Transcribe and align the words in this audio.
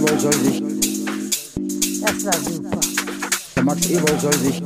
Ewald 0.00 0.20
soll 0.20 0.32
sich, 0.32 0.60
Das 2.00 2.24
war 2.24 2.32
super. 2.32 2.80
der 3.54 3.62
Max 3.64 3.90
Ewald 3.90 4.20
soll 4.20 4.32
sich, 4.32 4.62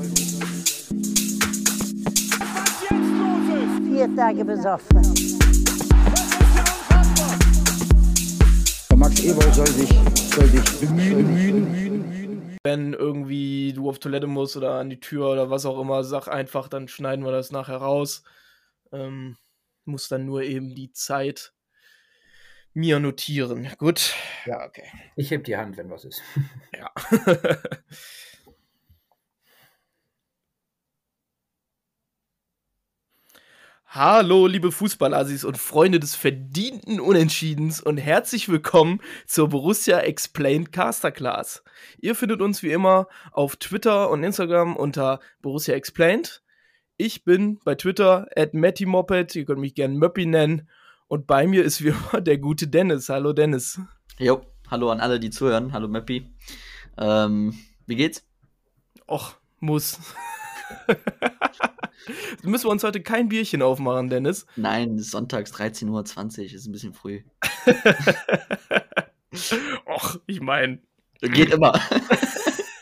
Vier 3.91 4.17
Tage 4.17 4.45
besoffen. 4.45 5.03
der 8.91 8.97
Max 8.97 9.25
Ewald 9.25 9.55
soll 9.57 9.67
sich, 9.67 9.89
soll 10.35 10.47
sich 10.47 10.81
bemühen, 10.81 12.57
Wenn 12.63 12.93
irgendwie 12.93 13.73
du 13.75 13.89
auf 13.89 13.99
Toilette 13.99 14.29
musst 14.29 14.57
oder 14.57 14.75
an 14.75 14.89
die 14.89 15.01
Tür 15.01 15.31
oder 15.33 15.51
was 15.51 15.67
auch 15.67 15.81
immer, 15.81 16.05
sag 16.05 16.29
einfach, 16.29 16.69
dann 16.69 16.87
schneiden 16.87 17.25
wir 17.25 17.33
das 17.33 17.51
nachher 17.51 17.79
raus. 17.79 18.23
Ähm, 18.93 19.37
muss 19.85 20.07
dann 20.07 20.27
nur 20.27 20.43
eben 20.45 20.77
die 20.77 20.93
Zeit 20.93 21.53
mir 22.75 23.01
notieren. 23.01 23.69
Gut. 23.79 24.15
Ja, 24.47 24.67
okay. 24.67 24.85
Ich 25.17 25.31
heb 25.31 25.45
die 25.45 25.57
Hand, 25.57 25.77
wenn 25.77 25.91
was 25.91 26.05
ist. 26.05 26.23
Ja. 26.77 26.91
Hallo, 33.87 34.49
liebe 34.49 34.73
Fußballassis 34.73 35.45
und 35.45 35.57
Freunde 35.57 36.01
des 36.01 36.17
verdienten 36.17 36.99
Unentschiedens 36.99 37.81
und 37.81 37.97
herzlich 37.97 38.49
willkommen 38.49 39.01
zur 39.25 39.51
Borussia 39.51 40.01
Explained 40.01 40.73
Caster 40.73 41.13
Class. 41.13 41.63
Ihr 41.99 42.17
findet 42.17 42.43
uns 42.43 42.65
wie 42.65 42.73
immer 42.73 43.07
auf 43.31 43.55
Twitter 43.55 44.11
und 44.11 44.25
Instagram 44.25 44.75
unter 44.75 45.21
Borussia 45.43 45.77
Explained. 45.77 46.43
Ich 46.97 47.23
bin 47.23 47.61
bei 47.65 47.77
Twitter 47.77 48.27
at 48.35 48.53
ihr 48.53 49.45
könnt 49.45 49.61
mich 49.61 49.77
gerne 49.77 49.95
Möppi 49.95 50.27
nennen. 50.27 50.69
Und 51.15 51.29
bei 51.29 51.47
mir 51.47 51.63
ist 51.63 51.85
wie 51.85 51.91
immer 51.91 52.21
der 52.21 52.39
gute 52.39 52.67
Dennis. 52.67 53.09
Hallo 53.09 53.33
Dennis. 53.33 53.81
Jo, 54.19 54.45
hallo 54.69 54.91
an 54.91 54.99
alle, 54.99 55.21
die 55.21 55.31
zuhören. 55.31 55.73
Hallo 55.73 55.87
Mappi. 55.87 56.29
Ähm, 56.99 57.57
wie 57.87 57.95
geht's? 57.95 58.27
Och, 59.07 59.37
muss. 59.61 60.01
Müssen 62.43 62.65
wir 62.65 62.71
uns 62.73 62.83
heute 62.83 63.01
kein 63.01 63.29
Bierchen 63.29 63.63
aufmachen, 63.63 64.11
Dennis? 64.11 64.45
Nein, 64.57 64.99
ist 64.99 65.13
sonntags 65.13 65.55
13.20 65.55 65.89
Uhr, 65.89 66.53
ist 66.53 66.67
ein 66.67 66.73
bisschen 66.73 66.95
früh. 66.95 67.23
Och, 69.87 70.19
ich 70.27 70.41
meine, 70.41 70.81
Geht 71.21 71.53
immer. 71.53 71.81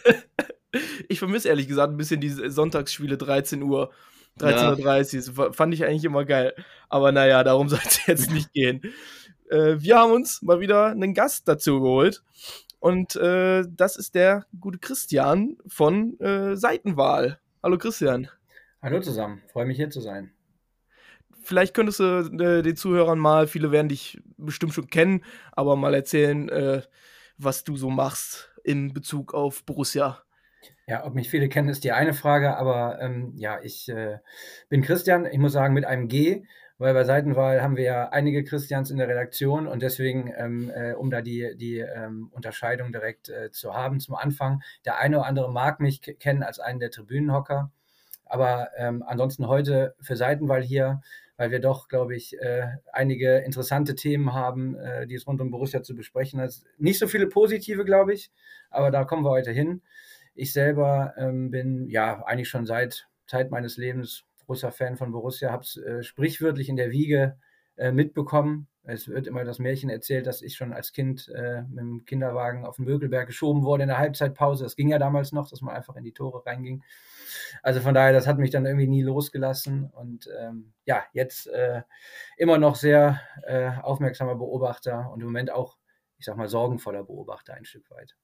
ich 1.11 1.19
vermisse 1.19 1.51
ehrlich 1.51 1.69
gesagt 1.69 1.93
ein 1.93 1.99
bisschen 1.99 2.23
diese 2.23 2.51
Sonntagsspiele 2.51 3.19
13 3.19 3.63
Uhr, 3.63 3.93
13.30 4.39 5.37
Uhr. 5.37 5.47
Das 5.47 5.57
fand 5.57 5.75
ich 5.75 5.85
eigentlich 5.85 6.05
immer 6.05 6.25
geil. 6.25 6.55
Aber 6.89 7.13
naja, 7.13 7.45
darum 7.45 7.69
soll 7.71 7.81
es 7.85 8.07
jetzt 8.07 8.31
nicht 8.31 8.53
gehen. 8.53 8.83
Äh, 9.51 9.77
wir 9.79 9.99
haben 9.99 10.13
uns 10.13 10.43
mal 10.43 10.61
wieder 10.61 10.87
einen 10.87 11.15
Gast 11.15 11.49
dazu 11.49 11.81
geholt. 11.81 12.23
Und 12.81 13.15
äh, 13.15 13.65
das 13.69 13.97
ist 13.97 14.15
der 14.17 14.45
gute 14.59 14.79
Christian 14.79 15.57
von 15.69 16.19
äh, 16.19 16.57
Seitenwahl. 16.57 17.39
Hallo 17.63 17.79
Christian. 17.79 18.29
Hallo 18.83 19.01
zusammen, 19.01 19.41
freue 19.53 19.67
mich 19.67 19.77
hier 19.77 19.91
zu 19.91 20.01
sein. 20.01 20.33
Vielleicht 21.45 21.75
könntest 21.75 22.01
du 22.01 22.05
äh, 22.41 22.63
den 22.63 22.75
Zuhörern 22.75 23.21
mal, 23.21 23.47
viele 23.47 23.71
werden 23.71 23.89
dich 23.89 24.21
bestimmt 24.37 24.75
schon 24.75 24.89
kennen, 24.89 25.25
aber 25.53 25.77
mal 25.77 25.95
erzählen, 25.95 26.49
äh, 26.49 26.83
was 27.39 27.63
du 27.63 27.77
so 27.77 27.91
machst 27.91 28.53
in 28.65 28.93
Bezug 28.93 29.35
auf 29.35 29.65
Borussia. 29.65 30.25
Ja, 30.87 31.05
ob 31.07 31.15
mich 31.15 31.31
viele 31.31 31.49
kennen, 31.49 31.69
ist 31.69 31.85
die 31.85 31.93
eine 31.93 32.13
Frage, 32.13 32.57
aber 32.57 33.01
ähm, 33.01 33.33
ja, 33.37 33.61
ich 33.63 33.89
äh, 33.89 34.19
bin 34.69 34.83
Christian, 34.83 35.27
ich 35.27 35.39
muss 35.39 35.53
sagen 35.53 35.75
mit 35.75 35.85
einem 35.85 36.09
G, 36.09 36.45
weil 36.79 36.93
bei 36.95 37.05
Seitenwahl 37.05 37.63
haben 37.63 37.77
wir 37.77 37.85
ja 37.85 38.09
einige 38.09 38.43
Christians 38.43 38.91
in 38.91 38.97
der 38.99 39.07
Redaktion 39.09 39.69
und 39.69 39.81
deswegen, 39.83 40.33
ähm, 40.37 40.71
äh, 40.75 40.95
um 40.95 41.11
da 41.11 41.21
die, 41.23 41.57
die 41.57 41.79
ähm, 41.79 42.29
Unterscheidung 42.33 42.91
direkt 42.93 43.29
äh, 43.29 43.51
zu 43.53 43.75
haben 43.75 44.01
zum 44.01 44.17
Anfang, 44.17 44.63
der 44.85 44.99
eine 44.99 45.19
oder 45.19 45.27
andere 45.27 45.53
mag 45.53 45.79
mich 45.79 46.03
ke- 46.03 46.15
kennen 46.15 46.43
als 46.43 46.59
einen 46.59 46.81
der 46.81 46.91
Tribünenhocker, 46.91 47.71
aber 48.27 48.71
ähm, 48.77 49.05
ansonsten 49.07 49.47
heute 49.47 49.95
für 50.01 50.17
Seitenwahl 50.17 50.63
hier, 50.63 51.01
weil 51.37 51.51
wir 51.51 51.61
doch, 51.61 51.89
glaube 51.89 52.17
ich, 52.17 52.39
äh, 52.41 52.67
einige 52.93 53.39
interessante 53.39 53.95
Themen 53.95 54.33
haben, 54.33 54.77
äh, 54.77 55.07
die 55.07 55.15
es 55.15 55.27
rund 55.27 55.41
um 55.41 55.51
Borussia 55.51 55.83
zu 55.83 55.95
besprechen 55.95 56.41
ist. 56.41 56.65
Nicht 56.79 56.99
so 56.99 57.07
viele 57.07 57.27
positive, 57.29 57.85
glaube 57.85 58.15
ich, 58.15 58.31
aber 58.71 58.91
da 58.91 59.05
kommen 59.05 59.25
wir 59.25 59.31
heute 59.31 59.51
hin. 59.51 59.83
Ich 60.35 60.53
selber 60.53 61.15
ähm, 61.17 61.51
bin 61.51 61.89
ja 61.89 62.23
eigentlich 62.25 62.49
schon 62.49 62.67
seit 62.67 63.09
Zeit 63.27 63.51
meines 63.51 63.77
Lebens 63.77 64.25
großer 64.47 64.73
Fan 64.73 64.97
von 64.97 65.13
Borussia, 65.13 65.51
habe 65.51 65.63
es 65.63 65.77
äh, 65.77 66.03
sprichwörtlich 66.03 66.69
in 66.69 66.77
der 66.77 66.91
Wiege 66.91 67.39
äh, 67.77 67.93
mitbekommen. 67.93 68.69
Es 68.85 69.07
wird 69.09 69.29
immer 69.29 69.45
das 69.45 69.61
Märchen 69.61 69.91
erzählt, 69.91 70.27
dass 70.27 70.43
ich 70.43 70.57
schon 70.57 70.73
als 70.73 70.93
Kind 70.93 71.29
äh, 71.29 71.63
mit 71.63 71.79
dem 71.79 72.05
Kinderwagen 72.05 72.67
auf 72.67 72.77
den 72.77 72.85
Mögelberg 72.85 73.29
geschoben 73.29 73.63
wurde 73.63 73.85
in 73.85 73.89
der 73.89 73.99
Halbzeitpause. 73.99 74.65
Das 74.65 74.75
ging 74.75 74.89
ja 74.89 74.99
damals 74.99 75.31
noch, 75.31 75.49
dass 75.49 75.61
man 75.61 75.75
einfach 75.75 75.95
in 75.95 76.03
die 76.03 76.13
Tore 76.13 76.45
reinging. 76.45 76.83
Also 77.63 77.81
von 77.81 77.95
daher, 77.95 78.13
das 78.13 78.27
hat 78.27 78.39
mich 78.39 78.51
dann 78.51 78.67
irgendwie 78.67 78.89
nie 78.89 79.03
losgelassen. 79.03 79.89
Und 79.89 80.29
ähm, 80.39 80.73
ja, 80.85 81.05
jetzt 81.13 81.47
äh, 81.47 81.83
immer 82.37 82.59
noch 82.59 82.75
sehr 82.75 83.21
äh, 83.45 83.71
aufmerksamer 83.81 84.35
Beobachter 84.35 85.11
und 85.13 85.21
im 85.21 85.27
Moment 85.27 85.53
auch, 85.53 85.79
ich 86.19 86.25
sag 86.25 86.37
mal, 86.37 86.49
sorgenvoller 86.49 87.05
Beobachter 87.05 87.55
ein 87.55 87.65
Stück 87.65 87.89
weit. 87.91 88.17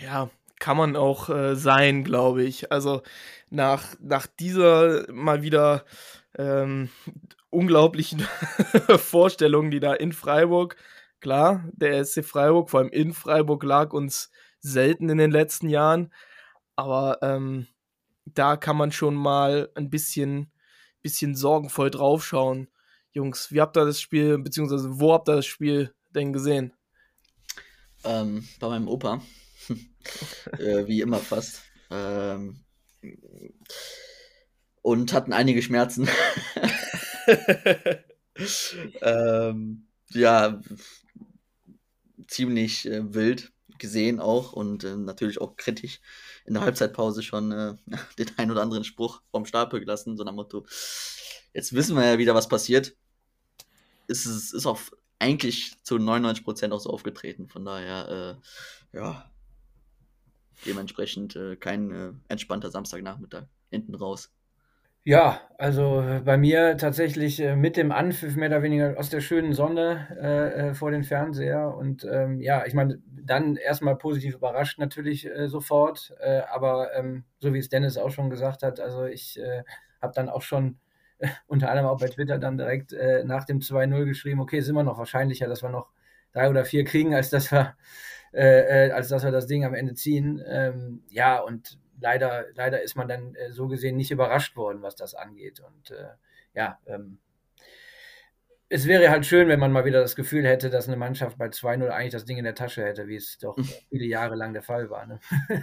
Ja, 0.00 0.30
kann 0.58 0.76
man 0.76 0.96
auch 0.96 1.28
äh, 1.28 1.56
sein, 1.56 2.04
glaube 2.04 2.44
ich. 2.44 2.72
Also 2.72 3.02
nach, 3.50 3.94
nach 4.00 4.26
dieser 4.26 5.10
mal 5.12 5.42
wieder 5.42 5.84
ähm, 6.36 6.90
unglaublichen 7.50 8.20
Vorstellung, 8.96 9.70
die 9.70 9.80
da 9.80 9.94
in 9.94 10.12
Freiburg, 10.12 10.76
klar, 11.20 11.64
der 11.72 12.04
SC 12.04 12.24
Freiburg, 12.24 12.70
vor 12.70 12.80
allem 12.80 12.90
in 12.90 13.12
Freiburg, 13.12 13.62
lag 13.64 13.92
uns 13.92 14.30
selten 14.60 15.08
in 15.08 15.18
den 15.18 15.30
letzten 15.30 15.68
Jahren. 15.68 16.12
Aber 16.76 17.18
ähm, 17.22 17.66
da 18.24 18.56
kann 18.56 18.76
man 18.76 18.92
schon 18.92 19.14
mal 19.14 19.70
ein 19.74 19.90
bisschen, 19.90 20.50
bisschen 21.02 21.34
sorgenvoll 21.34 21.90
draufschauen. 21.90 22.68
Jungs, 23.12 23.52
wie 23.52 23.60
habt 23.60 23.76
ihr 23.76 23.84
das 23.84 24.00
Spiel, 24.00 24.38
beziehungsweise 24.38 24.98
wo 24.98 25.12
habt 25.12 25.28
ihr 25.28 25.36
das 25.36 25.46
Spiel 25.46 25.94
denn 26.10 26.32
gesehen? 26.32 26.72
Ähm, 28.04 28.46
bei 28.58 28.68
meinem 28.68 28.88
Opa. 28.88 29.20
Äh, 30.58 30.86
wie 30.86 31.00
immer 31.00 31.18
fast. 31.18 31.62
Ähm, 31.90 32.64
und 34.82 35.12
hatten 35.12 35.32
einige 35.32 35.62
Schmerzen. 35.62 36.08
ähm, 39.02 39.86
ja, 40.10 40.60
ziemlich 42.26 42.86
äh, 42.86 43.14
wild 43.14 43.52
gesehen 43.78 44.20
auch 44.20 44.52
und 44.52 44.84
äh, 44.84 44.96
natürlich 44.96 45.40
auch 45.40 45.56
kritisch 45.56 46.00
in 46.44 46.54
der 46.54 46.62
Halbzeitpause 46.62 47.22
schon 47.22 47.52
äh, 47.52 47.74
den 48.18 48.30
ein 48.36 48.50
oder 48.50 48.62
anderen 48.62 48.84
Spruch 48.84 49.22
vom 49.30 49.46
Stapel 49.46 49.80
gelassen, 49.80 50.16
so 50.16 50.24
nach 50.24 50.32
Motto, 50.32 50.66
jetzt 51.52 51.74
wissen 51.74 51.96
wir 51.96 52.04
ja 52.04 52.18
wieder, 52.18 52.34
was 52.34 52.48
passiert. 52.48 52.96
Es 54.06 54.26
ist, 54.26 54.52
ist 54.52 54.66
auch 54.66 54.80
eigentlich 55.18 55.72
zu 55.82 55.96
99% 55.96 56.72
auch 56.72 56.80
so 56.80 56.90
aufgetreten, 56.90 57.48
von 57.48 57.64
daher, 57.64 58.40
äh, 58.92 58.96
ja, 58.96 59.30
dementsprechend 60.66 61.36
äh, 61.36 61.56
kein 61.56 61.90
äh, 61.90 62.12
entspannter 62.28 62.70
Samstagnachmittag 62.70 63.44
hinten 63.70 63.94
raus. 63.94 64.32
Ja, 65.06 65.42
also 65.58 66.00
äh, 66.00 66.20
bei 66.24 66.38
mir 66.38 66.78
tatsächlich 66.78 67.38
äh, 67.38 67.56
mit 67.56 67.76
dem 67.76 67.92
Anpfiff 67.92 68.36
mehr 68.36 68.48
oder 68.48 68.62
weniger 68.62 68.98
aus 68.98 69.10
der 69.10 69.20
schönen 69.20 69.52
Sonne 69.52 70.08
äh, 70.18 70.70
äh, 70.70 70.74
vor 70.74 70.90
den 70.90 71.04
Fernseher 71.04 71.76
und 71.76 72.08
ähm, 72.10 72.40
ja, 72.40 72.64
ich 72.64 72.72
meine, 72.72 73.02
dann 73.06 73.56
erstmal 73.56 73.96
positiv 73.96 74.36
überrascht 74.36 74.78
natürlich 74.78 75.26
äh, 75.26 75.48
sofort, 75.48 76.14
äh, 76.20 76.40
aber 76.50 76.94
ähm, 76.94 77.24
so 77.38 77.52
wie 77.52 77.58
es 77.58 77.68
Dennis 77.68 77.98
auch 77.98 78.10
schon 78.10 78.30
gesagt 78.30 78.62
hat, 78.62 78.80
also 78.80 79.04
ich 79.04 79.38
habe 80.00 80.14
dann 80.14 80.30
auch 80.30 80.42
schon 80.42 80.78
unter 81.46 81.68
anderem 81.70 81.90
auch 81.90 82.00
bei 82.00 82.08
Twitter 82.08 82.38
dann 82.38 82.56
direkt 82.56 82.94
nach 83.24 83.44
dem 83.44 83.60
2-0 83.60 84.04
geschrieben, 84.06 84.40
okay, 84.40 84.58
ist 84.58 84.68
immer 84.68 84.82
noch 84.82 84.98
wahrscheinlicher, 84.98 85.48
dass 85.48 85.62
wir 85.62 85.68
noch 85.68 85.90
drei 86.32 86.48
oder 86.48 86.64
vier 86.64 86.84
kriegen, 86.84 87.14
als 87.14 87.30
dass 87.30 87.52
wir, 87.52 87.74
äh, 88.34 88.88
äh, 88.88 88.90
als 88.90 89.08
dass 89.08 89.22
wir 89.24 89.30
das 89.30 89.46
Ding 89.46 89.64
am 89.64 89.74
Ende 89.74 89.94
ziehen. 89.94 90.42
Ähm, 90.46 91.02
ja, 91.08 91.38
und 91.40 91.78
leider, 92.00 92.46
leider 92.54 92.82
ist 92.82 92.96
man 92.96 93.08
dann 93.08 93.34
äh, 93.36 93.52
so 93.52 93.68
gesehen 93.68 93.96
nicht 93.96 94.10
überrascht 94.10 94.56
worden, 94.56 94.82
was 94.82 94.96
das 94.96 95.14
angeht. 95.14 95.60
Und 95.60 95.90
äh, 95.90 96.08
ja, 96.54 96.78
ähm, 96.86 97.18
es 98.74 98.88
wäre 98.88 99.08
halt 99.10 99.24
schön, 99.24 99.46
wenn 99.46 99.60
man 99.60 99.70
mal 99.70 99.84
wieder 99.84 100.00
das 100.00 100.16
Gefühl 100.16 100.44
hätte, 100.44 100.68
dass 100.68 100.88
eine 100.88 100.96
Mannschaft 100.96 101.38
bei 101.38 101.46
2-0 101.46 101.86
eigentlich 101.88 102.12
das 102.12 102.24
Ding 102.24 102.38
in 102.38 102.44
der 102.44 102.56
Tasche 102.56 102.82
hätte, 102.82 103.06
wie 103.06 103.14
es 103.14 103.38
doch 103.38 103.56
viele 103.88 104.06
Jahre 104.06 104.34
lang 104.34 104.52
der 104.52 104.62
Fall 104.62 104.90
war. 104.90 105.06
Ne? 105.06 105.20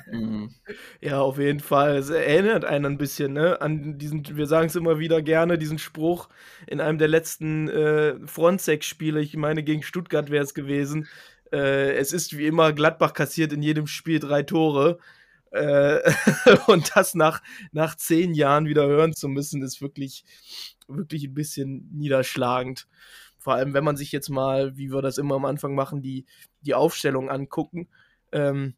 Mhm. 0.09 0.49
Ja, 1.01 1.19
auf 1.19 1.39
jeden 1.39 1.59
Fall. 1.59 1.97
Es 1.97 2.09
erinnert 2.09 2.63
einen 2.63 2.85
ein 2.85 2.97
bisschen, 2.97 3.33
ne, 3.33 3.59
an 3.59 3.97
diesen, 3.97 4.37
wir 4.37 4.45
sagen 4.45 4.67
es 4.67 4.75
immer 4.75 4.99
wieder 4.99 5.21
gerne, 5.21 5.57
diesen 5.57 5.79
Spruch 5.79 6.29
in 6.67 6.79
einem 6.79 6.99
der 6.99 7.07
letzten 7.07 7.67
äh, 7.67 8.15
Frontex-Spiele, 8.27 9.19
ich 9.19 9.35
meine, 9.35 9.63
gegen 9.63 9.83
Stuttgart 9.83 10.29
wäre 10.29 10.43
es 10.43 10.53
gewesen. 10.53 11.07
Äh, 11.51 11.93
es 11.93 12.13
ist 12.13 12.37
wie 12.37 12.47
immer, 12.47 12.73
Gladbach 12.73 13.13
kassiert 13.13 13.53
in 13.53 13.61
jedem 13.61 13.87
Spiel 13.87 14.19
drei 14.19 14.43
Tore. 14.43 14.99
Äh, 15.51 15.99
und 16.67 16.91
das 16.95 17.13
nach, 17.13 17.41
nach 17.71 17.95
zehn 17.95 18.33
Jahren 18.33 18.65
wieder 18.65 18.87
hören 18.87 19.13
zu 19.13 19.27
müssen, 19.27 19.61
ist 19.61 19.81
wirklich, 19.81 20.23
wirklich 20.87 21.25
ein 21.25 21.33
bisschen 21.33 21.89
niederschlagend. 21.91 22.87
vor 23.37 23.53
allem, 23.55 23.73
wenn 23.73 23.83
man 23.83 23.97
sich 23.97 24.11
jetzt 24.11 24.29
mal, 24.29 24.77
wie 24.77 24.91
wir 24.91 25.01
das 25.01 25.17
immer 25.17 25.35
am 25.35 25.45
Anfang 25.45 25.75
machen, 25.75 26.01
die, 26.01 26.25
die 26.61 26.73
Aufstellung 26.75 27.29
angucken. 27.29 27.89
Ähm, 28.31 28.75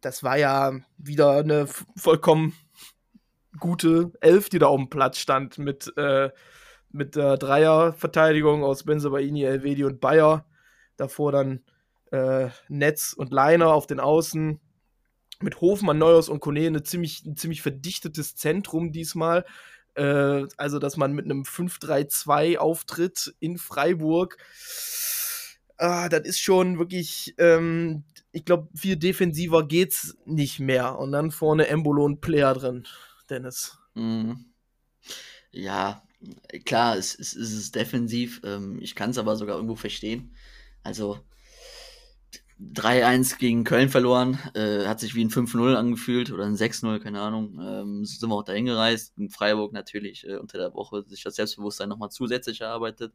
das 0.00 0.22
war 0.22 0.36
ja 0.36 0.72
wieder 0.98 1.38
eine 1.38 1.66
vollkommen 1.96 2.54
gute 3.58 4.12
Elf, 4.20 4.48
die 4.48 4.58
da 4.58 4.66
auf 4.66 4.76
dem 4.78 4.90
Platz 4.90 5.18
stand, 5.18 5.58
mit, 5.58 5.92
äh, 5.96 6.30
mit 6.90 7.16
der 7.16 7.36
Dreierverteidigung 7.36 8.64
aus 8.64 8.84
Benzabaini, 8.84 9.44
Elvedi 9.44 9.84
und 9.84 10.00
Bayer. 10.00 10.46
Davor 10.96 11.32
dann 11.32 11.62
äh, 12.10 12.48
Netz 12.68 13.12
und 13.12 13.32
Leiner 13.32 13.72
auf 13.72 13.86
den 13.86 14.00
Außen. 14.00 14.60
Mit 15.42 15.60
Hofmann, 15.62 15.98
Neuhaus 15.98 16.28
und 16.28 16.40
Kone 16.40 16.66
eine 16.66 16.82
ziemlich, 16.82 17.24
ein 17.24 17.36
ziemlich 17.36 17.62
verdichtetes 17.62 18.36
Zentrum 18.36 18.92
diesmal. 18.92 19.46
Äh, 19.94 20.46
also, 20.56 20.78
dass 20.78 20.96
man 20.96 21.12
mit 21.12 21.24
einem 21.24 21.42
5-3-2 21.42 22.58
auftritt 22.58 23.34
in 23.40 23.56
Freiburg. 23.58 24.36
Ah, 25.78 26.10
das 26.10 26.26
ist 26.26 26.40
schon 26.40 26.78
wirklich, 26.78 27.34
ähm, 27.38 28.04
ich 28.32 28.44
glaube, 28.44 28.68
viel 28.74 28.96
defensiver 28.96 29.66
geht's 29.66 30.16
nicht 30.26 30.60
mehr. 30.60 30.98
Und 30.98 31.12
dann 31.12 31.30
vorne 31.30 31.68
Embolo 31.68 32.04
und 32.04 32.20
Player 32.20 32.52
drin, 32.52 32.86
Dennis. 33.30 33.78
Mhm. 33.94 34.44
Ja, 35.52 36.02
klar, 36.64 36.96
es, 36.96 37.18
es, 37.18 37.34
es 37.34 37.52
ist 37.52 37.74
defensiv. 37.74 38.42
Ähm, 38.44 38.78
ich 38.80 38.94
kann 38.94 39.10
es 39.10 39.18
aber 39.18 39.36
sogar 39.36 39.56
irgendwo 39.56 39.76
verstehen. 39.76 40.34
Also 40.82 41.18
3-1 42.60 43.38
gegen 43.38 43.64
Köln 43.64 43.88
verloren, 43.88 44.38
äh, 44.54 44.86
hat 44.86 45.00
sich 45.00 45.14
wie 45.14 45.24
ein 45.24 45.30
5-0 45.30 45.74
angefühlt 45.74 46.30
oder 46.30 46.44
ein 46.44 46.56
6-0, 46.56 47.00
keine 47.00 47.20
Ahnung. 47.20 47.58
Ähm, 47.60 48.04
sind 48.04 48.28
wir 48.28 48.34
auch 48.34 48.44
dahin 48.44 48.66
gereist. 48.66 49.16
In 49.16 49.30
Freiburg 49.30 49.72
natürlich 49.72 50.26
äh, 50.26 50.36
unter 50.36 50.58
der 50.58 50.74
Woche 50.74 51.04
sich 51.08 51.22
das 51.22 51.36
Selbstbewusstsein 51.36 51.88
nochmal 51.88 52.10
zusätzlich 52.10 52.60
erarbeitet. 52.60 53.14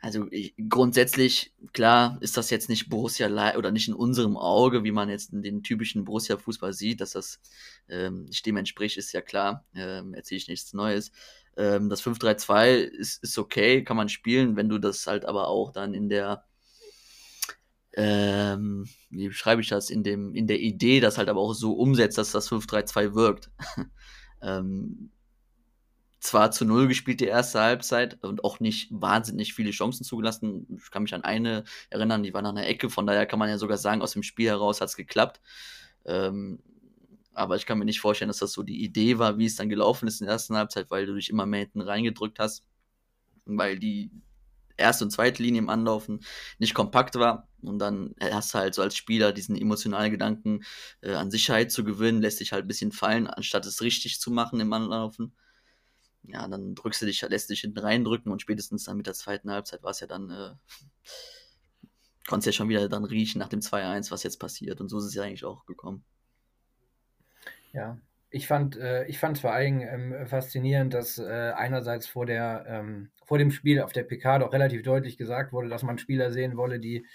Also 0.00 0.26
ich, 0.30 0.54
grundsätzlich, 0.68 1.54
klar, 1.72 2.18
ist 2.20 2.36
das 2.36 2.50
jetzt 2.50 2.68
nicht 2.68 2.88
Borussia 2.88 3.56
oder 3.56 3.70
nicht 3.70 3.88
in 3.88 3.94
unserem 3.94 4.36
Auge, 4.36 4.84
wie 4.84 4.92
man 4.92 5.08
jetzt 5.08 5.32
in 5.32 5.42
den 5.42 5.62
typischen 5.62 6.04
Borussia-Fußball 6.04 6.72
sieht, 6.72 7.00
dass 7.00 7.12
das 7.12 7.40
ähm, 7.88 8.24
nicht 8.24 8.44
dem 8.44 8.56
entspricht, 8.56 8.98
ist 8.98 9.12
ja 9.12 9.20
klar. 9.20 9.64
Ähm, 9.74 10.14
erzähle 10.14 10.38
ich 10.38 10.48
nichts 10.48 10.74
Neues. 10.74 11.12
Ähm, 11.56 11.88
das 11.88 12.02
5-3-2 12.02 12.74
ist, 12.76 13.22
ist 13.22 13.38
okay, 13.38 13.84
kann 13.84 13.96
man 13.96 14.08
spielen, 14.08 14.56
wenn 14.56 14.68
du 14.68 14.78
das 14.78 15.06
halt 15.06 15.24
aber 15.24 15.48
auch 15.48 15.72
dann 15.72 15.94
in 15.94 16.08
der 16.08 16.44
ähm, 17.96 18.86
wie 19.08 19.28
beschreibe 19.28 19.62
ich 19.62 19.68
das, 19.68 19.88
in, 19.88 20.02
dem, 20.02 20.34
in 20.34 20.46
der 20.46 20.60
Idee, 20.60 21.00
das 21.00 21.16
halt 21.16 21.30
aber 21.30 21.40
auch 21.40 21.54
so 21.54 21.72
umsetzt, 21.72 22.18
dass 22.18 22.30
das 22.30 22.50
5-3-2 22.50 23.14
wirkt. 23.14 23.50
ähm, 24.42 25.10
zwar 26.20 26.50
zu 26.50 26.66
Null 26.66 26.88
gespielt 26.88 27.20
die 27.20 27.26
erste 27.26 27.60
Halbzeit 27.60 28.22
und 28.22 28.44
auch 28.44 28.60
nicht 28.60 28.88
wahnsinnig 28.90 29.54
viele 29.54 29.70
Chancen 29.70 30.04
zugelassen. 30.04 30.66
Ich 30.76 30.90
kann 30.90 31.04
mich 31.04 31.14
an 31.14 31.24
eine 31.24 31.64
erinnern, 31.88 32.22
die 32.22 32.34
war 32.34 32.42
nach 32.42 32.50
einer 32.50 32.66
Ecke, 32.66 32.90
von 32.90 33.06
daher 33.06 33.26
kann 33.26 33.38
man 33.38 33.48
ja 33.48 33.58
sogar 33.58 33.78
sagen, 33.78 34.02
aus 34.02 34.12
dem 34.12 34.22
Spiel 34.22 34.48
heraus 34.48 34.80
hat 34.80 34.88
es 34.88 34.96
geklappt. 34.96 35.40
Ähm, 36.04 36.58
aber 37.32 37.56
ich 37.56 37.64
kann 37.64 37.78
mir 37.78 37.84
nicht 37.84 38.00
vorstellen, 38.00 38.28
dass 38.28 38.38
das 38.38 38.52
so 38.52 38.62
die 38.62 38.82
Idee 38.82 39.18
war, 39.18 39.38
wie 39.38 39.46
es 39.46 39.56
dann 39.56 39.68
gelaufen 39.68 40.08
ist 40.08 40.20
in 40.20 40.26
der 40.26 40.34
ersten 40.34 40.56
Halbzeit, 40.56 40.90
weil 40.90 41.06
du 41.06 41.14
dich 41.14 41.30
immer 41.30 41.46
mehr 41.46 41.60
hinten 41.60 41.80
reingedrückt 41.80 42.38
hast, 42.38 42.64
weil 43.46 43.78
die 43.78 44.10
erste 44.76 45.04
und 45.04 45.10
zweite 45.10 45.42
Linie 45.42 45.60
im 45.60 45.68
Anlaufen 45.68 46.20
nicht 46.58 46.74
kompakt 46.74 47.14
war. 47.16 47.48
Und 47.62 47.78
dann 47.78 48.14
hast 48.20 48.54
du 48.54 48.58
halt 48.58 48.74
so 48.74 48.82
als 48.82 48.96
Spieler 48.96 49.32
diesen 49.32 49.56
emotionalen 49.56 50.10
Gedanken, 50.10 50.64
äh, 51.00 51.14
an 51.14 51.30
Sicherheit 51.30 51.72
zu 51.72 51.84
gewinnen, 51.84 52.22
lässt 52.22 52.40
dich 52.40 52.52
halt 52.52 52.64
ein 52.64 52.68
bisschen 52.68 52.92
fallen, 52.92 53.26
anstatt 53.26 53.66
es 53.66 53.82
richtig 53.82 54.20
zu 54.20 54.30
machen 54.30 54.60
im 54.60 54.72
Anlaufen. 54.72 55.34
Ja, 56.22 56.46
dann 56.48 56.74
drückst 56.74 57.02
du 57.02 57.06
dich, 57.06 57.22
lässt 57.22 57.50
dich 57.50 57.60
hinten 57.60 57.78
reindrücken 57.78 58.32
und 58.32 58.42
spätestens 58.42 58.84
dann 58.84 58.96
mit 58.96 59.06
der 59.06 59.14
zweiten 59.14 59.50
Halbzeit 59.50 59.82
war 59.82 59.90
es 59.90 60.00
ja 60.00 60.06
dann, 60.06 60.30
äh, 60.30 60.54
konntest 62.26 62.46
ja 62.46 62.52
schon 62.52 62.68
wieder 62.68 62.88
dann 62.88 63.04
riechen 63.04 63.38
nach 63.38 63.48
dem 63.48 63.60
2-1, 63.60 64.10
was 64.10 64.24
jetzt 64.24 64.38
passiert. 64.38 64.80
Und 64.80 64.88
so 64.88 64.98
ist 64.98 65.04
es 65.04 65.14
ja 65.14 65.22
eigentlich 65.22 65.44
auch 65.44 65.66
gekommen. 65.66 66.04
Ja, 67.72 67.98
ich 68.36 68.46
fand, 68.46 68.76
äh, 68.76 69.06
ich 69.06 69.18
fand 69.18 69.38
vor 69.38 69.52
allem 69.52 69.80
ähm, 69.80 70.26
faszinierend, 70.26 70.92
dass 70.92 71.18
äh, 71.18 71.52
einerseits 71.56 72.06
vor, 72.06 72.26
der, 72.26 72.66
ähm, 72.68 73.08
vor 73.24 73.38
dem 73.38 73.50
Spiel 73.50 73.80
auf 73.80 73.92
der 73.92 74.04
PK 74.04 74.40
doch 74.40 74.52
relativ 74.52 74.82
deutlich 74.82 75.16
gesagt 75.16 75.54
wurde, 75.54 75.70
dass 75.70 75.82
man 75.82 75.96
Spieler 75.96 76.30
sehen 76.30 76.58
wolle, 76.58 76.78
die 76.78 77.06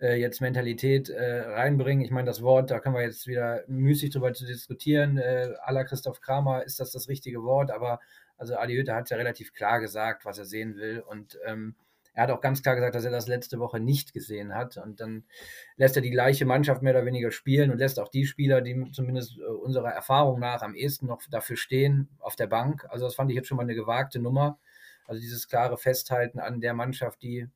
äh, 0.00 0.18
jetzt 0.18 0.40
Mentalität 0.40 1.10
äh, 1.10 1.40
reinbringen. 1.40 2.02
Ich 2.02 2.10
meine, 2.10 2.26
das 2.26 2.40
Wort, 2.40 2.70
da 2.70 2.80
können 2.80 2.94
wir 2.94 3.02
jetzt 3.02 3.26
wieder 3.26 3.62
müßig 3.68 4.10
drüber 4.10 4.32
zu 4.32 4.46
diskutieren. 4.46 5.18
Äh, 5.18 5.50
aller 5.62 5.84
Christoph 5.84 6.22
Kramer, 6.22 6.64
ist 6.64 6.80
das 6.80 6.92
das 6.92 7.08
richtige 7.08 7.42
Wort? 7.42 7.70
Aber 7.70 8.00
also 8.38 8.56
Adi 8.56 8.74
Hütte 8.74 8.94
hat 8.94 9.10
ja 9.10 9.18
relativ 9.18 9.52
klar 9.52 9.80
gesagt, 9.80 10.24
was 10.24 10.38
er 10.38 10.46
sehen 10.46 10.76
will. 10.76 11.04
Und 11.06 11.38
ähm, 11.44 11.74
er 12.12 12.24
hat 12.24 12.30
auch 12.30 12.40
ganz 12.40 12.62
klar 12.62 12.74
gesagt, 12.74 12.94
dass 12.94 13.04
er 13.04 13.10
das 13.10 13.28
letzte 13.28 13.58
Woche 13.58 13.80
nicht 13.80 14.12
gesehen 14.12 14.54
hat. 14.54 14.76
Und 14.76 15.00
dann 15.00 15.24
lässt 15.76 15.96
er 15.96 16.02
die 16.02 16.10
gleiche 16.10 16.44
Mannschaft 16.44 16.82
mehr 16.82 16.94
oder 16.94 17.06
weniger 17.06 17.30
spielen 17.30 17.70
und 17.70 17.78
lässt 17.78 18.00
auch 18.00 18.08
die 18.08 18.26
Spieler, 18.26 18.60
die 18.60 18.90
zumindest 18.92 19.38
äh, 19.38 19.42
unserer 19.42 19.90
Erfahrung 19.90 20.40
nach 20.40 20.62
am 20.62 20.74
ehesten 20.74 21.06
noch 21.06 21.20
dafür 21.30 21.56
stehen, 21.56 22.08
auf 22.18 22.36
der 22.36 22.48
Bank. 22.48 22.86
Also 22.88 23.04
das 23.04 23.14
fand 23.14 23.30
ich 23.30 23.36
jetzt 23.36 23.48
schon 23.48 23.56
mal 23.56 23.62
eine 23.62 23.74
gewagte 23.74 24.18
Nummer. 24.18 24.58
Also 25.06 25.20
dieses 25.20 25.48
klare 25.48 25.78
Festhalten 25.78 26.40
an 26.40 26.60
der 26.60 26.74
Mannschaft, 26.74 27.22
die 27.22 27.48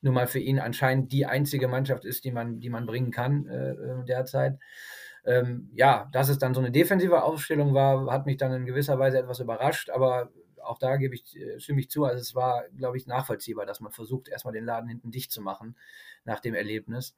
nun 0.00 0.14
mal 0.14 0.26
für 0.26 0.38
ihn 0.38 0.60
anscheinend 0.60 1.12
die 1.12 1.26
einzige 1.26 1.68
Mannschaft 1.68 2.04
ist, 2.04 2.24
die 2.24 2.30
man, 2.30 2.60
die 2.60 2.70
man 2.70 2.86
bringen 2.86 3.10
kann 3.10 3.46
äh, 3.46 3.70
äh 3.70 4.04
derzeit. 4.04 4.58
Ähm, 5.24 5.70
ja, 5.74 6.08
dass 6.12 6.28
es 6.28 6.38
dann 6.38 6.54
so 6.54 6.60
eine 6.60 6.70
defensive 6.70 7.22
Aufstellung 7.22 7.74
war, 7.74 8.10
hat 8.10 8.26
mich 8.26 8.36
dann 8.36 8.52
in 8.52 8.66
gewisser 8.66 8.98
Weise 8.98 9.18
etwas 9.18 9.40
überrascht, 9.40 9.90
aber 9.90 10.30
auch 10.62 10.78
da 10.78 10.96
gebe 10.96 11.14
ich, 11.14 11.36
äh, 11.36 11.60
stimme 11.60 11.80
ich 11.80 11.90
zu. 11.90 12.04
Also 12.04 12.20
es 12.20 12.34
war, 12.34 12.64
glaube 12.76 12.96
ich, 12.96 13.06
nachvollziehbar, 13.06 13.66
dass 13.66 13.80
man 13.80 13.92
versucht, 13.92 14.28
erstmal 14.28 14.54
den 14.54 14.64
Laden 14.64 14.88
hinten 14.88 15.10
dicht 15.10 15.32
zu 15.32 15.40
machen 15.40 15.76
nach 16.24 16.40
dem 16.40 16.54
Erlebnis. 16.54 17.16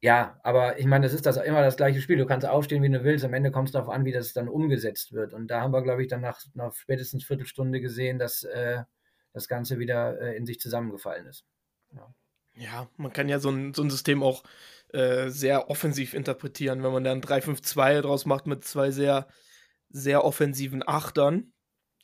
Ja, 0.00 0.38
aber 0.44 0.78
ich 0.78 0.86
meine, 0.86 1.04
das 1.06 1.12
ist 1.12 1.26
das 1.26 1.38
immer 1.38 1.60
das 1.62 1.76
gleiche 1.76 2.00
Spiel. 2.00 2.18
Du 2.18 2.26
kannst 2.26 2.46
aufstehen, 2.46 2.82
wie 2.84 2.88
du 2.88 3.02
willst. 3.02 3.24
Am 3.24 3.34
Ende 3.34 3.50
kommt 3.50 3.68
es 3.68 3.72
darauf 3.72 3.88
an, 3.88 4.04
wie 4.04 4.12
das 4.12 4.32
dann 4.32 4.48
umgesetzt 4.48 5.12
wird. 5.12 5.34
Und 5.34 5.48
da 5.48 5.60
haben 5.60 5.72
wir, 5.72 5.82
glaube 5.82 6.02
ich, 6.02 6.08
dann 6.08 6.20
nach, 6.20 6.40
nach 6.54 6.72
spätestens 6.74 7.24
Viertelstunde 7.24 7.80
gesehen, 7.80 8.18
dass 8.20 8.44
äh, 8.44 8.84
das 9.32 9.48
Ganze 9.48 9.78
wieder 9.80 10.20
äh, 10.20 10.36
in 10.36 10.46
sich 10.46 10.60
zusammengefallen 10.60 11.26
ist. 11.26 11.44
Ja. 11.92 12.14
ja, 12.54 12.90
man 12.96 13.12
kann 13.12 13.28
ja 13.28 13.40
so 13.40 13.50
ein, 13.50 13.74
so 13.74 13.82
ein 13.82 13.90
System 13.90 14.22
auch 14.22 14.44
äh, 14.92 15.30
sehr 15.30 15.68
offensiv 15.68 16.14
interpretieren, 16.14 16.84
wenn 16.84 16.92
man 16.92 17.04
dann 17.04 17.20
3-5-2 17.20 18.02
draus 18.02 18.24
macht 18.24 18.46
mit 18.46 18.64
zwei 18.64 18.92
sehr, 18.92 19.26
sehr 19.90 20.24
offensiven 20.24 20.86
Achtern 20.86 21.52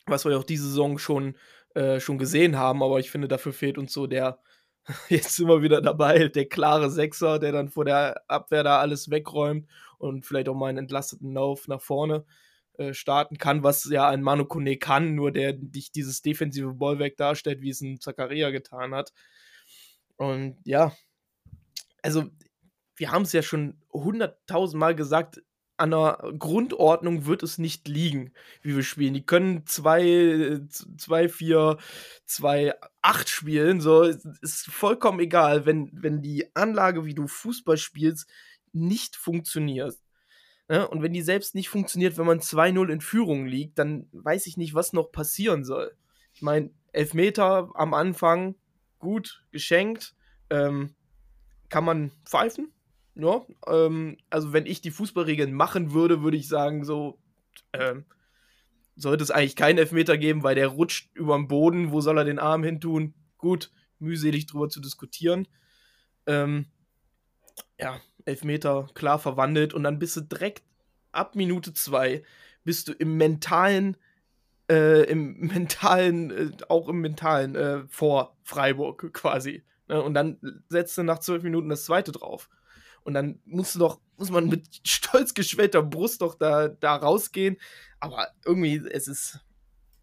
was 0.05 0.25
wir 0.25 0.37
auch 0.37 0.43
diese 0.43 0.67
Saison 0.67 0.97
schon, 0.97 1.37
äh, 1.73 1.99
schon 1.99 2.17
gesehen 2.17 2.57
haben, 2.57 2.83
aber 2.83 2.99
ich 2.99 3.11
finde, 3.11 3.27
dafür 3.27 3.53
fehlt 3.53 3.77
uns 3.77 3.93
so 3.93 4.07
der, 4.07 4.39
jetzt 5.09 5.39
immer 5.39 5.61
wieder 5.61 5.81
dabei, 5.81 6.27
der 6.27 6.47
klare 6.47 6.89
Sechser, 6.89 7.39
der 7.39 7.51
dann 7.51 7.69
vor 7.69 7.85
der 7.85 8.21
Abwehr 8.27 8.63
da 8.63 8.79
alles 8.79 9.09
wegräumt 9.09 9.67
und 9.97 10.25
vielleicht 10.25 10.49
auch 10.49 10.55
mal 10.55 10.67
einen 10.67 10.79
entlasteten 10.79 11.33
Lauf 11.33 11.67
nach 11.67 11.81
vorne 11.81 12.25
äh, 12.77 12.93
starten 12.93 13.37
kann, 13.37 13.63
was 13.63 13.85
ja 13.85 14.07
ein 14.09 14.21
Manu 14.21 14.45
Kone 14.45 14.77
kann, 14.77 15.15
nur 15.15 15.31
der 15.31 15.53
nicht 15.53 15.95
dieses 15.95 16.21
defensive 16.21 16.73
Bollwerk 16.73 17.17
darstellt, 17.17 17.61
wie 17.61 17.69
es 17.69 17.81
ein 17.81 17.99
Zakaria 17.99 18.49
getan 18.51 18.93
hat. 18.93 19.13
Und 20.17 20.57
ja, 20.65 20.93
also 22.01 22.25
wir 22.95 23.11
haben 23.11 23.23
es 23.23 23.33
ja 23.33 23.41
schon 23.41 23.81
hunderttausendmal 23.91 24.95
gesagt, 24.95 25.41
an 25.77 25.91
der 25.91 26.33
Grundordnung 26.39 27.25
wird 27.25 27.43
es 27.43 27.57
nicht 27.57 27.87
liegen, 27.87 28.31
wie 28.61 28.75
wir 28.75 28.83
spielen. 28.83 29.13
Die 29.13 29.25
können 29.25 29.65
2, 29.65 30.61
2, 30.97 31.29
4, 31.29 31.77
2, 32.25 32.73
8 33.01 33.29
spielen. 33.29 33.81
So, 33.81 34.03
ist 34.03 34.67
vollkommen 34.67 35.19
egal, 35.19 35.65
wenn, 35.65 35.89
wenn 35.93 36.21
die 36.21 36.55
Anlage, 36.55 37.05
wie 37.05 37.13
du 37.13 37.27
Fußball 37.27 37.77
spielst, 37.77 38.29
nicht 38.71 39.15
funktioniert. 39.15 39.95
Ne? 40.67 40.87
Und 40.87 41.01
wenn 41.01 41.13
die 41.13 41.21
selbst 41.21 41.55
nicht 41.55 41.69
funktioniert, 41.69 42.17
wenn 42.17 42.25
man 42.25 42.39
2-0 42.39 42.89
in 42.91 43.01
Führung 43.01 43.45
liegt, 43.45 43.77
dann 43.77 44.07
weiß 44.11 44.47
ich 44.47 44.57
nicht, 44.57 44.73
was 44.73 44.93
noch 44.93 45.11
passieren 45.11 45.63
soll. 45.63 45.95
Ich 46.33 46.41
meine, 46.41 46.71
Elfmeter 46.91 47.69
am 47.73 47.93
Anfang, 47.93 48.55
gut, 48.99 49.43
geschenkt. 49.51 50.15
Ähm, 50.49 50.95
kann 51.69 51.83
man 51.83 52.11
pfeifen? 52.25 52.71
Ja, 53.15 53.45
ähm, 53.67 54.17
also 54.29 54.53
wenn 54.53 54.65
ich 54.65 54.81
die 54.81 54.91
Fußballregeln 54.91 55.53
machen 55.53 55.93
würde, 55.93 56.21
würde 56.21 56.37
ich 56.37 56.47
sagen, 56.47 56.83
so, 56.83 57.17
ähm, 57.73 58.05
sollte 58.95 59.23
es 59.23 59.31
eigentlich 59.31 59.55
keinen 59.55 59.77
Elfmeter 59.77 60.17
geben, 60.17 60.43
weil 60.43 60.55
der 60.55 60.67
rutscht 60.67 61.15
über 61.15 61.37
den 61.37 61.47
Boden, 61.47 61.91
wo 61.91 62.01
soll 62.01 62.17
er 62.17 62.25
den 62.25 62.39
Arm 62.39 62.63
hin 62.63 62.81
tun? 62.81 63.13
Gut, 63.37 63.71
mühselig 63.99 64.45
drüber 64.45 64.69
zu 64.69 64.81
diskutieren. 64.81 65.47
Ähm, 66.27 66.65
ja, 67.79 67.99
Elfmeter 68.25 68.87
klar 68.93 69.19
verwandelt 69.19 69.73
und 69.73 69.83
dann 69.83 69.99
bist 69.99 70.17
du 70.17 70.21
direkt 70.21 70.63
ab 71.11 71.35
Minute 71.35 71.73
zwei 71.73 72.23
bist 72.63 72.87
du 72.87 72.93
im 72.93 73.15
mentalen, 73.15 73.95
äh, 74.69 75.03
im 75.03 75.39
mentalen, 75.47 76.31
äh, 76.31 76.51
auch 76.67 76.89
im 76.89 76.99
mentalen 76.99 77.55
äh, 77.55 77.83
vor 77.87 78.35
Freiburg 78.43 79.13
quasi. 79.13 79.63
Ne? 79.87 80.01
Und 80.01 80.15
dann 80.15 80.63
setzt 80.67 80.97
du 80.97 81.03
nach 81.03 81.19
zwölf 81.19 81.43
Minuten 81.43 81.69
das 81.69 81.85
zweite 81.85 82.11
drauf. 82.11 82.49
Und 83.05 83.13
dann 83.13 83.39
musst 83.45 83.75
du 83.75 83.79
doch, 83.79 84.01
muss 84.17 84.29
man 84.29 84.47
mit 84.47 84.67
stolz 84.85 85.33
geschwellter 85.33 85.81
Brust 85.81 86.21
doch 86.21 86.35
da, 86.35 86.67
da 86.67 86.97
rausgehen. 86.97 87.55
Aber 88.01 88.27
irgendwie, 88.45 88.75
es 88.91 89.07
ist. 89.07 89.39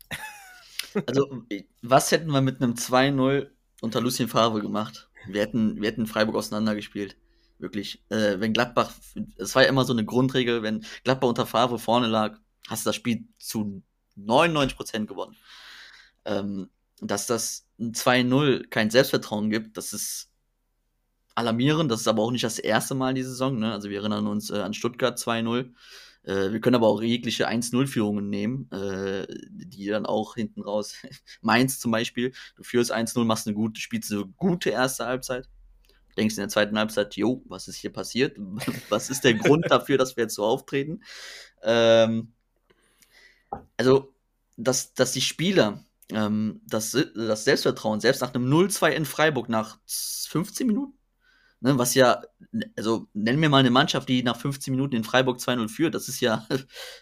also, 1.06 1.44
was 1.82 2.10
hätten 2.10 2.30
wir 2.30 2.40
mit 2.40 2.62
einem 2.62 2.72
2-0 2.72 3.50
unter 3.82 4.00
Lucien 4.00 4.28
Favre 4.28 4.62
gemacht. 4.62 5.10
Wir 5.26 5.42
hätten, 5.42 5.82
wir 5.82 5.88
hätten 5.88 6.06
Freiburg 6.06 6.36
auseinandergespielt. 6.36 7.16
Wirklich. 7.58 8.02
Äh, 8.08 8.40
wenn 8.40 8.54
Gladbach, 8.54 8.92
es 9.36 9.54
war 9.54 9.62
ja 9.62 9.68
immer 9.68 9.84
so 9.84 9.92
eine 9.92 10.04
Grundregel, 10.04 10.62
wenn 10.62 10.86
Gladbach 11.04 11.28
unter 11.28 11.46
Favre 11.46 11.78
vorne 11.78 12.06
lag, 12.06 12.38
hast 12.68 12.86
du 12.86 12.88
das 12.88 12.96
Spiel 12.96 13.26
zu 13.38 13.82
99% 14.16 15.06
gewonnen. 15.06 15.36
Ähm, 16.24 16.70
dass 17.00 17.26
das 17.26 17.66
ein 17.78 17.92
2-0 17.92 18.68
kein 18.68 18.90
Selbstvertrauen 18.90 19.50
gibt, 19.50 19.76
das 19.76 19.92
ist 19.92 20.30
alarmierend. 21.34 21.90
Das 21.90 22.00
ist 22.00 22.08
aber 22.08 22.22
auch 22.22 22.30
nicht 22.30 22.44
das 22.44 22.58
erste 22.58 22.94
Mal 22.94 23.14
dieser 23.14 23.30
Saison. 23.30 23.58
Ne? 23.58 23.72
Also 23.72 23.90
wir 23.90 24.00
erinnern 24.00 24.26
uns 24.26 24.50
äh, 24.50 24.58
an 24.58 24.74
Stuttgart 24.74 25.18
2-0. 25.18 25.72
Äh, 26.24 26.52
wir 26.52 26.60
können 26.60 26.76
aber 26.76 26.88
auch 26.88 27.02
jegliche 27.02 27.48
1-0-Führungen 27.48 28.28
nehmen, 28.28 28.70
äh, 28.70 29.26
die 29.50 29.86
dann 29.86 30.06
auch 30.06 30.34
hinten 30.34 30.62
raus. 30.62 30.94
Mainz 31.40 31.80
zum 31.80 31.90
Beispiel, 31.90 32.32
du 32.56 32.62
führst 32.62 32.92
1-0, 32.92 33.24
machst 33.24 33.46
eine 33.46 33.54
gute, 33.54 33.80
spielst 33.80 34.12
eine 34.12 34.26
gute 34.36 34.70
erste 34.70 35.06
Halbzeit. 35.06 35.48
Denkst 36.16 36.36
in 36.36 36.42
der 36.42 36.48
zweiten 36.48 36.78
Halbzeit, 36.78 37.16
jo, 37.16 37.42
was 37.46 37.68
ist 37.68 37.76
hier 37.76 37.92
passiert? 37.92 38.36
was 38.88 39.10
ist 39.10 39.24
der 39.24 39.34
Grund 39.34 39.66
dafür, 39.70 39.98
dass 39.98 40.16
wir 40.16 40.24
jetzt 40.24 40.34
so 40.34 40.44
auftreten? 40.44 41.02
Ähm, 41.62 42.32
also, 43.76 44.14
dass, 44.56 44.94
dass 44.94 45.12
die 45.12 45.20
Spieler 45.20 45.84
ähm, 46.10 46.60
das, 46.66 46.96
das 47.14 47.44
Selbstvertrauen, 47.44 48.00
selbst 48.00 48.20
nach 48.20 48.34
einem 48.34 48.52
0-2 48.52 48.90
in 48.90 49.04
Freiburg 49.04 49.48
nach 49.48 49.78
15 49.86 50.66
Minuten, 50.66 50.94
ne, 51.62 51.78
was 51.78 51.94
ja, 51.94 52.22
also 52.76 53.08
nennen 53.14 53.40
wir 53.40 53.48
mal 53.48 53.58
eine 53.58 53.70
Mannschaft, 53.70 54.08
die 54.08 54.22
nach 54.22 54.38
15 54.38 54.72
Minuten 54.72 54.96
in 54.96 55.04
Freiburg 55.04 55.38
2-0 55.38 55.68
führt, 55.68 55.94
das 55.94 56.08
ist 56.08 56.20
ja 56.20 56.46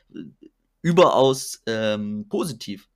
überaus 0.83 1.63
ähm, 1.67 2.27
positiv. 2.29 2.89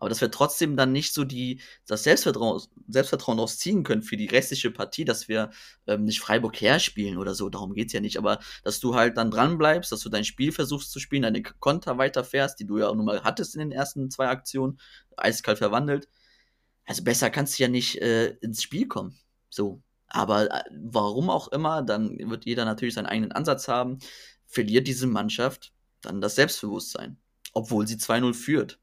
Aber 0.00 0.08
dass 0.08 0.20
wir 0.20 0.30
trotzdem 0.30 0.76
dann 0.76 0.92
nicht 0.92 1.12
so 1.12 1.24
die, 1.24 1.60
das 1.86 2.04
Selbstvertrauen, 2.04 2.62
Selbstvertrauen 2.86 3.40
ausziehen 3.40 3.82
können 3.82 4.02
für 4.02 4.16
die 4.16 4.26
restliche 4.26 4.70
Partie, 4.70 5.04
dass 5.04 5.26
wir 5.28 5.50
ähm, 5.88 6.04
nicht 6.04 6.20
Freiburg 6.20 6.60
herspielen 6.60 7.18
oder 7.18 7.34
so, 7.34 7.48
darum 7.48 7.74
geht's 7.74 7.92
ja 7.92 8.00
nicht. 8.00 8.16
Aber 8.16 8.38
dass 8.62 8.78
du 8.78 8.94
halt 8.94 9.16
dann 9.16 9.32
dran 9.32 9.58
bleibst, 9.58 9.90
dass 9.90 10.00
du 10.00 10.08
dein 10.08 10.24
Spiel 10.24 10.52
versuchst 10.52 10.92
zu 10.92 11.00
spielen, 11.00 11.22
deine 11.22 11.42
Konter 11.42 11.98
weiterfährst, 11.98 12.60
die 12.60 12.66
du 12.66 12.78
ja 12.78 12.88
auch 12.88 12.94
nun 12.94 13.06
mal 13.06 13.24
hattest 13.24 13.56
in 13.56 13.60
den 13.60 13.72
ersten 13.72 14.08
zwei 14.10 14.28
Aktionen, 14.28 14.78
eiskalt 15.16 15.58
verwandelt. 15.58 16.08
Also 16.86 17.02
besser 17.02 17.28
kannst 17.30 17.58
du 17.58 17.64
ja 17.64 17.68
nicht 17.68 18.00
äh, 18.00 18.36
ins 18.40 18.62
Spiel 18.62 18.86
kommen. 18.86 19.18
So. 19.50 19.82
Aber 20.08 20.50
äh, 20.50 20.64
warum 20.70 21.30
auch 21.30 21.48
immer, 21.48 21.82
dann 21.82 22.18
wird 22.30 22.46
jeder 22.46 22.64
natürlich 22.64 22.94
seinen 22.94 23.06
eigenen 23.06 23.32
Ansatz 23.32 23.68
haben, 23.68 23.98
verliert 24.46 24.86
diese 24.86 25.06
Mannschaft 25.06 25.72
dann 26.00 26.20
das 26.20 26.36
Selbstbewusstsein, 26.36 27.18
obwohl 27.52 27.86
sie 27.86 27.96
2-0 27.96 28.34
führt. 28.34 28.78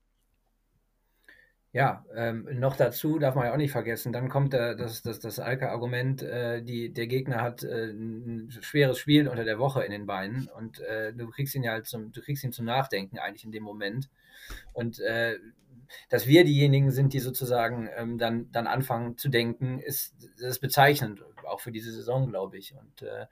Ja, 1.71 2.05
ähm, 2.15 2.47
noch 2.53 2.77
dazu 2.77 3.19
darf 3.19 3.35
man 3.35 3.47
ja 3.47 3.51
auch 3.51 3.57
nicht 3.57 3.73
vergessen, 3.73 4.13
dann 4.13 4.29
kommt 4.29 4.53
äh, 4.53 4.77
das, 4.77 5.01
das, 5.01 5.19
das 5.19 5.39
Alka-Argument, 5.39 6.21
äh, 6.23 6.61
der 6.63 7.07
Gegner 7.07 7.41
hat 7.41 7.65
äh, 7.65 7.89
ein 7.89 8.49
schweres 8.61 8.97
Spiel 8.97 9.27
unter 9.27 9.43
der 9.43 9.59
Woche 9.59 9.83
in 9.83 9.91
den 9.91 10.05
Beinen 10.05 10.47
und 10.55 10.79
äh, 10.79 11.11
du 11.11 11.29
kriegst 11.29 11.53
ihn 11.53 11.63
ja 11.63 11.73
halt 11.73 11.85
zum, 11.85 12.13
du 12.13 12.21
kriegst 12.21 12.45
ihn 12.45 12.53
zum 12.53 12.63
Nachdenken 12.63 13.19
eigentlich 13.19 13.43
in 13.43 13.51
dem 13.51 13.63
Moment. 13.63 14.09
Und 14.71 14.99
äh, 14.99 15.37
dass 16.09 16.27
wir 16.27 16.43
diejenigen 16.43 16.91
sind, 16.91 17.13
die 17.13 17.19
sozusagen 17.19 17.89
ähm, 17.95 18.17
dann, 18.17 18.51
dann 18.51 18.67
anfangen 18.67 19.17
zu 19.17 19.29
denken, 19.29 19.79
ist, 19.79 20.15
ist 20.37 20.59
bezeichnend, 20.59 21.23
auch 21.45 21.59
für 21.59 21.71
diese 21.71 21.91
Saison, 21.91 22.29
glaube 22.29 22.57
ich. 22.57 22.75
Und 22.75 23.01
äh, 23.01 23.25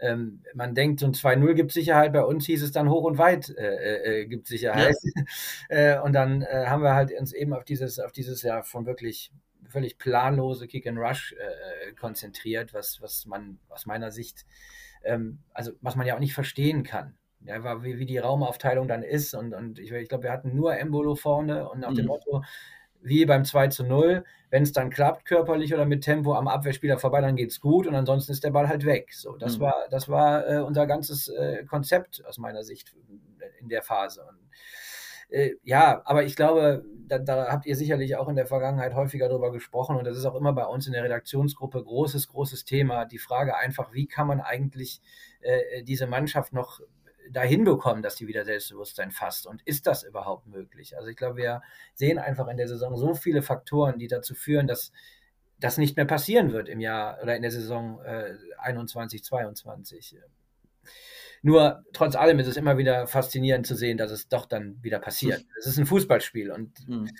ähm, 0.00 0.42
man 0.54 0.74
denkt, 0.74 1.00
so 1.00 1.06
ein 1.06 1.14
2-0 1.14 1.54
gibt 1.54 1.72
Sicherheit, 1.72 2.12
bei 2.12 2.24
uns 2.24 2.46
hieß 2.46 2.62
es 2.62 2.72
dann 2.72 2.90
hoch 2.90 3.04
und 3.04 3.18
weit 3.18 3.50
äh, 3.50 4.22
äh, 4.22 4.26
gibt 4.26 4.46
Sicherheit. 4.46 4.96
Ja. 5.02 5.22
Äh, 5.68 5.98
und 6.00 6.12
dann 6.12 6.42
äh, 6.42 6.66
haben 6.66 6.82
wir 6.82 6.94
halt 6.94 7.10
uns 7.18 7.32
eben 7.32 7.54
auf 7.54 7.64
dieses, 7.64 7.98
auf 7.98 8.12
dieses 8.12 8.42
ja 8.42 8.62
von 8.62 8.86
wirklich 8.86 9.32
völlig 9.68 9.98
planlose 9.98 10.66
Kick 10.66 10.86
and 10.86 10.98
Rush 10.98 11.32
äh, 11.32 11.92
konzentriert, 11.94 12.74
was, 12.74 13.00
was 13.00 13.24
man 13.26 13.58
aus 13.68 13.86
meiner 13.86 14.10
Sicht, 14.10 14.44
ähm, 15.04 15.38
also 15.52 15.72
was 15.80 15.96
man 15.96 16.06
ja 16.06 16.14
auch 16.14 16.20
nicht 16.20 16.34
verstehen 16.34 16.82
kann 16.82 17.16
ja, 17.44 17.82
wie, 17.82 17.98
wie 17.98 18.06
die 18.06 18.18
Raumaufteilung 18.18 18.88
dann 18.88 19.02
ist. 19.02 19.34
Und, 19.34 19.54
und 19.54 19.78
ich, 19.78 19.92
ich 19.92 20.08
glaube, 20.08 20.24
wir 20.24 20.32
hatten 20.32 20.54
nur 20.54 20.76
Embolo 20.76 21.14
vorne 21.14 21.68
und 21.68 21.80
nach 21.80 21.90
mhm. 21.90 21.96
dem 21.96 22.06
Motto, 22.06 22.42
wie 23.02 23.26
beim 23.26 23.44
2 23.44 23.68
zu 23.68 23.84
0, 23.84 24.24
wenn 24.50 24.62
es 24.62 24.72
dann 24.72 24.88
klappt, 24.88 25.26
körperlich 25.26 25.74
oder 25.74 25.84
mit 25.84 26.02
Tempo 26.02 26.34
am 26.34 26.48
Abwehrspieler 26.48 26.98
vorbei, 26.98 27.20
dann 27.20 27.36
geht 27.36 27.50
es 27.50 27.60
gut 27.60 27.86
und 27.86 27.94
ansonsten 27.94 28.32
ist 28.32 28.44
der 28.44 28.50
Ball 28.50 28.68
halt 28.68 28.86
weg. 28.86 29.12
So, 29.12 29.36
das 29.36 29.58
mhm. 29.58 29.62
war, 29.62 29.74
das 29.90 30.08
war 30.08 30.48
äh, 30.48 30.60
unser 30.60 30.86
ganzes 30.86 31.28
äh, 31.28 31.64
Konzept 31.64 32.24
aus 32.24 32.38
meiner 32.38 32.64
Sicht 32.64 32.96
in 33.60 33.68
der 33.68 33.82
Phase. 33.82 34.22
Und, 34.22 34.38
äh, 35.28 35.54
ja, 35.64 36.00
aber 36.06 36.24
ich 36.24 36.34
glaube, 36.34 36.84
da, 37.06 37.18
da, 37.18 37.48
habt 37.48 37.66
ihr 37.66 37.76
sicherlich 37.76 38.16
auch 38.16 38.28
in 38.28 38.36
der 38.36 38.46
Vergangenheit 38.46 38.94
häufiger 38.94 39.28
darüber 39.28 39.52
gesprochen 39.52 39.96
und 39.96 40.04
das 40.06 40.16
ist 40.16 40.24
auch 40.24 40.34
immer 40.34 40.54
bei 40.54 40.64
uns 40.64 40.86
in 40.86 40.94
der 40.94 41.04
Redaktionsgruppe 41.04 41.82
großes, 41.84 42.28
großes 42.28 42.64
Thema. 42.64 43.04
Die 43.04 43.18
Frage 43.18 43.56
einfach, 43.56 43.92
wie 43.92 44.06
kann 44.06 44.26
man 44.26 44.40
eigentlich 44.40 45.02
äh, 45.40 45.82
diese 45.82 46.06
Mannschaft 46.06 46.54
noch 46.54 46.80
dahin 47.30 47.64
bekommen, 47.64 48.02
dass 48.02 48.16
die 48.16 48.26
wieder 48.26 48.44
Selbstbewusstsein 48.44 49.10
fasst? 49.10 49.46
Und 49.46 49.62
ist 49.62 49.86
das 49.86 50.02
überhaupt 50.02 50.46
möglich? 50.46 50.96
Also 50.96 51.08
ich 51.08 51.16
glaube, 51.16 51.36
wir 51.36 51.62
sehen 51.94 52.18
einfach 52.18 52.48
in 52.48 52.56
der 52.56 52.68
Saison 52.68 52.96
so 52.96 53.14
viele 53.14 53.42
Faktoren, 53.42 53.98
die 53.98 54.08
dazu 54.08 54.34
führen, 54.34 54.66
dass 54.66 54.92
das 55.58 55.78
nicht 55.78 55.96
mehr 55.96 56.06
passieren 56.06 56.52
wird 56.52 56.68
im 56.68 56.80
Jahr 56.80 57.18
oder 57.22 57.36
in 57.36 57.42
der 57.42 57.50
Saison 57.50 58.00
äh, 58.04 58.34
21, 58.58 59.22
22. 59.24 60.16
Nur 61.42 61.84
trotz 61.92 62.16
allem 62.16 62.38
ist 62.38 62.46
es 62.46 62.56
immer 62.56 62.78
wieder 62.78 63.06
faszinierend 63.06 63.66
zu 63.66 63.74
sehen, 63.74 63.98
dass 63.98 64.10
es 64.10 64.28
doch 64.28 64.46
dann 64.46 64.82
wieder 64.82 64.98
passiert. 64.98 65.40
Hm. 65.40 65.46
Es 65.58 65.66
ist 65.66 65.78
ein 65.78 65.84
Fußballspiel 65.84 66.50
und 66.50 66.88
mhm. 66.88 67.10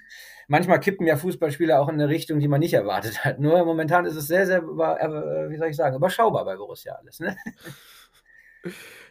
manchmal 0.48 0.80
kippen 0.80 1.06
ja 1.06 1.16
Fußballspiele 1.16 1.78
auch 1.78 1.88
in 1.88 1.96
eine 1.96 2.08
Richtung, 2.08 2.40
die 2.40 2.48
man 2.48 2.60
nicht 2.60 2.72
erwartet 2.72 3.22
hat. 3.22 3.38
Nur 3.38 3.62
momentan 3.66 4.06
ist 4.06 4.16
es 4.16 4.26
sehr, 4.26 4.46
sehr, 4.46 4.60
äh, 4.60 5.50
wie 5.50 5.58
soll 5.58 5.68
ich 5.68 5.76
sagen, 5.76 5.96
überschaubar 5.96 6.46
bei 6.46 6.56
Borussia 6.56 6.94
alles. 6.94 7.20
Ne? 7.20 7.36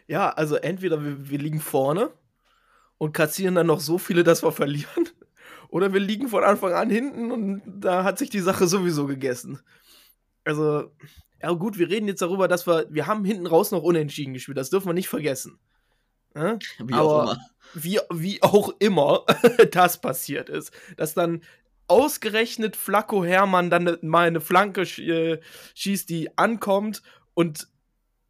Ja, 0.06 0.30
also 0.30 0.56
entweder 0.56 1.02
wir, 1.02 1.30
wir 1.30 1.38
liegen 1.38 1.60
vorne 1.60 2.10
und 2.98 3.12
kassieren 3.12 3.54
dann 3.54 3.66
noch 3.66 3.80
so 3.80 3.98
viele, 3.98 4.24
dass 4.24 4.42
wir 4.42 4.52
verlieren. 4.52 5.08
Oder 5.68 5.92
wir 5.92 6.00
liegen 6.00 6.28
von 6.28 6.44
Anfang 6.44 6.72
an 6.72 6.90
hinten 6.90 7.32
und 7.32 7.62
da 7.66 8.04
hat 8.04 8.18
sich 8.18 8.30
die 8.30 8.40
Sache 8.40 8.66
sowieso 8.68 9.06
gegessen. 9.06 9.60
Also, 10.44 10.92
ja 11.42 11.50
gut, 11.52 11.78
wir 11.78 11.88
reden 11.88 12.06
jetzt 12.06 12.22
darüber, 12.22 12.46
dass 12.46 12.66
wir, 12.66 12.86
wir 12.90 13.06
haben 13.06 13.24
hinten 13.24 13.46
raus 13.46 13.72
noch 13.72 13.82
unentschieden 13.82 14.34
gespielt, 14.34 14.58
das 14.58 14.70
dürfen 14.70 14.88
wir 14.88 14.94
nicht 14.94 15.08
vergessen. 15.08 15.58
Ja? 16.36 16.58
Wie 16.78 16.94
Aber 16.94 17.02
auch 17.02 17.22
immer. 17.22 17.40
Wie, 17.74 17.98
wie 18.12 18.42
auch 18.42 18.72
immer 18.78 19.24
das 19.72 20.00
passiert 20.00 20.48
ist. 20.48 20.72
Dass 20.96 21.14
dann 21.14 21.42
ausgerechnet 21.88 22.76
Flacco 22.76 23.24
Hermann 23.24 23.70
dann 23.70 23.98
mal 24.02 24.26
eine 24.26 24.40
Flanke 24.40 24.82
äh, 24.82 25.40
schießt, 25.74 26.08
die 26.08 26.36
ankommt 26.38 27.02
und 27.34 27.68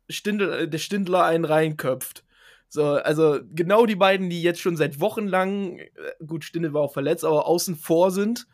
Stindl, 0.08 0.52
äh, 0.52 0.68
der 0.68 0.78
Stindler 0.78 1.24
einen 1.24 1.44
reinköpft. 1.44 2.24
So, 2.68 2.94
also 2.94 3.40
genau 3.54 3.86
die 3.86 3.96
beiden, 3.96 4.30
die 4.30 4.42
jetzt 4.42 4.60
schon 4.60 4.76
seit 4.76 5.00
Wochen 5.00 5.26
lang, 5.26 5.78
äh, 5.78 5.90
gut, 6.26 6.44
Stindl 6.44 6.72
war 6.72 6.82
auch 6.82 6.92
verletzt, 6.92 7.24
aber 7.24 7.46
außen 7.46 7.76
vor 7.76 8.10
sind, 8.10 8.46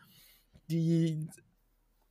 die 0.69 1.27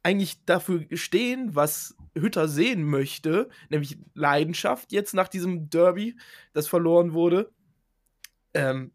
eigentlich 0.02 0.44
dafür 0.44 0.85
stehen, 0.94 1.54
was 1.54 1.94
Hütter 2.16 2.49
sehen 2.49 2.85
möchte, 2.85 3.49
nämlich 3.68 3.99
Leidenschaft 4.14 4.92
jetzt 4.92 5.14
nach 5.14 5.28
diesem 5.28 5.70
Derby, 5.70 6.16
das 6.52 6.66
verloren 6.66 7.12
wurde. 7.12 7.52
Ähm, 8.54 8.92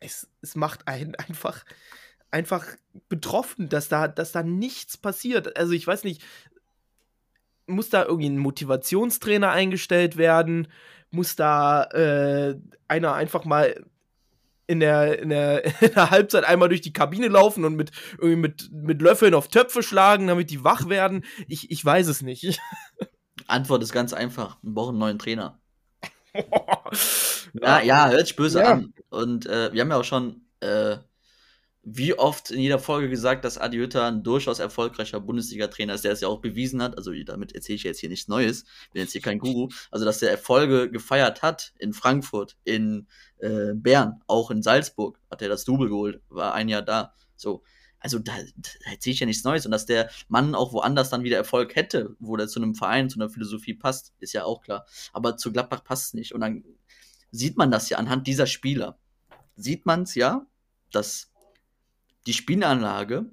es, 0.00 0.28
es 0.40 0.56
macht 0.56 0.88
einen 0.88 1.14
einfach, 1.16 1.64
einfach 2.30 2.66
betroffen, 3.08 3.68
dass 3.68 3.88
da, 3.88 4.08
dass 4.08 4.32
da 4.32 4.42
nichts 4.42 4.96
passiert. 4.96 5.56
Also 5.56 5.72
ich 5.72 5.86
weiß 5.86 6.04
nicht, 6.04 6.22
muss 7.66 7.90
da 7.90 8.04
irgendwie 8.04 8.30
ein 8.30 8.38
Motivationstrainer 8.38 9.50
eingestellt 9.50 10.16
werden? 10.16 10.68
Muss 11.10 11.36
da 11.36 11.84
äh, 11.84 12.56
einer 12.88 13.14
einfach 13.14 13.44
mal 13.44 13.84
in 14.66 14.80
der, 14.80 15.18
in, 15.20 15.28
der, 15.28 15.64
in 15.82 15.92
der 15.94 16.10
Halbzeit 16.10 16.44
einmal 16.44 16.68
durch 16.68 16.80
die 16.80 16.92
Kabine 16.92 17.28
laufen 17.28 17.64
und 17.64 17.76
mit, 17.76 17.90
irgendwie 18.12 18.36
mit, 18.36 18.70
mit 18.72 19.02
Löffeln 19.02 19.34
auf 19.34 19.48
Töpfe 19.48 19.82
schlagen, 19.82 20.26
damit 20.26 20.50
die 20.50 20.64
wach 20.64 20.88
werden? 20.88 21.24
Ich, 21.48 21.70
ich 21.70 21.84
weiß 21.84 22.08
es 22.08 22.22
nicht. 22.22 22.60
Antwort 23.46 23.82
ist 23.82 23.92
ganz 23.92 24.12
einfach. 24.12 24.56
Wir 24.62 24.72
brauchen 24.72 24.90
einen 24.90 24.98
neuen 24.98 25.18
Trainer. 25.18 25.60
ja, 27.54 27.80
ja, 27.80 28.08
hört 28.08 28.26
sich 28.26 28.36
böse 28.36 28.60
ja. 28.60 28.72
an. 28.72 28.94
Und 29.10 29.46
äh, 29.46 29.72
wir 29.72 29.82
haben 29.82 29.90
ja 29.90 29.96
auch 29.96 30.04
schon 30.04 30.46
äh, 30.60 30.96
wie 31.84 32.14
oft 32.14 32.52
in 32.52 32.60
jeder 32.60 32.78
Folge 32.78 33.08
gesagt, 33.08 33.44
dass 33.44 33.58
Adi 33.58 33.78
Hütter 33.78 34.06
ein 34.06 34.22
durchaus 34.22 34.60
erfolgreicher 34.60 35.20
Bundesliga-Trainer 35.20 35.94
ist, 35.94 36.04
der 36.04 36.12
es 36.12 36.20
ja 36.20 36.28
auch 36.28 36.40
bewiesen 36.40 36.80
hat. 36.80 36.96
Also 36.96 37.12
damit 37.24 37.54
erzähle 37.54 37.76
ich 37.76 37.82
jetzt 37.82 37.98
hier 37.98 38.08
nichts 38.08 38.28
Neues. 38.28 38.64
Bin 38.92 39.02
jetzt 39.02 39.12
hier 39.12 39.20
kein 39.20 39.40
Guru. 39.40 39.68
Also 39.90 40.04
dass 40.04 40.18
der 40.18 40.30
Erfolge 40.30 40.90
gefeiert 40.90 41.42
hat 41.42 41.72
in 41.78 41.92
Frankfurt, 41.92 42.56
in 42.62 43.08
äh, 43.38 43.74
Bern, 43.74 44.20
auch 44.28 44.52
in 44.52 44.62
Salzburg 44.62 45.18
hat 45.28 45.42
er 45.42 45.48
das 45.48 45.64
Double 45.64 45.88
geholt, 45.88 46.20
war 46.28 46.54
ein 46.54 46.68
Jahr 46.68 46.82
da. 46.82 47.14
So. 47.36 47.64
Also 47.98 48.18
da, 48.18 48.32
da 48.56 48.90
erzähle 48.90 49.14
ich 49.14 49.20
ja 49.20 49.26
nichts 49.26 49.44
Neues. 49.44 49.64
Und 49.66 49.72
dass 49.72 49.86
der 49.86 50.08
Mann 50.28 50.54
auch 50.54 50.72
woanders 50.72 51.10
dann 51.10 51.24
wieder 51.24 51.36
Erfolg 51.36 51.74
hätte, 51.74 52.16
wo 52.20 52.36
der 52.36 52.48
zu 52.48 52.60
einem 52.60 52.76
Verein, 52.76 53.10
zu 53.10 53.18
einer 53.18 53.28
Philosophie 53.28 53.74
passt, 53.74 54.12
ist 54.20 54.32
ja 54.32 54.44
auch 54.44 54.60
klar. 54.60 54.86
Aber 55.12 55.36
zu 55.36 55.52
Gladbach 55.52 55.82
passt 55.82 56.06
es 56.06 56.14
nicht. 56.14 56.32
Und 56.32 56.42
dann 56.42 56.64
sieht 57.32 57.56
man 57.56 57.72
das 57.72 57.88
ja 57.90 57.98
anhand 57.98 58.26
dieser 58.28 58.46
Spieler. 58.46 58.98
Sieht 59.56 59.86
man 59.86 60.02
es 60.02 60.14
ja, 60.14 60.46
dass 60.92 61.31
die 62.26 62.32
Spielanlage, 62.32 63.26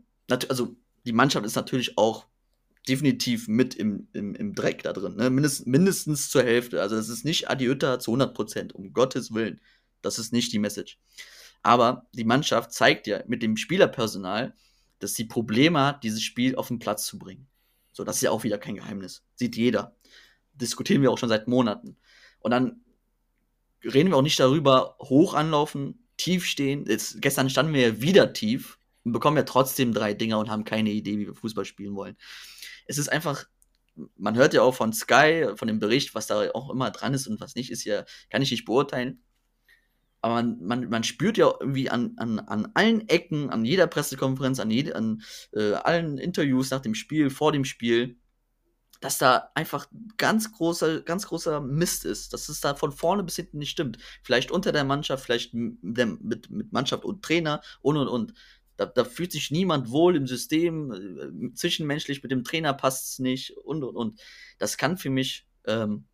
also 0.49 0.75
die 1.05 1.13
Mannschaft 1.13 1.45
ist 1.45 1.55
natürlich 1.55 1.97
auch 1.97 2.27
definitiv 2.87 3.47
mit 3.47 3.75
im, 3.75 4.07
im, 4.13 4.35
im 4.35 4.55
Dreck 4.55 4.83
da 4.83 4.93
drin. 4.93 5.15
Ne? 5.15 5.29
Mindest, 5.29 5.67
mindestens 5.67 6.29
zur 6.29 6.43
Hälfte. 6.43 6.81
Also 6.81 6.95
das 6.95 7.09
ist 7.09 7.25
nicht 7.25 7.49
Adiüta 7.49 7.99
zu 7.99 8.11
100 8.11 8.33
Prozent, 8.33 8.73
um 8.73 8.93
Gottes 8.93 9.33
Willen. 9.33 9.61
Das 10.01 10.17
ist 10.17 10.33
nicht 10.33 10.51
die 10.53 10.59
Message. 10.59 10.97
Aber 11.61 12.07
die 12.13 12.23
Mannschaft 12.23 12.71
zeigt 12.71 13.05
ja 13.05 13.21
mit 13.27 13.43
dem 13.43 13.57
Spielerpersonal, 13.57 14.55
dass 14.99 15.13
sie 15.13 15.25
Probleme 15.25 15.81
hat, 15.81 16.03
dieses 16.03 16.23
Spiel 16.23 16.55
auf 16.55 16.69
den 16.69 16.79
Platz 16.79 17.05
zu 17.05 17.19
bringen. 17.19 17.47
So, 17.91 18.03
das 18.03 18.17
ist 18.17 18.21
ja 18.21 18.31
auch 18.31 18.43
wieder 18.43 18.57
kein 18.57 18.75
Geheimnis. 18.75 19.23
Sieht 19.35 19.55
jeder. 19.55 19.95
Diskutieren 20.53 21.01
wir 21.01 21.11
auch 21.11 21.17
schon 21.17 21.29
seit 21.29 21.47
Monaten. 21.47 21.97
Und 22.39 22.51
dann 22.51 22.81
reden 23.83 24.09
wir 24.09 24.17
auch 24.17 24.21
nicht 24.21 24.39
darüber, 24.39 24.95
hoch 24.99 25.33
anlaufen, 25.33 26.07
tief 26.17 26.45
stehen. 26.45 26.85
Jetzt, 26.85 27.21
gestern 27.21 27.49
standen 27.49 27.73
wir 27.73 27.81
ja 27.81 28.01
wieder 28.01 28.33
tief 28.33 28.78
bekommen 29.03 29.37
ja 29.37 29.43
trotzdem 29.43 29.93
drei 29.93 30.13
Dinger 30.13 30.39
und 30.39 30.49
haben 30.49 30.63
keine 30.63 30.91
Idee, 30.91 31.17
wie 31.17 31.27
wir 31.27 31.35
Fußball 31.35 31.65
spielen 31.65 31.95
wollen. 31.95 32.17
Es 32.85 32.97
ist 32.97 33.09
einfach, 33.09 33.45
man 34.17 34.35
hört 34.35 34.53
ja 34.53 34.61
auch 34.61 34.75
von 34.75 34.93
Sky, 34.93 35.51
von 35.55 35.67
dem 35.67 35.79
Bericht, 35.79 36.15
was 36.15 36.27
da 36.27 36.51
auch 36.51 36.69
immer 36.69 36.91
dran 36.91 37.13
ist 37.13 37.27
und 37.27 37.39
was 37.39 37.55
nicht, 37.55 37.71
ist 37.71 37.83
ja, 37.83 38.05
kann 38.29 38.41
ich 38.41 38.51
nicht 38.51 38.65
beurteilen. 38.65 39.23
Aber 40.21 40.35
man, 40.35 40.59
man, 40.61 40.89
man 40.89 41.03
spürt 41.03 41.37
ja 41.37 41.51
irgendwie 41.59 41.89
an, 41.89 42.13
an, 42.17 42.39
an 42.39 42.71
allen 42.73 43.07
Ecken, 43.07 43.49
an 43.49 43.63
jeder 43.63 43.87
Pressekonferenz, 43.87 44.59
an, 44.59 44.69
jede, 44.69 44.95
an 44.95 45.21
äh, 45.53 45.73
allen 45.73 46.17
Interviews 46.17 46.71
nach 46.71 46.81
dem 46.81 46.93
Spiel, 46.93 47.29
vor 47.29 47.53
dem 47.53 47.63
Spiel, 47.63 48.17
dass 48.99 49.17
da 49.17 49.49
einfach 49.55 49.87
ganz 50.17 50.51
großer, 50.51 51.01
ganz 51.01 51.27
großer 51.27 51.61
Mist 51.61 52.03
ist, 52.03 52.33
dass 52.33 52.49
es 52.49 52.59
da 52.59 52.75
von 52.75 52.91
vorne 52.91 53.23
bis 53.23 53.37
hinten 53.37 53.59
nicht 53.59 53.71
stimmt. 53.71 53.97
Vielleicht 54.23 54.51
unter 54.51 54.71
der 54.73 54.83
Mannschaft, 54.83 55.23
vielleicht 55.23 55.53
mit, 55.53 56.49
mit 56.49 56.71
Mannschaft 56.73 57.05
und 57.05 57.23
Trainer 57.23 57.61
und 57.81 57.97
und 57.97 58.07
und. 58.07 58.33
Da, 58.79 58.85
da 58.85 59.03
fühlt 59.03 59.33
sich 59.33 59.51
niemand 59.51 59.89
wohl 59.91 60.15
im 60.15 60.25
System, 60.25 60.93
äh, 60.93 61.53
zwischenmenschlich 61.53 62.23
mit 62.23 62.31
dem 62.31 62.45
Trainer 62.45 62.73
passt 62.73 63.11
es 63.11 63.19
nicht 63.19 63.57
und 63.57 63.83
und 63.83 63.97
und. 63.97 64.21
Das 64.57 64.77
kann 64.77 64.97
für 64.97 65.09
mich 65.09 65.45
ähm, 65.65 66.05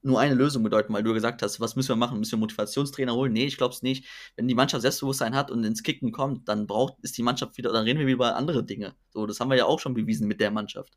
nur 0.00 0.18
eine 0.18 0.34
Lösung 0.34 0.62
bedeuten, 0.62 0.94
weil 0.94 1.02
du 1.02 1.12
gesagt 1.12 1.42
hast, 1.42 1.60
was 1.60 1.76
müssen 1.76 1.90
wir 1.90 1.96
machen? 1.96 2.18
Müssen 2.18 2.32
wir 2.32 2.38
Motivationstrainer 2.38 3.14
holen? 3.14 3.34
Nee, 3.34 3.44
ich 3.44 3.58
glaube 3.58 3.74
es 3.74 3.82
nicht. 3.82 4.06
Wenn 4.34 4.48
die 4.48 4.54
Mannschaft 4.54 4.80
Selbstbewusstsein 4.80 5.34
hat 5.34 5.50
und 5.50 5.62
ins 5.62 5.82
Kicken 5.82 6.10
kommt, 6.10 6.48
dann 6.48 6.66
braucht, 6.66 6.94
ist 7.02 7.18
die 7.18 7.22
Mannschaft 7.22 7.58
wieder, 7.58 7.70
dann 7.70 7.84
reden 7.84 7.98
wir 7.98 8.06
wieder 8.06 8.14
über 8.14 8.36
andere 8.36 8.64
Dinge. 8.64 8.94
So, 9.10 9.26
das 9.26 9.38
haben 9.38 9.50
wir 9.50 9.58
ja 9.58 9.66
auch 9.66 9.80
schon 9.80 9.92
bewiesen 9.92 10.26
mit 10.26 10.40
der 10.40 10.50
Mannschaft. 10.50 10.96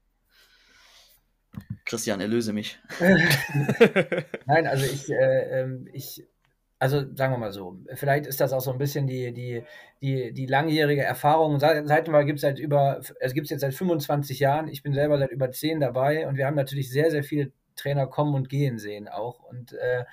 Christian, 1.83 2.21
erlöse 2.21 2.53
mich. 2.53 2.79
Nein, 4.45 4.67
also 4.67 4.85
ich, 4.85 5.09
äh, 5.09 5.63
ähm, 5.63 5.89
ich, 5.91 6.23
also 6.79 7.03
sagen 7.13 7.33
wir 7.33 7.37
mal 7.37 7.51
so, 7.51 7.77
vielleicht 7.93 8.25
ist 8.25 8.39
das 8.39 8.53
auch 8.53 8.61
so 8.61 8.71
ein 8.71 8.77
bisschen 8.77 9.05
die, 9.05 9.33
die, 9.33 9.63
die, 10.01 10.33
die 10.33 10.45
langjährige 10.45 11.03
Erfahrung. 11.03 11.59
Seitenwahl 11.59 12.23
gibt 12.25 12.37
es 12.37 12.41
seit 12.41 12.57
über, 12.57 13.01
es 13.19 13.33
gibt 13.33 13.49
jetzt 13.49 13.59
seit 13.61 13.73
25 13.73 14.39
Jahren. 14.39 14.69
Ich 14.69 14.81
bin 14.81 14.93
selber 14.93 15.19
seit 15.19 15.31
über 15.31 15.51
10 15.51 15.81
dabei 15.81 16.25
und 16.25 16.37
wir 16.37 16.47
haben 16.47 16.55
natürlich 16.55 16.89
sehr, 16.89 17.11
sehr 17.11 17.23
viele 17.23 17.51
Trainer 17.75 18.07
kommen 18.07 18.33
und 18.33 18.47
gehen 18.47 18.79
sehen 18.79 19.09
auch. 19.09 19.41
Und 19.43 19.73
äh, 19.73 20.05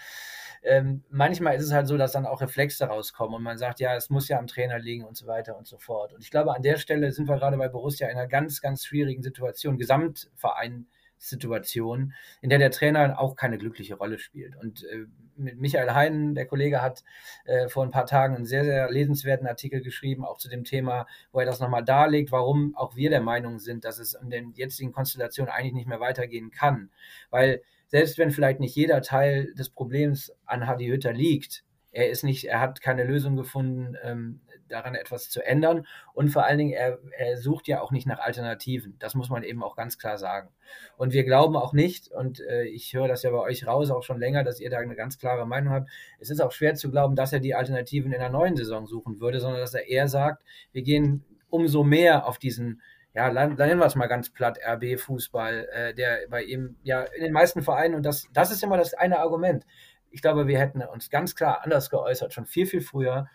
ähm, 0.62 1.04
manchmal 1.08 1.54
ist 1.54 1.64
es 1.64 1.73
halt 1.73 1.87
so, 1.87 1.96
dass 1.96 2.12
dann 2.12 2.26
auch 2.26 2.40
Reflexe 2.40 2.87
rauskommen 2.87 3.37
und 3.37 3.42
man 3.44 3.58
sagt, 3.58 3.78
ja, 3.78 3.94
es 3.94 4.11
muss 4.11 4.26
ja 4.28 4.38
am 4.38 4.49
Trainer 4.49 4.80
liegen 4.80 5.04
und 5.04 5.16
so 5.16 5.28
weiter 5.28 5.56
und 5.56 5.68
so 5.68 5.78
fort. 5.78 6.12
Und 6.14 6.25
ich 6.25 6.32
glaube, 6.32 6.54
an 6.54 6.62
der 6.62 6.78
Stelle 6.78 7.12
sind 7.12 7.28
wir 7.28 7.37
gerade 7.37 7.56
bei 7.56 7.68
Borussia 7.68 8.08
in 8.08 8.18
einer 8.18 8.26
ganz, 8.26 8.61
ganz 8.61 8.85
schwierigen 8.85 9.23
Situation, 9.23 9.78
Gesamtverein 9.78 10.88
Situation, 11.18 12.12
in 12.40 12.50
der 12.50 12.58
der 12.58 12.70
Trainer 12.70 13.18
auch 13.18 13.37
keine 13.37 13.58
glückliche 13.58 13.96
Rolle 13.96 14.18
spielt. 14.18 14.56
Und 14.56 14.85
äh, 14.85 15.06
mit 15.37 15.58
Michael 15.58 15.92
Heinen, 15.92 16.35
der 16.35 16.46
Kollege, 16.46 16.82
hat 16.82 17.04
äh, 17.44 17.68
vor 17.68 17.85
ein 17.85 17.90
paar 17.90 18.06
Tagen 18.06 18.37
einen 18.37 18.46
sehr, 18.46 18.64
sehr 18.64 18.90
lesenswerten 18.90 19.46
Artikel 19.46 19.80
geschrieben, 19.80 20.25
auch 20.25 20.38
zu 20.38 20.49
dem 20.49 20.64
Thema, 20.64 21.06
wo 21.32 21.40
er 21.40 21.46
das 21.46 21.61
nochmal 21.61 21.85
darlegt, 21.85 22.32
warum 22.32 22.76
auch 22.76 22.96
wir 22.96 23.11
der 23.11 23.20
Meinung 23.23 23.58
sind, 23.58 23.85
dass 23.85 23.99
es 23.99 24.14
in 24.14 24.30
den 24.30 24.52
jetzigen 24.52 24.92
Konstellationen 24.92 25.52
eigentlich 25.52 25.75
nicht 25.75 25.88
mehr 25.88 26.00
weitergehen 26.00 26.50
kann. 26.50 26.90
Weil 27.30 27.62
selbst 27.88 28.18
wenn 28.18 28.30
vielleicht 28.30 28.61
nicht 28.61 28.75
jeder 28.75 29.00
Teil 29.02 29.54
des 29.54 29.70
Problems 29.70 30.32
an 30.44 30.66
Hadi 30.66 30.87
Hütter 30.87 31.12
liegt, 31.12 31.64
er 31.92 32.10
ist 32.10 32.25
nicht, 32.25 32.45
er 32.45 32.60
hat 32.60 32.82
keine 32.82 33.04
Lösung 33.04 33.36
gefunden, 33.36 33.97
ähm, 34.02 34.40
daran 34.68 34.94
etwas 34.94 35.30
zu 35.30 35.44
ändern. 35.44 35.86
Und 36.12 36.28
vor 36.28 36.44
allen 36.44 36.58
Dingen, 36.58 36.72
er, 36.72 36.98
er 37.16 37.36
sucht 37.36 37.68
ja 37.68 37.80
auch 37.80 37.90
nicht 37.90 38.06
nach 38.06 38.18
Alternativen. 38.18 38.96
Das 38.98 39.14
muss 39.14 39.30
man 39.30 39.42
eben 39.42 39.62
auch 39.62 39.76
ganz 39.76 39.98
klar 39.98 40.18
sagen. 40.18 40.50
Und 40.96 41.12
wir 41.12 41.24
glauben 41.24 41.56
auch 41.56 41.72
nicht, 41.72 42.08
und 42.08 42.40
äh, 42.40 42.64
ich 42.64 42.92
höre 42.94 43.08
das 43.08 43.22
ja 43.22 43.30
bei 43.30 43.38
euch 43.38 43.66
raus 43.66 43.90
auch 43.90 44.02
schon 44.02 44.18
länger, 44.18 44.44
dass 44.44 44.60
ihr 44.60 44.70
da 44.70 44.78
eine 44.78 44.96
ganz 44.96 45.18
klare 45.18 45.46
Meinung 45.46 45.72
habt. 45.72 45.90
Es 46.18 46.30
ist 46.30 46.40
auch 46.40 46.52
schwer 46.52 46.74
zu 46.74 46.90
glauben, 46.90 47.16
dass 47.16 47.32
er 47.32 47.40
die 47.40 47.54
Alternativen 47.54 48.12
in 48.12 48.20
der 48.20 48.30
neuen 48.30 48.56
Saison 48.56 48.86
suchen 48.86 49.20
würde, 49.20 49.40
sondern 49.40 49.60
dass 49.60 49.74
er 49.74 49.88
eher 49.88 50.08
sagt, 50.08 50.42
wir 50.72 50.82
gehen 50.82 51.24
umso 51.48 51.84
mehr 51.84 52.26
auf 52.26 52.38
diesen 52.38 52.82
ja, 53.16 53.32
dann 53.32 53.54
nennen 53.54 53.80
wir 53.80 53.86
es 53.86 53.94
mal 53.94 54.08
ganz 54.08 54.28
platt, 54.28 54.58
RB-Fußball, 54.62 55.68
äh, 55.72 55.94
der 55.94 56.28
bei 56.28 56.42
ihm 56.42 56.76
ja 56.82 57.00
in 57.02 57.24
den 57.24 57.32
meisten 57.32 57.62
Vereinen, 57.62 57.94
und 57.94 58.02
das, 58.02 58.28
das 58.34 58.50
ist 58.50 58.62
immer 58.62 58.76
das 58.76 58.92
eine 58.92 59.20
Argument. 59.20 59.64
Ich 60.10 60.20
glaube, 60.20 60.46
wir 60.46 60.58
hätten 60.58 60.82
uns 60.82 61.08
ganz 61.08 61.34
klar 61.34 61.64
anders 61.64 61.88
geäußert, 61.88 62.34
schon 62.34 62.44
viel, 62.44 62.66
viel 62.66 62.82
früher 62.82 63.26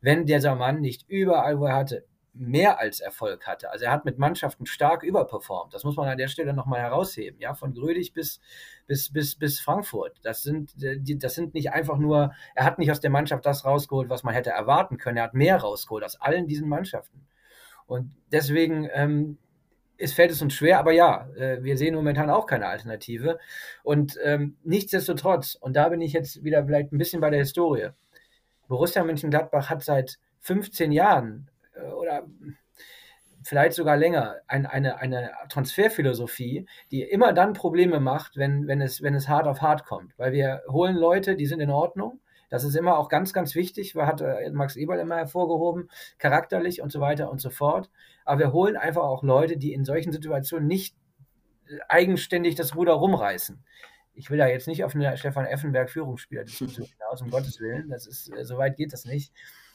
wenn 0.00 0.26
dieser 0.26 0.54
Mann 0.54 0.80
nicht 0.80 1.08
überall, 1.08 1.58
wo 1.58 1.66
er 1.66 1.76
hatte, 1.76 2.04
mehr 2.38 2.78
als 2.78 3.00
Erfolg 3.00 3.46
hatte. 3.46 3.70
Also 3.70 3.86
er 3.86 3.90
hat 3.90 4.04
mit 4.04 4.18
Mannschaften 4.18 4.64
stark 4.64 5.02
überperformt. 5.02 5.74
Das 5.74 5.82
muss 5.82 5.96
man 5.96 6.08
an 6.08 6.18
der 6.18 6.28
Stelle 6.28 6.54
nochmal 6.54 6.80
herausheben. 6.80 7.40
Ja, 7.40 7.54
von 7.54 7.74
Grödig 7.74 8.14
bis, 8.14 8.40
bis, 8.86 9.12
bis, 9.12 9.36
bis 9.36 9.58
Frankfurt. 9.58 10.18
Das 10.22 10.42
sind, 10.42 10.72
das 10.76 11.34
sind 11.34 11.54
nicht 11.54 11.72
einfach 11.72 11.98
nur, 11.98 12.32
er 12.54 12.64
hat 12.64 12.78
nicht 12.78 12.92
aus 12.92 13.00
der 13.00 13.10
Mannschaft 13.10 13.44
das 13.44 13.64
rausgeholt, 13.64 14.08
was 14.08 14.22
man 14.22 14.34
hätte 14.34 14.50
erwarten 14.50 14.98
können. 14.98 15.16
Er 15.16 15.24
hat 15.24 15.34
mehr 15.34 15.56
rausgeholt 15.56 16.04
aus 16.04 16.20
allen 16.20 16.46
diesen 16.46 16.68
Mannschaften. 16.68 17.26
Und 17.86 18.14
deswegen 18.30 18.88
ähm, 18.92 19.38
es 19.98 20.12
fällt 20.12 20.30
es 20.30 20.40
uns 20.40 20.54
schwer, 20.54 20.78
aber 20.78 20.92
ja, 20.92 21.28
äh, 21.36 21.62
wir 21.62 21.76
sehen 21.76 21.94
momentan 21.94 22.30
auch 22.30 22.46
keine 22.46 22.68
Alternative. 22.68 23.38
Und 23.82 24.16
ähm, 24.22 24.56
nichtsdestotrotz, 24.62 25.56
und 25.56 25.74
da 25.74 25.88
bin 25.88 26.00
ich 26.00 26.12
jetzt 26.12 26.44
wieder 26.44 26.64
vielleicht 26.64 26.92
ein 26.92 26.98
bisschen 26.98 27.20
bei 27.20 27.30
der 27.30 27.40
Historie, 27.40 27.88
Borussia 28.68 29.02
Mönchengladbach 29.02 29.70
hat 29.70 29.82
seit 29.82 30.18
15 30.40 30.92
Jahren 30.92 31.50
äh, 31.74 31.90
oder 31.90 32.26
vielleicht 33.42 33.74
sogar 33.74 33.96
länger 33.96 34.36
ein, 34.46 34.66
eine, 34.66 34.98
eine 34.98 35.30
Transferphilosophie, 35.48 36.66
die 36.90 37.02
immer 37.02 37.32
dann 37.32 37.54
Probleme 37.54 37.98
macht, 37.98 38.36
wenn, 38.36 38.66
wenn, 38.66 38.80
es, 38.80 39.02
wenn 39.02 39.14
es 39.14 39.28
hart 39.28 39.46
auf 39.46 39.62
hart 39.62 39.84
kommt. 39.84 40.12
Weil 40.18 40.32
wir 40.32 40.62
holen 40.68 40.96
Leute, 40.96 41.34
die 41.34 41.46
sind 41.46 41.60
in 41.60 41.70
Ordnung. 41.70 42.20
Das 42.50 42.64
ist 42.64 42.76
immer 42.76 42.98
auch 42.98 43.08
ganz, 43.08 43.32
ganz 43.32 43.54
wichtig, 43.54 43.94
hat 43.94 44.20
äh, 44.20 44.50
Max 44.50 44.76
Eberl 44.76 44.98
immer 45.00 45.16
hervorgehoben, 45.16 45.90
charakterlich 46.18 46.82
und 46.82 46.92
so 46.92 47.00
weiter 47.00 47.30
und 47.30 47.40
so 47.40 47.50
fort. 47.50 47.90
Aber 48.24 48.38
wir 48.38 48.52
holen 48.52 48.76
einfach 48.76 49.02
auch 49.02 49.22
Leute, 49.22 49.56
die 49.56 49.72
in 49.72 49.84
solchen 49.84 50.12
Situationen 50.12 50.66
nicht 50.66 50.96
eigenständig 51.88 52.54
das 52.54 52.74
Ruder 52.74 52.94
rumreißen 52.94 53.62
ich 54.18 54.30
will 54.30 54.38
da 54.38 54.48
jetzt 54.48 54.66
nicht 54.66 54.84
auf 54.84 54.94
eine 54.94 55.16
Stefan 55.16 55.46
Effenberg 55.46 55.90
Führungsspieler-Diskussion 55.90 56.86
hinaus, 56.86 57.22
um 57.22 57.30
Gottes 57.30 57.60
Willen. 57.60 57.88
Das 57.88 58.06
ist, 58.06 58.30
äh, 58.36 58.44
so 58.44 58.58
weit 58.58 58.76
geht 58.76 58.92
das 58.92 59.04
nicht. 59.04 59.32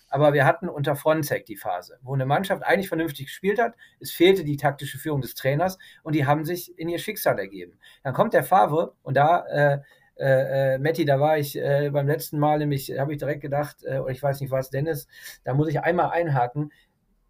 Aber 0.09 0.33
wir 0.33 0.45
hatten 0.45 0.69
unter 0.69 0.95
Fronzek 0.95 1.45
die 1.45 1.55
Phase, 1.55 1.97
wo 2.03 2.13
eine 2.13 2.25
Mannschaft 2.25 2.61
eigentlich 2.63 2.89
vernünftig 2.89 3.27
gespielt 3.27 3.59
hat. 3.59 3.73
Es 3.99 4.11
fehlte 4.11 4.43
die 4.43 4.57
taktische 4.57 4.99
Führung 4.99 5.21
des 5.21 5.33
Trainers 5.33 5.79
und 6.03 6.13
die 6.13 6.27
haben 6.27 6.45
sich 6.45 6.77
in 6.77 6.89
ihr 6.89 6.99
Schicksal 6.99 7.39
ergeben. 7.39 7.79
Dann 8.03 8.13
kommt 8.13 8.33
der 8.33 8.43
Favre 8.43 8.93
und 9.01 9.15
da, 9.17 9.45
äh, 9.47 9.79
äh, 10.19 10.75
äh 10.75 10.77
Matti, 10.77 11.05
da 11.05 11.19
war 11.19 11.39
ich 11.39 11.57
äh, 11.57 11.89
beim 11.91 12.05
letzten 12.05 12.37
Mal 12.37 12.59
nämlich, 12.59 12.91
habe 12.99 13.13
ich 13.13 13.17
direkt 13.17 13.41
gedacht, 13.41 13.77
äh, 13.83 13.97
oder 13.99 14.11
ich 14.11 14.21
weiß 14.21 14.41
nicht 14.41 14.51
was, 14.51 14.69
Dennis, 14.69 15.07
da 15.45 15.55
muss 15.55 15.69
ich 15.69 15.81
einmal 15.81 16.11
einhaken. 16.11 16.71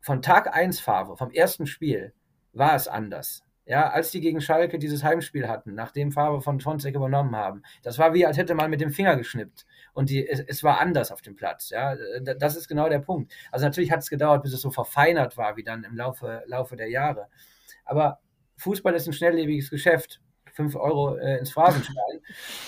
Von 0.02 0.22
Tag 0.22 0.54
1 0.54 0.82
Favre, 0.82 1.16
vom 1.16 1.32
ersten 1.32 1.68
Spiel, 1.68 2.12
war 2.52 2.76
es 2.76 2.90
anders. 2.90 3.44
Ja, 3.66 3.90
als 3.90 4.12
die 4.12 4.20
gegen 4.20 4.42
Schalke 4.42 4.78
dieses 4.78 5.04
Heimspiel 5.04 5.48
hatten, 5.48 5.74
nachdem 5.74 6.12
Farbe 6.12 6.42
von 6.42 6.60
Fonseca 6.60 6.98
übernommen 6.98 7.36
haben, 7.36 7.64
das 7.82 7.98
war 7.98 8.14
wie, 8.14 8.26
als 8.26 8.38
hätte 8.38 8.56
man 8.56 8.70
mit 8.70 8.82
dem 8.82 8.92
Finger 8.92 9.16
geschnippt. 9.16 9.66
Und 9.94 10.10
die, 10.10 10.28
es, 10.28 10.42
es 10.42 10.64
war 10.64 10.82
anders 10.82 11.12
auf 11.12 11.22
dem 11.22 11.36
Platz. 11.36 11.70
Ja, 11.70 11.96
das 12.22 12.58
ist 12.58 12.68
genau 12.68 12.90
der 12.90 13.00
Punkt. 13.00 13.34
Also 13.52 13.66
natürlich 13.66 13.92
hat 13.92 14.00
es 14.00 14.10
gedauert, 14.10 14.44
bis 14.44 14.54
es 14.54 14.62
so 14.62 14.70
verfeinert 14.70 15.38
war, 15.38 15.56
wie 15.56 15.64
dann 15.64 15.86
im 15.86 15.96
Laufe, 15.96 16.44
Laufe 16.46 16.76
der 16.76 16.90
Jahre. 16.90 17.30
Aber 17.86 18.20
Fußball 18.58 18.94
ist 18.96 19.08
ein 19.08 19.14
schnelllebiges 19.14 19.70
Geschäft. 19.70 20.22
5 20.54 20.76
Euro 20.76 21.16
äh, 21.18 21.40
ins 21.40 21.52
Phrasenschwein. 21.52 22.22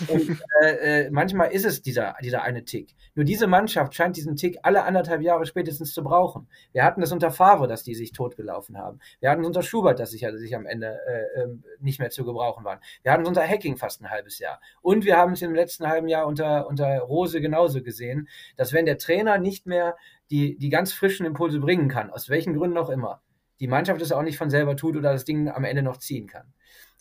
Und 0.08 0.42
äh, 0.62 1.06
äh, 1.06 1.10
manchmal 1.12 1.52
ist 1.52 1.66
es 1.66 1.82
dieser, 1.82 2.16
dieser 2.22 2.42
eine 2.42 2.66
Tick. 2.66 2.96
Nur 3.14 3.26
diese 3.26 3.48
Mannschaft 3.48 3.94
scheint 3.94 4.18
diesen 4.18 4.36
Tick 4.36 4.58
alle 4.64 4.84
anderthalb 4.84 5.22
Jahre 5.22 5.46
spätestens 5.46 5.94
zu 5.94 6.04
brauchen. 6.04 6.48
Wir 6.74 6.84
hatten 6.84 7.02
es 7.02 7.12
unter 7.12 7.32
Favre, 7.32 7.68
dass 7.68 7.84
die 7.84 7.96
sich 7.96 8.12
totgelaufen 8.12 8.78
haben. 8.78 9.00
Wir 9.20 9.30
hatten 9.30 9.42
es 9.42 9.48
unter 9.48 9.62
Schubert, 9.62 10.00
dass 10.00 10.12
sich, 10.12 10.26
also 10.26 10.38
sich 10.38 10.56
am 10.56 10.66
Ende 10.66 11.00
äh, 11.08 11.42
ähm, 11.42 11.64
nicht 11.80 12.00
mehr 12.00 12.10
zu 12.10 12.26
gebrauchen 12.26 12.66
waren. 12.66 12.80
Wir 13.04 13.12
hatten 13.12 13.24
es 13.24 13.30
unter 13.30 13.48
Hacking 13.48 13.78
fast 13.78 14.02
ein 14.02 14.10
halbes 14.10 14.40
Jahr. 14.40 14.60
Und 14.82 15.06
wir 15.06 15.18
haben 15.18 15.34
es 15.34 15.42
im 15.42 15.54
letzten 15.54 15.88
halben 15.88 16.08
Jahr 16.08 16.26
unter, 16.26 16.68
unter 16.68 17.00
Rose 17.00 17.40
genauso 17.40 17.84
gesehen, 17.84 18.28
dass 18.58 18.74
wenn 18.74 18.86
der 18.86 18.98
Trainer 18.98 19.38
nicht 19.38 19.68
mehr 19.68 19.96
die, 20.32 20.58
die 20.58 20.70
ganz 20.70 20.92
frischen 20.92 21.26
Impulse 21.26 21.60
bringen 21.60 21.88
kann, 21.88 22.10
aus 22.10 22.30
welchen 22.30 22.56
Gründen 22.56 22.78
auch 22.78 22.90
immer, 22.90 23.22
die 23.60 23.68
Mannschaft 23.68 24.02
es 24.02 24.12
auch 24.12 24.24
nicht 24.24 24.38
von 24.38 24.50
selber 24.50 24.76
tut 24.76 24.98
oder 24.98 25.14
das 25.14 25.26
Ding 25.26 25.50
am 25.50 25.64
Ende 25.64 25.82
noch 25.82 25.98
ziehen 25.98 26.28
kann. 26.28 26.54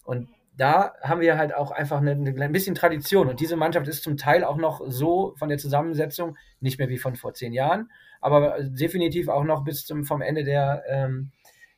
Und 0.04 0.28
da 0.56 0.94
haben 1.02 1.20
wir 1.20 1.36
halt 1.36 1.54
auch 1.54 1.70
einfach 1.70 1.98
eine, 1.98 2.12
ein 2.12 2.52
bisschen 2.52 2.74
Tradition. 2.74 3.28
Und 3.28 3.40
diese 3.40 3.56
Mannschaft 3.56 3.88
ist 3.88 4.02
zum 4.02 4.16
Teil 4.16 4.44
auch 4.44 4.56
noch 4.56 4.82
so 4.86 5.34
von 5.36 5.48
der 5.48 5.58
Zusammensetzung, 5.58 6.36
nicht 6.60 6.78
mehr 6.78 6.88
wie 6.88 6.98
von 6.98 7.16
vor 7.16 7.34
zehn 7.34 7.52
Jahren, 7.52 7.90
aber 8.20 8.58
definitiv 8.60 9.28
auch 9.28 9.44
noch 9.44 9.64
bis 9.64 9.84
zum 9.84 10.04
vom 10.04 10.22
Ende 10.22 10.44
der, 10.44 10.84
ähm, 10.88 11.32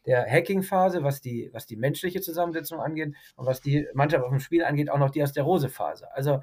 der 0.04 0.30
Hacking-Phase, 0.30 1.02
was 1.02 1.20
die, 1.20 1.50
was 1.52 1.66
die 1.66 1.76
menschliche 1.76 2.20
Zusammensetzung 2.20 2.80
angeht 2.80 3.14
und 3.36 3.46
was 3.46 3.60
die 3.60 3.86
Mannschaft 3.94 4.24
auf 4.24 4.30
dem 4.30 4.40
Spiel 4.40 4.64
angeht, 4.64 4.90
auch 4.90 4.98
noch 4.98 5.10
die 5.10 5.22
aus 5.22 5.32
der 5.32 5.44
Rose-Phase. 5.44 6.12
Also 6.12 6.42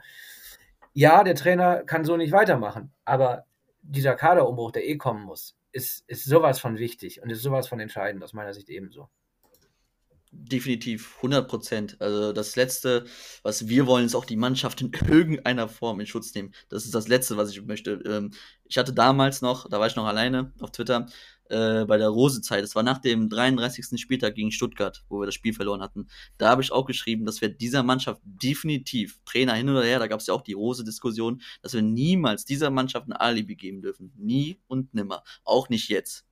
ja, 0.94 1.24
der 1.24 1.36
Trainer 1.36 1.84
kann 1.84 2.04
so 2.04 2.18
nicht 2.18 2.32
weitermachen, 2.32 2.92
aber 3.06 3.46
dieser 3.82 4.16
Kaderumbruch, 4.16 4.72
der 4.72 4.88
eh 4.88 4.98
kommen 4.98 5.24
muss, 5.24 5.56
ist, 5.72 6.04
ist 6.08 6.26
sowas 6.26 6.60
von 6.60 6.78
wichtig 6.78 7.22
und 7.22 7.30
ist 7.30 7.42
sowas 7.42 7.68
von 7.68 7.80
entscheidend 7.80 8.24
aus 8.24 8.34
meiner 8.34 8.54
Sicht 8.54 8.70
ebenso. 8.70 9.10
Definitiv, 10.36 11.16
100 11.18 11.48
Prozent. 11.48 12.02
Also 12.02 12.34
das 12.34 12.56
Letzte, 12.56 13.06
was 13.44 13.68
wir 13.68 13.86
wollen, 13.86 14.06
ist 14.06 14.16
auch 14.16 14.26
die 14.26 14.36
Mannschaft 14.36 14.82
in 14.82 14.92
irgendeiner 15.08 15.70
Form 15.70 16.00
in 16.00 16.08
Schutz 16.08 16.34
nehmen. 16.34 16.54
Das 16.70 16.86
ist 16.86 16.96
das 16.96 17.08
Letzte, 17.08 17.38
was 17.38 17.52
ich 17.52 17.62
möchte. 17.64 18.02
Ähm, 18.06 18.32
ich 18.66 18.78
hatte 18.80 18.94
damals 18.94 19.42
noch, 19.44 19.70
da 19.70 19.80
war 19.80 19.88
ich 19.88 19.96
noch 19.96 20.06
alleine 20.06 20.52
auf 20.60 20.72
Twitter, 20.72 21.06
äh, 21.50 21.86
bei 21.86 21.98
der 21.98 22.10
Rose-Zeit, 22.10 22.64
das 22.64 22.74
war 22.74 22.82
nach 22.82 22.98
dem 22.98 23.30
33. 23.30 24.00
Spieltag 24.00 24.34
gegen 24.34 24.52
Stuttgart, 24.52 25.04
wo 25.08 25.20
wir 25.20 25.28
das 25.28 25.36
Spiel 25.36 25.54
verloren 25.54 25.82
hatten. 25.82 26.08
Da 26.40 26.50
habe 26.50 26.64
ich 26.64 26.72
auch 26.72 26.86
geschrieben, 26.86 27.26
dass 27.26 27.42
wir 27.42 27.50
dieser 27.50 27.84
Mannschaft 27.84 28.22
definitiv, 28.26 29.20
Trainer 29.26 29.54
hin 29.54 29.70
oder 29.70 29.84
her, 29.84 30.00
da 30.00 30.08
gab 30.08 30.20
es 30.20 30.28
ja 30.28 30.34
auch 30.34 30.42
die 30.42 30.54
Rose-Diskussion, 30.54 31.42
dass 31.62 31.74
wir 31.74 31.84
niemals 31.84 32.46
dieser 32.46 32.72
Mannschaft 32.72 33.08
ein 33.08 33.14
Alibi 33.14 33.56
geben 33.56 33.82
dürfen. 33.82 34.14
Nie 34.18 34.60
und 34.68 34.96
nimmer. 34.96 35.24
Auch 35.44 35.70
nicht 35.70 35.90
jetzt 35.90 36.26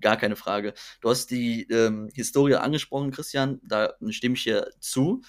gar 0.00 0.16
keine 0.16 0.36
Frage. 0.36 0.74
Du 1.00 1.10
hast 1.10 1.30
die 1.30 1.62
ähm, 1.70 2.08
Historie 2.14 2.56
angesprochen, 2.56 3.10
Christian, 3.10 3.60
da 3.62 3.94
stimme 4.10 4.34
ich 4.34 4.42
hier 4.42 4.70
zu. 4.80 5.22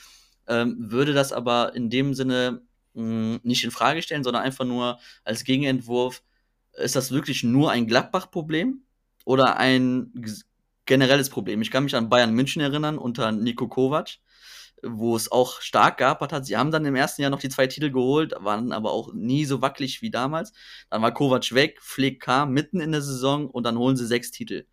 Ähm, 0.48 0.76
würde 0.92 1.14
das 1.14 1.34
aber 1.34 1.76
in 1.76 1.90
dem 1.90 2.14
Sinne 2.14 2.62
mh, 2.94 3.04
hm, 3.04 3.40
nicht 3.44 3.64
in 3.64 3.72
Frage 3.72 4.02
stellen, 4.02 4.24
sondern 4.24 4.44
einfach 4.44 4.66
nur 4.66 5.00
als 5.24 5.44
Gegenentwurf, 5.44 6.24
ist 6.74 6.96
das 6.96 7.12
wirklich 7.12 7.44
nur 7.44 7.72
ein 7.72 7.88
Gladbach-Problem 7.88 8.82
oder 9.26 9.58
ein 9.58 10.12
generelles 10.86 11.30
Problem? 11.30 11.62
Ich 11.62 11.72
kann 11.72 11.84
mich 11.84 11.96
an 11.96 12.10
Bayern 12.10 12.34
München 12.34 12.62
erinnern 12.62 12.98
unter 12.98 13.32
Nico 13.32 13.68
Kovac 13.68 14.18
wo 14.84 15.16
es 15.16 15.32
auch 15.32 15.62
stark 15.62 15.98
gehabt 15.98 16.32
hat. 16.32 16.46
Sie 16.46 16.58
haben 16.58 16.72
dann 16.72 16.86
im 16.86 16.96
ersten 16.96 17.22
Jahr 17.22 17.32
noch 17.32 17.40
die 17.40 17.50
zwei 17.50 17.68
Titel 17.68 17.92
geholt, 17.92 18.34
waren 18.40 18.72
aber 18.72 18.92
auch 18.92 19.14
nie 19.14 19.46
so 19.46 19.62
wackelig 19.62 20.02
wie 20.02 20.12
damals. 20.12 20.54
Dann 20.90 21.02
war 21.02 21.14
Kovac 21.14 21.54
weg, 21.54 21.80
Flick 21.82 22.22
kam 22.22 22.52
mitten 22.52 22.80
in 22.80 22.92
der 22.92 23.02
Saison 23.02 23.50
und 23.50 23.64
dann 23.64 23.78
holen 23.78 23.98
sie 23.98 24.06
sechs 24.06 24.32
Titel. 24.32 24.66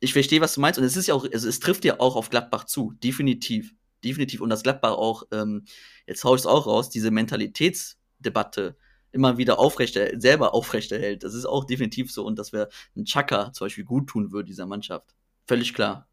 Ich 0.00 0.12
verstehe, 0.12 0.40
was 0.40 0.54
du 0.54 0.60
meinst 0.60 0.78
und 0.78 0.84
es 0.84 0.96
ist 0.96 1.06
ja 1.06 1.14
auch, 1.14 1.26
also 1.32 1.48
es 1.48 1.60
trifft 1.60 1.84
ja 1.84 2.00
auch 2.00 2.16
auf 2.16 2.28
Gladbach 2.28 2.64
zu, 2.64 2.92
definitiv, 3.02 3.72
definitiv 4.04 4.40
und 4.40 4.50
das 4.50 4.62
Gladbach 4.62 4.92
auch, 4.92 5.24
ähm, 5.32 5.64
jetzt 6.06 6.22
hau 6.24 6.34
ich 6.34 6.42
es 6.42 6.46
auch 6.46 6.66
raus, 6.66 6.90
diese 6.90 7.10
Mentalitätsdebatte 7.10 8.76
immer 9.12 9.38
wieder 9.38 9.58
aufrechterhält, 9.58 10.20
selber 10.20 10.52
aufrechterhält. 10.54 11.24
Das 11.24 11.34
ist 11.34 11.46
auch 11.46 11.64
definitiv 11.64 12.12
so 12.12 12.24
und 12.24 12.38
dass 12.38 12.52
wir 12.52 12.68
einen 12.94 13.06
Chaka 13.06 13.52
zum 13.52 13.64
Beispiel 13.64 13.84
gut 13.84 14.08
tun 14.08 14.30
würde 14.32 14.46
dieser 14.46 14.66
Mannschaft. 14.66 15.14
Völlig 15.46 15.72
klar. 15.72 16.06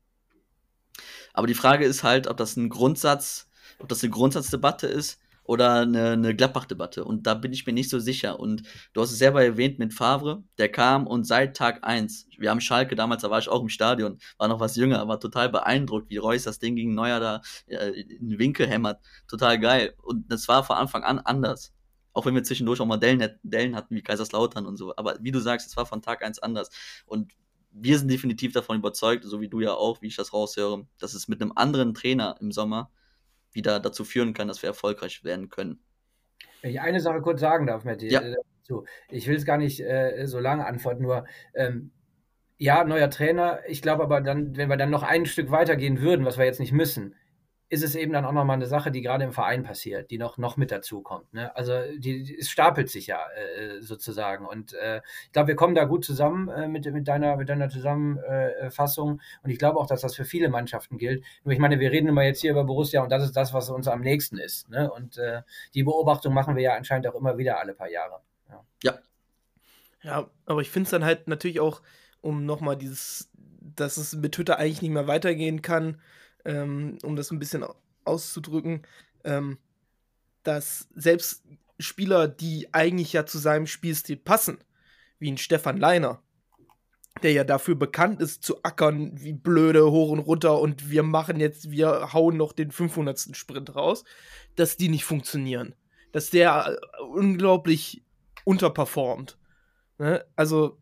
Aber 1.33 1.47
die 1.47 1.53
Frage 1.53 1.85
ist 1.85 2.03
halt, 2.03 2.27
ob 2.27 2.37
das 2.37 2.57
ein 2.57 2.69
Grundsatz, 2.69 3.49
ob 3.79 3.89
das 3.89 4.03
eine 4.03 4.11
Grundsatzdebatte 4.11 4.87
ist 4.87 5.19
oder 5.43 5.81
eine, 5.81 6.11
eine 6.11 6.35
Gladbach-Debatte. 6.35 7.03
Und 7.03 7.27
da 7.27 7.33
bin 7.33 7.53
ich 7.53 7.65
mir 7.65 7.73
nicht 7.73 7.89
so 7.89 7.99
sicher. 7.99 8.39
Und 8.39 8.63
du 8.93 9.01
hast 9.01 9.11
es 9.11 9.17
selber 9.17 9.43
erwähnt 9.43 9.79
mit 9.79 9.93
Favre, 9.93 10.43
der 10.57 10.69
kam 10.69 11.05
und 11.05 11.25
seit 11.25 11.57
Tag 11.57 11.83
1, 11.83 12.27
wir 12.37 12.49
haben 12.49 12.61
Schalke 12.61 12.95
damals, 12.95 13.21
da 13.23 13.29
war 13.29 13.39
ich 13.39 13.49
auch 13.49 13.61
im 13.61 13.69
Stadion, 13.69 14.19
war 14.37 14.47
noch 14.47 14.59
was 14.59 14.75
jünger, 14.75 15.07
war 15.07 15.19
total 15.19 15.49
beeindruckt, 15.49 16.09
wie 16.09 16.17
Reus 16.17 16.43
das 16.43 16.59
Ding 16.59 16.75
gegen 16.75 16.93
Neuer 16.95 17.19
da 17.19 17.41
äh, 17.67 17.89
in 17.89 18.29
den 18.29 18.39
Winkel 18.39 18.67
hämmert. 18.67 19.01
Total 19.27 19.59
geil. 19.59 19.93
Und 20.01 20.31
das 20.31 20.47
war 20.47 20.63
von 20.63 20.77
Anfang 20.77 21.03
an 21.03 21.19
anders. 21.19 21.73
Auch 22.13 22.25
wenn 22.27 22.35
wir 22.35 22.43
zwischendurch 22.43 22.79
auch 22.79 22.85
mal 22.85 22.97
Dellen, 22.97 23.27
Dellen 23.41 23.75
hatten, 23.75 23.95
wie 23.95 24.03
Kaiserslautern 24.03 24.67
und 24.67 24.77
so. 24.77 24.95
Aber 24.95 25.17
wie 25.19 25.31
du 25.31 25.39
sagst, 25.39 25.67
es 25.67 25.75
war 25.75 25.87
von 25.87 26.01
Tag 26.01 26.23
1 26.23 26.39
anders. 26.39 26.69
Und 27.05 27.31
wir 27.73 27.97
sind 27.97 28.09
definitiv 28.09 28.53
davon 28.53 28.77
überzeugt, 28.77 29.23
so 29.23 29.41
wie 29.41 29.49
du 29.49 29.59
ja 29.59 29.73
auch, 29.73 30.01
wie 30.01 30.07
ich 30.07 30.15
das 30.15 30.31
raushöre, 30.31 30.85
dass 30.99 31.13
es 31.13 31.27
mit 31.27 31.41
einem 31.41 31.53
anderen 31.55 31.93
Trainer 31.93 32.35
im 32.39 32.51
Sommer 32.51 32.91
wieder 33.51 33.79
dazu 33.79 34.05
führen 34.05 34.33
kann, 34.33 34.47
dass 34.47 34.61
wir 34.61 34.69
erfolgreich 34.69 35.23
werden 35.23 35.49
können. 35.49 35.79
Wenn 36.61 36.71
ich 36.71 36.81
eine 36.81 36.99
Sache 36.99 37.21
kurz 37.21 37.41
sagen 37.41 37.67
darf, 37.67 37.83
Matti, 37.83 38.07
ja. 38.07 38.21
Äh, 38.21 38.35
ich 39.09 39.27
will 39.27 39.35
es 39.35 39.45
gar 39.45 39.57
nicht 39.57 39.81
äh, 39.81 40.25
so 40.25 40.39
lange 40.39 40.65
antworten, 40.65 41.03
nur 41.03 41.25
ähm, 41.53 41.91
ja, 42.57 42.85
neuer 42.85 43.09
Trainer. 43.09 43.59
Ich 43.67 43.81
glaube 43.81 44.03
aber 44.03 44.21
dann, 44.21 44.55
wenn 44.55 44.69
wir 44.69 44.77
dann 44.77 44.89
noch 44.89 45.03
ein 45.03 45.25
Stück 45.25 45.51
weitergehen 45.51 45.99
würden, 45.99 46.25
was 46.25 46.37
wir 46.37 46.45
jetzt 46.45 46.61
nicht 46.61 46.71
müssen, 46.71 47.15
ist 47.73 47.83
es 47.83 47.95
eben 47.95 48.13
dann 48.13 48.23
auch 48.23 48.31
nochmal 48.31 48.55
eine 48.57 48.67
Sache, 48.67 48.91
die 48.91 49.01
gerade 49.01 49.23
im 49.23 49.33
Verein 49.33 49.63
passiert, 49.63 50.11
die 50.11 50.19
noch, 50.19 50.37
noch 50.37 50.57
mit 50.57 50.69
dazu 50.69 51.01
kommt. 51.01 51.33
Ne? 51.33 51.55
Also 51.55 51.73
die, 51.97 52.21
die, 52.21 52.37
es 52.37 52.51
stapelt 52.51 52.87
sich 52.87 53.07
ja 53.07 53.17
äh, 53.31 53.81
sozusagen. 53.81 54.45
Und 54.45 54.73
äh, 54.73 55.01
ich 55.25 55.31
glaube, 55.31 55.47
wir 55.47 55.55
kommen 55.55 55.73
da 55.73 55.85
gut 55.85 56.05
zusammen 56.05 56.49
äh, 56.49 56.67
mit, 56.67 56.85
mit, 56.93 57.07
deiner, 57.07 57.35
mit 57.35 57.49
deiner 57.49 57.69
Zusammenfassung. 57.69 59.21
und 59.41 59.49
ich 59.49 59.57
glaube 59.57 59.79
auch, 59.79 59.87
dass 59.87 60.01
das 60.01 60.13
für 60.13 60.23
viele 60.23 60.49
Mannschaften 60.49 60.99
gilt. 60.99 61.23
Nur 61.43 61.53
ich 61.53 61.57
meine, 61.57 61.79
wir 61.79 61.89
reden 61.89 62.09
immer 62.09 62.23
jetzt 62.23 62.41
hier 62.41 62.51
über 62.51 62.63
Borussia 62.63 63.01
und 63.01 63.11
das 63.11 63.23
ist 63.23 63.35
das, 63.35 63.55
was 63.55 63.71
uns 63.71 63.87
am 63.87 64.01
nächsten 64.01 64.37
ist. 64.37 64.69
Ne? 64.69 64.91
Und 64.91 65.17
äh, 65.17 65.41
die 65.73 65.81
Beobachtung 65.81 66.31
machen 66.31 66.55
wir 66.55 66.61
ja 66.61 66.75
anscheinend 66.75 67.07
auch 67.07 67.15
immer 67.15 67.39
wieder 67.39 67.59
alle 67.59 67.73
paar 67.73 67.89
Jahre. 67.89 68.21
Ja, 68.51 68.63
ja. 68.83 68.99
ja 70.03 70.29
aber 70.45 70.61
ich 70.61 70.69
finde 70.69 70.85
es 70.85 70.91
dann 70.91 71.05
halt 71.05 71.27
natürlich 71.27 71.59
auch, 71.59 71.81
um 72.21 72.45
nochmal 72.45 72.77
dieses, 72.77 73.31
dass 73.59 73.97
es 73.97 74.15
mit 74.15 74.33
Twitter 74.33 74.59
eigentlich 74.59 74.83
nicht 74.83 74.91
mehr 74.91 75.07
weitergehen 75.07 75.63
kann, 75.63 75.99
ähm, 76.45 76.97
um 77.03 77.15
das 77.15 77.31
ein 77.31 77.39
bisschen 77.39 77.65
auszudrücken, 78.05 78.83
ähm, 79.23 79.57
dass 80.43 80.89
selbst 80.93 81.43
Spieler, 81.79 82.27
die 82.27 82.73
eigentlich 82.73 83.13
ja 83.13 83.25
zu 83.25 83.37
seinem 83.37 83.67
Spielstil 83.67 84.17
passen, 84.17 84.59
wie 85.19 85.31
ein 85.31 85.37
Stefan 85.37 85.77
Leiner, 85.77 86.21
der 87.21 87.31
ja 87.31 87.43
dafür 87.43 87.75
bekannt 87.75 88.21
ist, 88.21 88.43
zu 88.43 88.63
ackern 88.63 89.11
wie 89.21 89.33
blöde 89.33 89.89
hoch 89.89 90.09
und 90.09 90.19
runter 90.19 90.59
und 90.59 90.89
wir 90.89 91.03
machen 91.03 91.39
jetzt, 91.39 91.71
wir 91.71 92.13
hauen 92.13 92.37
noch 92.37 92.53
den 92.53 92.71
500. 92.71 93.35
Sprint 93.35 93.75
raus, 93.75 94.03
dass 94.55 94.77
die 94.77 94.89
nicht 94.89 95.05
funktionieren. 95.05 95.75
Dass 96.11 96.29
der 96.29 96.77
äh, 96.77 97.03
unglaublich 97.03 98.03
unterperformt. 98.43 99.37
Ne? 99.97 100.25
Also, 100.35 100.79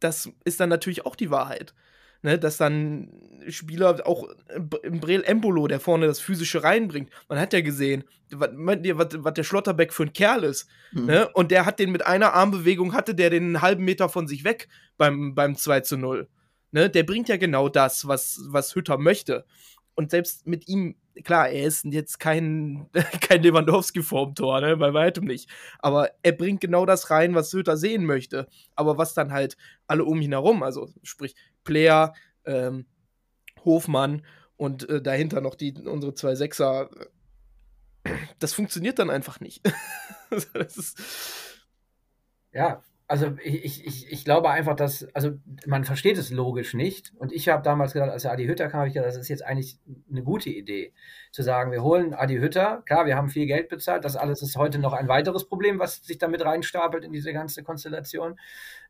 das 0.00 0.30
ist 0.44 0.60
dann 0.60 0.68
natürlich 0.68 1.04
auch 1.04 1.16
die 1.16 1.30
Wahrheit 1.30 1.74
ne, 2.22 2.38
dass 2.38 2.56
dann 2.56 3.10
Spieler, 3.48 4.06
auch 4.06 4.28
im 4.82 5.00
Brel 5.00 5.24
Embolo, 5.24 5.68
der 5.68 5.80
vorne 5.80 6.06
das 6.06 6.20
Physische 6.20 6.62
reinbringt, 6.62 7.10
man 7.28 7.38
hat 7.38 7.52
ja 7.52 7.60
gesehen, 7.60 8.04
was, 8.30 8.50
was 8.54 9.34
der 9.34 9.44
Schlotterbeck 9.44 9.92
für 9.92 10.04
ein 10.04 10.12
Kerl 10.12 10.44
ist. 10.44 10.68
Mhm. 10.92 11.06
Ne? 11.06 11.28
Und 11.28 11.50
der 11.50 11.66
hat 11.66 11.78
den 11.78 11.90
mit 11.90 12.06
einer 12.06 12.34
Armbewegung, 12.34 12.94
hatte 12.94 13.14
der 13.14 13.30
den 13.30 13.44
einen 13.44 13.62
halben 13.62 13.84
Meter 13.84 14.08
von 14.08 14.26
sich 14.26 14.44
weg 14.44 14.68
beim, 14.96 15.34
beim 15.34 15.56
2 15.56 15.80
zu 15.80 15.96
0. 15.96 16.28
Ne? 16.72 16.90
Der 16.90 17.04
bringt 17.04 17.28
ja 17.28 17.36
genau 17.36 17.68
das, 17.68 18.06
was, 18.06 18.40
was 18.48 18.74
Hütter 18.74 18.98
möchte. 18.98 19.44
Und 19.94 20.12
selbst 20.12 20.46
mit 20.46 20.68
ihm, 20.68 20.94
klar, 21.24 21.48
er 21.48 21.66
ist 21.66 21.84
jetzt 21.84 22.20
kein, 22.20 22.88
kein 23.20 23.42
Lewandowski 23.42 24.02
vorm 24.02 24.34
Tor, 24.34 24.60
ne? 24.60 24.76
bei 24.76 24.92
weitem 24.94 25.24
nicht. 25.24 25.50
Aber 25.80 26.10
er 26.22 26.32
bringt 26.32 26.60
genau 26.60 26.86
das 26.86 27.10
rein, 27.10 27.34
was 27.34 27.52
Hütter 27.52 27.76
sehen 27.76 28.04
möchte. 28.04 28.46
Aber 28.76 28.98
was 28.98 29.14
dann 29.14 29.32
halt 29.32 29.56
alle 29.86 30.04
um 30.04 30.20
ihn 30.20 30.32
herum, 30.32 30.62
also 30.62 30.88
sprich 31.02 31.34
Player, 31.68 32.14
ähm, 32.46 32.86
Hofmann 33.62 34.24
und 34.56 34.88
äh, 34.88 35.02
dahinter 35.02 35.42
noch 35.42 35.54
die, 35.54 35.74
unsere 35.74 36.14
zwei 36.14 36.34
Sechser, 36.34 36.88
das 38.38 38.54
funktioniert 38.54 38.98
dann 38.98 39.10
einfach 39.10 39.38
nicht. 39.40 39.60
das 40.54 40.78
ist 40.78 40.98
ja, 42.52 42.82
also 43.10 43.34
ich, 43.42 43.86
ich, 43.86 44.12
ich 44.12 44.24
glaube 44.26 44.50
einfach, 44.50 44.76
dass, 44.76 45.08
also 45.14 45.32
man 45.66 45.84
versteht 45.84 46.18
es 46.18 46.30
logisch 46.30 46.74
nicht. 46.74 47.14
Und 47.16 47.32
ich 47.32 47.48
habe 47.48 47.62
damals 47.62 47.94
gedacht, 47.94 48.10
als 48.10 48.22
der 48.22 48.32
Adi 48.32 48.44
Hütter 48.44 48.68
kam, 48.68 48.80
habe 48.80 48.88
ich 48.88 48.94
gedacht, 48.94 49.08
das 49.08 49.16
ist 49.16 49.28
jetzt 49.28 49.46
eigentlich 49.46 49.78
eine 50.10 50.22
gute 50.22 50.50
Idee. 50.50 50.92
Zu 51.32 51.42
sagen, 51.42 51.72
wir 51.72 51.82
holen 51.82 52.12
Adi 52.12 52.36
Hütter, 52.36 52.82
klar, 52.84 53.06
wir 53.06 53.16
haben 53.16 53.30
viel 53.30 53.46
Geld 53.46 53.70
bezahlt, 53.70 54.04
das 54.04 54.14
alles 54.14 54.42
ist 54.42 54.56
heute 54.56 54.78
noch 54.78 54.92
ein 54.92 55.08
weiteres 55.08 55.48
Problem, 55.48 55.78
was 55.78 56.04
sich 56.04 56.18
damit 56.18 56.44
reinstapelt 56.44 57.02
in 57.02 57.12
diese 57.12 57.32
ganze 57.32 57.62
Konstellation, 57.62 58.38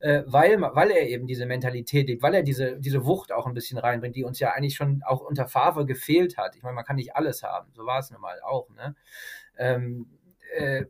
äh, 0.00 0.24
weil, 0.26 0.60
weil 0.60 0.90
er 0.90 1.08
eben 1.08 1.28
diese 1.28 1.46
Mentalität 1.46 2.08
lebt, 2.08 2.20
weil 2.20 2.34
er 2.34 2.42
diese, 2.42 2.76
diese 2.80 3.06
Wucht 3.06 3.30
auch 3.30 3.46
ein 3.46 3.54
bisschen 3.54 3.78
reinbringt, 3.78 4.16
die 4.16 4.24
uns 4.24 4.40
ja 4.40 4.50
eigentlich 4.50 4.74
schon 4.74 5.00
auch 5.06 5.20
unter 5.20 5.46
Favre 5.46 5.86
gefehlt 5.86 6.36
hat. 6.36 6.56
Ich 6.56 6.64
meine, 6.64 6.74
man 6.74 6.84
kann 6.84 6.96
nicht 6.96 7.14
alles 7.14 7.44
haben, 7.44 7.70
so 7.72 7.86
war 7.86 8.00
es 8.00 8.10
nun 8.10 8.20
mal 8.20 8.40
auch. 8.42 8.68
Ne? 8.70 8.96
Ähm, 9.58 10.08
äh, 10.56 10.86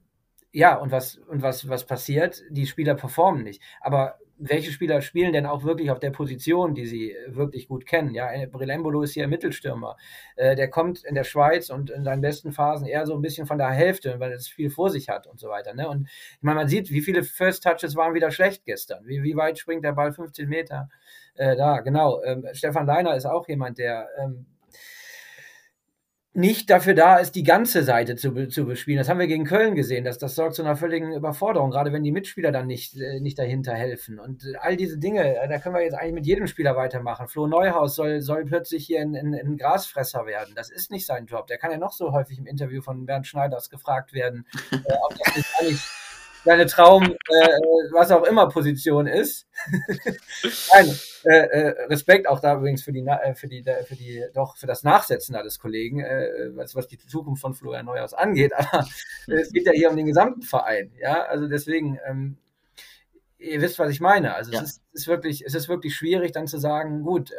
ja, 0.52 0.76
und 0.76 0.90
was, 0.90 1.16
und 1.16 1.42
was, 1.42 1.68
was 1.68 1.87
passiert? 1.87 2.42
Die 2.50 2.66
Spieler 2.66 2.94
performen 2.94 3.42
nicht. 3.42 3.62
Aber 3.80 4.18
welche 4.38 4.70
Spieler 4.70 5.02
spielen 5.02 5.32
denn 5.32 5.46
auch 5.46 5.64
wirklich 5.64 5.90
auf 5.90 5.98
der 5.98 6.11
Position, 6.11 6.74
die 6.74 6.87
sie 6.87 7.14
wirklich 7.26 7.68
gut 7.68 7.87
kennen? 7.87 8.14
Ja, 8.14 8.28
Brillembolo 8.46 9.02
ist 9.02 9.14
hier 9.14 9.26
Mittelstürmer. 9.26 9.96
Äh, 10.37 10.54
der 10.54 10.70
kommt 10.70 11.04
in 11.04 11.14
der 11.14 11.24
Schweiz 11.24 11.70
und 11.70 11.90
in 11.90 12.04
seinen 12.04 12.20
besten 12.20 12.52
Phasen 12.52 12.87
eher 12.87 13.04
so 13.04 13.14
ein 13.14 13.20
bisschen 13.20 13.46
von 13.46 13.58
der 13.58 13.70
Hälfte, 13.70 14.20
weil 14.20 14.30
er 14.30 14.37
es 14.37 14.48
viel 14.48 14.70
vor 14.70 14.90
sich 14.90 15.08
hat 15.08 15.26
und 15.26 15.40
so 15.40 15.48
weiter. 15.48 15.74
Ne? 15.74 15.88
Und 15.88 16.08
ich 16.08 16.42
meine, 16.42 16.56
man 16.56 16.68
sieht, 16.68 16.90
wie 16.90 17.00
viele 17.00 17.24
First 17.24 17.64
Touches 17.64 17.96
waren 17.96 18.14
wieder 18.14 18.30
schlecht 18.30 18.64
gestern. 18.64 19.04
Wie, 19.06 19.22
wie 19.22 19.37
weit 19.37 19.58
springt 19.58 19.84
der 19.84 19.92
Ball? 19.92 20.12
15 20.12 20.48
Meter. 20.48 20.88
Äh, 21.34 21.56
da, 21.56 21.80
genau. 21.80 22.22
Ähm, 22.22 22.46
Stefan 22.52 22.87
Leiner 22.87 23.16
ist 23.16 23.26
auch 23.26 23.48
jemand, 23.48 23.78
der 23.78 24.08
ähm, 24.18 24.46
nicht 26.38 26.70
dafür 26.70 26.94
da 26.94 27.16
ist, 27.16 27.35
die 27.35 27.42
ganze 27.42 27.83
Seite 27.83 28.14
zu, 28.14 28.48
zu 28.48 28.64
bespielen. 28.64 28.98
Das 28.98 29.09
haben 29.09 29.18
wir 29.18 29.27
gegen 29.27 29.44
Köln 29.44 29.74
gesehen. 29.74 30.05
Das, 30.05 30.18
das 30.18 30.37
sorgt 30.37 30.55
zu 30.55 30.62
einer 30.62 30.77
völligen 30.77 31.12
Überforderung, 31.12 31.70
gerade 31.70 31.92
wenn 31.92 32.05
die 32.05 32.12
Mitspieler 32.12 32.53
dann 32.53 32.68
nicht, 32.68 32.96
äh, 32.96 33.18
nicht 33.20 33.38
dahinter 33.38 33.74
helfen. 33.74 34.20
Und 34.20 34.44
äh, 34.44 34.57
all 34.61 34.77
diese 34.77 34.98
Dinge, 34.98 35.37
äh, 35.37 35.48
da 35.48 35.59
können 35.59 35.74
wir 35.74 35.83
jetzt 35.83 35.94
eigentlich 35.94 36.14
mit 36.14 36.27
jedem 36.27 36.46
Spieler 36.46 36.77
weitermachen. 36.77 37.27
Flo 37.27 37.48
Neuhaus 37.48 37.96
soll, 37.96 38.20
soll 38.20 38.44
plötzlich 38.44 38.87
hier 38.87 39.01
ein, 39.01 39.16
ein, 39.16 39.35
ein 39.35 39.57
Grasfresser 39.57 40.27
werden. 40.27 40.55
Das 40.55 40.70
ist 40.70 40.92
nicht 40.92 41.07
sein 41.07 41.27
Job. 41.27 41.48
Der 41.48 41.59
kann 41.59 41.72
ja 41.72 41.79
noch 41.79 41.92
so 41.92 42.12
häufig 42.12 42.38
im 42.38 42.46
Interview 42.46 42.83
von 42.83 43.05
Bernd 43.05 43.27
Schneiders 43.27 43.68
gefragt 43.68 44.12
werden, 44.12 44.46
äh, 44.70 44.77
ob 44.77 45.18
das 45.18 45.37
nicht 45.37 45.48
eigentlich 45.59 45.81
seine 46.48 46.66
Traum, 46.66 47.04
äh, 47.04 47.48
was 47.92 48.11
auch 48.11 48.24
immer 48.24 48.48
Position 48.48 49.06
ist. 49.06 49.46
Nein, 50.74 50.98
äh, 51.24 51.37
äh, 51.37 51.68
Respekt 51.87 52.26
auch 52.28 52.40
da 52.40 52.56
übrigens 52.56 52.82
für 52.82 52.92
die, 52.92 53.04
äh, 53.06 53.34
für 53.34 53.48
die, 53.48 53.62
für 53.87 53.96
die, 53.96 54.24
doch 54.34 54.56
für 54.56 54.66
das 54.66 54.82
Nachsetzen 54.82 55.34
da 55.34 55.42
des 55.42 55.58
Kollegen, 55.58 56.00
äh, 56.00 56.50
was, 56.54 56.74
was 56.74 56.88
die 56.88 56.98
Zukunft 56.98 57.42
von 57.42 57.54
Florian 57.54 57.87
Neuhaus 57.87 58.14
angeht. 58.14 58.52
Aber 58.56 58.87
äh, 59.28 59.34
es 59.34 59.52
geht 59.52 59.66
ja 59.66 59.72
hier 59.72 59.90
um 59.90 59.96
den 59.96 60.06
gesamten 60.06 60.42
Verein. 60.42 60.92
Ja, 61.00 61.24
also 61.24 61.48
deswegen, 61.48 61.98
ähm, 62.06 62.38
ihr 63.38 63.61
wisst, 63.61 63.78
was 63.78 63.90
ich 63.90 64.00
meine. 64.00 64.34
Also 64.34 64.52
Ja. 64.52 64.62
es, 64.62 64.70
ist, 64.70 64.82
ist 64.92 65.08
wirklich, 65.08 65.44
es 65.44 65.54
ist 65.54 65.68
wirklich 65.68 65.94
schwierig, 65.94 66.32
dann 66.32 66.46
zu 66.46 66.58
sagen, 66.58 67.02
gut. 67.02 67.32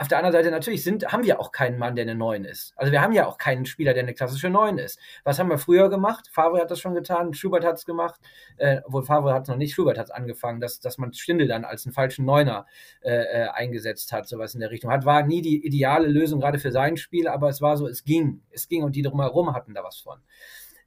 Auf 0.00 0.08
der 0.08 0.16
anderen 0.16 0.32
Seite 0.32 0.50
natürlich 0.50 0.82
sind, 0.82 1.12
haben 1.12 1.24
wir 1.24 1.38
auch 1.40 1.52
keinen 1.52 1.76
Mann, 1.76 1.94
der 1.94 2.04
eine 2.04 2.14
9 2.14 2.46
ist. 2.46 2.72
Also 2.76 2.90
wir 2.90 3.02
haben 3.02 3.12
ja 3.12 3.26
auch 3.26 3.36
keinen 3.36 3.66
Spieler, 3.66 3.92
der 3.92 4.02
eine 4.02 4.14
klassische 4.14 4.48
9 4.48 4.78
ist. 4.78 4.98
Was 5.24 5.38
haben 5.38 5.50
wir 5.50 5.58
früher 5.58 5.90
gemacht? 5.90 6.26
Favre 6.32 6.58
hat 6.58 6.70
das 6.70 6.80
schon 6.80 6.94
getan, 6.94 7.34
Schubert 7.34 7.66
hat 7.66 7.76
es 7.76 7.84
gemacht, 7.84 8.18
äh, 8.56 8.80
obwohl 8.86 9.02
Favre 9.02 9.34
hat 9.34 9.42
es 9.42 9.50
noch 9.50 9.56
nicht, 9.56 9.74
Schubert 9.74 9.98
hat 9.98 10.06
es 10.06 10.10
angefangen, 10.10 10.58
dass, 10.58 10.80
dass 10.80 10.96
man 10.96 11.12
Stindel 11.12 11.48
dann 11.48 11.66
als 11.66 11.84
einen 11.84 11.92
falschen 11.92 12.24
Neuner 12.24 12.64
äh, 13.02 13.10
äh, 13.10 13.48
eingesetzt 13.48 14.10
hat, 14.12 14.26
sowas 14.26 14.54
in 14.54 14.60
der 14.60 14.70
Richtung. 14.70 14.90
Hat, 14.90 15.04
war 15.04 15.22
nie 15.22 15.42
die 15.42 15.66
ideale 15.66 16.08
Lösung 16.08 16.40
gerade 16.40 16.58
für 16.58 16.72
sein 16.72 16.96
Spiel, 16.96 17.28
aber 17.28 17.50
es 17.50 17.60
war 17.60 17.76
so, 17.76 17.86
es 17.86 18.02
ging. 18.02 18.40
Es 18.48 18.68
ging 18.68 18.84
und 18.84 18.96
die 18.96 19.02
drumherum 19.02 19.52
hatten 19.52 19.74
da 19.74 19.84
was 19.84 19.98
von. 19.98 20.18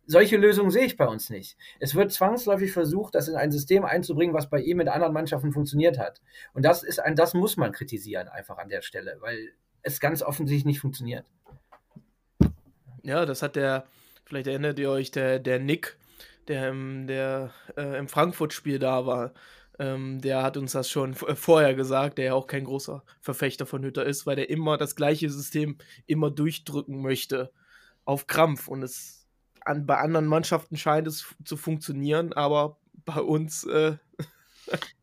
Solche 0.06 0.36
Lösungen 0.36 0.70
sehe 0.70 0.86
ich 0.86 0.98
bei 0.98 1.08
uns 1.08 1.30
nicht. 1.30 1.58
Es 1.80 1.96
wird 1.96 2.12
zwangsläufig 2.12 2.74
versucht, 2.74 3.16
das 3.16 3.30
in 3.30 3.36
ein 3.36 3.52
System 3.52 3.86
einzubringen, 3.86 4.36
was 4.36 4.50
bei 4.50 4.60
ihm 4.60 4.78
mit 4.78 4.90
anderen 4.90 5.14
Mannschaften 5.14 5.54
funktioniert 5.54 5.98
hat. 5.98 6.22
Und 6.54 6.66
das 6.66 6.84
ist 6.84 7.00
ein, 7.00 7.16
das 7.16 7.34
muss 7.34 7.56
man 7.56 7.72
kritisieren 7.72 8.28
einfach 8.28 8.58
an 8.58 8.68
der 8.68 8.82
Stelle, 8.82 9.18
weil 9.22 9.54
es 9.82 10.02
ganz 10.02 10.22
offensichtlich 10.22 10.66
nicht 10.66 10.82
funktioniert. 10.82 11.26
Ja, 13.04 13.26
das 13.26 13.42
hat 13.42 13.56
der, 13.56 13.86
vielleicht 14.26 14.48
erinnert 14.48 14.78
ihr 14.80 14.90
euch, 14.90 15.12
der, 15.12 15.40
der 15.40 15.60
Nick, 15.60 15.98
der 16.50 16.70
im, 16.70 17.08
der, 17.08 17.52
äh, 17.78 17.98
im 17.98 18.10
Frankfurt-Spiel 18.10 18.80
da 18.80 19.06
war. 19.06 19.34
Ähm, 19.80 20.22
der 20.22 20.44
hat 20.44 20.58
uns 20.58 20.74
das 20.74 20.90
schon 20.90 21.14
äh, 21.14 21.36
vorher 21.36 21.76
gesagt, 21.76 22.18
der 22.18 22.26
ja 22.26 22.34
auch 22.34 22.48
kein 22.48 22.66
großer 22.66 23.04
Verfechter 23.22 23.66
von 23.66 23.84
Hütter 23.84 24.06
ist, 24.06 24.26
weil 24.26 24.36
der 24.36 24.50
immer 24.50 24.78
das 24.78 24.96
gleiche 24.96 25.30
System 25.30 25.78
immer 26.06 26.30
durchdrücken 26.30 27.02
möchte. 27.02 27.52
Auf 28.06 28.28
Krampf. 28.28 28.68
Und 28.68 28.84
es 28.84 29.23
an, 29.66 29.86
bei 29.86 29.98
anderen 29.98 30.28
Mannschaften 30.28 30.78
scheint 30.78 31.08
es 31.08 31.26
zu 31.46 31.58
funktionieren, 31.58 32.34
aber 32.34 32.78
bei 33.06 33.22
uns, 33.22 33.64
äh, 33.66 33.98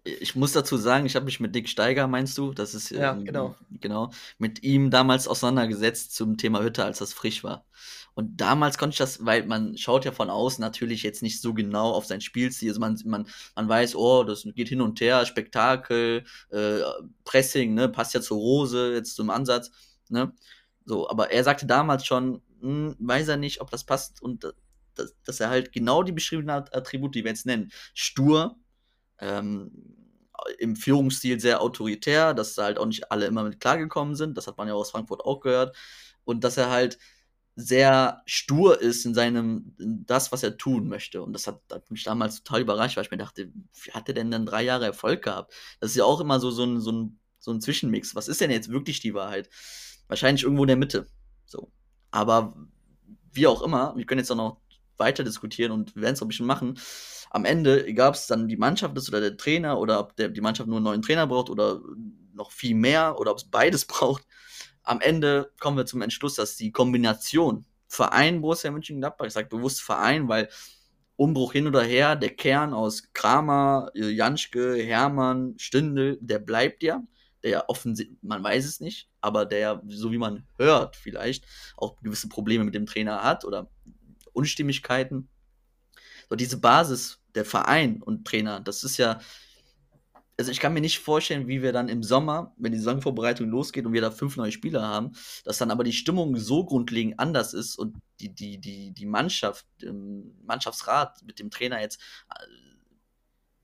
Ich 0.05 0.35
muss 0.35 0.53
dazu 0.53 0.77
sagen, 0.79 1.05
ich 1.05 1.14
habe 1.16 1.27
mich 1.27 1.40
mit 1.40 1.55
Dick 1.55 1.68
Steiger, 1.68 2.07
meinst 2.09 2.37
du? 2.38 2.53
Das 2.55 2.75
ist 2.75 2.90
Ja, 2.90 3.12
ähm, 3.12 3.25
genau. 3.25 3.55
genau 3.81 4.11
mit 4.38 4.62
ihm 4.62 4.90
damals 4.90 5.29
auseinandergesetzt 5.29 6.14
zum 6.14 6.38
Thema 6.38 6.62
Hütte, 6.62 6.85
als 6.85 6.99
das 6.99 7.12
frisch 7.12 7.44
war. 7.44 7.66
Und 8.14 8.40
damals 8.40 8.79
konnte 8.79 8.94
ich 8.94 8.99
das, 8.99 9.25
weil 9.25 9.46
man 9.46 9.77
schaut 9.77 10.05
ja 10.05 10.12
von 10.12 10.31
außen 10.31 10.61
natürlich 10.61 11.03
jetzt 11.03 11.23
nicht 11.23 11.40
so 11.40 11.55
genau 11.55 11.92
auf 11.92 12.07
sein 12.07 12.20
Spielstil. 12.20 12.70
Also 12.70 12.81
man, 12.81 12.99
man, 13.05 13.27
man 13.55 13.68
weiß, 13.68 13.94
oh, 13.96 14.25
das 14.25 14.44
geht 14.55 14.68
hin 14.68 14.81
und 14.81 15.01
her, 15.01 15.25
Spektakel, 15.27 16.25
äh, 16.51 16.81
Pressing, 17.25 17.75
ne, 17.75 17.88
passt 17.88 18.14
ja 18.14 18.20
zur 18.20 18.38
Rose, 18.38 18.94
jetzt 18.94 19.14
zum 19.16 19.31
Ansatz, 19.31 19.70
ne? 20.09 20.33
So, 20.87 21.09
aber 21.09 21.31
er 21.31 21.44
sagte 21.44 21.66
damals 21.66 22.05
schon, 22.07 22.42
hm, 22.61 22.96
weiß 22.99 23.29
er 23.29 23.37
nicht, 23.37 23.61
ob 23.61 23.70
das 23.70 23.85
passt 23.85 24.23
und 24.23 24.44
dass, 24.94 25.14
dass 25.25 25.40
er 25.40 25.51
halt 25.51 25.73
genau 25.73 26.03
die 26.03 26.12
beschriebenen 26.12 26.51
At- 26.51 26.75
Attribute, 26.75 27.14
die 27.14 27.25
wir 27.25 27.31
jetzt 27.31 27.46
nennen, 27.46 27.70
stur, 27.94 28.57
ähm, 29.18 29.70
im 30.59 30.77
Führungsstil 30.77 31.40
sehr 31.40 31.61
autoritär, 31.61 32.35
dass 32.35 32.55
da 32.55 32.64
halt 32.64 32.79
auch 32.79 32.87
nicht 32.87 33.11
alle 33.12 33.27
immer 33.27 33.44
mit 33.44 33.61
klargekommen 33.61 34.14
sind. 34.14 34.37
Das 34.37 34.46
hat 34.46 34.57
man 34.59 34.68
ja 34.68 34.75
aus 34.75 34.90
Frankfurt 34.90 35.23
auch 35.25 35.40
gehört. 35.40 35.77
Und 36.25 36.44
dass 36.44 36.57
er 36.57 36.70
halt 36.70 36.99
sehr 37.57 38.23
stur 38.27 38.81
ist 38.81 39.05
in 39.05 39.14
seinem, 39.14 39.75
in 39.79 40.07
das, 40.07 40.33
was 40.33 40.42
er 40.42 40.57
tun 40.57 40.88
möchte. 40.88 41.23
Und 41.23 41.33
das 41.35 41.46
hat, 41.46 41.61
hat 41.70 41.90
mich 41.90 42.05
damals 42.05 42.42
total 42.42 42.62
überrascht, 42.62 42.96
weil 42.96 43.05
ich 43.05 43.11
mir 43.11 43.18
dachte, 43.18 43.53
wie 43.85 43.92
hat 43.92 44.09
er 44.09 44.14
denn 44.14 44.31
dann 44.31 44.46
drei 44.46 44.62
Jahre 44.62 44.87
Erfolg 44.87 45.23
gehabt? 45.23 45.53
Das 45.81 45.90
ist 45.90 45.96
ja 45.96 46.05
auch 46.05 46.20
immer 46.20 46.40
so, 46.40 46.51
so, 46.51 46.64
ein, 46.64 46.81
so, 46.81 46.92
ein, 46.92 47.20
so 47.38 47.51
ein 47.53 47.61
Zwischenmix. 47.61 48.14
Was 48.14 48.29
ist 48.29 48.40
denn 48.40 48.51
jetzt 48.51 48.70
wirklich 48.70 49.01
die 49.01 49.14
Wahrheit? 49.14 49.51
Wahrscheinlich 50.09 50.44
irgendwo 50.44 50.64
in 50.64 50.68
der 50.68 50.77
Mitte. 50.77 51.07
So. 51.44 51.70
Aber 52.11 52.55
wie 53.33 53.46
auch 53.46 53.62
immer, 53.62 53.94
wir 53.96 54.05
können 54.07 54.20
jetzt 54.20 54.31
auch 54.31 54.37
noch 54.37 54.61
weiter 54.96 55.25
diskutieren 55.25 55.73
und 55.73 55.96
werden 55.96 56.14
es 56.14 56.20
auch 56.20 56.27
ein 56.27 56.29
bisschen 56.29 56.46
machen. 56.46 56.79
Am 57.31 57.44
Ende, 57.44 57.87
egal 57.87 58.11
ob 58.11 58.14
es 58.14 58.27
dann 58.27 58.49
die 58.49 58.57
Mannschaft 58.57 58.96
ist 58.96 59.09
oder 59.09 59.20
der 59.20 59.37
Trainer 59.37 59.79
oder 59.79 60.01
ob 60.01 60.16
der, 60.16 60.29
die 60.29 60.40
Mannschaft 60.40 60.68
nur 60.68 60.79
einen 60.79 60.85
neuen 60.85 61.03
Trainer 61.03 61.27
braucht 61.27 61.49
oder 61.49 61.81
noch 62.35 62.53
viel 62.53 62.75
mehr 62.75 63.18
oder 63.18 63.31
ob 63.33 63.38
es 63.38 63.44
beides 63.44 63.85
braucht, 63.87 64.27
am 64.83 65.01
Ende 65.01 65.53
kommen 65.61 65.77
wir 65.77 65.87
zum 65.87 66.03
Entschluss, 66.03 66.35
dass 66.35 66.57
die 66.57 66.73
Kombination 66.73 67.64
Verein 67.88 68.40
Borussia 68.40 68.70
Mönchengladbach, 68.70 69.27
ich 69.27 69.33
sage 69.33 69.49
bewusst 69.49 69.83
Verein, 69.83 70.29
weil 70.29 70.49
Umbruch 71.16 71.53
hin 71.53 71.66
oder 71.66 71.83
her, 71.83 72.16
der 72.16 72.31
Kern 72.31 72.73
aus 72.73 73.12
Kramer, 73.12 73.90
Janschke, 73.94 74.77
Hermann, 74.77 75.55
Stindl, 75.59 76.18
der 76.20 76.38
bleibt 76.38 76.83
ja, 76.83 77.03
der 77.42 77.51
ja 77.51 77.64
offensichtlich, 77.68 78.18
man 78.23 78.42
weiß 78.42 78.64
es 78.64 78.81
nicht, 78.81 79.10
aber 79.20 79.46
der, 79.46 79.83
so 79.88 80.12
wie 80.12 80.18
man 80.18 80.46
hört, 80.56 80.96
vielleicht 80.96 81.44
auch 81.76 82.00
gewisse 82.02 82.28
Probleme 82.28 82.64
mit 82.64 82.74
dem 82.74 82.87
Trainer 82.87 83.22
hat 83.22 83.44
oder 83.44 83.70
Unstimmigkeiten. 84.33 85.28
So 86.28 86.37
diese 86.37 86.59
Basis, 86.59 87.20
der 87.35 87.44
Verein 87.44 88.02
und 88.02 88.26
Trainer, 88.26 88.61
das 88.61 88.85
ist 88.85 88.96
ja, 88.96 89.20
also 90.38 90.50
ich 90.50 90.61
kann 90.61 90.72
mir 90.72 90.80
nicht 90.80 91.00
vorstellen, 91.00 91.48
wie 91.48 91.61
wir 91.61 91.72
dann 91.72 91.88
im 91.88 92.02
Sommer, 92.02 92.54
wenn 92.56 92.72
die 92.72 92.78
Saisonvorbereitung 92.78 93.48
losgeht 93.48 93.85
und 93.85 93.92
wir 93.92 94.00
da 94.00 94.11
fünf 94.11 94.37
neue 94.37 94.52
Spieler 94.52 94.83
haben, 94.83 95.12
dass 95.44 95.59
dann 95.59 95.70
aber 95.70 95.85
die 95.85 95.92
Stimmung 95.92 96.37
so 96.37 96.64
grundlegend 96.64 97.18
anders 97.18 97.52
ist 97.52 97.76
und 97.76 97.96
die, 98.20 98.35
die, 98.35 98.59
die, 98.59 98.92
die 98.92 99.06
Mannschaft, 99.06 99.66
ähm, 99.83 100.35
Mannschaftsrat 100.44 101.22
mit 101.24 101.38
dem 101.38 101.50
Trainer 101.50 101.80
jetzt 101.80 102.00
äh, 102.30 102.44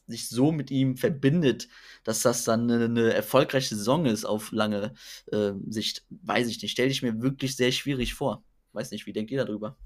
sich 0.07 0.29
so 0.29 0.53
mit 0.53 0.71
ihm 0.71 0.97
verbindet, 0.97 1.69
dass 2.05 2.23
das 2.23 2.45
dann 2.45 2.71
eine, 2.71 2.85
eine 2.85 3.13
erfolgreiche 3.13 3.75
Saison 3.75 4.07
ist 4.07 4.25
auf 4.25 4.53
lange 4.53 4.95
äh, 5.33 5.53
Sicht, 5.69 6.05
weiß 6.11 6.49
ich 6.49 6.63
nicht. 6.63 6.73
Stelle 6.73 6.91
ich 6.91 7.03
mir 7.03 7.21
wirklich 7.23 7.57
sehr 7.57 7.73
schwierig 7.73 8.15
vor. 8.15 8.45
Weiß 8.73 8.91
nicht, 8.91 9.07
wie 9.07 9.13
denkt 9.13 9.31
ihr 9.31 9.45
darüber? 9.45 9.77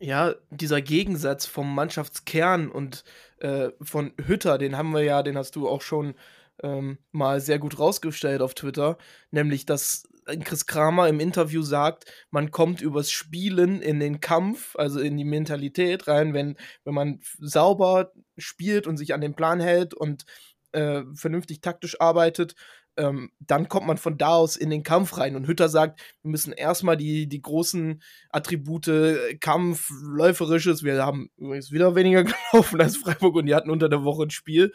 ja, 0.00 0.34
dieser 0.50 0.80
Gegensatz 0.80 1.46
vom 1.46 1.74
Mannschaftskern 1.74 2.70
und 2.70 3.04
äh, 3.38 3.70
von 3.80 4.12
Hütter, 4.26 4.58
den 4.58 4.76
haben 4.76 4.92
wir 4.92 5.02
ja, 5.02 5.22
den 5.22 5.36
hast 5.36 5.56
du 5.56 5.68
auch 5.68 5.82
schon 5.82 6.14
ähm, 6.62 6.98
mal 7.12 7.40
sehr 7.40 7.58
gut 7.58 7.78
rausgestellt 7.78 8.42
auf 8.42 8.54
Twitter, 8.54 8.96
nämlich 9.30 9.66
dass 9.66 10.08
Chris 10.44 10.66
Kramer 10.66 11.08
im 11.08 11.20
Interview 11.20 11.62
sagt, 11.62 12.04
man 12.30 12.50
kommt 12.50 12.80
übers 12.80 13.10
Spielen 13.10 13.80
in 13.80 14.00
den 14.00 14.20
Kampf, 14.20 14.76
also 14.76 15.00
in 15.00 15.16
die 15.16 15.24
Mentalität 15.24 16.06
rein, 16.08 16.34
wenn, 16.34 16.56
wenn 16.84 16.94
man 16.94 17.20
sauber 17.38 18.12
spielt 18.36 18.86
und 18.86 18.96
sich 18.96 19.14
an 19.14 19.20
den 19.20 19.34
Plan 19.34 19.60
hält 19.60 19.94
und 19.94 20.24
äh, 20.72 21.02
vernünftig 21.14 21.60
taktisch 21.60 22.00
arbeitet, 22.00 22.54
ähm, 22.98 23.30
dann 23.38 23.68
kommt 23.68 23.86
man 23.86 23.96
von 23.96 24.18
da 24.18 24.30
aus 24.30 24.56
in 24.56 24.70
den 24.70 24.82
Kampf 24.82 25.16
rein. 25.16 25.36
Und 25.36 25.46
Hütter 25.46 25.68
sagt, 25.68 26.00
wir 26.22 26.30
müssen 26.30 26.52
erstmal 26.52 26.96
die, 26.96 27.28
die 27.28 27.40
großen 27.40 28.02
Attribute, 28.30 28.88
äh, 28.88 29.36
Kampf, 29.36 29.88
Läuferisches, 30.02 30.82
wir 30.82 31.04
haben 31.04 31.30
übrigens 31.36 31.70
wieder 31.70 31.94
weniger 31.94 32.24
gelaufen 32.52 32.80
als 32.80 32.96
Freiburg 32.96 33.36
und 33.36 33.46
die 33.46 33.54
hatten 33.54 33.70
unter 33.70 33.88
der 33.88 34.02
Woche 34.02 34.24
ein 34.24 34.30
Spiel, 34.30 34.72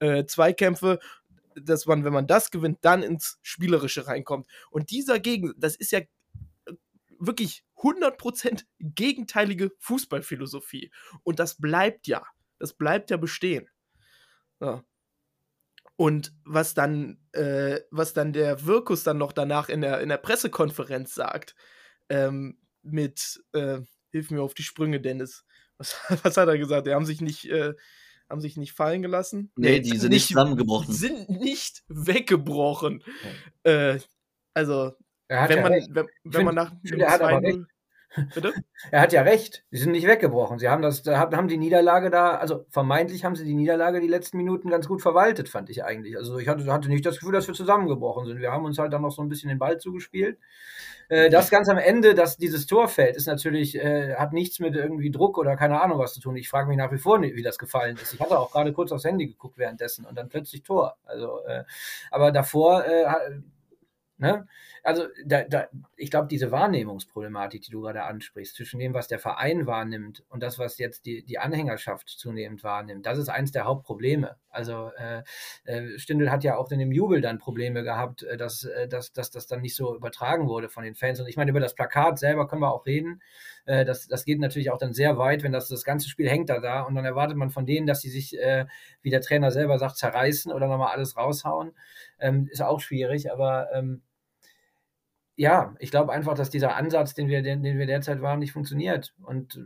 äh, 0.00 0.26
Zweikämpfe, 0.26 0.98
dass 1.54 1.86
man, 1.86 2.04
wenn 2.04 2.12
man 2.12 2.26
das 2.26 2.50
gewinnt, 2.50 2.78
dann 2.82 3.02
ins 3.02 3.38
Spielerische 3.42 4.06
reinkommt. 4.06 4.46
Und 4.70 4.90
dieser 4.90 5.20
Gegen, 5.20 5.52
das 5.56 5.76
ist 5.76 5.92
ja 5.92 6.00
äh, 6.00 6.06
wirklich 7.18 7.64
100% 7.76 8.64
gegenteilige 8.80 9.70
Fußballphilosophie. 9.78 10.92
Und 11.22 11.38
das 11.38 11.56
bleibt 11.56 12.06
ja. 12.06 12.24
Das 12.58 12.74
bleibt 12.74 13.10
ja 13.10 13.16
bestehen. 13.16 13.68
Ja. 14.60 14.84
Und 15.96 16.32
was 16.44 16.74
dann, 16.74 17.18
äh, 17.32 17.80
was 17.90 18.12
dann 18.12 18.32
der 18.32 18.66
Wirkus 18.66 19.02
dann 19.02 19.18
noch 19.18 19.32
danach 19.32 19.68
in 19.68 19.80
der, 19.80 20.00
in 20.00 20.08
der 20.08 20.16
Pressekonferenz 20.16 21.14
sagt, 21.14 21.54
ähm, 22.08 22.58
mit, 22.82 23.42
äh, 23.52 23.80
hilf 24.10 24.30
mir 24.30 24.42
auf 24.42 24.54
die 24.54 24.62
Sprünge, 24.62 25.00
Dennis. 25.00 25.44
Was, 25.78 25.96
was 26.24 26.36
hat 26.36 26.48
er 26.48 26.58
gesagt? 26.58 26.86
Die 26.86 26.94
haben 26.94 27.06
sich 27.06 27.20
nicht, 27.20 27.48
äh, 27.50 27.74
haben 28.28 28.40
sich 28.40 28.56
nicht 28.56 28.72
fallen 28.72 29.02
gelassen. 29.02 29.52
Nee, 29.56 29.80
die 29.80 29.96
sind 29.96 30.10
nicht 30.10 30.28
zusammengebrochen. 30.28 30.92
Sind 30.92 31.28
nicht 31.28 31.82
weggebrochen. 31.88 33.02
Äh, 33.62 33.98
also, 34.54 34.92
wenn 35.28 35.62
man, 35.62 35.72
wenn, 35.72 36.06
wenn 36.24 36.32
find- 36.32 36.44
man 36.44 36.54
nach 36.54 36.72
finde, 36.84 37.04
er 37.04 37.10
hat 37.12 37.20
aber 37.22 37.42
recht. 37.42 37.58
Bitte? 38.34 38.52
Er 38.90 39.00
hat 39.00 39.12
ja 39.12 39.22
recht. 39.22 39.64
Sie 39.70 39.78
sind 39.78 39.92
nicht 39.92 40.06
weggebrochen. 40.06 40.58
Sie 40.58 40.68
haben 40.68 40.82
das, 40.82 41.06
haben 41.06 41.46
die 41.48 41.56
Niederlage 41.56 42.10
da, 42.10 42.32
also 42.32 42.66
vermeintlich 42.68 43.24
haben 43.24 43.36
sie 43.36 43.44
die 43.44 43.54
Niederlage 43.54 44.00
die 44.00 44.08
letzten 44.08 44.38
Minuten 44.38 44.68
ganz 44.70 44.88
gut 44.88 45.00
verwaltet, 45.00 45.48
fand 45.48 45.70
ich 45.70 45.84
eigentlich. 45.84 46.16
Also 46.16 46.36
ich 46.38 46.48
hatte, 46.48 46.70
hatte 46.70 46.88
nicht 46.88 47.06
das 47.06 47.20
Gefühl, 47.20 47.32
dass 47.32 47.46
wir 47.46 47.54
zusammengebrochen 47.54 48.26
sind. 48.26 48.40
Wir 48.40 48.50
haben 48.50 48.64
uns 48.64 48.78
halt 48.78 48.92
dann 48.92 49.02
noch 49.02 49.12
so 49.12 49.22
ein 49.22 49.28
bisschen 49.28 49.48
den 49.48 49.60
Ball 49.60 49.78
zugespielt. 49.78 50.38
Äh, 51.08 51.30
das 51.30 51.50
ganz 51.50 51.68
am 51.68 51.78
Ende, 51.78 52.14
dass 52.14 52.36
dieses 52.36 52.66
Tor 52.66 52.88
fällt, 52.88 53.16
ist 53.16 53.26
natürlich, 53.26 53.76
äh, 53.76 54.14
hat 54.16 54.32
nichts 54.32 54.58
mit 54.58 54.74
irgendwie 54.74 55.10
Druck 55.10 55.38
oder 55.38 55.56
keine 55.56 55.80
Ahnung 55.80 55.98
was 55.98 56.14
zu 56.14 56.20
tun. 56.20 56.36
Ich 56.36 56.48
frage 56.48 56.68
mich 56.68 56.78
nach 56.78 56.90
wie 56.90 56.98
vor, 56.98 57.20
wie 57.22 57.42
das 57.42 57.58
gefallen 57.58 57.96
ist. 57.96 58.14
Ich 58.14 58.20
hatte 58.20 58.38
auch 58.38 58.50
gerade 58.50 58.72
kurz 58.72 58.92
aufs 58.92 59.04
Handy 59.04 59.26
geguckt 59.26 59.58
währenddessen 59.58 60.04
und 60.06 60.16
dann 60.16 60.28
plötzlich 60.28 60.62
Tor. 60.62 60.96
Also, 61.04 61.44
äh, 61.46 61.64
aber 62.10 62.32
davor, 62.32 62.84
äh, 62.84 63.04
ne? 64.22 64.46
also 64.82 65.06
da, 65.24 65.42
da, 65.44 65.68
ich 65.96 66.10
glaube, 66.10 66.26
diese 66.28 66.50
Wahrnehmungsproblematik, 66.50 67.62
die 67.62 67.70
du 67.70 67.82
gerade 67.82 68.02
ansprichst, 68.02 68.56
zwischen 68.56 68.80
dem, 68.80 68.94
was 68.94 69.06
der 69.06 69.18
Verein 69.18 69.66
wahrnimmt 69.66 70.24
und 70.28 70.42
das, 70.42 70.58
was 70.58 70.78
jetzt 70.78 71.06
die, 71.06 71.24
die 71.24 71.38
Anhängerschaft 71.38 72.08
zunehmend 72.08 72.64
wahrnimmt, 72.64 73.06
das 73.06 73.18
ist 73.18 73.28
eins 73.28 73.52
der 73.52 73.64
Hauptprobleme. 73.64 74.36
Also 74.50 74.90
äh, 74.96 75.22
äh, 75.64 75.98
Stindl 75.98 76.30
hat 76.30 76.42
ja 76.42 76.56
auch 76.56 76.70
in 76.70 76.78
dem 76.78 76.90
Jubel 76.90 77.20
dann 77.20 77.38
Probleme 77.38 77.84
gehabt, 77.84 78.22
äh, 78.24 78.36
dass, 78.36 78.64
äh, 78.64 78.88
dass, 78.88 79.12
dass 79.12 79.30
das 79.30 79.46
dann 79.46 79.60
nicht 79.60 79.76
so 79.76 79.94
übertragen 79.94 80.48
wurde 80.48 80.68
von 80.68 80.82
den 80.82 80.94
Fans. 80.94 81.20
Und 81.20 81.28
ich 81.28 81.36
meine, 81.36 81.50
über 81.50 81.60
das 81.60 81.74
Plakat 81.74 82.18
selber 82.18 82.48
können 82.48 82.62
wir 82.62 82.72
auch 82.72 82.86
reden. 82.86 83.20
Das, 83.64 84.08
das 84.08 84.24
geht 84.24 84.40
natürlich 84.40 84.72
auch 84.72 84.78
dann 84.78 84.92
sehr 84.92 85.18
weit, 85.18 85.44
wenn 85.44 85.52
das, 85.52 85.68
das 85.68 85.84
ganze 85.84 86.08
Spiel 86.08 86.28
hängt 86.28 86.50
da 86.50 86.58
da 86.58 86.80
und 86.82 86.96
dann 86.96 87.04
erwartet 87.04 87.36
man 87.36 87.50
von 87.50 87.64
denen, 87.64 87.86
dass 87.86 88.00
sie 88.00 88.10
sich, 88.10 88.36
äh, 88.36 88.66
wie 89.02 89.10
der 89.10 89.20
Trainer 89.20 89.52
selber 89.52 89.78
sagt, 89.78 89.98
zerreißen 89.98 90.50
oder 90.50 90.66
nochmal 90.66 90.92
alles 90.92 91.16
raushauen. 91.16 91.72
Ähm, 92.18 92.48
ist 92.50 92.60
auch 92.60 92.80
schwierig, 92.80 93.30
aber 93.30 93.68
ähm, 93.72 94.02
ja, 95.42 95.74
ich 95.80 95.90
glaube 95.90 96.12
einfach, 96.12 96.34
dass 96.34 96.50
dieser 96.50 96.76
Ansatz, 96.76 97.14
den 97.14 97.26
wir, 97.26 97.42
den, 97.42 97.64
den 97.64 97.76
wir 97.76 97.86
derzeit 97.86 98.22
waren, 98.22 98.38
nicht 98.38 98.52
funktioniert. 98.52 99.12
Und 99.24 99.56
äh, 99.56 99.60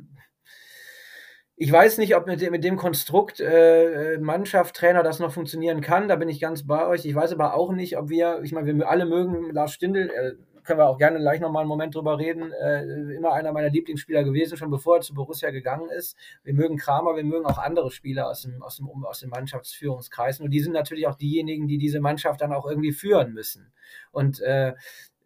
ich 1.55 1.71
weiß 1.71 1.99
nicht, 1.99 2.17
ob 2.17 2.27
mit 2.27 2.41
dem, 2.41 2.53
mit 2.53 2.65
dem 2.65 2.79
Konstrukt 2.79 3.41
äh, 3.41 4.17
Mannschaft, 4.19 4.75
Trainer 4.75 5.03
das 5.03 5.19
noch 5.19 5.33
funktionieren 5.33 5.83
kann. 5.83 6.09
Da 6.09 6.17
bin 6.17 6.31
ich 6.31 6.41
ganz 6.41 6.67
bei 6.67 6.87
euch. 6.87 7.05
Ich 7.05 7.15
weiß 7.15 7.31
aber 7.35 7.53
auch 7.53 7.73
nicht, 7.73 7.99
ob 7.99 8.09
wir, 8.09 8.41
ich 8.43 8.53
meine, 8.53 8.75
wir 8.75 8.89
alle 8.89 9.05
mögen 9.05 9.51
Lars 9.51 9.75
Stindl, 9.75 10.09
äh, 10.09 10.33
können 10.65 10.81
wir 10.81 10.89
auch 10.89 10.97
gerne 10.97 11.19
gleich 11.19 11.41
nochmal 11.41 11.61
einen 11.61 11.69
Moment 11.69 11.95
drüber 11.95 12.19
reden. 12.19 12.53
Äh, 12.53 13.15
immer 13.15 13.35
einer 13.35 13.53
meiner 13.53 13.69
Lieblingsspieler 13.69 14.25
gewesen, 14.25 14.57
schon 14.57 14.71
bevor 14.71 14.97
er 14.97 15.03
zu 15.03 15.13
Borussia 15.13 15.51
gegangen 15.51 15.91
ist. 15.91 16.17
Wir 16.43 16.55
mögen 16.55 16.79
Kramer, 16.79 17.17
wir 17.17 17.25
mögen 17.25 17.45
auch 17.45 17.59
andere 17.59 17.91
Spieler 17.91 18.31
aus 18.31 18.43
dem, 18.43 18.63
aus 18.63 18.79
dem, 18.79 18.89
aus 19.05 19.21
dem 19.21 19.29
Mannschaftsführungskreis. 19.29 20.41
Und 20.41 20.53
die 20.53 20.61
sind 20.61 20.73
natürlich 20.73 21.07
auch 21.07 21.17
diejenigen, 21.17 21.69
die 21.69 21.77
diese 21.77 22.01
Mannschaft 22.01 22.41
dann 22.41 22.55
auch 22.55 22.67
irgendwie 22.67 22.93
führen 22.93 23.35
müssen. 23.35 23.75
Und 24.11 24.41
äh, 24.41 24.73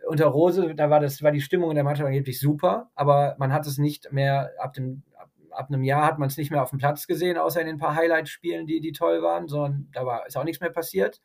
unter 0.07 0.27
Rose, 0.27 0.75
da 0.75 0.91
war 0.91 1.01
das, 1.01 1.23
war 1.23 1.33
die 1.33 1.41
Stimmung 1.41 1.71
in 1.71 1.75
der 1.75 1.85
Mannschaft 1.85 2.07
angeblich 2.07 2.41
super, 2.41 2.91
aber 2.95 3.37
man 3.39 3.53
hat 3.53 3.67
es 3.67 3.79
nicht 3.79 4.13
mehr 4.13 4.53
ab 4.59 4.73
dem 4.73 5.03
ab, 5.51 5.69
einem 5.69 5.83
Jahr 5.83 6.07
hat 6.07 6.19
man 6.19 6.29
es 6.29 6.37
nicht 6.37 6.51
mehr 6.51 6.63
auf 6.63 6.71
dem 6.71 6.79
Platz 6.79 7.07
gesehen, 7.07 7.37
außer 7.37 7.61
in 7.61 7.67
den 7.67 7.79
paar 7.79 7.95
Highlight-Spielen, 7.95 8.67
die, 8.67 8.81
die 8.81 8.93
toll 8.93 9.23
waren, 9.23 9.49
sondern 9.49 9.89
da 9.93 10.07
war 10.07 10.27
ist 10.27 10.37
auch 10.37 10.45
nichts 10.45 10.61
mehr 10.61 10.71
passiert. 10.71 11.21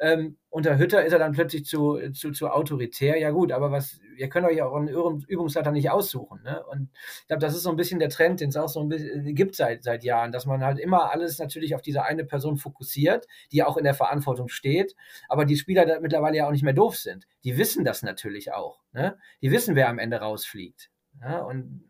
Ähm, 0.00 0.36
unter 0.50 0.78
Hütter 0.78 1.04
ist 1.04 1.12
er 1.12 1.18
dann 1.18 1.32
plötzlich 1.32 1.64
zu, 1.64 1.98
zu, 2.12 2.30
zu 2.30 2.48
autoritär. 2.48 3.18
Ja 3.18 3.30
gut, 3.30 3.52
aber 3.52 3.70
was, 3.70 4.00
ihr 4.16 4.28
könnt 4.28 4.46
euch 4.46 4.62
auch 4.62 4.74
einen 4.74 4.88
Übungsleiter 4.88 5.72
nicht 5.72 5.90
aussuchen. 5.90 6.42
Ne? 6.42 6.64
Und 6.66 6.90
ich 7.20 7.26
glaube, 7.26 7.40
das 7.40 7.54
ist 7.54 7.62
so 7.62 7.70
ein 7.70 7.76
bisschen 7.76 7.98
der 7.98 8.08
Trend, 8.08 8.40
den 8.40 8.50
es 8.50 8.56
auch 8.56 8.68
so 8.68 8.80
ein 8.80 8.88
bisschen 8.88 9.26
äh, 9.26 9.32
gibt 9.32 9.56
seit, 9.56 9.82
seit 9.82 10.04
Jahren, 10.04 10.32
dass 10.32 10.46
man 10.46 10.64
halt 10.64 10.78
immer 10.78 11.10
alles 11.12 11.38
natürlich 11.38 11.74
auf 11.74 11.82
diese 11.82 12.04
eine 12.04 12.24
Person 12.24 12.56
fokussiert, 12.56 13.26
die 13.52 13.62
auch 13.62 13.76
in 13.76 13.84
der 13.84 13.94
Verantwortung 13.94 14.48
steht, 14.48 14.94
aber 15.28 15.44
die 15.44 15.56
Spieler 15.56 15.84
da 15.84 16.00
mittlerweile 16.00 16.36
ja 16.36 16.46
auch 16.46 16.52
nicht 16.52 16.64
mehr 16.64 16.72
doof 16.72 16.96
sind. 16.96 17.26
Die 17.44 17.58
wissen 17.58 17.84
das 17.84 18.02
natürlich 18.02 18.52
auch. 18.52 18.80
Ne? 18.92 19.18
Die 19.42 19.50
wissen, 19.50 19.74
wer 19.74 19.88
am 19.88 19.98
Ende 19.98 20.18
rausfliegt. 20.18 20.90
Ja? 21.20 21.38
Und 21.40 21.84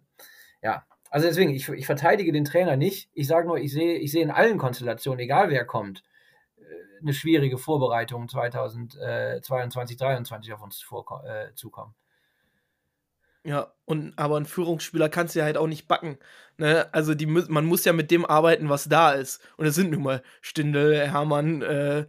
ja, 0.63 0.85
also 1.11 1.27
deswegen, 1.27 1.51
ich, 1.51 1.69
ich 1.69 1.87
verteidige 1.87 2.33
den 2.33 2.45
Trainer 2.45 2.77
nicht. 2.77 3.11
Ich 3.15 3.27
sage 3.27 3.47
nur, 3.47 3.59
ich 3.59 3.73
sehe 3.73 3.97
ich 3.99 4.13
sehe 4.13 4.23
in 4.23 4.31
allen 4.31 4.59
Konstellationen, 4.59 5.21
egal 5.21 5.51
wer 5.51 5.65
kommt, 5.65 6.03
eine 7.01 7.15
schwierige 7.15 7.59
Vorbereitung 7.59 8.29
2022, 8.29 9.99
2023 9.99 10.53
auf 10.53 10.63
uns 10.63 10.85
äh, 11.25 11.55
zukommen. 11.55 11.95
Ja, 13.45 13.73
und 13.85 14.19
aber 14.19 14.37
ein 14.37 14.45
Führungsspieler 14.47 15.09
kannst 15.09 15.35
du 15.35 15.39
ja 15.39 15.45
halt 15.45 15.57
auch 15.57 15.69
nicht 15.69 15.89
backen. 15.89 16.19
Ne? 16.59 16.89
Also 16.93 17.15
die, 17.15 17.27
man 17.27 17.65
muss 17.65 17.85
ja 17.85 17.93
mit 17.93 18.11
dem 18.11 18.27
arbeiten, 18.27 18.69
was 18.69 18.89
da 18.89 19.13
ist. 19.13 19.41
Und 19.57 19.67
es 19.67 19.75
sind 19.75 19.91
nun 19.91 20.03
mal 20.03 20.23
Stindel, 20.43 21.09
Hermann 21.09 21.63
äh, 21.63 22.07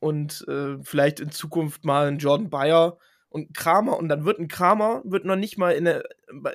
und 0.00 0.46
äh, 0.48 0.76
vielleicht 0.82 1.20
in 1.20 1.30
Zukunft 1.30 1.84
mal 1.84 2.08
ein 2.08 2.18
Jordan 2.18 2.50
Bayer 2.50 2.98
und 3.30 3.54
Kramer. 3.54 3.96
Und 3.96 4.08
dann 4.08 4.24
wird 4.24 4.40
ein 4.40 4.48
Kramer, 4.48 5.02
wird 5.04 5.24
noch 5.24 5.36
nicht 5.36 5.58
mal 5.58 5.72
in 5.72 5.84
der, 5.84 6.04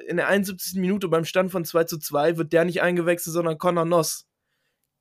in 0.08 0.18
der 0.18 0.28
71. 0.28 0.80
Minute 0.80 1.08
beim 1.08 1.26
Stand 1.26 1.52
von 1.52 1.66
2 1.66 1.86
zu 1.86 1.98
2, 1.98 2.38
wird 2.38 2.54
der 2.54 2.66
nicht 2.66 2.82
eingewechselt, 2.82 3.34
sondern 3.34 3.58
Connor 3.58 3.86
Noss 3.86 4.28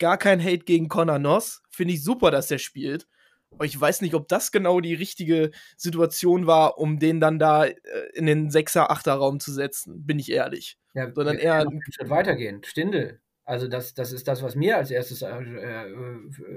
gar 0.03 0.19
kein 0.19 0.43
Hate 0.43 0.65
gegen 0.65 0.89
Connor 0.89 1.21
Noss. 1.21 1.63
Finde 1.71 1.95
ich 1.95 2.03
super, 2.03 2.33
dass 2.33 2.51
er 2.51 2.59
spielt. 2.59 3.07
Aber 3.53 3.65
ich 3.67 3.81
weiß 3.81 4.01
nicht, 4.01 4.15
ob 4.15 4.27
das 4.27 4.51
genau 4.51 4.81
die 4.81 4.95
richtige 4.95 5.53
Situation 5.77 6.49
war, 6.49 6.79
um 6.79 6.99
den 6.99 7.21
dann 7.21 7.39
da 7.39 7.67
äh, 7.67 7.75
in 8.15 8.27
den 8.27 8.51
6er, 8.51 8.91
8er 8.91 9.13
Raum 9.13 9.39
zu 9.39 9.53
setzen, 9.53 10.05
bin 10.05 10.19
ich 10.19 10.33
ehrlich. 10.33 10.77
Ja, 10.95 11.13
Sondern 11.15 11.39
eher 11.39 11.61
einen 11.61 11.81
Schritt 11.89 12.11
weitergehen. 12.11 12.65
Stindel. 12.65 13.21
Also 13.45 13.69
das, 13.69 13.95
das 13.95 14.13
ist 14.13 14.27
das, 14.27 14.43
was 14.43 14.57
mir 14.57 14.77
als 14.77 14.91
erstes 14.91 15.23
äh, 15.23 15.29
äh, 15.29 15.87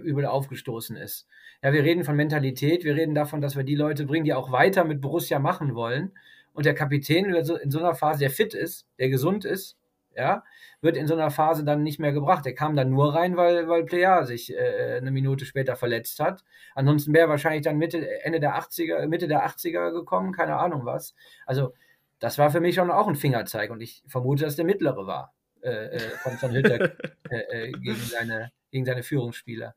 übel 0.02 0.26
aufgestoßen 0.26 0.96
ist. 0.96 1.28
Ja, 1.62 1.72
wir 1.72 1.84
reden 1.84 2.04
von 2.04 2.16
Mentalität, 2.16 2.84
wir 2.84 2.96
reden 2.96 3.14
davon, 3.14 3.42
dass 3.42 3.56
wir 3.56 3.64
die 3.64 3.76
Leute 3.76 4.06
bringen, 4.06 4.26
die 4.26 4.34
auch 4.34 4.52
weiter 4.52 4.86
mit 4.86 5.02
Borussia 5.02 5.38
machen 5.38 5.76
wollen. 5.76 6.14
Und 6.54 6.66
der 6.66 6.74
Kapitän 6.74 7.26
in 7.26 7.72
so 7.72 7.80
einer 7.80 7.96
Phase, 7.96 8.20
der 8.22 8.30
fit 8.32 8.56
ist, 8.56 8.88
der 8.98 9.10
gesund 9.10 9.46
ist, 9.46 9.78
ja, 10.16 10.44
wird 10.82 10.98
in 10.98 11.08
so 11.08 11.14
einer 11.14 11.32
Phase 11.32 11.64
dann 11.64 11.84
nicht 11.84 12.00
mehr 12.00 12.14
gebracht. 12.14 12.46
Er 12.46 12.54
kam 12.54 12.76
dann 12.76 12.90
nur 12.90 13.14
rein, 13.14 13.36
weil, 13.38 13.68
weil 13.68 13.84
Plea 13.84 14.24
sich 14.24 14.54
äh, 14.54 14.98
eine 14.98 15.12
Minute 15.12 15.46
später 15.46 15.76
verletzt 15.76 16.20
hat. 16.20 16.44
Ansonsten 16.74 17.14
wäre 17.14 17.26
er 17.26 17.30
wahrscheinlich 17.30 17.64
dann 17.64 17.78
Mitte, 17.78 18.24
Ende 18.24 18.40
der 18.40 18.56
80er, 18.56 19.08
Mitte 19.08 19.28
der 19.28 19.46
80er 19.46 19.92
gekommen, 19.92 20.32
keine 20.32 20.58
Ahnung 20.58 20.86
was. 20.86 21.16
Also, 21.46 21.74
das 22.20 22.38
war 22.38 22.50
für 22.50 22.62
mich 22.62 22.76
schon 22.76 22.92
auch 22.92 23.08
ein 23.08 23.16
Fingerzeig 23.16 23.72
und 23.72 23.82
ich 23.82 24.04
vermute, 24.08 24.46
dass 24.46 24.56
der 24.56 24.66
mittlere 24.66 25.06
war 25.06 25.34
äh, 25.62 25.98
äh 25.98 26.00
von, 26.24 26.38
von 26.38 26.52
Hütter 26.52 26.94
äh, 27.30 27.68
äh, 27.68 27.72
gegen, 27.72 27.96
seine, 27.96 28.52
gegen 28.72 28.86
seine 28.86 29.04
Führungsspieler. 29.04 29.76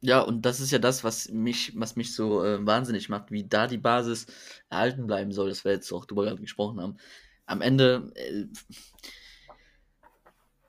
Ja, 0.00 0.20
und 0.20 0.42
das 0.42 0.60
ist 0.60 0.70
ja 0.70 0.78
das, 0.78 1.02
was 1.02 1.28
mich, 1.28 1.72
was 1.76 1.96
mich 1.96 2.14
so 2.14 2.44
äh, 2.44 2.64
wahnsinnig 2.64 3.08
macht, 3.08 3.32
wie 3.32 3.48
da 3.48 3.66
die 3.66 3.78
Basis 3.78 4.26
erhalten 4.70 5.08
bleiben 5.08 5.32
soll, 5.32 5.48
das 5.48 5.64
wir 5.64 5.72
jetzt 5.72 5.92
auch 5.92 6.04
drüber 6.06 6.36
gesprochen 6.36 6.80
haben 6.80 6.98
am 7.48 7.60
Ende, 7.62 8.12
äh, 8.14 8.44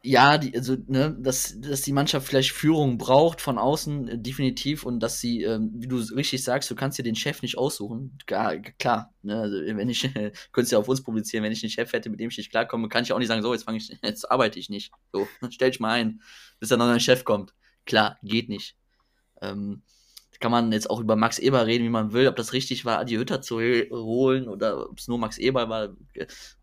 ja, 0.01 0.37
die, 0.37 0.55
also, 0.55 0.77
ne, 0.87 1.15
dass, 1.19 1.59
dass 1.59 1.81
die 1.81 1.91
Mannschaft 1.91 2.25
vielleicht 2.25 2.51
Führung 2.51 2.97
braucht 2.97 3.41
von 3.41 3.57
außen, 3.57 4.07
äh, 4.07 4.17
definitiv, 4.17 4.85
und 4.85 5.01
dass 5.01 5.19
sie, 5.19 5.43
äh, 5.43 5.59
wie 5.61 5.87
du 5.87 5.97
richtig 5.97 6.41
sagst, 6.43 6.71
du 6.71 6.75
kannst 6.75 6.97
dir 6.97 7.03
den 7.03 7.17
Chef 7.17 7.41
nicht 7.41 7.57
aussuchen. 7.57 8.17
Gar, 8.25 8.59
klar, 8.59 9.13
ne, 9.23 9.41
also 9.41 9.57
wenn 9.75 9.89
ich, 9.89 10.09
könntest 10.53 10.71
ja 10.71 10.79
auf 10.79 10.87
uns 10.87 11.03
publizieren, 11.03 11.43
wenn 11.43 11.51
ich 11.51 11.63
einen 11.63 11.69
Chef 11.69 11.91
hätte, 11.91 12.09
mit 12.09 12.19
dem 12.21 12.29
ich 12.29 12.37
nicht 12.37 12.49
klarkomme, 12.49 12.87
kann 12.87 13.03
ich 13.03 13.11
auch 13.11 13.19
nicht 13.19 13.27
sagen, 13.27 13.41
so, 13.41 13.53
jetzt 13.53 13.63
fange 13.63 13.77
ich, 13.77 13.89
jetzt 14.03 14.31
arbeite 14.31 14.57
ich 14.57 14.69
nicht. 14.69 14.91
So, 15.11 15.27
stell 15.49 15.71
dich 15.71 15.81
mal 15.81 15.99
ein, 15.99 16.21
bis 16.59 16.69
dann 16.69 16.79
noch 16.79 16.87
ein 16.87 16.99
Chef 17.01 17.25
kommt. 17.25 17.53
Klar, 17.85 18.17
geht 18.23 18.47
nicht. 18.47 18.77
Ähm, 19.41 19.83
kann 20.39 20.52
man 20.52 20.71
jetzt 20.71 20.89
auch 20.89 20.99
über 21.02 21.15
Max 21.15 21.38
Eber 21.38 21.67
reden, 21.67 21.84
wie 21.84 21.89
man 21.89 22.13
will, 22.13 22.28
ob 22.28 22.36
das 22.38 22.54
richtig 22.54 22.86
war, 22.86 22.99
Adi 22.99 23.15
Hütter 23.15 23.41
zu 23.41 23.60
holen 23.60 24.47
oder 24.47 24.89
ob 24.89 24.97
es 24.97 25.08
nur 25.08 25.17
Max 25.19 25.38
Eber 25.38 25.67
war, 25.67 25.89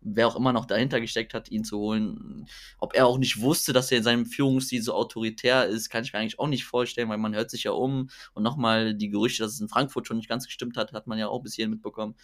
wer 0.01 0.27
auch 0.27 0.35
immer 0.35 0.51
noch 0.51 0.65
dahinter 0.65 0.99
gesteckt 0.99 1.33
hat, 1.35 1.51
ihn 1.51 1.63
zu 1.63 1.77
holen. 1.77 2.47
Ob 2.79 2.95
er 2.95 3.05
auch 3.05 3.19
nicht 3.19 3.39
wusste, 3.41 3.73
dass 3.73 3.91
er 3.91 3.99
in 3.99 4.03
seinem 4.03 4.25
Führungsstil 4.25 4.81
so 4.81 4.93
autoritär 4.93 5.67
ist, 5.67 5.89
kann 5.89 6.03
ich 6.03 6.13
mir 6.13 6.19
eigentlich 6.19 6.39
auch 6.39 6.47
nicht 6.47 6.65
vorstellen, 6.65 7.09
weil 7.09 7.19
man 7.19 7.35
hört 7.35 7.51
sich 7.51 7.63
ja 7.65 7.71
um 7.71 8.09
und 8.33 8.43
nochmal 8.43 8.95
die 8.95 9.09
Gerüchte, 9.09 9.43
dass 9.43 9.53
es 9.53 9.61
in 9.61 9.69
Frankfurt 9.69 10.07
schon 10.07 10.17
nicht 10.17 10.29
ganz 10.29 10.45
gestimmt 10.45 10.75
hat, 10.77 10.93
hat 10.93 11.07
man 11.07 11.19
ja 11.19 11.27
auch 11.27 11.41
bis 11.43 11.53
hierhin 11.53 11.71
mitbekommen 11.71 12.15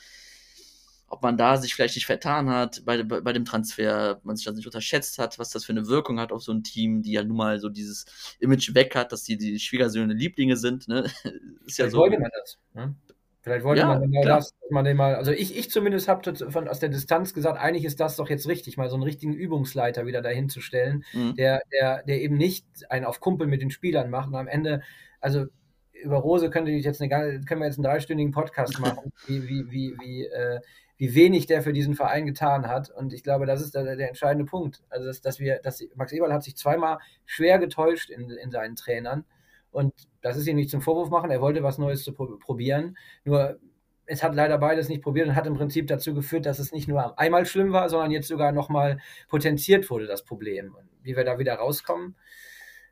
ob 1.14 1.22
man 1.22 1.38
da 1.38 1.58
sich 1.58 1.76
vielleicht 1.76 1.96
nicht 1.96 2.08
vertan 2.08 2.50
hat 2.50 2.82
bei, 2.86 3.04
bei, 3.04 3.22
bei, 3.22 3.34
dem 3.34 3.46
Transfer, 3.46 4.20
man 4.24 4.36
sich 4.36 4.46
das 4.46 4.56
nicht 4.56 4.66
unterschätzt 4.66 5.20
hat, 5.20 5.38
was 5.38 5.52
das 5.52 5.64
für 5.64 5.72
eine 5.72 5.88
Wirkung 5.88 6.20
hat 6.20 6.32
auf 6.32 6.42
so 6.42 6.52
ein 6.52 6.64
Team, 6.64 7.04
die 7.04 7.12
ja 7.12 7.24
nun 7.24 7.38
mal 7.38 7.60
so 7.60 7.70
dieses 7.70 8.36
Image 8.40 8.74
weg 8.74 8.96
hat, 8.96 9.12
dass 9.12 9.24
die, 9.24 9.38
die 9.38 9.60
Schwiegersöhne 9.60 10.16
Lieblinge 10.16 10.58
sind. 10.58 10.88
Ne? 10.88 11.04
Ist 11.68 11.78
ja 11.78 11.86
Vielleicht 11.86 11.92
so. 11.92 11.98
wollte 12.00 12.20
man 12.20 12.32
das. 12.34 12.58
Ne? 12.74 12.96
Vielleicht 13.42 13.64
wollte 13.64 13.82
ja, 13.82 13.88
man 13.88 14.02
genau 14.02 14.24
das, 14.24 14.56
dass 14.60 14.72
man 14.72 14.86
den 14.86 14.98
mal, 14.98 15.16
also 15.16 15.32
ich, 15.32 15.56
ich 15.56 15.70
zumindest 15.70 16.08
habe 16.08 16.34
aus 16.68 16.80
der 16.80 16.90
Distanz 16.90 17.36
gesagt, 17.36 17.60
eigentlich 17.60 17.86
ist 17.86 18.00
das 18.00 18.16
doch 18.16 18.30
jetzt 18.30 18.48
richtig, 18.48 18.78
mal 18.78 18.90
so 18.90 18.96
einen 18.96 19.04
richtigen 19.04 19.34
Übungsleiter 19.34 20.08
wieder 20.08 20.24
dahin 20.24 20.50
zu 20.50 20.62
stellen, 20.62 21.04
mhm. 21.14 21.36
der, 21.36 21.62
der, 21.72 22.02
der 22.04 22.22
eben 22.22 22.38
nicht 22.38 22.66
einen 22.90 23.06
auf 23.06 23.20
Kumpel 23.20 23.46
mit 23.46 23.62
den 23.62 23.70
Spielern 23.70 24.10
macht 24.10 24.30
und 24.30 24.36
am 24.36 24.48
Ende, 24.48 24.82
also 25.20 25.46
über 25.92 26.18
Rose 26.18 26.50
könnte 26.50 26.72
ich 26.72 26.86
jetzt 26.86 27.02
eine, 27.02 27.10
können 27.10 27.62
wir 27.62 27.68
jetzt 27.68 27.78
einen 27.78 27.84
dreistündigen 27.84 28.32
Podcast 28.32 28.80
machen, 28.80 29.12
wie, 29.28 29.48
wie, 29.48 29.70
wie, 29.70 29.96
wie, 30.00 30.26
äh, 30.26 30.60
wie 31.04 31.16
wenig 31.16 31.48
der 31.48 31.62
für 31.62 31.74
diesen 31.74 31.96
Verein 31.96 32.26
getan 32.26 32.70
hat. 32.70 32.90
Und 32.90 33.12
ich 33.12 33.24
glaube, 33.24 33.46
das 33.46 33.62
ist 33.62 33.76
der, 33.76 33.98
der 33.98 34.08
entscheidende 34.08 34.46
Punkt. 34.46 34.84
Also, 34.90 35.06
dass, 35.06 35.20
dass 35.20 35.38
wir, 35.38 35.60
dass 35.60 35.84
Max 35.96 36.14
Eberl 36.14 36.32
hat 36.32 36.44
sich 36.44 36.56
zweimal 36.56 36.98
schwer 37.26 37.60
getäuscht 37.60 38.10
in, 38.10 38.30
in 38.30 38.52
seinen 38.52 38.78
Trainern. 38.78 39.26
Und 39.70 39.94
das 40.22 40.38
ist 40.38 40.48
ihm 40.48 40.56
nicht 40.56 40.70
zum 40.70 40.82
Vorwurf 40.82 41.10
machen. 41.10 41.30
Er 41.30 41.42
wollte 41.42 41.62
was 41.62 41.78
Neues 41.78 42.06
zu 42.06 42.14
probieren. 42.14 42.98
Nur 43.26 43.60
es 44.06 44.24
hat 44.24 44.34
leider 44.34 44.58
beides 44.58 44.88
nicht 44.88 45.04
probiert 45.04 45.28
und 45.28 45.36
hat 45.36 45.46
im 45.46 45.56
Prinzip 45.56 45.88
dazu 45.88 46.14
geführt, 46.14 46.46
dass 46.46 46.60
es 46.60 46.72
nicht 46.72 46.88
nur 46.88 47.20
einmal 47.20 47.46
schlimm 47.46 47.74
war, 47.74 47.90
sondern 47.90 48.12
jetzt 48.12 48.30
sogar 48.30 48.54
nochmal 48.54 48.98
potenziert 49.28 49.90
wurde, 49.90 50.08
das 50.08 50.24
Problem. 50.24 50.74
Und 50.74 50.88
wie 51.02 51.18
wir 51.18 51.26
da 51.26 51.38
wieder 51.38 51.56
rauskommen, 51.56 52.16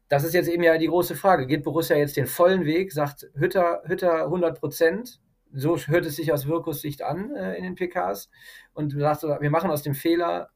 das 0.09 0.26
ist 0.26 0.34
jetzt 0.34 0.49
eben 0.49 0.64
ja 0.64 0.78
die 0.78 0.88
große 0.88 1.16
Frage. 1.16 1.47
Geht 1.47 1.64
Borussia 1.64 1.95
jetzt 1.95 2.18
den 2.18 2.28
vollen 2.28 2.66
Weg, 2.66 2.91
sagt 2.91 3.30
Hütter, 3.36 3.84
Hütter 3.86 4.26
100 4.26 4.59
Prozent, 4.59 5.22
so 5.54 5.78
hört 5.78 6.06
es 6.06 6.16
sich 6.16 6.32
aus 6.32 6.47
Wirkus 6.47 6.82
Sicht 6.82 7.02
an 7.02 7.36
äh, 7.36 7.56
in 7.56 7.64
den 7.64 7.76
PKs 7.76 8.30
und 8.74 8.93
sagt, 8.93 9.24
wir 9.24 9.49
machen 9.49 9.72
aus 9.72 9.84
dem 9.84 9.93
Fehler 9.93 10.49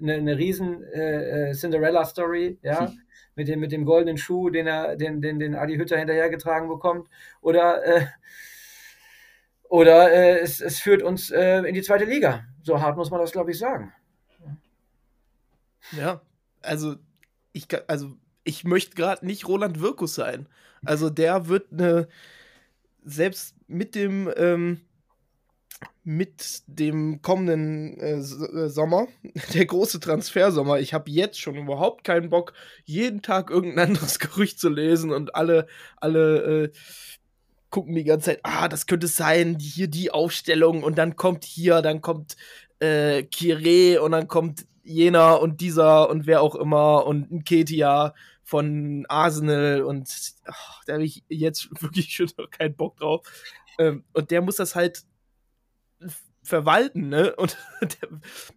eine, 0.00 0.14
eine 0.14 0.36
riesen 0.38 0.82
äh, 0.84 1.50
äh 1.50 1.52
Cinderella-Story, 1.52 2.58
ja, 2.62 2.88
hm. 2.88 3.00
mit, 3.34 3.48
dem, 3.48 3.60
mit 3.60 3.72
dem 3.72 3.84
goldenen 3.84 4.18
Schuh, 4.18 4.50
den 4.50 4.66
er, 4.66 4.96
den, 4.96 5.20
den, 5.20 5.38
den 5.38 5.54
Adi 5.54 5.76
Hütter 5.76 5.98
hinterhergetragen 5.98 6.68
bekommt, 6.68 7.08
oder 7.40 7.84
äh, 7.84 8.06
oder 9.68 10.12
äh, 10.12 10.38
es, 10.38 10.60
es 10.60 10.78
führt 10.78 11.02
uns 11.02 11.30
äh, 11.30 11.58
in 11.58 11.74
die 11.74 11.82
zweite 11.82 12.04
Liga. 12.04 12.44
So 12.62 12.80
hart 12.80 12.96
muss 12.96 13.10
man 13.10 13.20
das, 13.20 13.32
glaube 13.32 13.50
ich, 13.50 13.58
sagen. 13.58 13.92
Ja, 15.92 16.20
also 16.62 16.96
ich, 17.52 17.66
also 17.88 18.16
ich 18.44 18.64
möchte 18.64 18.94
gerade 18.94 19.24
nicht 19.26 19.48
Roland 19.48 19.80
Wirkus 19.80 20.14
sein. 20.14 20.48
Also 20.84 21.10
der 21.10 21.48
wird 21.48 21.72
eine, 21.72 22.08
selbst 23.06 23.54
mit 23.68 23.94
dem, 23.94 24.30
ähm, 24.36 24.80
mit 26.02 26.62
dem 26.66 27.22
kommenden 27.22 27.98
äh, 27.98 28.18
äh 28.18 28.68
Sommer, 28.68 29.06
der 29.54 29.64
große 29.64 30.00
Transfersommer, 30.00 30.80
ich 30.80 30.92
habe 30.92 31.10
jetzt 31.10 31.40
schon 31.40 31.56
überhaupt 31.56 32.04
keinen 32.04 32.30
Bock, 32.30 32.52
jeden 32.84 33.22
Tag 33.22 33.50
irgendein 33.50 33.88
anderes 33.88 34.18
Gerücht 34.18 34.58
zu 34.58 34.68
lesen 34.68 35.12
und 35.12 35.34
alle, 35.34 35.66
alle 35.96 36.64
äh, 36.64 36.72
gucken 37.70 37.94
die 37.94 38.04
ganze 38.04 38.26
Zeit, 38.30 38.40
ah, 38.42 38.68
das 38.68 38.86
könnte 38.86 39.06
sein, 39.06 39.58
hier 39.58 39.88
die 39.88 40.10
Aufstellung 40.10 40.82
und 40.82 40.98
dann 40.98 41.16
kommt 41.16 41.44
hier, 41.44 41.82
dann 41.82 42.00
kommt 42.00 42.36
äh, 42.80 43.22
Kire 43.22 44.02
und 44.02 44.12
dann 44.12 44.28
kommt 44.28 44.66
jener 44.82 45.40
und 45.40 45.60
dieser 45.60 46.10
und 46.10 46.26
wer 46.26 46.42
auch 46.42 46.54
immer 46.54 47.06
und 47.06 47.30
ein 47.30 47.44
Ketia 47.44 48.14
von 48.46 49.04
Arsenal 49.08 49.82
und 49.82 50.08
ach, 50.44 50.84
da 50.84 50.92
habe 50.92 51.04
ich 51.04 51.24
jetzt 51.28 51.68
wirklich 51.82 52.14
schon 52.14 52.30
keinen 52.52 52.76
Bock 52.76 52.96
drauf. 52.96 53.26
Ähm, 53.76 54.04
und 54.12 54.30
der 54.30 54.40
muss 54.40 54.54
das 54.56 54.76
halt 54.76 55.04
verwalten, 56.44 57.08
ne? 57.08 57.34
Und 57.38 57.58
der, 57.80 58.08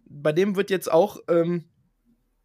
bei 0.08 0.32
dem 0.32 0.54
wird 0.54 0.70
jetzt 0.70 0.90
auch, 0.90 1.18
ähm, 1.28 1.64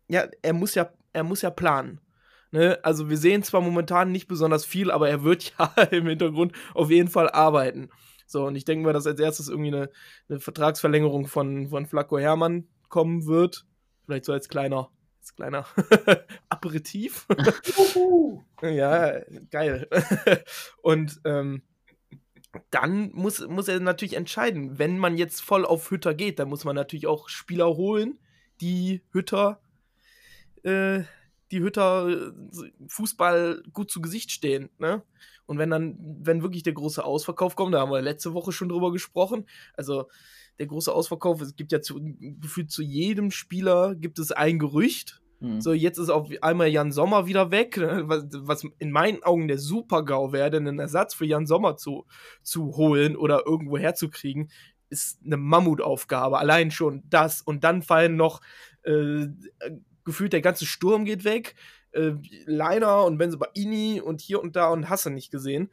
ja, 0.07 0.27
er 0.41 0.53
muss 0.53 0.73
ja, 0.73 0.91
er 1.13 1.23
muss 1.23 1.43
ja 1.43 1.51
planen. 1.51 2.01
Ne? 2.49 2.79
Also 2.81 3.09
wir 3.09 3.17
sehen 3.17 3.43
zwar 3.43 3.61
momentan 3.61 4.11
nicht 4.11 4.27
besonders 4.27 4.65
viel, 4.65 4.89
aber 4.89 5.07
er 5.07 5.23
wird 5.23 5.53
ja 5.59 5.83
im 5.91 6.07
Hintergrund 6.07 6.53
auf 6.73 6.89
jeden 6.89 7.09
Fall 7.09 7.29
arbeiten. 7.29 7.89
So, 8.25 8.47
und 8.47 8.55
ich 8.55 8.65
denke 8.65 8.85
mal, 8.85 8.93
dass 8.93 9.05
als 9.05 9.19
erstes 9.19 9.49
irgendwie 9.49 9.75
eine, 9.75 9.91
eine 10.29 10.39
Vertragsverlängerung 10.39 11.27
von, 11.27 11.69
von 11.69 11.85
Flacco 11.85 12.17
Hermann 12.17 12.67
kommen 12.89 13.27
wird. 13.27 13.67
Vielleicht 14.03 14.25
so 14.25 14.33
als 14.33 14.49
kleiner, 14.49 14.89
als 15.25 15.35
kleiner 15.35 15.65
Aperitif. 16.49 17.25
ja, 18.61 19.19
geil. 19.49 19.89
und 20.83 21.19
ähm, 21.25 21.63
dann 22.69 23.11
muss, 23.13 23.45
muss 23.47 23.67
er 23.67 23.79
natürlich 23.79 24.15
entscheiden. 24.15 24.77
Wenn 24.77 24.99
man 24.99 25.17
jetzt 25.17 25.41
voll 25.41 25.65
auf 25.65 25.89
Hütter 25.89 26.13
geht, 26.13 26.37
dann 26.37 26.49
muss 26.49 26.63
man 26.63 26.75
natürlich 26.75 27.07
auch 27.07 27.27
Spieler 27.27 27.75
holen, 27.75 28.19
die 28.61 29.01
Hütter 29.11 29.59
äh, 30.63 31.03
die 31.51 31.59
Hütter 31.59 32.07
äh, 32.07 32.31
Fußball 32.87 33.63
gut 33.73 33.91
zu 33.91 34.01
Gesicht 34.01 34.31
stehen. 34.31 34.69
Ne? 34.77 35.03
Und 35.45 35.57
wenn 35.57 35.69
dann, 35.69 35.97
wenn 36.21 36.43
wirklich 36.43 36.63
der 36.63 36.73
große 36.73 37.03
Ausverkauf 37.03 37.55
kommt, 37.55 37.73
da 37.73 37.79
haben 37.79 37.91
wir 37.91 38.01
letzte 38.01 38.33
Woche 38.33 38.51
schon 38.51 38.69
drüber 38.69 38.91
gesprochen, 38.91 39.47
also 39.73 40.07
der 40.59 40.67
große 40.67 40.93
Ausverkauf, 40.93 41.41
es 41.41 41.55
gibt 41.55 41.71
ja 41.71 41.81
zu, 41.81 41.99
gefühlt 42.19 42.71
zu 42.71 42.81
jedem 42.81 43.31
Spieler 43.31 43.95
gibt 43.95 44.19
es 44.19 44.31
ein 44.31 44.59
Gerücht. 44.59 45.21
Mhm. 45.39 45.61
So, 45.61 45.73
jetzt 45.73 45.97
ist 45.97 46.09
auf 46.09 46.29
einmal 46.41 46.69
Jan 46.69 46.91
Sommer 46.91 47.27
wieder 47.27 47.51
weg, 47.51 47.77
ne? 47.77 48.03
was, 48.05 48.25
was 48.31 48.63
in 48.79 48.91
meinen 48.91 49.23
Augen 49.23 49.47
der 49.47 49.57
Super-GAU 49.57 50.31
wäre, 50.31 50.51
denn 50.51 50.67
einen 50.67 50.79
Ersatz 50.79 51.13
für 51.13 51.25
Jan 51.25 51.45
Sommer 51.45 51.75
zu, 51.75 52.05
zu 52.41 52.75
holen 52.77 53.15
oder 53.15 53.43
irgendwo 53.45 53.77
herzukriegen, 53.77 54.49
ist 54.89 55.19
eine 55.25 55.37
Mammutaufgabe. 55.37 56.37
Allein 56.37 56.71
schon 56.71 57.03
das. 57.09 57.41
Und 57.41 57.63
dann 57.63 57.81
fallen 57.81 58.15
noch 58.15 58.41
äh, 58.83 59.27
gefühlt 60.05 60.33
der 60.33 60.41
ganze 60.41 60.65
Sturm 60.65 61.05
geht 61.05 61.25
weg. 61.25 61.55
Äh, 61.91 62.13
Leiner 62.45 63.03
und 63.03 63.17
Benzobaini 63.17 64.01
und 64.01 64.21
hier 64.21 64.41
und 64.41 64.55
da 64.55 64.69
und 64.69 64.89
hast 64.89 65.05
du 65.05 65.09
nicht 65.09 65.31
gesehen. 65.31 65.69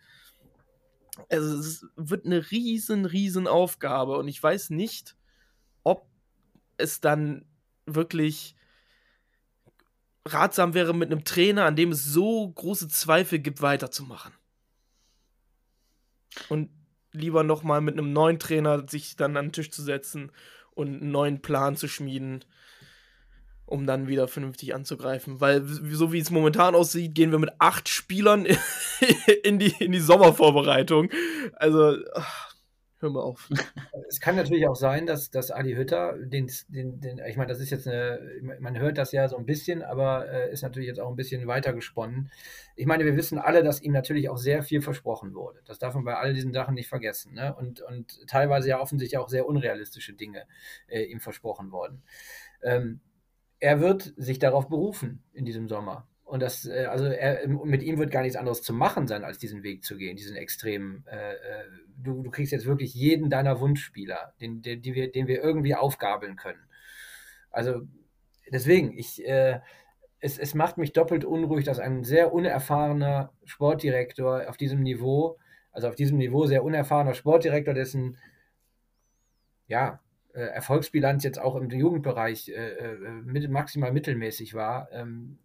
Also 1.28 1.58
es 1.58 1.86
wird 1.96 2.26
eine 2.26 2.50
riesen, 2.50 3.04
riesen 3.04 3.46
Aufgabe 3.46 4.16
und 4.16 4.28
ich 4.28 4.42
weiß 4.42 4.70
nicht, 4.70 5.16
ob 5.82 6.06
es 6.78 7.00
dann 7.00 7.44
wirklich 7.86 8.56
ratsam 10.26 10.74
wäre, 10.74 10.94
mit 10.94 11.10
einem 11.10 11.24
Trainer, 11.24 11.64
an 11.64 11.76
dem 11.76 11.92
es 11.92 12.04
so 12.04 12.48
große 12.50 12.88
Zweifel 12.88 13.40
gibt, 13.40 13.60
weiterzumachen. 13.60 14.32
Und 16.48 16.70
lieber 17.12 17.44
nochmal 17.44 17.80
mit 17.80 17.98
einem 17.98 18.12
neuen 18.12 18.38
Trainer 18.38 18.88
sich 18.88 19.16
dann 19.16 19.36
an 19.36 19.46
den 19.46 19.52
Tisch 19.52 19.70
zu 19.70 19.82
setzen 19.82 20.32
und 20.74 20.88
einen 20.88 21.10
neuen 21.10 21.42
Plan 21.42 21.76
zu 21.76 21.88
schmieden 21.88 22.44
um 23.66 23.86
dann 23.86 24.08
wieder 24.08 24.28
vernünftig 24.28 24.74
anzugreifen. 24.74 25.40
Weil 25.40 25.62
so 25.64 26.12
wie 26.12 26.18
es 26.18 26.30
momentan 26.30 26.74
aussieht, 26.74 27.14
gehen 27.14 27.32
wir 27.32 27.38
mit 27.38 27.52
acht 27.58 27.88
Spielern 27.88 28.46
in 29.44 29.58
die, 29.58 29.74
in 29.78 29.92
die 29.92 30.00
Sommervorbereitung. 30.00 31.10
Also, 31.56 31.96
ach, 32.14 32.54
hör 33.02 33.10
mal 33.10 33.20
auf. 33.20 33.48
Es 34.08 34.20
kann 34.20 34.36
natürlich 34.36 34.68
auch 34.68 34.76
sein, 34.76 35.06
dass, 35.06 35.30
dass 35.30 35.50
Adi 35.50 35.74
Hütter, 35.74 36.18
den, 36.18 36.50
den, 36.68 37.00
den, 37.00 37.18
ich 37.26 37.38
meine, 37.38 37.48
das 37.48 37.60
ist 37.60 37.70
jetzt 37.70 37.88
eine, 37.88 38.20
man 38.60 38.78
hört 38.78 38.98
das 38.98 39.10
ja 39.12 39.26
so 39.26 39.38
ein 39.38 39.46
bisschen, 39.46 39.82
aber 39.82 40.30
äh, 40.30 40.52
ist 40.52 40.60
natürlich 40.60 40.86
jetzt 40.86 41.00
auch 41.00 41.08
ein 41.08 41.16
bisschen 41.16 41.46
weiter 41.46 41.72
gesponnen. 41.72 42.30
Ich 42.76 42.84
meine, 42.84 43.06
wir 43.06 43.16
wissen 43.16 43.38
alle, 43.38 43.62
dass 43.62 43.80
ihm 43.80 43.92
natürlich 43.92 44.28
auch 44.28 44.36
sehr 44.36 44.62
viel 44.62 44.82
versprochen 44.82 45.34
wurde. 45.34 45.62
Das 45.64 45.78
darf 45.78 45.94
man 45.94 46.04
bei 46.04 46.14
all 46.14 46.34
diesen 46.34 46.52
Sachen 46.52 46.74
nicht 46.74 46.88
vergessen. 46.88 47.32
Ne? 47.32 47.54
Und, 47.54 47.80
und 47.80 48.26
teilweise 48.26 48.68
ja 48.68 48.80
offensichtlich 48.80 49.16
auch 49.16 49.30
sehr 49.30 49.46
unrealistische 49.46 50.12
Dinge 50.12 50.44
äh, 50.88 51.04
ihm 51.04 51.20
versprochen 51.20 51.72
worden. 51.72 52.02
Ähm, 52.62 53.00
er 53.62 53.80
wird 53.80 54.12
sich 54.16 54.40
darauf 54.40 54.68
berufen 54.68 55.22
in 55.32 55.44
diesem 55.44 55.68
Sommer. 55.68 56.08
Und 56.24 56.42
das, 56.42 56.66
äh, 56.66 56.86
also 56.86 57.04
er, 57.04 57.46
mit 57.46 57.84
ihm 57.84 57.96
wird 57.96 58.10
gar 58.10 58.22
nichts 58.22 58.36
anderes 58.36 58.60
zu 58.60 58.72
machen 58.72 59.06
sein, 59.06 59.22
als 59.22 59.38
diesen 59.38 59.62
Weg 59.62 59.84
zu 59.84 59.96
gehen, 59.96 60.16
diesen 60.16 60.34
extremen. 60.34 61.04
Äh, 61.06 61.34
äh, 61.34 61.64
du, 61.96 62.24
du 62.24 62.30
kriegst 62.32 62.50
jetzt 62.50 62.66
wirklich 62.66 62.92
jeden 62.92 63.30
deiner 63.30 63.60
Wunschspieler, 63.60 64.34
den, 64.40 64.62
den, 64.62 64.82
den, 64.82 64.94
wir, 64.94 65.12
den 65.12 65.28
wir 65.28 65.44
irgendwie 65.44 65.76
aufgabeln 65.76 66.34
können. 66.34 66.58
Also 67.50 67.82
deswegen, 68.50 68.98
ich, 68.98 69.24
äh, 69.24 69.60
es, 70.18 70.38
es 70.38 70.54
macht 70.54 70.76
mich 70.76 70.92
doppelt 70.92 71.24
unruhig, 71.24 71.64
dass 71.64 71.78
ein 71.78 72.02
sehr 72.02 72.32
unerfahrener 72.32 73.32
Sportdirektor 73.44 74.48
auf 74.48 74.56
diesem 74.56 74.82
Niveau, 74.82 75.38
also 75.70 75.86
auf 75.86 75.94
diesem 75.94 76.18
Niveau 76.18 76.46
sehr 76.46 76.64
unerfahrener 76.64 77.14
Sportdirektor, 77.14 77.74
dessen 77.74 78.18
ja, 79.68 80.00
Erfolgsbilanz 80.40 81.24
jetzt 81.24 81.38
auch 81.38 81.56
im 81.56 81.70
Jugendbereich 81.70 82.48
äh, 82.48 82.52
äh, 82.52 82.96
mit, 83.24 83.48
maximal 83.50 83.92
mittelmäßig 83.92 84.54
war, 84.54 84.88
ähm, 84.92 85.38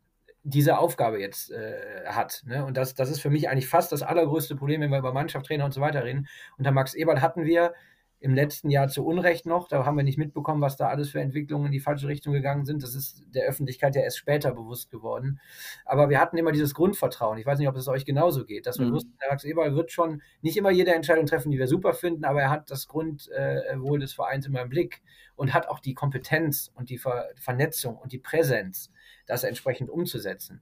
diese 0.43 0.77
Aufgabe 0.77 1.19
jetzt 1.19 1.51
äh, 1.51 2.05
hat. 2.05 2.43
Ne? 2.45 2.63
Und 2.63 2.77
das, 2.77 2.95
das 2.95 3.09
ist 3.09 3.19
für 3.19 3.29
mich 3.29 3.49
eigentlich 3.49 3.67
fast 3.67 3.91
das 3.91 4.01
allergrößte 4.01 4.55
Problem, 4.55 4.81
wenn 4.81 4.91
wir 4.91 4.99
über 4.99 5.13
Mannschaft, 5.13 5.45
Trainer 5.45 5.65
und 5.65 5.73
so 5.73 5.81
weiter 5.81 6.03
reden. 6.03 6.27
Unter 6.57 6.71
Max 6.71 6.93
Eberl 6.93 7.21
hatten 7.21 7.43
wir 7.43 7.73
im 8.19 8.33
letzten 8.33 8.69
Jahr 8.69 8.87
zu 8.87 9.05
Unrecht 9.05 9.45
noch. 9.45 9.67
Da 9.67 9.85
haben 9.85 9.95
wir 9.95 10.03
nicht 10.03 10.17
mitbekommen, 10.17 10.61
was 10.61 10.75
da 10.75 10.87
alles 10.87 11.11
für 11.11 11.21
Entwicklungen 11.21 11.67
in 11.67 11.71
die 11.71 11.79
falsche 11.79 12.07
Richtung 12.07 12.33
gegangen 12.33 12.65
sind. 12.65 12.81
Das 12.81 12.95
ist 12.95 13.23
der 13.27 13.45
Öffentlichkeit 13.45 13.95
ja 13.95 14.01
erst 14.01 14.17
später 14.17 14.53
bewusst 14.53 14.89
geworden. 14.89 15.39
Aber 15.85 16.09
wir 16.09 16.19
hatten 16.19 16.37
immer 16.37 16.51
dieses 16.51 16.73
Grundvertrauen. 16.73 17.37
Ich 17.37 17.45
weiß 17.45 17.59
nicht, 17.59 17.67
ob 17.67 17.75
es 17.75 17.87
euch 17.87 18.05
genauso 18.05 18.45
geht, 18.45 18.65
dass 18.65 18.79
wir 18.79 18.87
mhm. 18.87 18.93
wussten, 18.93 19.13
Max 19.29 19.43
Eberl 19.43 19.75
wird 19.75 19.91
schon 19.91 20.21
nicht 20.41 20.57
immer 20.57 20.71
jede 20.71 20.93
Entscheidung 20.93 21.27
treffen, 21.27 21.51
die 21.51 21.59
wir 21.59 21.67
super 21.67 21.93
finden, 21.93 22.25
aber 22.25 22.41
er 22.41 22.49
hat 22.49 22.71
das 22.71 22.87
Grundwohl 22.87 23.97
äh, 23.97 23.99
des 23.99 24.13
Vereins 24.13 24.47
immer 24.47 24.61
im 24.61 24.69
Blick 24.69 25.03
und 25.35 25.53
hat 25.53 25.67
auch 25.67 25.79
die 25.79 25.93
Kompetenz 25.93 26.71
und 26.73 26.89
die 26.89 26.97
Ver 26.97 27.29
Vernetzung 27.35 27.97
und 27.97 28.11
die 28.11 28.19
Präsenz, 28.19 28.91
das 29.27 29.43
entsprechend 29.43 29.89
umzusetzen. 29.89 30.61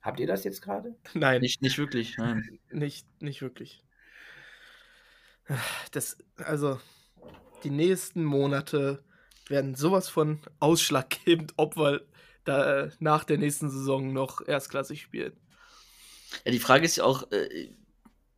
Habt 0.00 0.18
ihr 0.18 0.26
das 0.26 0.44
jetzt 0.44 0.62
gerade? 0.62 0.96
Nein. 1.14 1.40
Nicht, 1.40 1.62
nicht 1.62 1.78
wirklich. 1.78 2.16
Nein. 2.18 2.58
Nicht, 2.70 3.06
nicht 3.22 3.40
wirklich. 3.40 3.84
Das, 5.90 6.16
also, 6.36 6.80
die 7.64 7.70
nächsten 7.70 8.24
Monate 8.24 9.02
werden 9.48 9.74
sowas 9.74 10.08
von 10.08 10.40
ausschlaggebend, 10.60 11.54
ob 11.56 11.76
wir 11.76 12.02
da 12.44 12.90
nach 12.98 13.24
der 13.24 13.38
nächsten 13.38 13.70
Saison 13.70 14.12
noch 14.12 14.46
erstklassig 14.46 15.02
spielen. 15.02 15.36
Ja, 16.44 16.52
die 16.52 16.58
Frage 16.58 16.84
ist 16.84 16.96
ja 16.96 17.04
auch, 17.04 17.30
äh, 17.30 17.72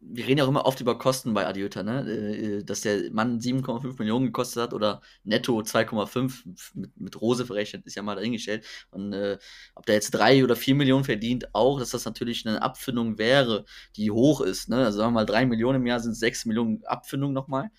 wir 0.07 0.27
reden 0.27 0.39
ja 0.39 0.45
auch 0.45 0.49
immer 0.49 0.67
oft 0.67 0.81
über 0.81 0.99
Kosten 0.99 1.35
bei 1.35 1.47
Adiota, 1.47 1.83
ne? 1.83 2.09
Äh, 2.09 2.65
dass 2.65 2.83
der 2.83 3.11
Mann 3.13 3.41
7,5 3.41 3.99
Millionen 3.99 4.27
gekostet 4.27 4.63
hat 4.63 4.75
oder 4.75 5.01
netto 5.25 5.59
2,5 5.59 6.43
mit, 6.75 7.01
mit 7.01 7.21
Rose 7.21 7.47
verrechnet, 7.47 7.87
ist 7.87 7.95
ja 7.97 8.03
mal 8.03 8.17
dahingestellt. 8.17 8.65
Und 8.91 9.13
äh, 9.13 9.39
ob 9.75 9.87
der 9.87 9.95
jetzt 9.97 10.11
3 10.13 10.45
oder 10.45 10.57
4 10.57 10.75
Millionen 10.75 11.05
verdient, 11.05 11.55
auch, 11.55 11.79
dass 11.79 11.91
das 11.91 12.05
natürlich 12.05 12.47
eine 12.47 12.63
Abfindung 12.63 13.19
wäre, 13.19 13.65
die 13.97 14.11
hoch 14.11 14.41
ist. 14.41 14.69
Ne? 14.69 14.77
Also 14.85 14.99
sagen 14.99 15.13
wir 15.13 15.21
mal, 15.21 15.27
3 15.27 15.47
Millionen 15.47 15.81
im 15.81 15.87
Jahr 15.87 16.01
sind 16.01 16.15
6 16.15 16.47
Millionen 16.47 16.85
Abfindung 16.85 17.33
nochmal. 17.33 17.71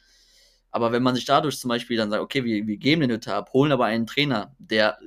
Aber 0.72 0.92
wenn 0.92 1.04
man 1.04 1.16
sich 1.16 1.26
dadurch 1.26 1.58
zum 1.58 1.70
Beispiel 1.70 1.96
dann 1.96 2.10
sagt, 2.10 2.22
okay, 2.22 2.44
wir, 2.44 2.68
wir 2.68 2.78
geben 2.78 3.02
den 3.02 3.12
Hütter 3.12 3.36
ab, 3.36 3.54
holen 3.54 3.72
aber 3.72 3.86
einen 3.86 4.08
Trainer, 4.08 4.54
der 4.60 5.00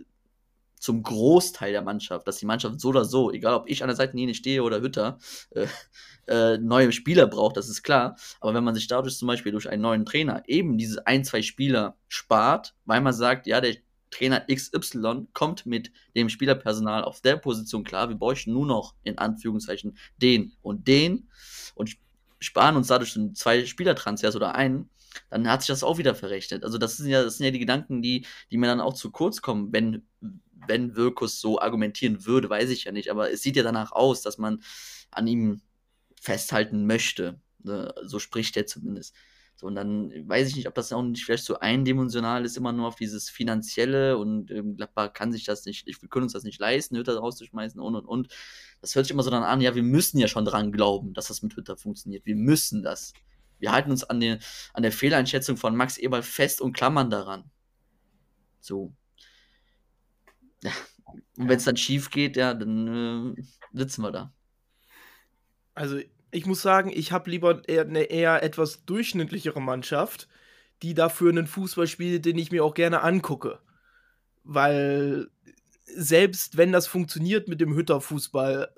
zum 0.81 1.03
Großteil 1.03 1.73
der 1.73 1.83
Mannschaft, 1.83 2.27
dass 2.27 2.37
die 2.39 2.47
Mannschaft 2.47 2.81
so 2.81 2.89
oder 2.89 3.05
so, 3.05 3.33
egal 3.33 3.55
ob 3.55 3.69
ich 3.69 3.83
an 3.83 3.89
der 3.89 3.97
Seitenlinie 3.97 4.35
stehe 4.35 4.63
oder 4.63 4.81
Hütter, 4.81 5.19
äh, 5.51 5.67
äh, 6.27 6.59
neue 6.59 6.93
Spieler 6.93 7.27
braucht, 7.27 7.57
das 7.57 7.69
ist 7.69 7.83
klar. 7.83 8.17
Aber 8.41 8.55
wenn 8.55 8.65
man 8.65 8.75
sich 8.75 8.87
dadurch 8.87 9.17
zum 9.17 9.29
Beispiel 9.29 9.53
durch 9.53 9.69
einen 9.69 9.83
neuen 9.83 10.05
Trainer 10.05 10.43
eben 10.47 10.79
diese 10.79 11.07
ein, 11.07 11.25
zwei 11.25 11.43
Spieler 11.43 11.97
spart, 12.09 12.75
weil 12.85 13.01
man 13.01 13.13
sagt, 13.13 13.47
ja, 13.47 13.61
der 13.61 13.77
Trainer 14.11 14.47
XY 14.53 15.29
kommt 15.33 15.67
mit 15.67 15.93
dem 16.17 16.29
Spielerpersonal 16.29 17.05
auf 17.05 17.21
der 17.21 17.37
Position 17.37 17.85
klar, 17.85 18.09
wir 18.09 18.17
bräuchten 18.17 18.53
nur 18.53 18.67
noch 18.67 18.95
in 19.05 19.19
Anführungszeichen 19.19 19.99
den 20.17 20.53
und 20.63 20.89
den 20.89 21.29
und 21.75 21.97
sparen 22.41 22.77
uns 22.77 22.87
dadurch 22.87 23.19
zwei 23.35 23.67
Spielertransfers 23.67 24.37
oder 24.37 24.55
einen, 24.55 24.91
dann 25.31 25.49
hat 25.49 25.63
sich 25.63 25.69
das 25.69 25.83
auch 25.83 25.99
wieder 25.99 26.15
verrechnet. 26.15 26.65
Also 26.65 26.79
das 26.79 26.97
sind 26.97 27.09
ja, 27.09 27.23
das 27.23 27.39
sind 27.39 27.47
ja 27.47 27.51
die 27.51 27.59
Gedanken, 27.59 28.03
die, 28.03 28.27
die 28.51 28.57
mir 28.57 28.67
dann 28.67 28.81
auch 28.81 28.95
zu 28.95 29.11
kurz 29.11 29.43
kommen, 29.43 29.73
wenn, 29.73 30.07
wenn 30.69 30.97
Wirkus 30.97 31.41
so 31.41 31.61
argumentieren 31.61 32.27
würde, 32.27 32.51
weiß 32.51 32.71
ich 32.71 32.85
ja 32.85 32.93
nicht. 32.93 33.11
Aber 33.11 33.31
es 33.31 33.43
sieht 33.43 33.57
ja 33.57 33.63
danach 33.63 33.93
aus, 33.93 34.23
dass 34.23 34.39
man 34.39 34.63
an 35.11 35.27
ihm 35.27 35.63
festhalten 36.21 36.87
möchte. 36.87 37.41
Ne? 37.63 37.95
So 38.05 38.19
spricht 38.19 38.57
er 38.57 38.67
zumindest. 38.67 39.15
So, 39.61 39.67
und 39.67 39.75
dann 39.75 40.13
weiß 40.29 40.49
ich 40.49 40.55
nicht, 40.55 40.69
ob 40.69 40.75
das 40.77 40.93
auch 40.93 41.03
nicht 41.03 41.25
vielleicht 41.25 41.45
so 41.45 41.59
eindimensional 41.59 42.45
ist, 42.45 42.57
immer 42.57 42.71
nur 42.71 42.87
auf 42.87 42.95
dieses 42.95 43.29
Finanzielle 43.29 44.17
und 44.17 44.53
ähm, 44.53 44.77
Gladbach 44.77 45.13
kann 45.13 45.33
sich 45.33 45.45
das 45.45 45.65
nicht, 45.65 45.85
wir 45.85 46.09
können 46.09 46.25
uns 46.25 46.33
das 46.33 46.45
nicht 46.45 46.61
leisten, 46.61 46.97
Hütter 46.97 47.19
rauszuschmeißen 47.19 47.81
und 47.81 47.97
und 47.97 48.07
und. 48.07 48.29
Das 48.81 48.95
hört 48.95 49.07
sich 49.07 49.11
immer 49.11 49.25
so 49.25 49.31
dann 49.31 49.43
an, 49.43 49.61
ja, 49.61 49.75
wir 49.75 49.83
müssen 49.83 50.19
ja 50.19 50.29
schon 50.29 50.45
dran 50.45 50.71
glauben, 50.71 51.13
dass 51.13 51.27
das 51.27 51.43
mit 51.43 51.57
Hütter 51.57 51.77
funktioniert. 51.77 52.25
Wir 52.25 52.37
müssen 52.37 52.85
das. 52.85 53.13
Wir 53.59 53.73
halten 53.73 53.91
uns 53.91 54.05
an, 54.05 54.21
den, 54.21 54.39
an 54.75 54.85
der 54.85 54.93
Fehleinschätzung 54.93 55.57
von 55.57 55.75
Max 55.75 55.99
Eberl 55.99 56.23
fest 56.23 56.61
und 56.61 56.73
klammern 56.73 57.11
daran. 57.11 57.51
So. 58.61 58.95
Ja. 60.63 60.73
Und 61.37 61.49
wenn 61.49 61.57
es 61.57 61.65
dann 61.65 61.77
schief 61.77 62.11
geht, 62.11 62.37
ja, 62.37 62.55
dann 62.55 63.37
äh, 63.37 63.43
sitzen 63.73 64.03
wir 64.03 64.13
da. 64.13 64.33
Also 65.75 66.01
ich 66.31 66.47
muss 66.47 66.61
sagen, 66.63 66.91
ich 66.93 67.13
habe 67.13 67.31
lieber 67.31 67.67
eher 67.69 67.83
eine 67.83 68.03
eher 68.03 68.43
etwas 68.43 68.85
durchschnittlichere 68.85 69.61
Mannschaft, 69.63 70.29
die 70.83 70.95
dafür 70.95 71.31
einen 71.31 71.47
Fußball 71.47 71.87
spielt, 71.87 72.25
den 72.25 72.39
ich 72.39 72.51
mir 72.51 72.65
auch 72.65 72.75
gerne 72.75 73.03
angucke. 73.03 73.61
Weil 74.45 75.29
selbst 75.85 76.57
wenn 76.57 76.73
das 76.73 76.87
funktioniert 76.87 77.49
mit 77.49 77.61
dem 77.61 77.75
Hütterfußball, 77.75 78.75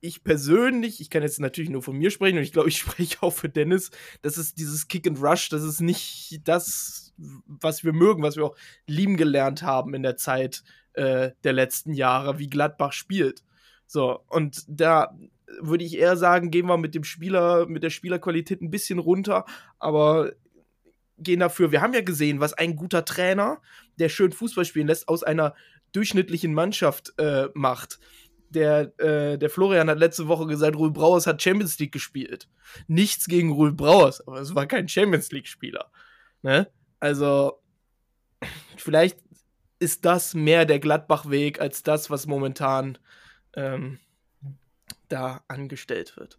ich 0.00 0.24
persönlich, 0.24 1.00
ich 1.00 1.10
kann 1.10 1.22
jetzt 1.22 1.40
natürlich 1.40 1.70
nur 1.70 1.82
von 1.82 1.96
mir 1.96 2.10
sprechen 2.10 2.38
und 2.38 2.42
ich 2.42 2.52
glaube, 2.52 2.68
ich 2.68 2.78
spreche 2.78 3.22
auch 3.22 3.32
für 3.32 3.48
Dennis, 3.48 3.90
das 4.20 4.38
ist 4.38 4.58
dieses 4.58 4.88
Kick 4.88 5.06
and 5.06 5.22
Rush, 5.22 5.48
das 5.48 5.62
ist 5.62 5.80
nicht 5.80 6.40
das, 6.44 7.14
was 7.16 7.84
wir 7.84 7.92
mögen, 7.92 8.22
was 8.22 8.36
wir 8.36 8.44
auch 8.44 8.56
lieben 8.86 9.16
gelernt 9.16 9.62
haben 9.62 9.94
in 9.94 10.02
der 10.02 10.16
Zeit 10.16 10.64
äh, 10.94 11.30
der 11.44 11.52
letzten 11.52 11.94
Jahre, 11.94 12.38
wie 12.38 12.48
Gladbach 12.48 12.92
spielt. 12.92 13.42
So, 13.86 14.24
und 14.28 14.64
da 14.68 15.14
würde 15.60 15.84
ich 15.84 15.98
eher 15.98 16.16
sagen, 16.16 16.50
gehen 16.50 16.66
wir 16.66 16.78
mit 16.78 16.94
dem 16.94 17.04
Spieler, 17.04 17.66
mit 17.66 17.82
der 17.82 17.90
Spielerqualität 17.90 18.62
ein 18.62 18.70
bisschen 18.70 18.98
runter, 18.98 19.44
aber 19.78 20.32
gehen 21.18 21.40
dafür. 21.40 21.72
Wir 21.72 21.82
haben 21.82 21.94
ja 21.94 22.00
gesehen, 22.00 22.40
was 22.40 22.54
ein 22.54 22.76
guter 22.76 23.04
Trainer, 23.04 23.60
der 23.98 24.08
schön 24.08 24.32
Fußball 24.32 24.64
spielen 24.64 24.86
lässt, 24.86 25.08
aus 25.08 25.22
einer 25.22 25.54
durchschnittlichen 25.92 26.54
Mannschaft 26.54 27.12
äh, 27.18 27.48
macht. 27.54 27.98
Der, 28.48 28.98
äh, 28.98 29.38
der 29.38 29.50
Florian 29.50 29.88
hat 29.88 29.98
letzte 29.98 30.28
Woche 30.28 30.46
gesagt, 30.46 30.76
Rui 30.76 30.90
Brauers 30.90 31.26
hat 31.26 31.42
Champions 31.42 31.78
League 31.78 31.92
gespielt. 31.92 32.48
Nichts 32.86 33.26
gegen 33.26 33.52
Rui 33.52 33.72
Brauers, 33.72 34.26
aber 34.26 34.40
es 34.40 34.54
war 34.54 34.66
kein 34.66 34.88
Champions 34.88 35.30
League-Spieler. 35.32 35.90
Ne? 36.42 36.70
Also, 37.00 37.62
vielleicht 38.76 39.18
ist 39.82 40.04
das 40.04 40.32
mehr 40.32 40.64
der 40.64 40.78
Gladbach-Weg 40.78 41.60
als 41.60 41.82
das, 41.82 42.08
was 42.08 42.26
momentan 42.28 42.98
ähm, 43.54 43.98
da 45.08 45.42
angestellt 45.48 46.16
wird. 46.16 46.38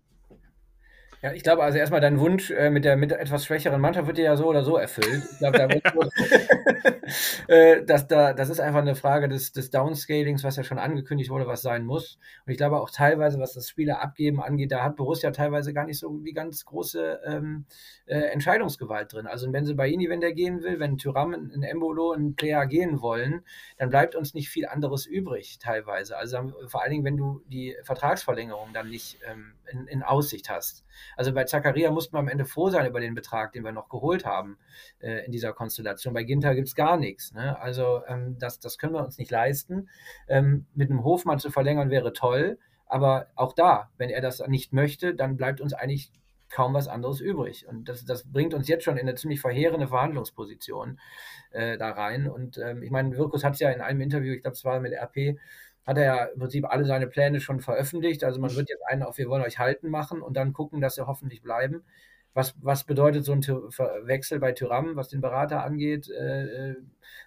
Ja, 1.24 1.32
ich 1.32 1.42
glaube 1.42 1.64
also 1.64 1.78
erstmal 1.78 2.02
dein 2.02 2.20
Wunsch 2.20 2.52
äh, 2.52 2.70
mit 2.70 2.84
der 2.84 2.98
mit 2.98 3.14
etwas 3.14 3.46
schwächeren 3.46 3.80
Mannschaft 3.80 4.08
wird 4.08 4.18
dir 4.18 4.26
ja 4.26 4.36
so 4.36 4.46
oder 4.46 4.66
so 4.66 4.76
erfüllt. 4.76 5.24
Ich 5.32 5.38
glaube, 5.38 5.58
da 5.58 5.68
äh, 7.48 7.86
das, 7.86 8.08
da, 8.08 8.34
das 8.34 8.50
ist 8.50 8.60
einfach 8.60 8.82
eine 8.82 8.96
Frage 8.96 9.30
des, 9.30 9.54
des 9.54 9.70
Downscalings, 9.70 10.44
was 10.44 10.58
ja 10.58 10.66
schon 10.66 10.80
angekündigt 10.80 11.30
wurde, 11.30 11.48
was 11.48 11.62
sein 11.62 11.86
muss. 11.86 12.20
Und 12.46 12.52
ich 12.52 12.58
glaube 12.58 12.82
auch 12.82 12.90
teilweise, 12.90 13.40
was 13.40 13.54
das 13.54 13.70
Spieler 13.70 14.02
abgeben 14.02 14.42
angeht, 14.42 14.74
da 14.74 14.84
hat 14.84 14.98
Borussia 14.98 15.32
teilweise 15.32 15.74
gar 15.74 15.86
nicht 15.86 15.98
so 15.98 16.10
die 16.18 16.34
ganz 16.34 16.66
große 16.66 17.22
ähm, 17.26 17.68
äh, 18.06 18.20
Entscheidungsgewalt 18.20 19.14
drin. 19.14 19.26
Also 19.26 19.54
wenn 19.54 19.66
sie 19.66 19.76
bei 19.76 19.88
Ini, 19.88 20.10
wenn 20.10 20.20
der 20.20 20.34
gehen 20.34 20.62
will, 20.62 20.82
wenn 20.82 20.98
Tyram, 20.98 21.34
ein 21.34 21.64
Embolo, 21.64 22.12
ein 22.12 22.36
Player 22.36 22.66
gehen 22.66 23.02
wollen, 23.02 23.46
dann 23.78 23.90
bleibt 23.90 24.16
uns 24.16 24.34
nicht 24.34 24.50
viel 24.50 24.66
anderes 24.66 25.06
übrig 25.06 25.58
teilweise. 25.58 26.18
Also 26.18 26.52
vor 26.68 26.82
allen 26.82 26.92
Dingen, 26.92 27.06
wenn 27.06 27.16
du 27.16 27.42
die 27.48 27.78
Vertragsverlängerung 27.84 28.74
dann 28.74 28.90
nicht 28.90 29.20
ähm, 29.32 29.54
in, 29.72 29.88
in 29.88 30.04
Aussicht 30.04 30.50
hast. 30.50 30.86
Also 31.16 31.34
bei 31.34 31.44
Zakaria 31.46 31.92
mussten 31.92 32.16
wir 32.16 32.20
am 32.20 32.28
Ende 32.28 32.46
froh 32.46 32.70
sein 32.70 32.86
über 32.86 33.00
den 33.00 33.16
Betrag, 33.16 33.54
den 33.54 33.64
wir 33.64 33.72
noch 33.72 33.90
geholt 33.90 34.26
haben 34.26 34.58
äh, 35.00 35.26
in 35.26 35.32
dieser 35.32 35.54
Konstellation. 35.54 36.14
Bei 36.14 36.24
Ginter 36.24 36.56
gibt 36.56 36.68
es 36.68 36.76
gar 36.76 36.98
nichts. 36.98 37.34
Ne? 37.34 37.60
Also 37.60 38.02
ähm, 38.08 38.38
das, 38.40 38.60
das 38.60 38.78
können 38.78 38.94
wir 38.94 39.04
uns 39.04 39.18
nicht 39.18 39.32
leisten. 39.32 39.90
Ähm, 40.28 40.66
mit 40.74 40.90
einem 40.90 41.04
Hofmann 41.04 41.40
zu 41.40 41.52
verlängern 41.52 41.90
wäre 41.90 42.14
toll, 42.14 42.58
aber 42.86 43.28
auch 43.36 43.54
da, 43.54 43.90
wenn 43.98 44.10
er 44.10 44.22
das 44.22 44.46
nicht 44.48 44.74
möchte, 44.74 45.16
dann 45.16 45.38
bleibt 45.38 45.62
uns 45.62 45.74
eigentlich 45.74 46.12
kaum 46.54 46.74
was 46.74 46.88
anderes 46.88 47.20
übrig. 47.20 47.68
Und 47.68 47.90
das, 47.90 48.06
das 48.06 48.32
bringt 48.32 48.54
uns 48.54 48.68
jetzt 48.68 48.84
schon 48.84 48.98
in 48.98 49.08
eine 49.08 49.16
ziemlich 49.16 49.42
verheerende 49.42 49.88
Verhandlungsposition 49.88 51.00
äh, 51.52 51.78
da 51.78 51.90
rein. 51.90 52.30
Und 52.30 52.58
ähm, 52.60 52.84
ich 52.84 52.92
meine, 52.92 53.18
Wirkus 53.18 53.44
hat 53.44 53.54
es 53.54 53.60
ja 53.60 53.72
in 53.72 53.82
einem 53.82 54.02
Interview, 54.02 54.34
ich 54.34 54.44
glaube, 54.44 54.54
es 54.54 54.64
war 54.64 54.80
mit 54.80 54.94
RP, 54.94 55.40
hat 55.86 55.98
er 55.98 56.04
ja 56.04 56.26
im 56.26 56.40
Prinzip 56.40 56.66
alle 56.66 56.86
seine 56.86 57.08
Pläne 57.08 57.40
schon 57.40 57.60
veröffentlicht. 57.60 58.24
Also 58.24 58.40
man 58.40 58.56
wird 58.56 58.70
jetzt 58.70 58.84
einen 58.88 59.04
auf 59.04 59.18
Wir 59.18 59.30
wollen 59.30 59.44
euch 59.44 59.60
halten 59.60 59.90
machen 59.90 60.22
und 60.22 60.36
dann 60.38 60.54
gucken, 60.54 60.82
dass 60.82 60.96
sie 60.96 61.06
hoffentlich 61.06 61.42
bleiben. 61.42 61.84
Was, 62.34 62.56
was 62.62 62.84
bedeutet 62.86 63.26
so 63.26 63.34
ein 63.34 63.42
Wechsel 63.42 64.40
bei 64.40 64.54
Tyram, 64.54 64.96
was 64.96 65.10
den 65.10 65.22
Berater 65.22 65.64
angeht? 65.64 66.10
Äh, 66.10 66.72
äh, 66.72 66.76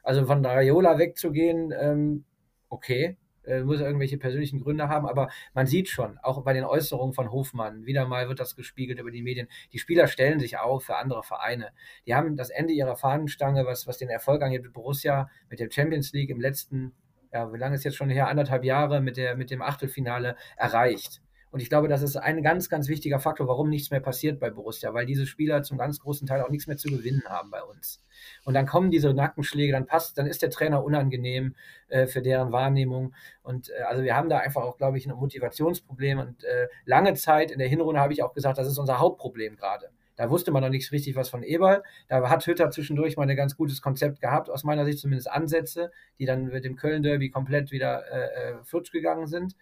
also 0.03 0.27
von 0.27 0.45
Raiola 0.45 0.99
wegzugehen, 0.99 1.73
ähm, 1.79 2.25
okay, 2.69 3.17
äh, 3.47 3.63
muss 3.63 3.81
irgendwelche 3.81 4.19
persönlichen 4.19 4.61
Gründe 4.61 4.89
haben, 4.89 5.07
aber 5.07 5.29
man 5.55 5.67
sieht 5.67 5.89
schon, 5.89 6.19
auch 6.19 6.43
bei 6.43 6.53
den 6.53 6.65
Äußerungen 6.65 7.15
von 7.15 7.31
Hofmann, 7.31 7.87
wieder 7.87 8.07
mal 8.07 8.29
wird 8.29 8.41
das 8.41 8.57
gespiegelt 8.57 8.99
über 8.99 9.13
die 9.13 9.23
Medien, 9.23 9.49
die 9.73 9.79
Spieler 9.79 10.09
stellen 10.09 10.41
sich 10.41 10.59
auf 10.59 10.85
für 10.85 10.97
andere 10.97 11.23
Vereine. 11.23 11.71
Die 12.07 12.15
haben 12.15 12.37
das 12.37 12.51
Ende 12.51 12.73
ihrer 12.73 12.97
Fahnenstange, 12.97 13.65
was, 13.65 13.87
was 13.87 13.99
den 13.99 14.09
Erfolg 14.09 14.43
angeht 14.43 14.63
mit 14.63 14.73
Borussia, 14.73 15.31
mit 15.49 15.61
der 15.61 15.71
Champions 15.71 16.13
League 16.13 16.31
im 16.31 16.41
letzten 16.41 16.93
ja, 17.33 17.53
wie 17.53 17.59
lange 17.59 17.75
ist 17.75 17.85
jetzt 17.85 17.97
schon 17.97 18.11
her, 18.11 18.29
anderthalb 18.29 18.65
Jahre 18.65 19.01
mit, 19.01 19.17
der, 19.17 19.37
mit 19.37 19.51
dem 19.51 19.63
Achtelfinale 19.63 20.37
erreicht. 20.57 21.21
Und 21.57 21.61
ich 21.61 21.71
glaube, 21.71 21.89
das 21.89 22.03
ist 22.03 22.17
ein 22.17 22.43
ganz, 22.43 22.69
ganz 22.69 22.89
wichtiger 22.89 23.19
Faktor, 23.19 23.49
warum 23.49 23.71
nichts 23.71 23.91
mehr 23.91 24.01
passiert 24.01 24.41
bei 24.41 24.51
Borussia, 24.51 24.93
weil 24.93 25.07
diese 25.07 25.27
Spieler 25.27 25.63
zum 25.63 25.79
ganz 25.79 26.01
großen 26.01 26.27
Teil 26.27 26.43
auch 26.43 26.51
nichts 26.51 26.67
mehr 26.67 26.77
zu 26.77 26.89
gewinnen 26.89 27.23
haben 27.29 27.51
bei 27.51 27.63
uns. 27.63 28.03
Und 28.45 28.55
dann 28.55 28.67
kommen 28.67 28.91
diese 28.91 29.15
Nackenschläge, 29.15 29.73
dann 29.73 29.87
passt, 29.87 30.19
dann 30.19 30.27
ist 30.27 30.43
der 30.43 30.51
Trainer 30.51 30.85
unangenehm 30.85 31.55
äh, 31.89 32.07
für 32.07 32.21
deren 32.21 32.53
Wahrnehmung. 32.53 33.15
Und 33.43 33.71
äh, 33.71 33.83
also 33.83 34.03
wir 34.03 34.17
haben 34.17 34.29
da 34.29 34.39
einfach 34.39 34.63
auch, 34.65 34.77
glaube 34.77 34.99
ich, 34.99 35.07
ein 35.07 35.17
Motivationsproblem. 35.17 36.19
Und 36.19 36.45
äh, 36.45 36.69
lange 36.85 37.15
Zeit 37.15 37.51
in 37.51 37.59
der 37.59 37.69
Hinrunde 37.69 38.01
habe 38.01 38.13
ich 38.13 38.23
auch 38.23 38.35
gesagt, 38.35 38.59
das 38.59 38.67
ist 38.67 38.77
unser 38.77 38.99
Hauptproblem 38.99 39.57
gerade. 39.57 39.89
Da 40.17 40.31
wusste 40.31 40.51
man 40.51 40.63
noch 40.63 40.71
nicht 40.71 40.91
richtig 40.93 41.15
was 41.15 41.29
von 41.29 41.43
Eberl. 41.43 41.83
Da 42.09 42.29
hat 42.29 42.47
Hütter 42.47 42.71
zwischendurch 42.71 43.17
mal 43.17 43.29
ein 43.29 43.37
ganz 43.37 43.57
gutes 43.57 43.83
Konzept 43.83 44.21
gehabt, 44.21 44.51
aus 44.51 44.65
meiner 44.65 44.85
Sicht 44.85 44.99
zumindest 44.99 45.31
Ansätze, 45.31 45.93
die 46.19 46.27
dann 46.27 46.47
mit 46.47 46.65
dem 46.65 46.77
Köln-Derby 46.77 47.31
komplett 47.31 47.71
wieder 47.71 48.05
äh, 48.11 48.51
äh, 48.51 48.65
flutsch 48.65 48.93
gegangen 48.93 49.27
sind. 49.27 49.57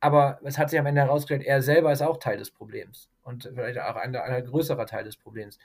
Aber 0.00 0.40
es 0.44 0.58
hat 0.58 0.70
sich 0.70 0.78
am 0.78 0.86
Ende 0.86 1.02
herausgestellt, 1.02 1.46
er 1.46 1.62
selber 1.62 1.92
ist 1.92 2.02
auch 2.02 2.16
Teil 2.16 2.38
des 2.38 2.50
Problems 2.50 3.10
und 3.22 3.50
vielleicht 3.54 3.78
auch 3.78 3.96
ein, 3.96 4.16
ein 4.16 4.44
größerer 4.44 4.86
Teil 4.86 5.04
des 5.04 5.16
Problems. 5.16 5.58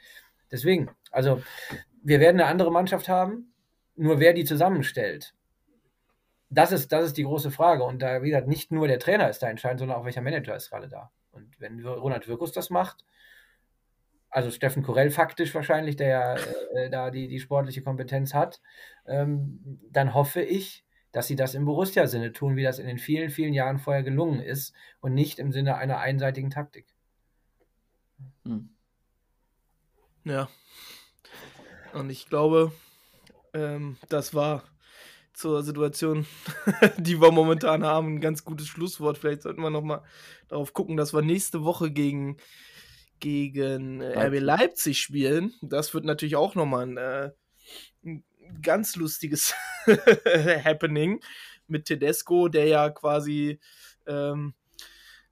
Deswegen, 0.51 0.89
also 1.11 1.41
wir 2.03 2.19
werden 2.19 2.39
eine 2.39 2.49
andere 2.49 2.71
Mannschaft 2.71 3.09
haben, 3.09 3.53
nur 3.95 4.19
wer 4.19 4.33
die 4.33 4.43
zusammenstellt, 4.43 5.33
das 6.49 6.71
ist, 6.71 6.91
das 6.91 7.05
ist 7.05 7.17
die 7.17 7.23
große 7.23 7.51
Frage. 7.51 7.83
Und 7.83 8.01
da 8.01 8.21
wieder 8.21 8.41
nicht 8.41 8.71
nur 8.71 8.87
der 8.87 8.99
Trainer 8.99 9.29
ist 9.29 9.41
da 9.41 9.49
entscheidend, 9.49 9.79
sondern 9.79 9.97
auch 9.97 10.05
welcher 10.05 10.21
Manager 10.21 10.55
ist 10.55 10.69
gerade 10.69 10.87
da. 10.87 11.11
Und 11.31 11.59
wenn 11.59 11.85
Ronald 11.85 12.27
Wirkus 12.27 12.51
das 12.51 12.69
macht, 12.69 13.03
also 14.35 14.51
Steffen 14.51 14.83
Korell 14.83 15.11
faktisch 15.11 15.55
wahrscheinlich, 15.55 15.95
der 15.95 16.07
ja 16.09 16.35
äh, 16.73 16.89
da 16.89 17.09
die, 17.09 17.29
die 17.29 17.39
sportliche 17.39 17.81
Kompetenz 17.81 18.33
hat, 18.33 18.61
ähm, 19.05 19.79
dann 19.89 20.13
hoffe 20.13 20.41
ich, 20.41 20.83
dass 21.13 21.27
sie 21.27 21.37
das 21.37 21.55
im 21.55 21.63
Borussia-Sinne 21.63 22.33
tun, 22.33 22.57
wie 22.57 22.63
das 22.63 22.77
in 22.77 22.85
den 22.85 22.97
vielen, 22.97 23.29
vielen 23.29 23.53
Jahren 23.53 23.79
vorher 23.79 24.03
gelungen 24.03 24.41
ist 24.41 24.75
und 24.99 25.13
nicht 25.13 25.39
im 25.39 25.53
Sinne 25.53 25.77
einer 25.77 25.99
einseitigen 25.99 26.49
Taktik. 26.49 26.85
Hm. 28.43 28.71
Ja. 30.25 30.49
Und 31.93 32.09
ich 32.09 32.27
glaube, 32.27 32.73
ähm, 33.53 33.95
das 34.09 34.33
war 34.33 34.65
zur 35.31 35.63
Situation, 35.63 36.25
die 36.97 37.21
wir 37.21 37.31
momentan 37.31 37.85
haben, 37.85 38.15
ein 38.15 38.21
ganz 38.21 38.43
gutes 38.43 38.67
Schlusswort. 38.67 39.17
Vielleicht 39.17 39.43
sollten 39.43 39.61
wir 39.61 39.69
noch 39.69 39.81
mal 39.81 40.03
darauf 40.49 40.73
gucken, 40.73 40.97
dass 40.97 41.13
wir 41.13 41.21
nächste 41.21 41.63
Woche 41.63 41.89
gegen 41.89 42.35
gegen 43.19 44.01
äh, 44.01 44.27
RB 44.27 44.39
Leipzig 44.39 44.99
spielen. 44.99 45.53
Das 45.61 45.93
wird 45.93 46.05
natürlich 46.05 46.35
auch 46.35 46.55
nochmal 46.55 46.87
ein, 46.87 46.97
äh, 46.97 47.31
ein 48.03 48.23
ganz 48.61 48.95
lustiges 48.95 49.53
Happening 49.85 51.21
mit 51.67 51.85
Tedesco, 51.85 52.47
der 52.47 52.65
ja 52.65 52.89
quasi 52.89 53.59
ähm, 54.05 54.53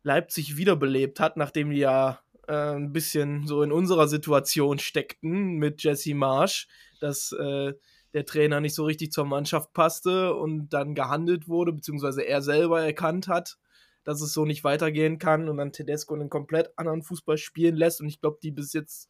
Leipzig 0.03 0.57
wiederbelebt 0.57 1.19
hat, 1.19 1.37
nachdem 1.37 1.69
die 1.69 1.77
ja 1.77 2.19
äh, 2.47 2.75
ein 2.75 2.91
bisschen 2.91 3.47
so 3.47 3.61
in 3.61 3.71
unserer 3.71 4.07
Situation 4.07 4.79
steckten 4.79 5.55
mit 5.55 5.83
Jesse 5.83 6.13
Marsch, 6.13 6.67
dass 6.99 7.31
äh, 7.31 7.73
der 8.13 8.25
Trainer 8.25 8.59
nicht 8.59 8.75
so 8.75 8.85
richtig 8.85 9.11
zur 9.11 9.25
Mannschaft 9.25 9.73
passte 9.73 10.35
und 10.35 10.69
dann 10.69 10.93
gehandelt 10.93 11.47
wurde, 11.47 11.73
beziehungsweise 11.73 12.21
er 12.21 12.41
selber 12.41 12.81
erkannt 12.81 13.27
hat, 13.27 13.57
dass 14.03 14.21
es 14.21 14.33
so 14.33 14.45
nicht 14.45 14.63
weitergehen 14.63 15.17
kann 15.17 15.49
und 15.49 15.57
dann 15.57 15.71
Tedesco 15.71 16.13
einen 16.13 16.29
komplett 16.29 16.77
anderen 16.77 17.03
Fußball 17.03 17.37
spielen 17.37 17.75
lässt. 17.75 18.01
Und 18.01 18.07
ich 18.07 18.19
glaube, 18.19 18.39
die 18.41 18.51
bis 18.51 18.73
jetzt 18.73 19.09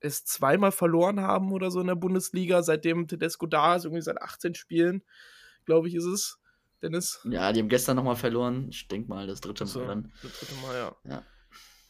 es 0.00 0.24
zweimal 0.24 0.72
verloren 0.72 1.20
haben 1.20 1.52
oder 1.52 1.70
so 1.70 1.80
in 1.80 1.86
der 1.86 1.94
Bundesliga, 1.94 2.62
seitdem 2.62 3.06
Tedesco 3.06 3.46
da 3.46 3.76
ist, 3.76 3.84
irgendwie 3.84 4.02
seit 4.02 4.20
18 4.20 4.54
Spielen, 4.54 5.02
glaube 5.64 5.88
ich, 5.88 5.94
ist 5.94 6.04
es. 6.04 6.38
Dennis? 6.82 7.20
Ja, 7.24 7.52
die 7.52 7.60
haben 7.60 7.68
gestern 7.68 7.96
nochmal 7.96 8.16
verloren. 8.16 8.66
Ich 8.70 8.88
denke 8.88 9.08
mal, 9.08 9.26
das 9.26 9.40
dritte 9.40 9.64
Mal 9.64 9.70
So, 9.70 9.86
dann. 9.86 10.12
das 10.22 10.40
dritte 10.40 10.54
Mal, 10.56 10.74
ja. 10.74 10.96
Ja. 11.08 11.22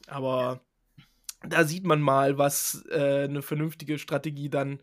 Aber 0.06 0.60
da 1.48 1.64
sieht 1.64 1.84
man 1.84 2.02
mal, 2.02 2.36
was 2.36 2.84
äh, 2.90 3.24
eine 3.24 3.40
vernünftige 3.40 3.98
Strategie 3.98 4.50
dann 4.50 4.82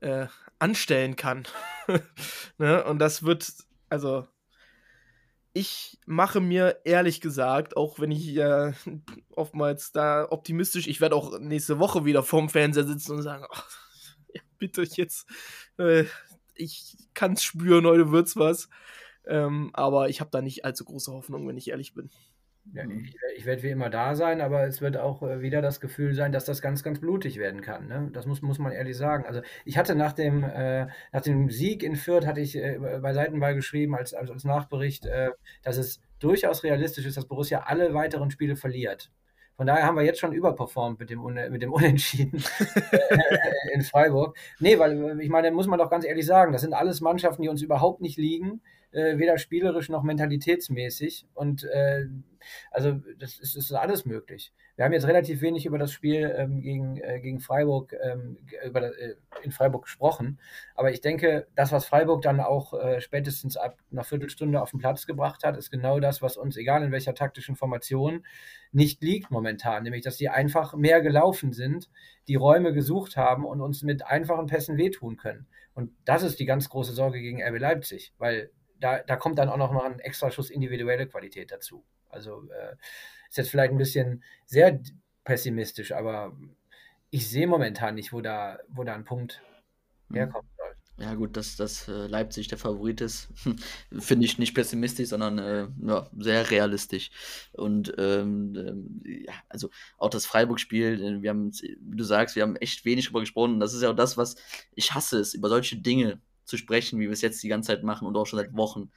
äh, 0.00 0.26
anstellen 0.58 1.14
kann. 1.14 1.46
ne? 2.58 2.84
Und 2.84 2.98
das 2.98 3.22
wird, 3.22 3.52
also 3.88 4.26
ich 5.56 5.98
mache 6.04 6.40
mir 6.40 6.82
ehrlich 6.84 7.22
gesagt, 7.22 7.78
auch 7.78 7.98
wenn 7.98 8.10
ich 8.10 8.36
äh, 8.36 8.74
oftmals 9.34 9.90
da 9.90 10.30
optimistisch, 10.30 10.86
ich 10.86 11.00
werde 11.00 11.16
auch 11.16 11.38
nächste 11.38 11.78
Woche 11.78 12.04
wieder 12.04 12.22
vorm 12.22 12.50
Fernseher 12.50 12.84
sitzen 12.84 13.12
und 13.12 13.22
sagen, 13.22 13.46
ach, 13.50 13.66
ja, 14.34 14.42
bitte 14.58 14.82
jetzt, 14.82 15.26
äh, 15.78 16.04
ich 16.54 16.98
kann 17.14 17.32
es 17.32 17.42
spüren, 17.42 17.86
heute 17.86 18.12
wird's 18.12 18.36
was. 18.36 18.68
Ähm, 19.24 19.70
aber 19.72 20.10
ich 20.10 20.20
habe 20.20 20.28
da 20.30 20.42
nicht 20.42 20.66
allzu 20.66 20.84
große 20.84 21.10
Hoffnung, 21.10 21.48
wenn 21.48 21.56
ich 21.56 21.70
ehrlich 21.70 21.94
bin. 21.94 22.10
Ja, 22.72 22.82
ich, 22.90 23.16
ich 23.36 23.46
werde 23.46 23.62
wie 23.62 23.70
immer 23.70 23.88
da 23.88 24.14
sein, 24.14 24.40
aber 24.42 24.66
es 24.66 24.80
wird 24.82 24.96
auch 24.98 25.22
äh, 25.22 25.40
wieder 25.40 25.62
das 25.62 25.80
Gefühl 25.80 26.14
sein, 26.14 26.32
dass 26.32 26.44
das 26.44 26.60
ganz, 26.60 26.82
ganz 26.82 27.00
blutig 27.00 27.38
werden 27.38 27.62
kann. 27.62 27.86
Ne? 27.86 28.10
Das 28.12 28.26
muss, 28.26 28.42
muss 28.42 28.58
man 28.58 28.72
ehrlich 28.72 28.96
sagen. 28.96 29.24
Also 29.24 29.40
ich 29.64 29.78
hatte 29.78 29.94
nach 29.94 30.12
dem, 30.12 30.44
äh, 30.44 30.86
nach 31.12 31.22
dem 31.22 31.48
Sieg 31.48 31.82
in 31.82 31.96
Fürth, 31.96 32.26
hatte 32.26 32.40
ich 32.40 32.56
äh, 32.56 32.78
bei 33.00 33.14
Seitenball 33.14 33.54
geschrieben 33.54 33.94
als, 33.94 34.12
als, 34.12 34.30
als 34.30 34.44
Nachbericht, 34.44 35.06
äh, 35.06 35.30
dass 35.62 35.78
es 35.78 36.00
durchaus 36.18 36.64
realistisch 36.64 37.06
ist, 37.06 37.16
dass 37.16 37.26
Borussia 37.26 37.60
alle 37.60 37.94
weiteren 37.94 38.30
Spiele 38.30 38.56
verliert. 38.56 39.10
Von 39.56 39.66
daher 39.66 39.84
haben 39.86 39.96
wir 39.96 40.04
jetzt 40.04 40.18
schon 40.20 40.32
überperformt 40.34 40.98
mit 41.00 41.08
dem, 41.08 41.24
Un- 41.24 41.50
mit 41.50 41.62
dem 41.62 41.72
Unentschieden 41.72 42.42
äh, 42.90 43.18
in 43.74 43.82
Freiburg. 43.82 44.36
Nee, 44.58 44.78
weil 44.78 45.18
äh, 45.18 45.22
ich 45.22 45.30
meine, 45.30 45.50
muss 45.50 45.66
man 45.66 45.78
doch 45.78 45.90
ganz 45.90 46.04
ehrlich 46.04 46.26
sagen, 46.26 46.52
das 46.52 46.60
sind 46.62 46.74
alles 46.74 47.00
Mannschaften, 47.00 47.42
die 47.42 47.48
uns 47.48 47.62
überhaupt 47.62 48.00
nicht 48.02 48.18
liegen, 48.18 48.60
äh, 48.92 49.18
weder 49.18 49.38
spielerisch 49.38 49.88
noch 49.88 50.02
mentalitätsmäßig. 50.02 51.26
Und 51.34 51.64
äh, 51.64 52.06
also 52.70 53.00
das 53.18 53.38
ist, 53.38 53.56
ist 53.56 53.72
alles 53.72 54.04
möglich. 54.04 54.52
Wir 54.76 54.84
haben 54.84 54.92
jetzt 54.92 55.06
relativ 55.06 55.40
wenig 55.40 55.64
über 55.64 55.78
das 55.78 55.90
Spiel 55.90 56.34
ähm, 56.36 56.60
gegen, 56.60 56.98
äh, 56.98 57.20
gegen 57.20 57.40
Freiburg 57.40 57.94
ähm, 58.00 58.36
über, 58.64 58.96
äh, 58.98 59.16
in 59.42 59.50
Freiburg 59.50 59.84
gesprochen. 59.84 60.38
Aber 60.74 60.90
ich 60.90 61.00
denke, 61.00 61.46
das, 61.54 61.72
was 61.72 61.86
Freiburg 61.86 62.22
dann 62.22 62.40
auch 62.40 62.74
äh, 62.74 63.00
spätestens 63.00 63.56
ab 63.56 63.78
einer 63.90 64.04
Viertelstunde 64.04 64.60
auf 64.60 64.70
den 64.70 64.80
Platz 64.80 65.06
gebracht 65.06 65.44
hat, 65.44 65.56
ist 65.56 65.70
genau 65.70 65.98
das, 65.98 66.20
was 66.20 66.36
uns, 66.36 66.56
egal 66.56 66.82
in 66.82 66.92
welcher 66.92 67.14
taktischen 67.14 67.56
Formation, 67.56 68.26
nicht 68.70 69.02
liegt 69.02 69.30
momentan. 69.30 69.82
Nämlich, 69.82 70.02
dass 70.02 70.18
die 70.18 70.28
einfach 70.28 70.74
mehr 70.74 71.00
gelaufen 71.00 71.52
sind, 71.52 71.88
die 72.28 72.34
Räume 72.34 72.74
gesucht 72.74 73.16
haben 73.16 73.46
und 73.46 73.62
uns 73.62 73.82
mit 73.82 74.06
einfachen 74.06 74.46
Pässen 74.46 74.76
wehtun 74.76 75.16
können. 75.16 75.46
Und 75.74 75.90
das 76.04 76.22
ist 76.22 76.38
die 76.38 76.46
ganz 76.46 76.68
große 76.68 76.92
Sorge 76.92 77.20
gegen 77.20 77.42
RB 77.42 77.58
Leipzig, 77.58 78.12
weil 78.18 78.50
da, 78.80 79.00
da 79.02 79.16
kommt 79.16 79.38
dann 79.38 79.48
auch 79.48 79.56
noch 79.56 79.84
ein 79.84 80.00
extra 80.00 80.30
Schuss 80.30 80.50
individuelle 80.50 81.06
Qualität 81.06 81.50
dazu. 81.50 81.84
Also 82.08 82.48
äh, 82.50 82.76
ist 83.28 83.38
jetzt 83.38 83.50
vielleicht 83.50 83.72
ein 83.72 83.78
bisschen 83.78 84.24
sehr 84.44 84.80
pessimistisch, 85.24 85.92
aber 85.92 86.36
ich 87.10 87.28
sehe 87.30 87.46
momentan 87.46 87.94
nicht, 87.94 88.12
wo 88.12 88.20
da, 88.20 88.58
wo 88.68 88.84
da 88.84 88.94
ein 88.94 89.04
Punkt 89.04 89.42
Mhm. 90.08 90.16
herkommen 90.16 90.48
soll. 90.56 90.76
Ja, 90.98 91.14
gut, 91.14 91.36
dass, 91.36 91.56
dass 91.56 91.88
äh, 91.88 92.06
Leipzig 92.06 92.48
der 92.48 92.56
Favorit 92.56 93.02
ist, 93.02 93.28
finde 93.98 94.24
ich 94.24 94.38
nicht 94.38 94.54
pessimistisch, 94.54 95.08
sondern 95.10 95.38
äh, 95.38 95.68
ja, 95.86 96.10
sehr 96.18 96.50
realistisch. 96.50 97.10
Und 97.52 97.92
ähm, 97.98 98.54
ähm, 98.56 99.02
ja, 99.04 99.34
also 99.50 99.68
auch 99.98 100.08
das 100.08 100.24
Freiburg-Spiel, 100.24 101.02
äh, 101.02 101.22
wir 101.22 101.30
haben, 101.30 101.52
wie 101.52 101.96
du 101.96 102.04
sagst, 102.04 102.34
wir 102.34 102.42
haben 102.44 102.56
echt 102.56 102.86
wenig 102.86 103.06
darüber 103.06 103.20
gesprochen. 103.20 103.54
Und 103.54 103.60
das 103.60 103.74
ist 103.74 103.82
ja 103.82 103.90
auch 103.90 103.96
das, 103.96 104.16
was 104.16 104.36
ich 104.74 104.94
hasse, 104.94 105.18
ist, 105.18 105.34
über 105.34 105.50
solche 105.50 105.76
Dinge 105.76 106.20
zu 106.46 106.56
sprechen, 106.56 106.98
wie 106.98 107.04
wir 107.04 107.12
es 107.12 107.20
jetzt 107.20 107.42
die 107.42 107.48
ganze 107.48 107.68
Zeit 107.68 107.82
machen 107.82 108.06
und 108.06 108.16
auch 108.16 108.26
schon 108.26 108.38
seit 108.38 108.54
Wochen. 108.54 108.90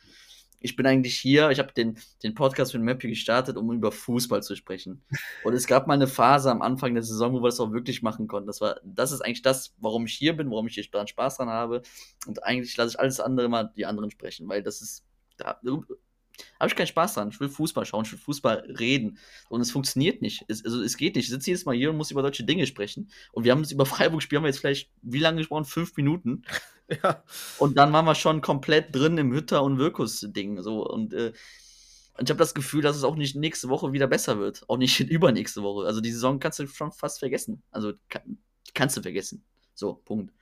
Ich 0.61 0.75
bin 0.75 0.85
eigentlich 0.85 1.17
hier, 1.17 1.51
ich 1.51 1.59
habe 1.59 1.71
den, 1.71 1.97
den 2.21 2.35
Podcast 2.35 2.73
mit 2.73 2.83
Mappy 2.83 3.07
gestartet, 3.07 3.55
um 3.55 3.71
über 3.71 3.93
Fußball 3.93 4.43
zu 4.43 4.55
sprechen. 4.57 5.01
Und 5.45 5.53
es 5.53 5.67
gab 5.67 5.87
mal 5.87 5.93
eine 5.93 6.07
Phase 6.07 6.51
am 6.51 6.61
Anfang 6.61 6.93
der 6.93 7.03
Saison, 7.03 7.31
wo 7.33 7.41
wir 7.41 7.47
das 7.47 7.61
auch 7.61 7.71
wirklich 7.71 8.01
machen 8.01 8.27
konnten. 8.27 8.47
Das 8.47 8.59
war, 8.59 8.79
das 8.83 9.13
ist 9.13 9.21
eigentlich 9.21 9.41
das, 9.41 9.73
warum 9.77 10.05
ich 10.05 10.15
hier 10.15 10.35
bin, 10.35 10.51
warum 10.51 10.67
ich 10.67 10.73
hier 10.73 10.83
Spaß 10.83 11.37
dran 11.37 11.47
habe. 11.47 11.81
Und 12.27 12.43
eigentlich 12.43 12.75
lasse 12.75 12.91
ich 12.91 12.99
alles 12.99 13.21
andere 13.21 13.47
mal 13.47 13.71
die 13.77 13.85
anderen 13.85 14.11
sprechen, 14.11 14.49
weil 14.49 14.61
das 14.61 14.81
ist, 14.81 15.05
da 15.37 15.61
habe 16.59 16.69
ich 16.69 16.75
keinen 16.75 16.87
Spaß 16.87 17.13
dran. 17.13 17.29
Ich 17.29 17.39
will 17.39 17.49
Fußball 17.49 17.85
schauen, 17.85 18.05
ich 18.05 18.11
will 18.11 18.19
Fußball 18.19 18.75
reden. 18.79 19.17
Und 19.49 19.61
es 19.61 19.71
funktioniert 19.71 20.21
nicht. 20.21 20.43
Es, 20.47 20.63
also 20.63 20.81
es 20.81 20.97
geht 20.97 21.15
nicht. 21.15 21.25
Ich 21.25 21.29
sitze 21.29 21.51
jedes 21.51 21.65
Mal 21.65 21.75
hier 21.75 21.89
und 21.89 21.97
muss 21.97 22.11
über 22.11 22.21
solche 22.21 22.43
Dinge 22.43 22.65
sprechen. 22.67 23.09
Und 23.31 23.43
wir 23.43 23.51
haben 23.51 23.59
uns 23.59 23.71
über 23.71 23.85
Freiburg-Spiel, 23.85 24.37
haben 24.37 24.43
wir 24.43 24.49
jetzt 24.49 24.59
vielleicht, 24.59 24.91
wie 25.01 25.19
lange 25.19 25.37
gesprochen? 25.37 25.65
Fünf 25.65 25.95
Minuten. 25.95 26.43
Ja, 27.03 27.23
Und 27.59 27.77
dann 27.77 27.93
waren 27.93 28.05
wir 28.05 28.15
schon 28.15 28.41
komplett 28.41 28.95
drin 28.95 29.17
im 29.17 29.31
Hütter- 29.31 29.63
und 29.63 29.77
Wirkus-Ding. 29.77 30.61
So. 30.63 30.85
Und, 30.85 31.13
äh, 31.13 31.33
ich 32.21 32.29
habe 32.29 32.37
das 32.37 32.53
Gefühl, 32.53 32.81
dass 32.81 32.97
es 32.97 33.03
auch 33.03 33.15
nicht 33.15 33.35
nächste 33.35 33.69
Woche 33.69 33.93
wieder 33.93 34.07
besser 34.07 34.39
wird. 34.39 34.63
Auch 34.67 34.77
nicht 34.77 34.99
übernächste 34.99 35.63
Woche. 35.63 35.85
Also 35.85 36.01
die 36.01 36.11
Saison 36.11 36.39
kannst 36.39 36.59
du 36.59 36.67
schon 36.67 36.91
fast 36.91 37.19
vergessen. 37.19 37.63
Also 37.71 37.93
kann, 38.09 38.39
kannst 38.73 38.97
du 38.97 39.01
vergessen. 39.01 39.43
So, 39.73 39.93
Punkt. 39.93 40.33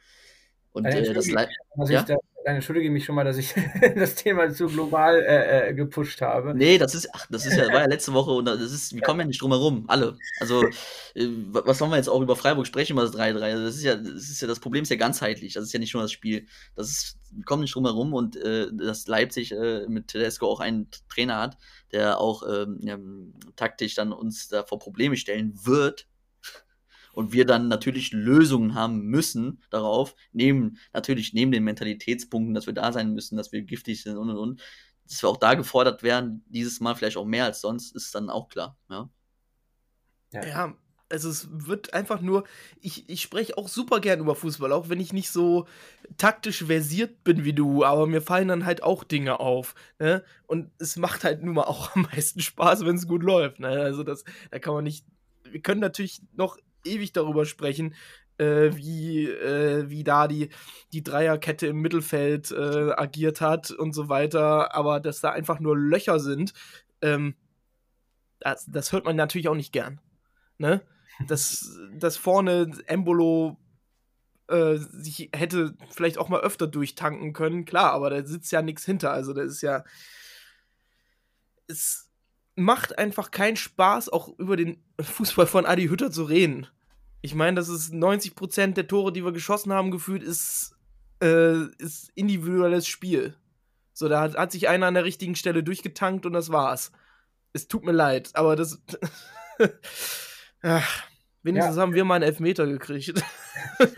Und 0.72 0.86
äh, 0.86 1.14
das 1.14 1.28
dass 1.28 1.90
Ja? 1.90 2.04
da, 2.04 2.16
dann 2.48 2.56
entschuldige 2.56 2.90
mich 2.90 3.04
schon 3.04 3.16
mal, 3.16 3.26
dass 3.26 3.36
ich 3.36 3.54
das 3.96 4.16
Thema 4.16 4.50
zu 4.54 4.68
global 4.68 5.18
äh, 5.20 5.70
äh, 5.70 5.74
gepusht 5.74 6.22
habe. 6.22 6.56
Nee, 6.56 6.78
das 6.78 6.96
ist, 6.96 7.10
ach, 7.14 7.28
das 7.30 7.46
ist 7.46 7.58
ja, 7.58 7.68
war 7.74 7.82
ja 7.82 7.88
letzte 7.88 8.14
Woche 8.14 8.32
und 8.32 8.46
das 8.46 8.62
ist, 8.62 8.96
wir 8.96 9.02
kommen 9.02 9.20
ja 9.20 9.26
nicht 9.26 9.42
drum 9.42 9.52
herum, 9.52 9.84
alle. 9.88 10.18
Also, 10.40 10.64
äh, 11.14 11.28
wa- 11.52 11.64
was 11.66 11.82
wollen 11.82 11.92
wir 11.92 11.98
jetzt 11.98 12.08
auch 12.08 12.22
über 12.22 12.38
Freiburg 12.38 12.66
sprechen, 12.66 12.94
über 12.94 13.02
das 13.02 13.12
3-3? 13.14 13.42
Also, 13.42 13.66
das 13.66 13.76
ist 13.76 13.84
ja, 13.84 13.96
das 13.98 14.30
ist 14.30 14.42
ja, 14.42 14.48
das 14.48 14.62
Problem 14.62 14.84
ist 14.84 14.90
ja 14.90 14.96
ganzheitlich. 14.96 15.54
Das 15.56 15.64
ist 15.66 15.74
ja 15.74 15.80
nicht 15.80 15.94
nur 15.94 16.04
das 16.04 16.14
Spiel. 16.14 16.48
Das 16.76 16.88
ist, 16.90 17.18
wir 17.32 17.44
kommen 17.44 17.64
nicht 17.64 17.76
drum 17.76 17.86
herum 17.86 18.14
und 18.14 18.38
äh, 18.38 18.68
dass 18.72 19.08
Leipzig 19.08 19.52
äh, 19.52 19.86
mit 19.90 20.08
Tedesco 20.08 20.48
auch 20.48 20.62
einen 20.62 20.88
Trainer 21.10 21.40
hat, 21.42 21.58
der 21.92 22.22
auch 22.22 22.44
ähm, 22.50 23.34
taktisch 23.58 23.96
dann 23.96 24.14
uns 24.14 24.48
da 24.48 24.64
vor 24.64 24.80
Probleme 24.80 25.18
stellen 25.18 25.54
wird. 25.66 26.08
Und 27.18 27.34
wir 27.34 27.46
dann 27.46 27.68
natürlich 27.68 28.12
Lösungen 28.12 28.76
haben 28.76 29.02
müssen 29.08 29.64
darauf, 29.72 30.14
neben, 30.34 30.78
natürlich 30.94 31.34
neben 31.34 31.52
den 31.52 31.64
Mentalitätspunkten, 31.64 32.54
dass 32.54 32.68
wir 32.68 32.76
da 32.76 32.92
sein 32.92 33.16
müssen, 33.16 33.38
dass 33.38 33.52
wir 33.52 33.64
giftig 33.64 34.04
sind 34.04 34.18
und 34.18 34.30
und 34.30 34.38
und 34.38 34.62
dass 35.04 35.24
wir 35.24 35.30
auch 35.30 35.38
da 35.38 35.56
gefordert 35.56 36.04
werden, 36.04 36.46
dieses 36.48 36.80
Mal 36.80 36.94
vielleicht 36.94 37.18
auch 37.18 37.26
mehr 37.26 37.46
als 37.46 37.62
sonst, 37.62 37.96
ist 37.96 38.14
dann 38.14 38.30
auch 38.30 38.50
klar. 38.50 38.78
Ja. 38.92 39.10
Ja, 40.32 40.76
also 41.10 41.28
es 41.28 41.48
wird 41.52 41.96
einfach 41.96 42.22
nur, 42.22 42.44
ich, 42.82 43.10
ich 43.10 43.24
spreche 43.24 43.58
auch 43.58 43.68
super 43.68 44.00
gern 44.00 44.20
über 44.20 44.36
Fußball, 44.36 44.72
auch 44.72 44.90
wenn 44.90 45.00
ich 45.00 45.12
nicht 45.12 45.32
so 45.32 45.66
taktisch 46.18 46.66
versiert 46.66 47.24
bin 47.24 47.44
wie 47.44 47.54
du, 47.54 47.84
aber 47.84 48.06
mir 48.06 48.22
fallen 48.22 48.50
dann 48.50 48.66
halt 48.66 48.84
auch 48.84 49.04
Dinge 49.04 49.40
auf. 49.40 49.74
Ne? 49.98 50.24
Und 50.46 50.70
es 50.78 50.98
macht 50.98 51.24
halt 51.24 51.42
nun 51.42 51.56
mal 51.56 51.64
auch 51.64 51.96
am 51.96 52.04
meisten 52.14 52.42
Spaß, 52.42 52.86
wenn 52.86 52.98
es 52.98 53.08
gut 53.08 53.24
läuft. 53.24 53.60
Ne? 53.60 53.70
Also 53.70 54.04
das, 54.04 54.24
da 54.52 54.60
kann 54.60 54.76
man 54.76 54.84
nicht, 54.84 55.04
wir 55.46 55.64
können 55.64 55.82
natürlich 55.82 56.22
noch 56.34 56.58
ewig 56.88 57.14
darüber 57.14 57.46
sprechen, 57.46 57.96
äh, 58.38 58.72
wie, 58.76 59.28
äh, 59.28 59.90
wie 59.90 60.04
da 60.04 60.28
die, 60.28 60.50
die 60.94 61.04
Dreierkette 61.04 61.68
im 61.68 61.82
Mittelfeld 61.82 62.52
äh, 62.52 62.92
agiert 62.96 63.42
hat 63.42 63.72
und 63.72 63.94
so 63.94 64.10
weiter, 64.10 64.76
aber 64.76 65.00
dass 65.00 65.22
da 65.22 65.32
einfach 65.32 65.60
nur 65.60 65.78
Löcher 65.78 66.20
sind, 66.20 66.54
ähm, 67.02 67.36
das, 68.40 68.66
das 68.68 68.92
hört 68.92 69.06
man 69.06 69.16
natürlich 69.16 69.48
auch 69.48 69.56
nicht 69.56 69.74
gern. 69.74 70.00
Ne? 70.58 70.82
Dass, 71.28 71.80
dass 71.94 72.18
vorne 72.18 72.72
Embolo 72.86 73.58
äh, 74.48 74.78
sich 74.78 75.30
hätte 75.34 75.76
vielleicht 75.90 76.18
auch 76.18 76.30
mal 76.30 76.42
öfter 76.42 76.68
durchtanken 76.68 77.34
können, 77.34 77.66
klar, 77.66 77.92
aber 77.92 78.10
da 78.10 78.26
sitzt 78.26 78.52
ja 78.52 78.62
nichts 78.62 78.86
hinter. 78.86 79.12
Also, 79.12 79.34
das 79.34 79.48
ist 79.48 79.62
ja. 79.62 79.84
Es 81.68 82.10
macht 82.56 82.98
einfach 82.98 83.32
keinen 83.32 83.58
Spaß, 83.58 84.10
auch 84.10 84.30
über 84.40 84.56
den 84.56 84.82
Fußball 85.00 85.48
von 85.48 85.66
Adi 85.66 85.88
Hütter 85.88 86.12
zu 86.12 86.24
reden. 86.24 86.68
Ich 87.28 87.36
meine, 87.36 87.56
das 87.58 87.68
ist 87.68 87.92
90% 87.92 88.76
der 88.76 88.88
Tore, 88.88 89.12
die 89.12 89.26
wir 89.26 89.34
geschossen 89.34 89.74
haben, 89.74 89.92
gefühlt, 89.92 90.24
ist, 90.24 90.78
äh, 91.22 91.66
ist 91.78 92.10
individuelles 92.16 92.88
Spiel. 92.88 93.36
So, 93.92 94.08
da 94.08 94.22
hat, 94.22 94.38
hat 94.38 94.54
sich 94.54 94.70
einer 94.70 94.86
an 94.86 94.94
der 94.94 95.04
richtigen 95.04 95.36
Stelle 95.36 95.62
durchgetankt 95.62 96.26
und 96.26 96.32
das 96.32 96.54
war's. 96.54 96.94
Es 97.52 97.68
tut 97.68 97.84
mir 97.84 97.92
leid, 97.92 98.30
aber 98.34 98.56
das. 98.56 98.82
Ach, 100.62 101.04
Wenigstens 101.44 101.76
Ja. 101.76 101.82
haben 101.82 101.94
wir 101.96 102.06
mal 102.06 102.16
einen 102.16 102.24
Elfmeter 102.24 102.66
gekriegt. 102.66 103.22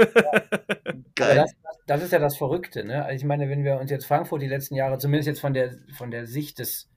Geil. 1.15 1.35
das, 1.35 1.51
das 1.85 2.01
ist 2.01 2.11
ja 2.11 2.17
das 2.17 2.35
Verrückte, 2.35 2.83
ne? 2.83 3.05
Also 3.05 3.15
ich 3.15 3.25
meine, 3.25 3.47
wenn 3.47 3.63
wir 3.63 3.77
uns 3.79 3.91
jetzt 3.91 4.07
Frankfurt 4.07 4.41
die 4.41 4.47
letzten 4.47 4.73
Jahre, 4.73 4.97
zumindest 4.97 5.27
jetzt 5.27 5.39
von 5.41 5.53
der, 5.53 5.75
von 5.95 6.09
der 6.09 6.25
Sicht 6.25 6.57
des, 6.57 6.89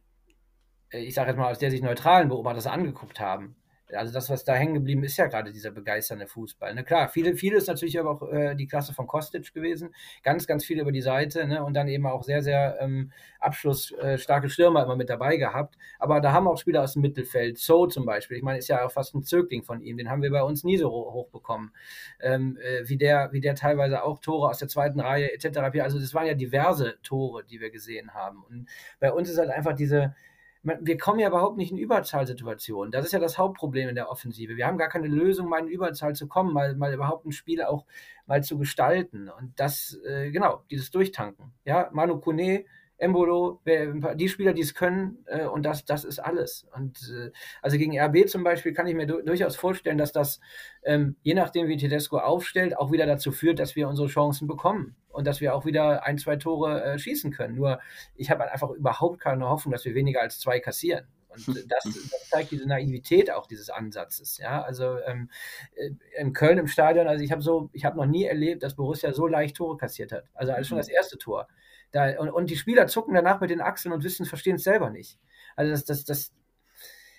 äh, 0.90 1.00
ich 1.00 1.12
sage 1.12 1.28
jetzt 1.30 1.36
mal 1.36 1.50
aus 1.50 1.58
der 1.58 1.70
Sicht 1.70 1.84
neutralen 1.84 2.30
Beobachters 2.30 2.66
angeguckt 2.66 3.20
haben, 3.20 3.54
also 3.94 4.12
das, 4.12 4.30
was 4.30 4.44
da 4.44 4.54
hängen 4.54 4.74
geblieben 4.74 5.04
ist, 5.04 5.16
ja 5.16 5.26
gerade 5.26 5.52
dieser 5.52 5.70
begeisternde 5.70 6.26
Fußball. 6.26 6.74
Ne? 6.74 6.84
Klar, 6.84 7.08
viele, 7.08 7.34
viele 7.36 7.56
ist 7.56 7.68
natürlich 7.68 7.98
aber 7.98 8.10
auch 8.10 8.32
äh, 8.32 8.54
die 8.54 8.66
Klasse 8.66 8.94
von 8.94 9.06
Kostic 9.06 9.52
gewesen, 9.54 9.94
ganz, 10.22 10.46
ganz 10.46 10.64
viel 10.64 10.80
über 10.80 10.92
die 10.92 11.00
Seite 11.02 11.46
ne? 11.46 11.64
und 11.64 11.74
dann 11.74 11.88
eben 11.88 12.06
auch 12.06 12.22
sehr, 12.24 12.42
sehr 12.42 12.78
ähm, 12.80 13.12
abschlussstarke 13.40 14.48
Stürmer 14.48 14.84
immer 14.84 14.96
mit 14.96 15.08
dabei 15.10 15.36
gehabt. 15.36 15.76
Aber 15.98 16.20
da 16.20 16.32
haben 16.32 16.48
auch 16.48 16.56
Spieler 16.58 16.82
aus 16.82 16.94
dem 16.94 17.02
Mittelfeld, 17.02 17.58
So 17.58 17.86
zum 17.86 18.06
Beispiel, 18.06 18.36
ich 18.36 18.42
meine, 18.42 18.58
ist 18.58 18.68
ja 18.68 18.84
auch 18.84 18.92
fast 18.92 19.14
ein 19.14 19.22
Zögling 19.22 19.62
von 19.62 19.80
ihm, 19.82 19.96
den 19.96 20.10
haben 20.10 20.22
wir 20.22 20.30
bei 20.30 20.42
uns 20.42 20.64
nie 20.64 20.76
so 20.78 20.90
ho- 20.90 21.12
hoch 21.12 21.28
bekommen. 21.30 21.72
Ähm, 22.20 22.58
äh, 22.62 22.88
wie, 22.88 22.96
der, 22.96 23.32
wie 23.32 23.40
der 23.40 23.54
teilweise 23.54 24.02
auch 24.02 24.18
Tore 24.20 24.48
aus 24.50 24.58
der 24.58 24.68
zweiten 24.68 25.00
Reihe 25.00 25.32
etc. 25.32 25.80
Also 25.82 25.98
das 25.98 26.14
waren 26.14 26.26
ja 26.26 26.34
diverse 26.34 26.96
Tore, 27.02 27.44
die 27.44 27.60
wir 27.60 27.70
gesehen 27.70 28.14
haben. 28.14 28.42
Und 28.48 28.68
bei 29.00 29.12
uns 29.12 29.28
ist 29.28 29.38
halt 29.38 29.50
einfach 29.50 29.74
diese, 29.74 30.14
wir 30.62 30.96
kommen 30.96 31.18
ja 31.18 31.28
überhaupt 31.28 31.56
nicht 31.56 31.72
in 31.72 31.78
Überzahlsituationen. 31.78 32.92
Das 32.92 33.04
ist 33.04 33.12
ja 33.12 33.18
das 33.18 33.36
Hauptproblem 33.36 33.88
in 33.88 33.94
der 33.96 34.10
Offensive. 34.10 34.56
Wir 34.56 34.66
haben 34.66 34.78
gar 34.78 34.88
keine 34.88 35.08
Lösung, 35.08 35.48
mal 35.48 35.60
in 35.60 35.68
Überzahl 35.68 36.14
zu 36.14 36.28
kommen, 36.28 36.52
mal, 36.52 36.76
mal 36.76 36.94
überhaupt 36.94 37.26
ein 37.26 37.32
Spiel 37.32 37.62
auch 37.62 37.84
mal 38.26 38.44
zu 38.44 38.58
gestalten. 38.58 39.28
Und 39.28 39.58
das, 39.58 39.98
äh, 40.06 40.30
genau, 40.30 40.62
dieses 40.70 40.90
Durchtanken. 40.90 41.52
Ja, 41.64 41.90
Manu 41.92 42.20
Kone, 42.20 42.64
Embolo, 43.02 43.60
die 43.66 44.28
Spieler, 44.28 44.52
die 44.52 44.62
es 44.62 44.74
können, 44.74 45.18
äh, 45.26 45.46
und 45.46 45.64
das, 45.64 45.84
das 45.84 46.04
ist 46.04 46.20
alles. 46.20 46.66
Und 46.74 46.98
äh, 47.12 47.32
also 47.60 47.76
gegen 47.76 47.98
RB 47.98 48.28
zum 48.28 48.44
Beispiel 48.44 48.72
kann 48.72 48.86
ich 48.86 48.94
mir 48.94 49.06
du 49.06 49.20
durchaus 49.22 49.56
vorstellen, 49.56 49.98
dass 49.98 50.12
das, 50.12 50.40
ähm, 50.84 51.16
je 51.22 51.34
nachdem 51.34 51.66
wie 51.66 51.76
Tedesco 51.76 52.18
aufstellt, 52.18 52.76
auch 52.78 52.92
wieder 52.92 53.06
dazu 53.06 53.32
führt, 53.32 53.58
dass 53.58 53.74
wir 53.74 53.88
unsere 53.88 54.06
Chancen 54.06 54.46
bekommen 54.46 54.94
und 55.08 55.26
dass 55.26 55.40
wir 55.40 55.54
auch 55.54 55.66
wieder 55.66 56.04
ein, 56.04 56.16
zwei 56.16 56.36
Tore 56.36 56.82
äh, 56.84 56.98
schießen 56.98 57.32
können. 57.32 57.56
Nur 57.56 57.80
ich 58.14 58.30
habe 58.30 58.44
halt 58.44 58.52
einfach 58.52 58.70
überhaupt 58.70 59.18
keine 59.18 59.48
Hoffnung, 59.48 59.72
dass 59.72 59.84
wir 59.84 59.96
weniger 59.96 60.20
als 60.20 60.38
zwei 60.38 60.60
kassieren. 60.60 61.06
Und 61.28 61.48
das, 61.68 61.84
das 61.84 62.28
zeigt 62.30 62.52
diese 62.52 62.68
Naivität 62.68 63.32
auch 63.32 63.48
dieses 63.48 63.68
Ansatzes. 63.68 64.38
Ja, 64.38 64.62
also 64.62 64.98
ähm, 65.06 65.28
äh, 65.74 65.90
in 66.20 66.32
Köln 66.32 66.58
im 66.58 66.68
Stadion, 66.68 67.08
also 67.08 67.24
ich 67.24 67.32
habe 67.32 67.42
so, 67.42 67.68
ich 67.72 67.84
habe 67.84 67.96
noch 67.96 68.06
nie 68.06 68.24
erlebt, 68.24 68.62
dass 68.62 68.76
Borussia 68.76 69.12
so 69.12 69.26
leicht 69.26 69.56
Tore 69.56 69.76
kassiert 69.76 70.12
hat. 70.12 70.24
Also 70.34 70.52
alles 70.52 70.68
schon 70.68 70.78
das 70.78 70.88
erste 70.88 71.18
Tor. 71.18 71.48
Da, 71.92 72.18
und, 72.18 72.30
und 72.30 72.50
die 72.50 72.56
Spieler 72.56 72.86
zucken 72.86 73.14
danach 73.14 73.40
mit 73.40 73.50
den 73.50 73.60
Achseln 73.60 73.92
und 73.92 74.02
wissen, 74.02 74.26
verstehen 74.26 74.56
es 74.56 74.64
selber 74.64 74.90
nicht. 74.90 75.18
Also 75.56 75.70
das, 75.70 75.84
das, 75.84 76.04
das, 76.04 76.32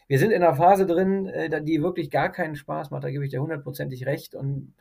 wir 0.08 0.20
sind 0.20 0.32
in 0.32 0.44
einer 0.44 0.56
Phase 0.56 0.86
drin, 0.86 1.28
äh, 1.28 1.64
die 1.64 1.82
wirklich 1.82 2.10
gar 2.10 2.32
keinen 2.32 2.56
Spaß 2.56 2.92
macht. 2.92 3.04
Da 3.04 3.12
gebe 3.12 3.24
ich 3.24 3.32
dir 3.32 3.42
hundertprozentig 3.42 4.06
recht. 4.06 4.36
Und 4.36 4.74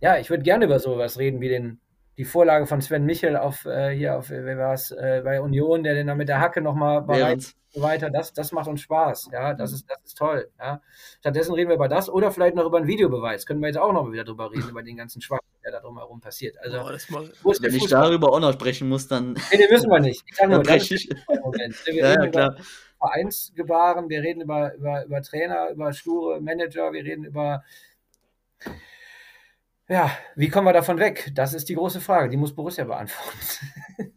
ja, 0.00 0.18
ich 0.18 0.30
würde 0.30 0.42
gerne 0.42 0.64
über 0.64 0.78
sowas 0.78 1.18
reden, 1.18 1.40
wie 1.40 1.48
den, 1.48 1.80
die 2.16 2.24
Vorlage 2.24 2.66
von 2.66 2.80
Sven 2.80 3.04
Michel 3.04 3.36
auf 3.36 3.64
äh, 3.66 3.94
hier 3.94 4.16
auf, 4.16 4.30
wer 4.30 4.58
war 4.58 4.74
es, 4.74 4.90
äh, 4.90 5.22
bei 5.24 5.40
Union, 5.40 5.82
der 5.82 5.94
den 5.94 6.06
dann 6.06 6.18
mit 6.18 6.28
der 6.28 6.40
Hacke 6.40 6.60
nochmal 6.60 7.02
bereit 7.02 7.34
und 7.34 7.54
so 7.68 7.82
weiter. 7.82 8.10
Das, 8.10 8.32
das 8.32 8.52
macht 8.52 8.68
uns 8.68 8.80
Spaß. 8.80 9.30
Ja, 9.32 9.54
das 9.54 9.72
ist, 9.72 9.88
das 9.88 9.98
ist 10.04 10.18
toll. 10.18 10.50
Ja. 10.58 10.80
Stattdessen 11.20 11.54
reden 11.54 11.68
wir 11.68 11.76
über 11.76 11.88
das 11.88 12.08
oder 12.10 12.30
vielleicht 12.30 12.56
noch 12.56 12.66
über 12.66 12.78
einen 12.78 12.88
Videobeweis. 12.88 13.46
Können 13.46 13.60
wir 13.60 13.68
jetzt 13.68 13.78
auch 13.78 13.92
noch 13.92 14.10
wieder 14.10 14.24
drüber 14.24 14.50
reden, 14.50 14.68
über 14.70 14.82
den 14.82 14.96
ganzen 14.96 15.20
Schwachsinn, 15.20 15.47
der 15.70 15.80
da 15.80 15.86
drumherum 15.86 16.20
passiert. 16.20 16.56
Also, 16.60 16.78
Boah, 16.78 16.92
das 16.92 17.08
mal, 17.10 17.30
wo 17.42 17.50
ist 17.52 17.62
der 17.62 17.70
Wenn 17.70 17.76
ich 17.76 17.82
Fußball? 17.82 18.02
darüber 18.02 18.32
auch 18.32 18.40
noch 18.40 18.52
sprechen 18.52 18.88
muss, 18.88 19.06
dann 19.08 19.34
Nee, 19.50 19.58
den 19.58 19.70
müssen 19.70 19.90
wir 19.90 20.00
nicht. 20.00 20.24
Ich 20.26 20.36
sag 20.36 20.48
nur, 20.50 20.62
das 20.62 20.90
ist 20.90 21.08
Moment. 21.28 21.74
Wir 21.86 21.94
Ja, 21.94 22.10
reden 22.10 22.22
ja, 22.24 22.30
klar. 22.30 22.52
über 22.54 22.64
Vereinsgebaren, 22.98 24.08
wir 24.08 24.22
reden 24.22 24.40
über, 24.42 24.74
über, 24.74 25.04
über 25.04 25.22
Trainer, 25.22 25.70
über 25.70 25.92
sture 25.92 26.40
Manager, 26.40 26.92
wir 26.92 27.04
reden 27.04 27.24
über. 27.24 27.62
Ja, 29.88 30.10
wie 30.36 30.48
kommen 30.48 30.66
wir 30.66 30.72
davon 30.74 30.98
weg? 30.98 31.30
Das 31.34 31.54
ist 31.54 31.68
die 31.68 31.74
große 31.74 32.00
Frage, 32.00 32.28
die 32.28 32.36
muss 32.36 32.54
Borussia 32.54 32.84
beantworten. 32.84 33.38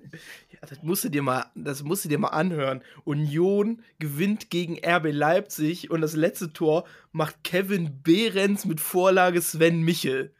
ja, 0.51 0.59
das 0.67 0.83
musst 0.83 1.05
du 1.05 1.09
dir 1.09 1.21
mal, 1.21 1.45
das 1.55 1.83
musst 1.83 2.03
du 2.03 2.09
dir 2.09 2.17
mal 2.17 2.29
anhören. 2.29 2.83
Union 3.05 3.81
gewinnt 3.97 4.49
gegen 4.49 4.79
RB 4.85 5.11
Leipzig 5.13 5.89
und 5.89 6.01
das 6.01 6.13
letzte 6.15 6.51
Tor 6.51 6.83
macht 7.13 7.43
Kevin 7.45 8.01
Behrens 8.03 8.65
mit 8.65 8.81
Vorlage 8.81 9.41
Sven 9.41 9.81
Michel. 9.83 10.33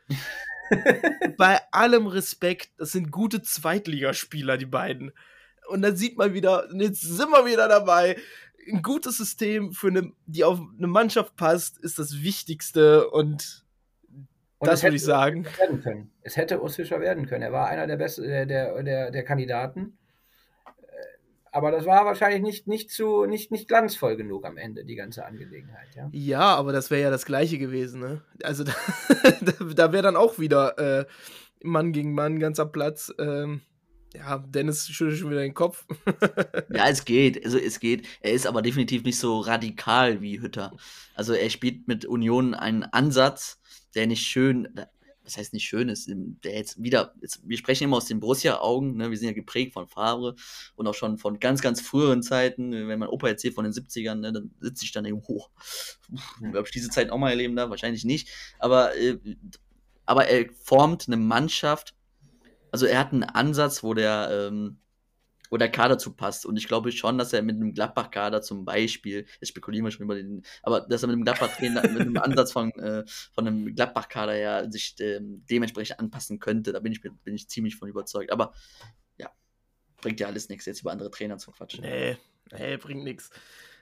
Bei 1.38 1.60
allem 1.72 2.08
Respekt, 2.08 2.70
das 2.78 2.92
sind 2.92 3.12
gute 3.12 3.42
Zweitligaspieler, 3.42 4.58
die 4.58 4.66
beiden. 4.66 5.12
Und 5.68 5.82
dann 5.82 5.96
sieht 5.96 6.18
man 6.18 6.34
wieder, 6.34 6.68
jetzt 6.74 7.02
sind 7.02 7.30
wir 7.30 7.46
wieder 7.46 7.68
dabei. 7.68 8.18
Ein 8.72 8.82
gutes 8.82 9.18
System 9.18 9.72
für 9.72 9.88
eine, 9.88 10.12
die 10.26 10.44
auf 10.44 10.60
eine 10.78 10.88
Mannschaft 10.88 11.36
passt, 11.36 11.78
ist 11.80 11.98
das 12.00 12.22
Wichtigste 12.22 13.10
und 13.10 13.66
Und 14.60 14.68
das 14.68 14.84
würde 14.84 14.96
ich 14.96 15.04
sagen. 15.04 15.46
Es 16.22 16.38
hätte 16.38 16.62
Urs 16.62 16.76
Fischer 16.76 17.00
werden 17.00 17.26
können. 17.26 17.44
Er 17.44 17.52
war 17.52 17.68
einer 17.68 17.88
der, 17.88 17.98
besten, 17.98 18.24
der, 18.24 18.46
der, 18.46 18.84
der, 18.84 19.12
der 19.12 19.24
Kandidaten. 19.24 19.98
Aber 21.52 21.72
das 21.72 21.86
war 21.86 22.06
wahrscheinlich 22.06 22.42
nicht, 22.42 22.68
nicht, 22.68 22.92
zu, 22.92 23.26
nicht, 23.26 23.52
nicht 23.52 23.68
glanzvoll 23.68 24.16
genug 24.16 24.46
am 24.46 24.58
Ende, 24.58 24.86
die 24.86 24.96
ganze 24.96 25.26
Angelegenheit. 25.26 25.90
Ja? 25.96 26.10
Ja, 26.14 26.56
aber 26.56 26.72
das 26.72 26.90
wäre 26.90 27.02
ja 27.02 27.10
das 27.10 27.26
gleiche 27.26 27.58
gewesen, 27.58 28.00
ne? 28.00 28.22
Also 28.44 28.64
da, 28.64 28.74
da 29.76 29.92
wäre 29.92 30.04
dann 30.04 30.16
auch 30.16 30.40
wieder 30.40 30.78
äh, 30.78 31.06
Mann 31.62 31.92
gegen 31.92 32.14
Mann, 32.14 32.40
ganzer 32.40 32.66
Platz. 32.66 33.14
Ähm, 33.20 33.62
ja, 34.14 34.38
Dennis 34.40 34.88
schüttelt 34.88 35.20
schon 35.20 35.32
wieder 35.32 35.42
den 35.42 35.54
Kopf. 35.54 35.86
Ja, 36.74 36.88
es 36.88 37.04
geht. 37.04 37.44
Also 37.44 37.58
es 37.58 37.82
geht. 37.82 38.08
Er 38.22 38.32
ist 38.32 38.48
aber 38.48 38.62
definitiv 38.62 39.04
nicht 39.04 39.20
so 39.20 39.40
radikal 39.40 40.22
wie 40.22 40.42
Hütter. 40.42 40.72
Also 41.16 41.34
er 41.34 41.50
spielt 41.50 41.88
mit 41.88 42.06
Union 42.06 42.54
einen 42.54 42.84
Ansatz, 42.84 43.60
der 43.94 44.08
nicht 44.08 44.26
schön, 44.26 44.70
was 45.24 45.38
heißt 45.38 45.54
nicht 45.54 45.66
schön 45.66 45.90
ist, 45.90 46.10
der 46.44 46.56
jetzt 46.56 46.82
wieder, 46.82 47.14
jetzt, 47.22 47.42
wir 47.48 47.58
sprechen 47.58 47.86
immer 47.86 47.98
aus 47.98 48.06
den 48.06 48.20
Borussia-Augen, 48.20 48.98
ne? 48.98 49.10
wir 49.10 49.18
sind 49.18 49.28
ja 49.28 49.34
geprägt 49.34 49.74
von 49.74 49.88
Favre 49.88 50.36
und 50.76 50.88
auch 50.88 50.94
schon 50.94 51.18
von 51.18 51.40
ganz, 51.40 51.62
ganz 51.62 51.82
früheren 51.82 52.24
Zeiten, 52.24 52.72
wenn 52.72 53.00
mein 53.00 53.10
Opa 53.10 53.28
erzählt 53.28 53.54
von 53.54 53.64
den 53.64 53.74
70ern, 53.74 54.16
ne, 54.16 54.34
dann 54.34 54.52
sitze 54.60 54.86
ich 54.86 54.92
dann 54.92 55.06
eben 55.06 55.22
hoch. 55.28 55.50
Ob 56.56 56.66
ich 56.66 56.72
diese 56.72 56.90
Zeit 56.90 57.12
auch 57.12 57.18
mal 57.18 57.30
erleben 57.30 57.56
darf? 57.56 57.70
Wahrscheinlich 57.70 58.04
nicht. 58.04 58.30
Aber, 58.60 58.96
äh, 58.98 59.18
aber 60.06 60.28
er 60.28 60.50
formt 60.54 61.08
eine 61.08 61.18
Mannschaft, 61.18 61.96
also 62.72 62.86
er 62.86 63.00
hat 63.00 63.14
einen 63.14 63.24
Ansatz, 63.24 63.84
wo 63.84 63.94
der, 63.94 64.50
ähm, 64.50 64.78
wo 65.52 65.58
der 65.58 65.70
Kader 65.70 66.00
zu 66.00 66.14
passt. 66.14 66.46
Und 66.46 66.58
ich 66.58 66.68
glaube 66.68 66.92
schon, 66.92 67.18
dass 67.18 67.34
er 67.34 67.44
mit 67.44 67.58
einem 67.58 67.74
Gladbach-Kader 67.74 68.42
zum 68.42 68.66
Beispiel, 68.66 69.28
jetzt 69.40 69.50
spekulieren 69.50 69.86
wir 69.86 69.92
schon 69.92 70.06
über 70.06 70.16
den, 70.16 70.44
aber 70.64 70.82
dass 70.82 71.04
er 71.04 71.08
mit 71.08 71.16
einem 71.16 71.26
Gladbach-Trainer, 71.26 71.82
mit 71.90 72.02
einem 72.02 72.18
Ansatz 72.18 72.54
von, 72.54 72.72
äh, 72.80 73.04
von 73.34 73.46
einem 73.46 73.76
Gladbach-Kader 73.76 74.38
ja 74.38 74.72
sich 74.72 74.96
ähm, 75.02 75.46
dementsprechend 75.50 76.00
anpassen 76.00 76.40
könnte. 76.40 76.72
Da 76.72 76.80
bin 76.80 76.94
ich, 76.94 77.02
bin 77.02 77.36
ich 77.36 77.50
ziemlich 77.50 77.76
von 77.76 77.90
überzeugt. 77.90 78.32
Aber 78.32 78.54
ja, 79.18 79.30
bringt 80.02 80.22
ja 80.22 80.28
alles 80.28 80.48
nichts, 80.48 80.66
jetzt 80.66 80.82
über 80.82 80.92
andere 80.92 81.12
Trainer 81.12 81.38
zu 81.38 81.52
quatschen. 81.52 81.82
Nee, 81.82 82.18
nee, 82.54 82.78
bringt 82.78 83.04
nichts. 83.04 83.30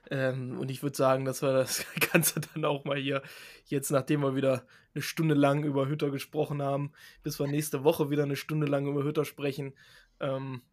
Ähm, 0.10 0.58
und 0.58 0.72
ich 0.72 0.82
würde 0.82 0.98
sagen, 0.98 1.24
dass 1.24 1.44
wir 1.44 1.54
das 1.54 1.86
Ganze 2.12 2.42
dann 2.42 2.66
auch 2.66 2.84
mal 2.84 2.98
hier, 2.98 3.22
jetzt 3.66 3.92
nachdem 3.92 4.22
wir 4.22 4.36
wieder 4.36 4.66
eine 4.96 5.04
Stunde 5.04 5.36
lang 5.36 5.64
über 5.64 5.88
Hütter 5.88 6.10
gesprochen 6.10 6.64
haben, 6.64 6.94
bis 7.22 7.40
wir 7.40 7.46
nächste 7.46 7.84
Woche 7.84 8.10
wieder 8.10 8.24
eine 8.24 8.36
Stunde 8.36 8.66
lang 8.66 8.88
über 8.88 9.04
Hütter 9.04 9.24
sprechen, 9.24 9.76
ähm, 10.20 10.64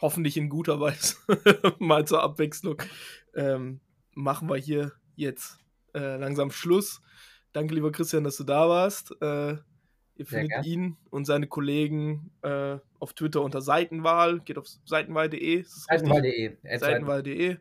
hoffentlich 0.00 0.36
in 0.36 0.48
guter 0.48 0.80
Weise, 0.80 1.16
mal 1.78 2.06
zur 2.06 2.22
Abwechslung, 2.22 2.80
ähm, 3.34 3.80
machen 4.14 4.48
wir 4.48 4.56
hier 4.56 4.92
jetzt 5.14 5.58
äh, 5.94 6.16
langsam 6.16 6.50
Schluss. 6.50 7.02
Danke, 7.52 7.74
lieber 7.74 7.92
Christian, 7.92 8.24
dass 8.24 8.36
du 8.36 8.44
da 8.44 8.68
warst. 8.68 9.12
Äh, 9.22 9.52
ihr 9.52 9.60
Sehr 10.16 10.26
findet 10.26 10.50
gern. 10.50 10.64
ihn 10.64 10.96
und 11.10 11.24
seine 11.24 11.46
Kollegen 11.46 12.30
äh, 12.42 12.78
auf 12.98 13.14
Twitter 13.14 13.42
unter 13.42 13.60
Seitenwahl. 13.60 14.40
Geht 14.40 14.58
auf 14.58 14.66
seitenwahl.de. 14.84 15.64
Seitenwahl.de. 15.66 16.56
Seitenwahl.de. 16.78 17.56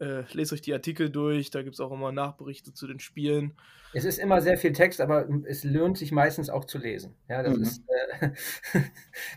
Äh, 0.00 0.24
lest 0.32 0.52
euch 0.52 0.62
die 0.62 0.72
Artikel 0.72 1.10
durch, 1.10 1.50
da 1.50 1.62
gibt 1.62 1.74
es 1.74 1.80
auch 1.80 1.92
immer 1.92 2.12
Nachberichte 2.12 2.74
zu 2.74 2.86
den 2.86 2.98
Spielen. 2.98 3.54
Es 3.94 4.04
ist 4.04 4.18
immer 4.18 4.40
sehr 4.40 4.56
viel 4.56 4.72
Text, 4.72 5.00
aber 5.00 5.28
es 5.44 5.64
lohnt 5.64 5.98
sich 5.98 6.12
meistens 6.12 6.48
auch 6.50 6.64
zu 6.64 6.78
lesen. 6.78 7.14
Ja, 7.28 7.42
das, 7.42 7.56
Mhm. 7.56 7.62
ist, 7.62 7.82
äh, 8.20 8.30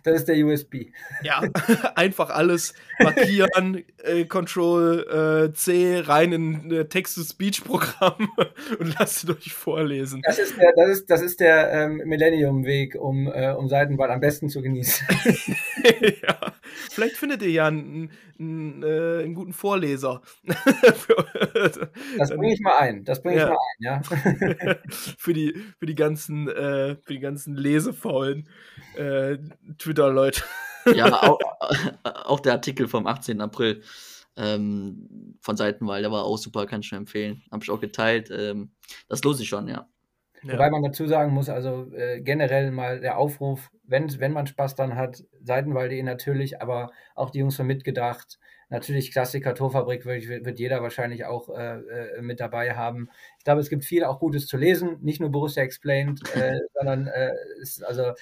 das 0.04 0.16
ist 0.18 0.28
der 0.30 0.46
USB. 0.46 0.92
Ja, 1.24 1.42
einfach 1.96 2.30
alles 2.30 2.74
markieren, 3.00 3.84
äh, 4.04 4.26
Control 4.26 5.50
äh, 5.50 5.54
C 5.54 6.00
rein 6.00 6.32
in 6.32 6.72
äh, 6.72 6.86
Text-to-Speech-Programm 6.86 8.30
und 8.80 8.98
lasst 9.00 9.24
es 9.26 9.30
euch 9.30 9.54
vorlesen. 9.54 10.22
Das 10.26 10.40
ist 10.40 10.56
der, 10.58 10.72
das 10.76 10.90
ist, 10.90 11.10
das 11.10 11.22
ist 11.22 11.40
der 11.40 11.72
ähm, 11.72 11.98
Millennium-Weg, 12.06 12.96
um, 12.96 13.28
äh, 13.28 13.52
um 13.52 13.68
Seitenwahl 13.68 14.12
am 14.12 14.20
besten 14.22 14.50
zu 14.50 14.62
genießen. 14.62 15.06
ja. 16.24 16.38
Vielleicht 16.92 17.18
findet 17.18 17.42
ihr 17.42 17.52
ja 17.52 17.68
einen, 17.68 18.12
einen, 18.40 18.84
äh, 18.84 19.24
einen 19.24 19.34
guten 19.34 19.54
Vorleser. 19.54 20.22
Das 22.18 22.30
bringe 22.30 22.54
ich 22.54 22.60
mal 22.62 22.78
ein. 22.80 23.04
Das 23.04 23.22
bringe 23.22 23.36
ich 23.38 23.42
Ja. 23.42 23.50
mal 23.50 23.58
ein, 23.58 23.80
ja. 23.80 24.02
für 25.18 25.34
die 25.34 25.56
für 25.80 25.86
die 25.86 25.96
ganzen 25.96 26.48
äh, 26.48 26.96
für 26.96 27.14
die 27.14 27.20
ganzen 27.20 27.56
lesefaulen 27.56 28.50
äh, 28.96 29.38
Twitter 29.78 30.12
Leute. 30.12 30.44
Ja, 30.94 31.08
auch, 31.24 31.40
auch 32.04 32.40
der 32.40 32.54
Artikel 32.54 32.88
vom 32.88 33.08
18. 33.08 33.42
April 33.42 33.82
ähm, 34.38 35.38
von 35.42 35.58
Seitenwahl. 35.58 36.02
Der 36.02 36.12
war 36.12 36.24
auch 36.24 36.38
super, 36.38 36.66
kann 36.66 36.82
ich 36.82 36.88
schon 36.88 37.00
empfehlen. 37.00 37.44
Habe 37.52 37.64
ich 37.64 37.70
auch 37.70 37.80
geteilt. 37.80 38.30
Ähm, 38.32 38.72
das 39.08 39.24
lohnt 39.24 39.38
sich 39.38 39.50
schon, 39.50 39.68
ja. 39.68 39.88
Ja. 40.44 40.54
Wobei 40.54 40.70
man 40.70 40.84
dazu 40.84 41.08
sagen 41.08 41.34
muss, 41.34 41.50
also 41.50 41.92
äh, 41.94 42.22
generell 42.22 42.72
mal 42.72 43.00
der 43.00 43.18
Aufruf, 43.18 43.72
wenn, 43.84 44.20
wenn 44.20 44.32
man 44.32 44.46
Spaß 44.46 44.76
dann 44.76 44.96
hat, 44.96 45.24
Seitenwald.de 45.42 46.04
natürlich, 46.04 46.62
aber 46.62 46.92
auch 47.16 47.32
die 47.32 47.40
Jungs 47.40 47.56
von 47.56 47.66
Mitgedacht, 47.66 48.38
natürlich 48.70 49.12
Klassiker 49.12 49.54
Torfabrik 49.54 50.06
wird, 50.06 50.28
wird 50.28 50.60
jeder 50.60 50.82
wahrscheinlich 50.82 51.26
auch 51.26 51.50
äh, 51.50 51.78
äh, 51.80 52.22
mit 52.22 52.40
dabei 52.40 52.76
haben. 52.76 53.10
Ich 53.38 53.44
glaube, 53.44 53.62
es 53.62 53.70
gibt 53.70 53.86
viel 53.86 54.04
auch 54.04 54.20
Gutes 54.20 54.48
zu 54.48 54.58
lesen, 54.58 54.98
nicht 55.02 55.20
nur 55.20 55.32
Borussia 55.32 55.64
Explained, 55.64 56.22
äh, 56.36 56.60
sondern 56.74 57.08
äh, 57.08 57.32
ist, 57.62 57.84
also 57.84 58.14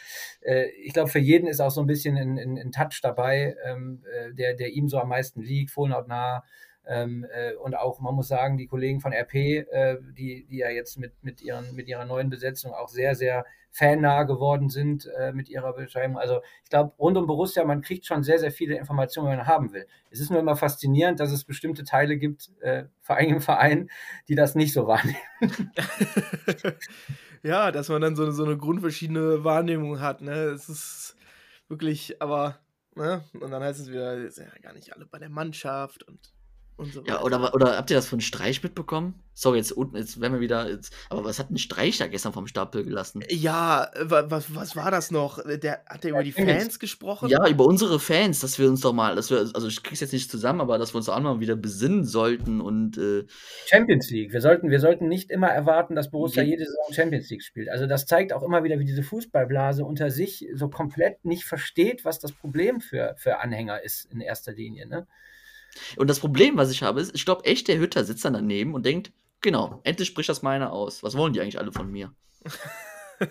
äh, 0.41 0.67
ich 0.83 0.93
glaube, 0.93 1.09
für 1.09 1.19
jeden 1.19 1.47
ist 1.47 1.59
auch 1.59 1.71
so 1.71 1.81
ein 1.81 1.87
bisschen 1.87 2.17
ein, 2.17 2.71
Touch 2.71 2.99
dabei, 3.01 3.55
ähm, 3.65 4.03
der, 4.31 4.55
der 4.55 4.69
ihm 4.69 4.87
so 4.89 4.99
am 4.99 5.09
meisten 5.09 5.41
liegt, 5.41 5.71
vollnautnah. 5.71 6.43
Ähm, 6.85 7.25
äh, 7.31 7.53
und 7.53 7.75
auch, 7.75 7.99
man 8.01 8.15
muss 8.15 8.27
sagen, 8.27 8.57
die 8.57 8.67
Kollegen 8.67 8.99
von 8.99 9.13
RP, 9.13 9.35
äh, 9.35 9.97
die, 10.17 10.45
die 10.45 10.57
ja 10.57 10.69
jetzt 10.69 10.97
mit, 10.97 11.13
mit, 11.23 11.41
ihren, 11.41 11.75
mit 11.75 11.87
ihrer 11.87 12.05
neuen 12.05 12.29
Besetzung 12.29 12.73
auch 12.73 12.89
sehr, 12.89 13.15
sehr 13.15 13.45
fannah 13.74 14.24
geworden 14.24 14.69
sind 14.69 15.07
äh, 15.17 15.34
mit 15.34 15.49
ihrer 15.49 15.74
Beschreibung. 15.74 16.17
Also 16.17 16.41
ich 16.63 16.69
glaube, 16.69 16.93
rund 16.99 17.17
um 17.17 17.26
Borussia, 17.26 17.65
man 17.65 17.82
kriegt 17.82 18.05
schon 18.05 18.24
sehr, 18.24 18.38
sehr 18.38 18.51
viele 18.51 18.78
Informationen, 18.78 19.30
wenn 19.30 19.38
man 19.38 19.47
haben 19.47 19.74
will. 19.74 19.88
Es 20.11 20.19
ist 20.19 20.30
nur 20.30 20.39
immer 20.39 20.55
faszinierend, 20.55 21.19
dass 21.19 21.32
es 21.32 21.43
bestimmte 21.43 21.84
Teile 21.84 22.17
gibt, 22.17 22.51
äh, 22.61 22.86
vor 23.01 23.17
allem 23.17 23.36
im 23.36 23.41
Verein, 23.41 23.89
die 24.28 24.36
das 24.36 24.53
nicht 24.53 24.74
so 24.74 24.86
wahrnehmen. 24.86 25.17
ja, 27.43 27.71
dass 27.71 27.89
man 27.89 28.01
dann 28.01 28.15
so, 28.15 28.30
so 28.30 28.45
eine 28.45 28.57
grundverschiedene 28.57 29.43
Wahrnehmung 29.43 29.99
hat. 29.99 30.21
Ne? 30.21 30.34
Es 30.34 30.69
ist 30.69 31.15
wirklich, 31.67 32.21
aber, 32.21 32.59
ne? 32.95 33.24
und 33.34 33.49
dann 33.49 33.63
heißt 33.63 33.80
es 33.80 33.89
wieder, 33.89 34.19
ja 34.19 34.59
gar 34.61 34.74
nicht 34.74 34.95
alle 34.95 35.07
bei 35.07 35.17
der 35.17 35.30
Mannschaft 35.30 36.03
und 36.03 36.32
und 36.76 36.91
so 36.91 37.03
ja, 37.05 37.21
oder, 37.21 37.53
oder 37.53 37.78
habt 37.78 37.91
ihr 37.91 37.95
das 37.95 38.07
von 38.07 38.19
Streich 38.19 38.63
mitbekommen? 38.63 39.13
Sorry, 39.36 39.57
jetzt 39.57 39.71
unten, 39.71 39.95
jetzt 39.97 40.19
werden 40.19 40.34
wir 40.34 40.39
wieder. 40.39 40.69
Jetzt, 40.69 40.93
aber 41.09 41.24
was 41.24 41.38
hat 41.38 41.51
ein 41.51 41.57
Streich 41.57 41.97
da 41.99 42.07
gestern 42.07 42.34
vom 42.34 42.47
Stapel 42.47 42.84
gelassen? 42.84 43.24
Ja, 43.30 43.91
was, 43.99 44.53
was 44.55 44.76
war 44.76 44.89
das 44.89 45.11
noch? 45.11 45.39
Der, 45.43 45.84
hat 45.88 46.03
der 46.03 46.11
über 46.11 46.24
die 46.24 46.32
Fans 46.32 46.80
gesprochen? 46.80 47.30
Ja, 47.30 47.47
über 47.47 47.65
unsere 47.65 47.99
Fans, 47.99 48.39
dass 48.39 48.57
wir 48.57 48.69
uns 48.69 48.82
doch 48.82 48.93
mal, 48.93 49.15
dass 49.15 49.30
wir, 49.30 49.38
also 49.38 49.67
ich 49.67 49.84
krieg's 49.84 50.01
jetzt 50.01 50.13
nicht 50.13 50.32
zusammen, 50.32 50.61
aber 50.61 50.78
dass 50.78 50.93
wir 50.93 50.97
uns 50.97 51.09
auch 51.09 51.19
mal 51.19 51.39
wieder 51.39 51.55
besinnen 51.55 52.05
sollten 52.05 52.59
und 52.59 52.97
äh, 52.97 53.26
Champions 53.67 54.09
League. 54.09 54.34
Wir 54.34 54.41
sollten, 54.41 54.71
wir 54.71 54.80
sollten 54.80 55.07
nicht 55.07 55.30
immer 55.30 55.49
erwarten, 55.49 55.95
dass 55.95 56.09
Borussia 56.09 56.41
jede 56.41 56.65
Saison 56.65 56.93
Champions 56.93 57.30
League 57.30 57.43
spielt. 57.43 57.69
Also 57.69 57.86
das 57.86 58.05
zeigt 58.07 58.34
auch 58.34 58.43
immer 58.43 58.63
wieder, 58.63 58.80
wie 58.80 58.86
diese 58.86 59.03
Fußballblase 59.03 59.86
unter 59.86 60.09
sich 60.09 60.47
so 60.53 60.69
komplett 60.69 61.24
nicht 61.24 61.43
versteht, 61.43 62.03
was 62.03 62.19
das 62.19 62.32
Problem 62.32 62.82
für, 62.82 63.15
für 63.17 63.39
Anhänger 63.39 63.82
ist 63.82 64.11
in 64.11 64.21
erster 64.21 64.53
Linie. 64.53 64.88
Ne? 64.88 65.07
Und 65.97 66.09
das 66.09 66.19
Problem, 66.19 66.57
was 66.57 66.71
ich 66.71 66.84
habe, 66.84 67.01
ist, 67.01 67.15
ich 67.15 67.26
glaube 67.26 67.45
echt, 67.45 67.67
der 67.67 67.80
Hütter 67.80 68.03
sitzt 68.03 68.26
dann 68.26 68.34
daneben 68.34 68.74
und 68.74 68.86
denkt, 68.86 69.11
genau, 69.41 69.82
endlich 69.84 70.07
spricht 70.07 70.30
das 70.30 70.41
meine 70.41 70.71
aus. 70.71 71.03
Was 71.03 71.17
wollen 71.17 71.34
die 71.34 71.41
eigentlich 71.41 71.59
alle 71.59 71.71
von 71.71 71.89
mir? 71.89 72.13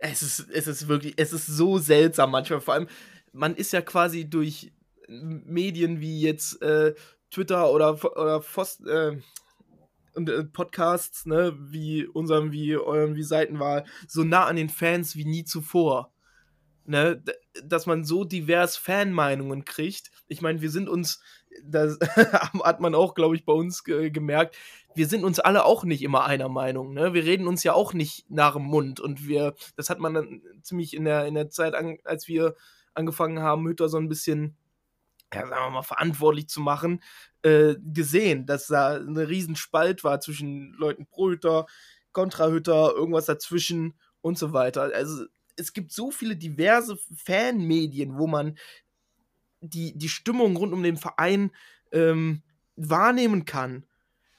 es, 0.00 0.22
ist, 0.22 0.50
es 0.50 0.66
ist 0.66 0.88
wirklich, 0.88 1.14
es 1.16 1.32
ist 1.32 1.46
so 1.46 1.78
seltsam 1.78 2.30
manchmal. 2.30 2.60
Vor 2.60 2.74
allem, 2.74 2.88
man 3.32 3.54
ist 3.54 3.72
ja 3.72 3.82
quasi 3.82 4.28
durch 4.28 4.72
Medien 5.08 6.00
wie 6.00 6.20
jetzt 6.20 6.60
äh, 6.62 6.94
Twitter 7.30 7.70
oder, 7.70 7.92
oder 8.16 8.42
Fost, 8.42 8.86
äh, 8.86 9.18
äh, 10.14 10.44
Podcasts, 10.44 11.26
ne, 11.26 11.56
wie 11.58 12.06
unserem, 12.06 12.52
wie 12.52 12.76
eurem, 12.76 13.16
wie 13.16 13.22
Seitenwahl, 13.22 13.84
so 14.06 14.24
nah 14.24 14.46
an 14.46 14.56
den 14.56 14.68
Fans 14.68 15.16
wie 15.16 15.24
nie 15.24 15.44
zuvor 15.44 16.12
ne, 16.90 17.22
dass 17.64 17.86
man 17.86 18.04
so 18.04 18.24
divers 18.24 18.76
Fanmeinungen 18.76 19.64
kriegt. 19.64 20.10
Ich 20.30 20.42
meine, 20.42 20.62
wir 20.62 20.70
sind 20.70 20.88
uns, 20.88 21.20
das 21.64 21.98
hat 22.62 22.80
man 22.80 22.94
auch, 22.94 23.14
glaube 23.14 23.36
ich, 23.36 23.44
bei 23.44 23.52
uns 23.52 23.84
ge 23.84 24.10
gemerkt, 24.10 24.56
wir 24.94 25.06
sind 25.06 25.24
uns 25.24 25.40
alle 25.40 25.64
auch 25.64 25.84
nicht 25.84 26.02
immer 26.02 26.24
einer 26.24 26.48
Meinung. 26.48 26.94
Ne? 26.94 27.14
Wir 27.14 27.24
reden 27.24 27.46
uns 27.46 27.62
ja 27.64 27.72
auch 27.74 27.92
nicht 27.92 28.30
nach 28.30 28.54
dem 28.54 28.62
Mund. 28.62 29.00
Und 29.00 29.26
wir, 29.26 29.54
das 29.76 29.90
hat 29.90 29.98
man 29.98 30.14
dann 30.14 30.42
ziemlich 30.62 30.94
in 30.94 31.04
der, 31.04 31.26
in 31.26 31.34
der 31.34 31.50
Zeit, 31.50 31.74
an, 31.74 31.98
als 32.04 32.28
wir 32.28 32.54
angefangen 32.94 33.40
haben, 33.40 33.66
Hütter 33.66 33.88
so 33.88 33.98
ein 33.98 34.08
bisschen, 34.08 34.56
ja, 35.32 35.46
sagen 35.46 35.66
wir 35.66 35.70
mal, 35.70 35.82
verantwortlich 35.82 36.48
zu 36.48 36.60
machen, 36.60 37.02
äh, 37.42 37.74
gesehen, 37.84 38.46
dass 38.46 38.66
da 38.66 38.94
eine 38.94 39.28
Riesenspalt 39.28 40.04
war 40.04 40.20
zwischen 40.20 40.72
Leuten 40.74 41.06
pro 41.06 41.30
Hütter, 41.30 41.66
kontra 42.12 42.48
Hütter, 42.48 42.92
irgendwas 42.94 43.26
dazwischen 43.26 43.94
und 44.20 44.38
so 44.38 44.52
weiter. 44.52 44.90
Also 44.94 45.24
es 45.56 45.72
gibt 45.72 45.92
so 45.92 46.10
viele 46.10 46.36
diverse 46.36 46.98
Fanmedien, 47.14 48.18
wo 48.18 48.26
man 48.26 48.58
die, 49.60 49.96
die 49.96 50.08
Stimmung 50.08 50.56
rund 50.56 50.72
um 50.72 50.82
den 50.82 50.96
Verein 50.96 51.50
ähm, 51.92 52.42
wahrnehmen 52.76 53.44
kann. 53.44 53.84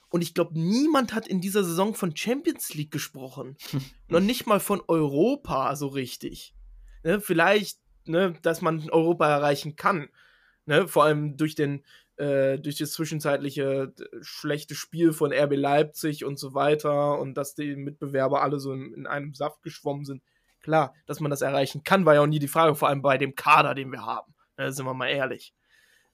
Und 0.09 0.22
ich 0.22 0.34
glaube, 0.34 0.59
niemand 0.59 1.13
hat 1.13 1.28
in 1.28 1.39
dieser 1.39 1.63
Saison 1.63 1.93
von 1.93 2.15
Champions 2.15 2.74
League 2.74 2.91
gesprochen. 2.91 3.55
Noch 4.09 4.19
nicht 4.19 4.45
mal 4.45 4.59
von 4.59 4.82
Europa 4.88 5.76
so 5.76 5.88
richtig. 5.88 6.53
Ne, 7.03 7.22
vielleicht, 7.22 7.80
ne, 8.05 8.34
dass 8.41 8.61
man 8.61 8.89
Europa 8.89 9.28
erreichen 9.30 9.76
kann. 9.76 10.09
Ne, 10.65 10.88
vor 10.88 11.05
allem 11.05 11.38
durch 11.38 11.55
den, 11.55 11.84
äh, 12.17 12.59
durch 12.59 12.78
das 12.78 12.91
zwischenzeitliche 12.91 13.93
schlechte 14.22 14.76
Spiel 14.76 15.13
von 15.13 15.34
RB 15.34 15.55
Leipzig 15.55 16.26
und 16.26 16.38
so 16.38 16.53
weiter 16.53 17.17
und 17.17 17.36
dass 17.36 17.55
die 17.55 17.76
Mitbewerber 17.76 18.43
alle 18.43 18.59
so 18.59 18.74
in, 18.74 18.93
in 18.93 19.07
einem 19.07 19.34
Saft 19.34 19.63
geschwommen 19.63 20.05
sind. 20.05 20.22
Klar, 20.61 20.93
dass 21.07 21.19
man 21.19 21.32
das 21.32 21.41
erreichen 21.41 21.84
kann, 21.84 22.05
war 22.05 22.15
ja 22.15 22.22
auch 22.22 22.28
nie 22.28 22.38
die 22.38 22.47
Frage, 22.47 22.76
vor 22.76 22.89
allem 22.89 23.01
bei 23.01 23.17
dem 23.17 23.34
Kader, 23.34 23.74
den 23.74 23.91
wir 23.91 24.05
haben. 24.05 24.36
Da 24.56 24.66
ne, 24.66 24.72
sind 24.72 24.86
wir 24.86 24.93
mal 24.93 25.10
ehrlich. 25.10 25.54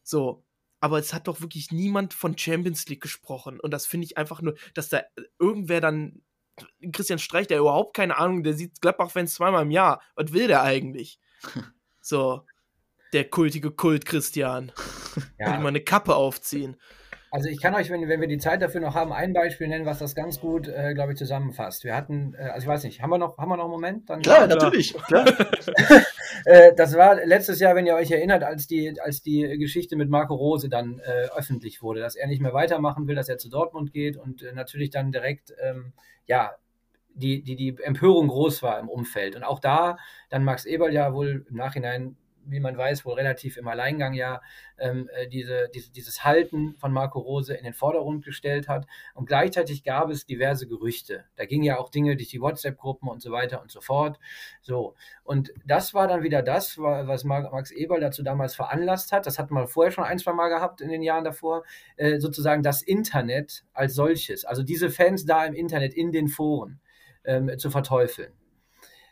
So, 0.04 0.46
aber 0.80 1.00
es 1.00 1.14
hat 1.14 1.28
doch 1.28 1.42
wirklich 1.42 1.72
niemand 1.72 2.14
von 2.14 2.38
Champions 2.38 2.88
League 2.88 3.02
gesprochen. 3.02 3.60
Und 3.60 3.72
das 3.72 3.86
finde 3.86 4.06
ich 4.06 4.18
einfach 4.18 4.42
nur, 4.42 4.56
dass 4.74 4.90
da 4.90 5.02
irgendwer 5.40 5.82
dann, 5.82 6.22
Christian 6.92 7.20
Streich, 7.20 7.48
der 7.48 7.60
überhaupt 7.60 7.96
keine 7.96 8.18
Ahnung, 8.18 8.44
der 8.44 8.54
sieht 8.54 8.82
Gladbach-Fans 8.82 9.34
zweimal 9.34 9.64
im 9.64 9.72
Jahr. 9.72 10.02
Was 10.16 10.34
will 10.34 10.48
der 10.48 10.64
eigentlich? 10.64 11.20
So, 12.00 12.46
der 13.12 13.30
kultige 13.30 13.72
Kult 13.72 14.06
Christian. 14.06 14.72
Ja. 15.40 15.54
Will 15.54 15.60
mal 15.60 15.70
eine 15.70 15.82
Kappe 15.82 16.16
aufziehen. 16.16 16.78
Also 17.32 17.50
ich 17.50 17.62
kann 17.62 17.76
euch, 17.76 17.90
wenn, 17.90 18.08
wenn 18.08 18.22
wir 18.22 18.28
die 18.28 18.38
Zeit 18.38 18.62
dafür 18.62 18.82
noch 18.82 18.96
haben, 18.96 19.12
ein 19.12 19.34
Beispiel 19.34 19.68
nennen, 19.68 19.86
was 19.86 20.00
das 20.00 20.16
ganz 20.16 20.40
gut, 20.40 20.68
äh, 20.68 20.94
glaube 20.94 21.12
ich, 21.12 21.18
zusammenfasst. 21.18 21.84
Wir 21.84 21.96
hatten, 21.96 22.34
äh, 22.36 22.44
also 22.44 22.66
ich 22.66 22.68
weiß 22.68 22.84
nicht, 22.84 23.02
haben 23.02 23.10
wir 23.10 23.18
noch, 23.18 23.38
haben 23.38 23.50
wir 23.50 23.58
noch 23.58 23.66
einen 23.66 23.72
Moment? 23.72 24.10
Dann, 24.10 24.22
klar, 24.22 24.48
natürlich. 24.48 24.94
Klar. 25.08 25.26
Äh, 26.46 26.74
das 26.76 26.96
war 26.96 27.16
letztes 27.26 27.60
Jahr, 27.60 27.76
wenn 27.76 27.86
ihr 27.86 27.96
euch 27.96 28.12
erinnert, 28.12 28.44
als 28.44 28.68
die, 28.68 29.00
als 29.00 29.22
die 29.22 29.58
Geschichte 29.58 29.96
mit 29.96 30.10
Marco 30.10 30.36
Rose 30.36 30.70
dann 30.70 31.00
äh, 31.00 31.28
öffentlich 31.36 31.82
wurde, 31.82 32.00
dass 32.00 32.16
er 32.16 32.28
nicht 32.28 32.42
mehr 32.42 32.54
weitermachen 32.54 33.08
will, 33.08 33.16
dass 33.16 33.30
er 33.30 33.38
zu 33.38 33.50
Dortmund 33.50 33.94
geht 33.94 34.18
und 34.18 34.44
äh, 34.44 34.54
natürlich 34.54 34.90
dann 34.90 35.12
direkt, 35.12 35.54
ähm, 35.62 35.94
ja, 36.26 36.56
die, 37.14 37.42
die, 37.42 37.56
die 37.56 37.76
Empörung 37.82 38.28
groß 38.28 38.62
war 38.62 38.80
im 38.80 38.90
Umfeld. 38.90 39.36
Und 39.36 39.44
auch 39.44 39.60
da 39.60 39.98
dann 40.30 40.44
Max 40.44 40.66
Eberl 40.66 40.94
ja 40.94 41.14
wohl 41.14 41.46
im 41.50 41.56
Nachhinein 41.56 42.16
wie 42.50 42.60
man 42.60 42.78
weiß, 42.78 43.06
wohl 43.06 43.14
relativ 43.14 43.58
im 43.58 43.68
Alleingang 43.68 44.14
ja 44.14 44.42
ähm, 44.78 45.10
äh, 45.14 45.28
diese, 45.28 45.70
diese, 45.74 45.92
dieses 45.92 46.24
Halten 46.24 46.76
von 46.78 46.92
Marco 46.92 47.20
Rose 47.20 47.54
in 47.54 47.64
den 47.64 47.74
Vordergrund 47.74 48.24
gestellt 48.24 48.68
hat. 48.68 48.86
Und 49.14 49.26
gleichzeitig 49.26 49.84
gab 49.84 50.10
es 50.10 50.26
diverse 50.26 50.68
Gerüchte. 50.68 51.26
Da 51.36 51.46
gingen 51.46 51.64
ja 51.64 51.78
auch 51.78 51.90
Dinge 51.90 52.16
durch 52.16 52.30
die 52.30 52.42
WhatsApp-Gruppen 52.42 53.10
und 53.10 53.22
so 53.22 53.32
weiter 53.32 53.62
und 53.62 53.72
so 53.72 53.82
fort. 53.82 54.20
So. 54.62 54.96
Und 55.24 55.52
das 55.66 55.94
war 55.94 56.08
dann 56.08 56.24
wieder 56.24 56.42
das, 56.42 56.78
was 56.78 57.24
Max 57.24 57.72
Eberl 57.72 58.00
dazu 58.00 58.24
damals 58.24 58.56
veranlasst 58.56 59.12
hat. 59.12 59.26
Das 59.26 59.40
hatten 59.40 59.54
wir 59.54 59.68
vorher 59.68 59.92
schon 59.92 60.04
ein, 60.04 60.20
zwei 60.20 60.34
Mal 60.34 60.50
gehabt 60.50 60.82
in 60.82 60.90
den 60.90 61.02
Jahren 61.02 61.24
davor. 61.24 61.64
Äh, 61.96 62.20
sozusagen 62.20 62.64
das 62.64 62.82
Internet 62.82 63.64
als 63.74 63.96
solches. 63.96 64.46
Also 64.46 64.64
diese 64.64 64.90
Fans 64.90 65.26
da 65.26 65.46
im 65.46 65.54
Internet, 65.54 65.94
in 65.94 66.12
den 66.12 66.28
Foren 66.28 66.80
ähm, 67.26 67.58
zu 67.58 67.70
verteufeln. 67.70 68.34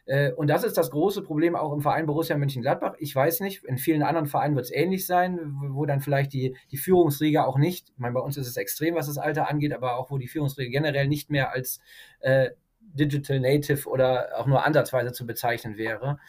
Äh, 0.06 0.32
und 0.34 0.48
das 0.48 0.64
ist 0.64 0.78
das 0.78 0.92
große 0.92 1.22
Problem 1.24 1.56
auch 1.56 1.74
im 1.74 1.82
Verein 1.82 2.06
Borussia 2.06 2.38
Mönchengladbach. 2.38 2.94
Ich 3.00 3.16
weiß 3.16 3.40
nicht, 3.40 3.64
in 3.64 3.78
vielen 3.78 4.04
anderen 4.04 4.28
Vereinen 4.28 4.56
wird 4.56 4.66
es 4.66 4.72
ähnlich 4.72 5.06
sein, 5.06 5.40
wo 5.70 5.86
dann 5.86 6.02
vielleicht 6.02 6.34
die, 6.34 6.56
die 6.72 6.78
Führungsriege 6.78 7.46
auch 7.46 7.58
nicht, 7.58 7.90
ich 7.90 7.98
meine, 7.98 8.14
bei 8.14 8.20
uns 8.20 8.38
ist 8.38 8.48
es 8.48 8.58
extrem, 8.58 8.96
was 8.96 9.08
das 9.08 9.18
Alter 9.18 9.50
angeht, 9.50 9.74
aber 9.74 9.98
auch 9.98 10.12
wo 10.12 10.18
die 10.18 10.28
Führungsriege 10.28 10.70
generell 10.70 11.08
nicht 11.08 11.30
mehr 11.30 11.52
als 11.52 11.80
äh, 12.20 12.52
Digital 12.80 13.40
Native 13.40 13.90
oder 13.90 14.30
auch 14.38 14.46
nur 14.46 14.64
ansatzweise 14.64 15.12
zu 15.12 15.26
bezeichnen 15.26 15.78
wäre. 15.78 16.20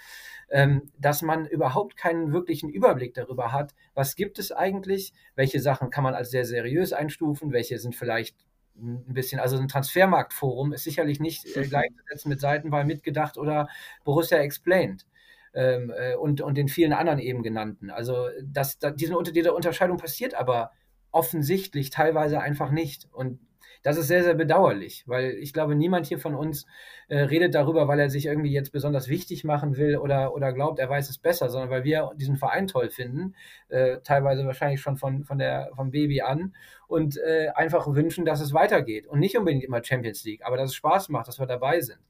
Ähm, 0.49 0.93
dass 0.97 1.23
man 1.23 1.45
überhaupt 1.45 1.97
keinen 1.97 2.33
wirklichen 2.33 2.71
Überblick 2.71 3.15
darüber 3.15 3.51
hat, 3.51 3.75
was 3.95 4.15
gibt 4.15 4.39
es 4.39 4.53
eigentlich, 4.53 5.13
welche 5.35 5.59
Sachen 5.59 5.91
kann 5.91 6.05
man 6.05 6.15
als 6.15 6.31
sehr 6.31 6.45
seriös 6.45 6.93
einstufen, 6.93 7.53
welche 7.53 7.81
sind 7.81 7.97
vielleicht 7.97 8.37
ein 8.81 9.15
bisschen, 9.15 9.41
also 9.41 9.57
ein 9.57 9.69
Transfermarktforum 9.69 10.73
ist 10.73 10.85
sicherlich 10.85 11.21
nicht 11.21 11.57
äh, 11.57 11.67
gleichzusetzen 11.67 12.29
mit 12.29 12.41
Seitenwahl 12.41 12.85
mitgedacht 12.85 13.39
oder 13.39 13.69
Borussia 14.05 14.39
Explained. 14.39 15.07
Ähm, 15.55 15.91
äh, 15.97 16.15
und, 16.15 16.43
und 16.43 16.57
den 16.59 16.69
vielen 16.69 16.93
anderen 16.93 17.19
eben 17.19 17.43
genannten. 17.43 17.91
Also 17.91 18.29
das, 18.45 18.79
das, 18.79 18.95
diese, 18.95 19.15
diese 19.33 19.55
Unterscheidung 19.55 19.97
passiert 19.97 20.35
aber 20.35 20.73
offensichtlich 21.13 21.89
teilweise 21.89 22.41
einfach 22.41 22.71
nicht. 22.71 23.09
Und 23.11 23.41
das 23.87 23.99
ist 23.99 24.09
sehr, 24.09 24.25
sehr 24.25 24.35
bedauerlich, 24.35 25.05
weil 25.07 25.35
ich 25.35 25.53
glaube, 25.53 25.77
niemand 25.77 26.07
hier 26.07 26.19
von 26.19 26.35
uns 26.35 26.67
äh, 27.07 27.19
redet 27.19 27.55
darüber, 27.55 27.87
weil 27.87 28.01
er 28.01 28.11
sich 28.11 28.27
irgendwie 28.27 28.51
jetzt 28.51 28.73
besonders 28.73 29.07
wichtig 29.07 29.45
machen 29.45 29.77
will 29.77 29.97
oder, 29.97 30.35
oder 30.35 30.53
glaubt, 30.53 30.81
er 30.81 30.91
weiß 30.91 31.09
es 31.09 31.19
besser, 31.19 31.51
sondern 31.51 31.71
weil 31.71 31.85
wir 31.85 32.11
diesen 32.17 32.35
Verein 32.35 32.67
toll 32.67 32.91
finden, 32.91 33.37
äh, 33.69 33.99
teilweise 34.03 34.45
wahrscheinlich 34.45 34.81
schon 34.81 34.97
von, 34.97 35.23
von 35.23 35.39
der, 35.39 35.71
vom 35.77 35.93
Baby 35.93 36.23
an 36.23 36.53
und 36.89 37.17
äh, 37.19 37.51
einfach 37.55 37.87
wünschen, 37.87 38.25
dass 38.25 38.41
es 38.41 38.53
weitergeht 38.53 39.07
und 39.07 39.21
nicht 39.21 39.39
unbedingt 39.39 39.63
immer 39.63 39.85
Champions 39.85 40.25
League, 40.25 40.45
aber 40.45 40.57
dass 40.57 40.71
es 40.71 40.75
Spaß 40.75 41.09
macht, 41.11 41.29
dass 41.29 41.39
wir 41.39 41.47
dabei 41.47 41.81
sind. 41.81 42.01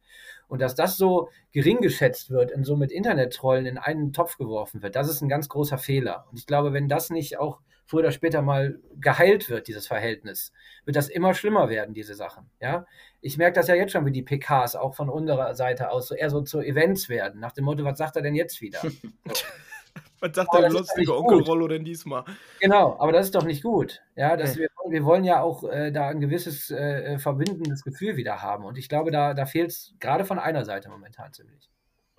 Und 0.48 0.62
dass 0.62 0.74
das 0.74 0.96
so 0.96 1.28
gering 1.52 1.82
geschätzt 1.82 2.30
wird 2.30 2.52
und 2.52 2.64
so 2.64 2.74
mit 2.74 2.90
Internet-Trollen 2.90 3.66
in 3.66 3.76
einen 3.76 4.14
Topf 4.14 4.38
geworfen 4.38 4.80
wird, 4.80 4.96
das 4.96 5.10
ist 5.10 5.20
ein 5.20 5.28
ganz 5.28 5.50
großer 5.50 5.76
Fehler. 5.76 6.24
Und 6.30 6.38
ich 6.38 6.46
glaube, 6.46 6.72
wenn 6.72 6.88
das 6.88 7.10
nicht 7.10 7.38
auch 7.38 7.60
früher 7.86 8.00
oder 8.00 8.12
später 8.12 8.42
mal 8.42 8.78
geheilt 8.96 9.48
wird, 9.48 9.68
dieses 9.68 9.86
Verhältnis, 9.86 10.52
wird 10.84 10.96
das 10.96 11.08
immer 11.08 11.34
schlimmer 11.34 11.68
werden, 11.68 11.94
diese 11.94 12.14
Sachen. 12.14 12.50
Ja, 12.60 12.86
ich 13.20 13.38
merke 13.38 13.54
das 13.54 13.68
ja 13.68 13.74
jetzt 13.74 13.92
schon, 13.92 14.04
wie 14.06 14.12
die 14.12 14.22
PKs 14.22 14.76
auch 14.76 14.94
von 14.94 15.08
unserer 15.08 15.54
Seite 15.54 15.90
aus 15.90 16.08
so 16.08 16.14
eher 16.14 16.30
so 16.30 16.42
zu 16.42 16.60
Events 16.60 17.08
werden, 17.08 17.40
nach 17.40 17.52
dem 17.52 17.64
Motto, 17.64 17.84
was 17.84 17.98
sagt 17.98 18.16
er 18.16 18.22
denn 18.22 18.34
jetzt 18.34 18.60
wieder? 18.60 18.80
was 20.20 20.34
sagt 20.34 20.54
der 20.54 20.70
lustige 20.70 21.16
Onkel 21.16 21.42
Rollo 21.42 21.68
denn 21.68 21.84
diesmal? 21.84 22.24
Genau, 22.60 22.96
aber 22.98 23.12
das 23.12 23.26
ist 23.26 23.34
doch 23.34 23.44
nicht 23.44 23.62
gut. 23.62 24.02
Ja, 24.16 24.36
dass 24.36 24.52
okay. 24.52 24.68
wir, 24.84 24.90
wir 24.90 25.04
wollen 25.04 25.24
ja 25.24 25.40
auch 25.40 25.64
äh, 25.64 25.92
da 25.92 26.08
ein 26.08 26.20
gewisses 26.20 26.70
äh, 26.70 27.14
äh, 27.14 27.18
verbindendes 27.18 27.84
Gefühl 27.84 28.16
wieder 28.16 28.42
haben. 28.42 28.64
Und 28.64 28.78
ich 28.78 28.88
glaube, 28.88 29.10
da, 29.10 29.34
da 29.34 29.46
fehlt 29.46 29.70
es 29.70 29.94
gerade 30.00 30.24
von 30.24 30.38
einer 30.38 30.64
Seite 30.64 30.88
momentan 30.88 31.32
ziemlich. 31.32 31.70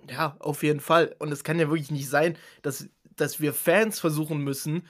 Ja, 0.08 0.36
auf 0.38 0.62
jeden 0.62 0.80
Fall. 0.80 1.14
Und 1.18 1.32
es 1.32 1.44
kann 1.44 1.58
ja 1.58 1.68
wirklich 1.68 1.90
nicht 1.90 2.08
sein, 2.08 2.36
dass, 2.62 2.88
dass 3.16 3.40
wir 3.40 3.52
Fans 3.52 4.00
versuchen 4.00 4.42
müssen, 4.42 4.86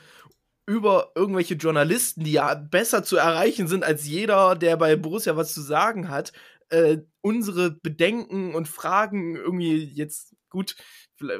über 0.68 1.12
irgendwelche 1.14 1.54
Journalisten, 1.54 2.24
die 2.24 2.32
ja 2.32 2.54
besser 2.54 3.02
zu 3.02 3.16
erreichen 3.16 3.68
sind 3.68 3.84
als 3.84 4.06
jeder, 4.06 4.54
der 4.54 4.76
bei 4.76 4.96
Borussia 4.96 5.34
was 5.34 5.54
zu 5.54 5.62
sagen 5.62 6.10
hat, 6.10 6.34
äh, 6.68 6.98
unsere 7.22 7.70
Bedenken 7.70 8.54
und 8.54 8.68
Fragen 8.68 9.34
irgendwie 9.34 9.82
jetzt 9.82 10.36
gut. 10.50 10.76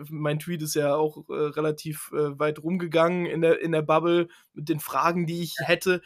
Mein 0.08 0.38
Tweet 0.38 0.62
ist 0.62 0.74
ja 0.74 0.94
auch 0.94 1.28
äh, 1.28 1.34
relativ 1.34 2.10
äh, 2.14 2.38
weit 2.38 2.62
rumgegangen 2.62 3.26
in 3.26 3.42
der, 3.42 3.60
in 3.60 3.72
der 3.72 3.82
Bubble 3.82 4.28
mit 4.54 4.70
den 4.70 4.80
Fragen, 4.80 5.26
die 5.26 5.42
ich 5.42 5.56
hätte, 5.58 6.00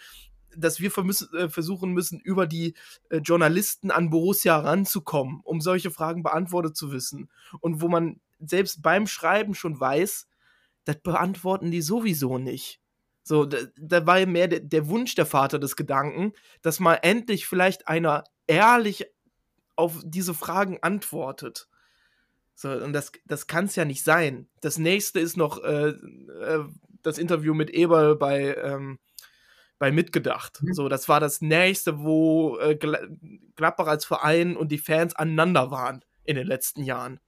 dass 0.56 0.80
wir 0.80 0.90
äh, 0.98 1.48
versuchen 1.48 1.92
müssen, 1.92 2.18
über 2.18 2.48
die 2.48 2.74
äh, 3.08 3.18
Journalisten 3.18 3.92
an 3.92 4.10
Borussia 4.10 4.58
ranzukommen, 4.58 5.42
um 5.44 5.60
solche 5.60 5.92
Fragen 5.92 6.24
beantwortet 6.24 6.76
zu 6.76 6.90
wissen. 6.90 7.30
Und 7.60 7.80
wo 7.80 7.88
man 7.88 8.20
selbst 8.40 8.82
beim 8.82 9.06
Schreiben 9.06 9.54
schon 9.54 9.78
weiß, 9.78 10.26
das 10.84 11.00
beantworten 11.00 11.70
die 11.70 11.82
sowieso 11.82 12.38
nicht. 12.38 12.81
So, 13.22 13.44
da, 13.44 13.58
da 13.76 14.06
war 14.06 14.18
ja 14.18 14.26
mehr 14.26 14.48
der, 14.48 14.60
der, 14.60 14.88
Wunsch 14.88 15.14
der 15.14 15.26
Vater 15.26 15.58
des 15.58 15.76
Gedanken, 15.76 16.32
dass 16.60 16.80
mal 16.80 16.98
endlich 17.02 17.46
vielleicht 17.46 17.88
einer 17.88 18.24
ehrlich 18.46 19.06
auf 19.76 20.00
diese 20.04 20.34
Fragen 20.34 20.78
antwortet. 20.82 21.68
So, 22.54 22.70
und 22.70 22.92
das, 22.92 23.12
das 23.24 23.46
kann 23.46 23.66
es 23.66 23.76
ja 23.76 23.84
nicht 23.84 24.04
sein. 24.04 24.48
Das 24.60 24.78
nächste 24.78 25.20
ist 25.20 25.36
noch 25.36 25.62
äh, 25.62 25.88
äh, 25.90 26.64
das 27.02 27.18
Interview 27.18 27.54
mit 27.54 27.70
Eberl 27.70 28.16
bei, 28.16 28.54
ähm, 28.56 28.98
bei 29.78 29.90
Mitgedacht. 29.90 30.62
Mhm. 30.62 30.74
So, 30.74 30.88
das 30.88 31.08
war 31.08 31.20
das 31.20 31.40
nächste, 31.40 32.00
wo 32.00 32.58
äh, 32.58 32.76
Gladbach 33.56 33.86
als 33.86 34.04
Verein 34.04 34.56
und 34.56 34.70
die 34.70 34.78
Fans 34.78 35.14
aneinander 35.14 35.70
waren 35.70 36.04
in 36.24 36.36
den 36.36 36.46
letzten 36.46 36.82
Jahren. 36.82 37.20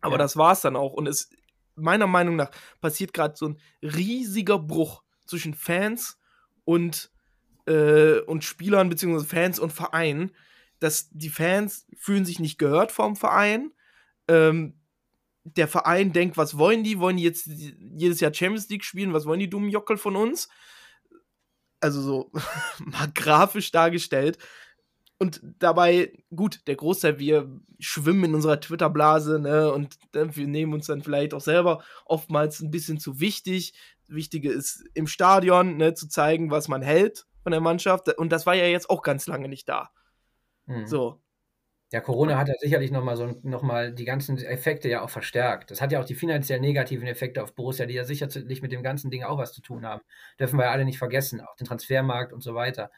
Aber 0.00 0.14
ja. 0.14 0.18
das 0.18 0.36
war 0.36 0.52
es 0.52 0.60
dann 0.60 0.76
auch. 0.76 0.92
Und 0.92 1.06
es, 1.06 1.30
meiner 1.74 2.06
Meinung 2.06 2.36
nach, 2.36 2.50
passiert 2.80 3.12
gerade 3.12 3.36
so 3.36 3.48
ein 3.48 3.58
riesiger 3.82 4.58
Bruch 4.58 5.02
zwischen 5.32 5.54
Fans 5.54 6.18
und, 6.64 7.10
äh, 7.66 8.18
und 8.20 8.44
Spielern, 8.44 8.90
beziehungsweise 8.90 9.26
Fans 9.26 9.58
und 9.58 9.72
Verein, 9.72 10.30
dass 10.78 11.08
die 11.10 11.30
Fans 11.30 11.86
fühlen 11.96 12.26
sich 12.26 12.38
nicht 12.38 12.58
gehört 12.58 12.92
vom 12.92 13.16
Verein. 13.16 13.72
Ähm, 14.28 14.74
der 15.44 15.68
Verein 15.68 16.12
denkt, 16.12 16.36
was 16.36 16.58
wollen 16.58 16.84
die? 16.84 16.98
Wollen 16.98 17.16
die 17.16 17.22
jetzt 17.22 17.46
jedes 17.46 18.20
Jahr 18.20 18.34
Champions 18.34 18.68
League 18.68 18.84
spielen? 18.84 19.14
Was 19.14 19.24
wollen 19.24 19.40
die 19.40 19.48
dummen 19.48 19.70
Jockel 19.70 19.96
von 19.96 20.16
uns? 20.16 20.50
Also 21.80 22.02
so 22.02 22.32
mal 22.78 23.10
grafisch 23.14 23.70
dargestellt. 23.70 24.36
Und 25.18 25.40
dabei, 25.58 26.12
gut, 26.34 26.66
der 26.66 26.76
Großteil, 26.76 27.18
wir 27.18 27.48
schwimmen 27.78 28.24
in 28.24 28.34
unserer 28.34 28.60
Twitter-Blase, 28.60 29.38
ne, 29.38 29.72
und 29.72 29.96
wir 30.12 30.46
nehmen 30.48 30.74
uns 30.74 30.86
dann 30.86 31.00
vielleicht 31.00 31.32
auch 31.32 31.40
selber 31.40 31.82
oftmals 32.04 32.60
ein 32.60 32.72
bisschen 32.72 32.98
zu 32.98 33.20
wichtig. 33.20 33.72
Wichtige 34.14 34.50
ist 34.50 34.84
im 34.94 35.06
Stadion, 35.06 35.76
ne, 35.76 35.94
zu 35.94 36.08
zeigen, 36.08 36.50
was 36.50 36.68
man 36.68 36.82
hält 36.82 37.26
von 37.42 37.52
der 37.52 37.60
Mannschaft. 37.60 38.16
Und 38.16 38.30
das 38.32 38.46
war 38.46 38.54
ja 38.54 38.66
jetzt 38.66 38.90
auch 38.90 39.02
ganz 39.02 39.26
lange 39.26 39.48
nicht 39.48 39.68
da. 39.68 39.90
Mhm. 40.66 40.86
So. 40.86 41.20
Ja, 41.92 42.00
Corona 42.00 42.38
hat 42.38 42.48
ja 42.48 42.54
sicherlich 42.58 42.90
nochmal 42.90 43.16
so 43.16 43.38
noch 43.42 43.60
mal 43.60 43.92
die 43.92 44.06
ganzen 44.06 44.38
Effekte 44.38 44.88
ja 44.88 45.02
auch 45.02 45.10
verstärkt. 45.10 45.70
Das 45.70 45.82
hat 45.82 45.92
ja 45.92 46.00
auch 46.00 46.06
die 46.06 46.14
finanziell 46.14 46.58
negativen 46.58 47.06
Effekte 47.06 47.42
auf 47.42 47.54
Borussia, 47.54 47.84
die 47.84 47.92
ja 47.92 48.04
sicherlich 48.04 48.62
mit 48.62 48.72
dem 48.72 48.82
ganzen 48.82 49.10
Ding 49.10 49.24
auch 49.24 49.36
was 49.36 49.52
zu 49.52 49.60
tun 49.60 49.84
haben. 49.84 50.00
Dürfen 50.40 50.58
wir 50.58 50.64
ja 50.64 50.70
alle 50.70 50.86
nicht 50.86 50.96
vergessen, 50.96 51.42
auch 51.42 51.54
den 51.56 51.66
Transfermarkt 51.66 52.32
und 52.32 52.42
so 52.42 52.54
weiter. 52.54 52.90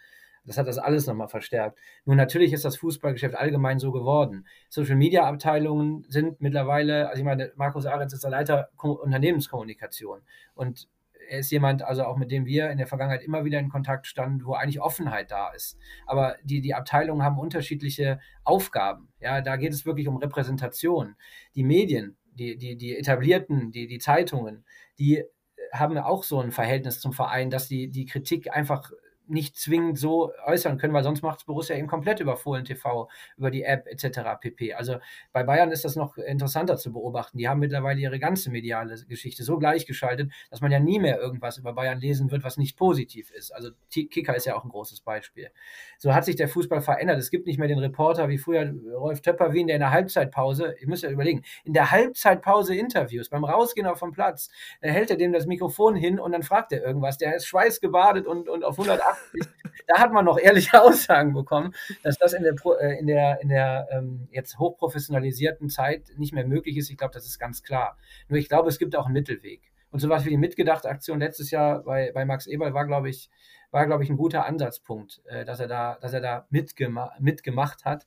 Das 0.45 0.59
hat 0.59 0.69
das 0.69 0.79
alles 0.79 1.07
nochmal 1.07 1.29
verstärkt. 1.29 1.79
Nun, 2.05 2.17
natürlich 2.17 2.53
ist 2.53 2.65
das 2.65 2.77
Fußballgeschäft 2.77 3.35
allgemein 3.35 3.79
so 3.79 3.91
geworden. 3.91 4.47
Social 4.69 4.95
Media 4.95 5.25
Abteilungen 5.25 6.05
sind 6.09 6.41
mittlerweile, 6.41 7.09
also 7.09 7.19
ich 7.19 7.25
meine, 7.25 7.53
Markus 7.57 7.87
Ahrens 7.87 8.13
ist 8.13 8.23
der 8.23 8.31
Leiter 8.31 8.69
Unternehmenskommunikation. 8.77 10.21
Und 10.55 10.89
er 11.29 11.39
ist 11.41 11.51
jemand, 11.51 11.83
also 11.83 12.05
auch 12.05 12.17
mit 12.17 12.31
dem 12.31 12.47
wir 12.47 12.71
in 12.71 12.79
der 12.79 12.87
Vergangenheit 12.87 13.23
immer 13.23 13.45
wieder 13.45 13.59
in 13.59 13.69
Kontakt 13.69 14.07
standen, 14.07 14.45
wo 14.45 14.55
eigentlich 14.55 14.81
Offenheit 14.81 15.31
da 15.31 15.51
ist. 15.53 15.79
Aber 16.07 16.37
die, 16.43 16.61
die 16.61 16.75
Abteilungen 16.75 17.23
haben 17.23 17.39
unterschiedliche 17.39 18.21
Aufgaben. 18.45 19.09
Ja, 19.21 19.41
da 19.41 19.57
geht 19.57 19.73
es 19.73 19.87
wirklich 19.87 20.09
um 20.09 20.17
Repräsentation. 20.17 21.17
Die 21.55 21.65
Medien, 21.65 22.17
die, 22.35 22.57
die, 22.57 22.77
die 22.77 22.97
etablierten, 22.97 23.73
die, 23.73 23.87
die 23.87 23.99
Zeitungen, 23.99 24.65
die 24.99 25.25
haben 25.73 25.97
auch 25.99 26.23
so 26.23 26.41
ein 26.41 26.53
Verhältnis 26.53 27.01
zum 27.01 27.13
Verein, 27.13 27.51
dass 27.51 27.69
die, 27.69 27.91
die 27.91 28.07
Kritik 28.07 28.55
einfach 28.55 28.91
nicht 29.27 29.57
zwingend 29.57 29.99
so 29.99 30.33
äußern 30.45 30.79
können, 30.79 30.93
weil 30.93 31.03
sonst 31.03 31.23
macht 31.23 31.39
es 31.39 31.45
Borussia 31.45 31.77
eben 31.77 31.87
komplett 31.87 32.21
über 32.21 32.37
Fohlen 32.37 32.65
TV, 32.65 33.09
über 33.37 33.51
die 33.51 33.63
App 33.63 33.87
etc. 33.87 34.21
pp. 34.41 34.75
Also 34.75 34.99
bei 35.33 35.43
Bayern 35.43 35.71
ist 35.71 35.85
das 35.85 35.97
noch 35.97 36.19
interessanter 36.19 36.77
zu 36.77 36.93
beobachten. 36.93 37.39
Die 37.39 37.49
haben 37.49 37.61
mittlerweile 37.61 38.01
ihre 38.01 38.19
ganze 38.19 38.51
mediale 38.51 38.95
Geschichte 39.07 39.43
so 39.43 39.59
gleichgeschaltet, 39.59 40.31
dass 40.51 40.61
man 40.61 40.71
ja 40.71 40.79
nie 40.79 40.99
mehr 40.99 41.19
irgendwas 41.19 41.59
über 41.59 41.73
Bayern 41.73 42.01
lesen 42.01 42.31
wird, 42.31 42.45
was 42.45 42.59
nicht 42.59 42.77
positiv 42.77 43.31
ist. 43.31 43.55
Also 43.55 43.71
Kicker 43.91 44.37
ist 44.37 44.47
ja 44.47 44.57
auch 44.57 44.65
ein 44.65 44.71
großes 44.71 45.01
Beispiel. 45.01 45.51
So 45.99 46.15
hat 46.15 46.25
sich 46.25 46.37
der 46.37 46.49
Fußball 46.49 46.83
verändert. 46.83 47.19
Es 47.19 47.31
gibt 47.31 47.47
nicht 47.47 47.59
mehr 47.59 47.69
den 47.69 47.79
Reporter 47.79 48.29
wie 48.29 48.39
früher 48.39 48.75
Rolf 48.95 49.23
Töpper-Wien, 49.23 49.69
der 49.69 49.77
in 49.77 49.81
der 49.81 49.91
Halbzeitpause, 49.91 50.75
ich 50.79 50.87
muss 50.87 51.03
ja 51.03 51.11
überlegen, 51.11 51.43
in 51.65 51.73
der 51.73 51.91
Halbzeitpause 51.91 52.75
Interviews, 52.75 53.31
beim 53.31 53.45
Rausgehen 53.45 53.87
auf 53.87 54.01
dem 54.01 54.13
Platz, 54.13 54.51
hält 54.81 55.11
er 55.11 55.17
dem 55.17 55.33
das 55.33 55.47
Mikrofon 55.47 55.95
hin 55.95 56.21
und 56.21 56.33
dann 56.33 56.43
fragt 56.43 56.73
er 56.73 56.85
irgendwas. 56.85 57.17
Der 57.19 57.35
ist 57.35 57.47
schweißgebadet 57.47 58.27
und, 58.27 58.49
und 58.49 58.65
auf 58.65 58.79
180 58.79 59.14
da 59.87 60.01
hat 60.01 60.13
man 60.13 60.25
noch 60.25 60.39
ehrliche 60.39 60.81
Aussagen 60.83 61.33
bekommen, 61.33 61.75
dass 62.03 62.19
das 62.19 62.33
in 62.33 62.43
der, 62.43 62.55
äh, 62.81 62.99
in 62.99 63.07
der, 63.07 63.41
in 63.41 63.49
der 63.49 63.89
ähm, 63.91 64.29
jetzt 64.31 64.59
hochprofessionalisierten 64.59 65.69
Zeit 65.69 66.13
nicht 66.17 66.35
mehr 66.35 66.47
möglich 66.47 66.77
ist. 66.77 66.91
Ich 66.91 66.97
glaube, 66.97 67.15
das 67.15 67.27
ist 67.27 67.39
ganz 67.39 67.63
klar. 67.63 67.97
Nur 68.29 68.39
ich 68.39 68.49
glaube, 68.49 68.69
es 68.69 68.79
gibt 68.79 68.97
auch 68.97 69.07
einen 69.07 69.15
Mittelweg. 69.15 69.63
Und 69.91 70.01
sowas 70.01 70.25
wie 70.25 70.31
die 70.31 70.37
mitgedachte 70.37 70.89
Aktion 70.89 71.21
letztes 71.21 71.53
Jahr 71.53 71.85
bei, 71.85 72.11
bei 72.13 72.25
Max 72.25 72.47
Eberl 72.47 72.75
war, 72.75 72.87
glaube 72.87 73.09
ich, 73.09 73.31
war, 73.71 73.87
glaube 73.87 74.03
ich, 74.03 74.11
ein 74.11 74.17
guter 74.17 74.45
Ansatzpunkt, 74.45 75.23
äh, 75.27 75.45
dass 75.45 75.61
er 75.61 75.69
da, 75.69 75.99
dass 76.01 76.13
er 76.13 76.21
da 76.21 76.47
mitgema 76.51 77.13
mitgemacht 77.21 77.85
hat. 77.85 78.07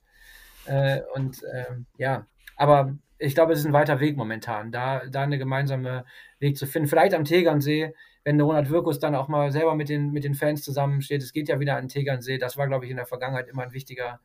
Äh, 0.66 1.00
und 1.14 1.42
ähm, 1.54 1.86
ja, 1.96 2.26
aber 2.56 2.94
ich 3.18 3.34
glaube, 3.34 3.52
es 3.52 3.60
ist 3.60 3.66
ein 3.66 3.72
weiter 3.72 4.00
Weg 4.00 4.16
momentan, 4.16 4.70
da, 4.70 5.04
da 5.06 5.22
eine 5.22 5.38
gemeinsame 5.38 6.04
Weg 6.38 6.56
zu 6.56 6.66
finden. 6.66 6.88
Vielleicht 6.88 7.14
am 7.14 7.24
Tegernsee, 7.24 7.94
wenn 8.24 8.40
Ronald 8.40 8.70
Wirkus 8.70 8.98
dann 8.98 9.14
auch 9.14 9.28
mal 9.28 9.50
selber 9.50 9.74
mit 9.74 9.88
den, 9.88 10.10
mit 10.10 10.24
den 10.24 10.34
Fans 10.34 10.62
zusammensteht. 10.62 11.22
Es 11.22 11.32
geht 11.32 11.48
ja 11.48 11.60
wieder 11.60 11.76
an 11.76 11.88
Tegernsee. 11.88 12.38
Das 12.38 12.56
war, 12.56 12.68
glaube 12.68 12.84
ich, 12.84 12.90
in 12.90 12.96
der 12.96 13.06
Vergangenheit 13.06 13.48
immer 13.48 13.62
ein 13.62 13.72
wichtiger, 13.72 14.20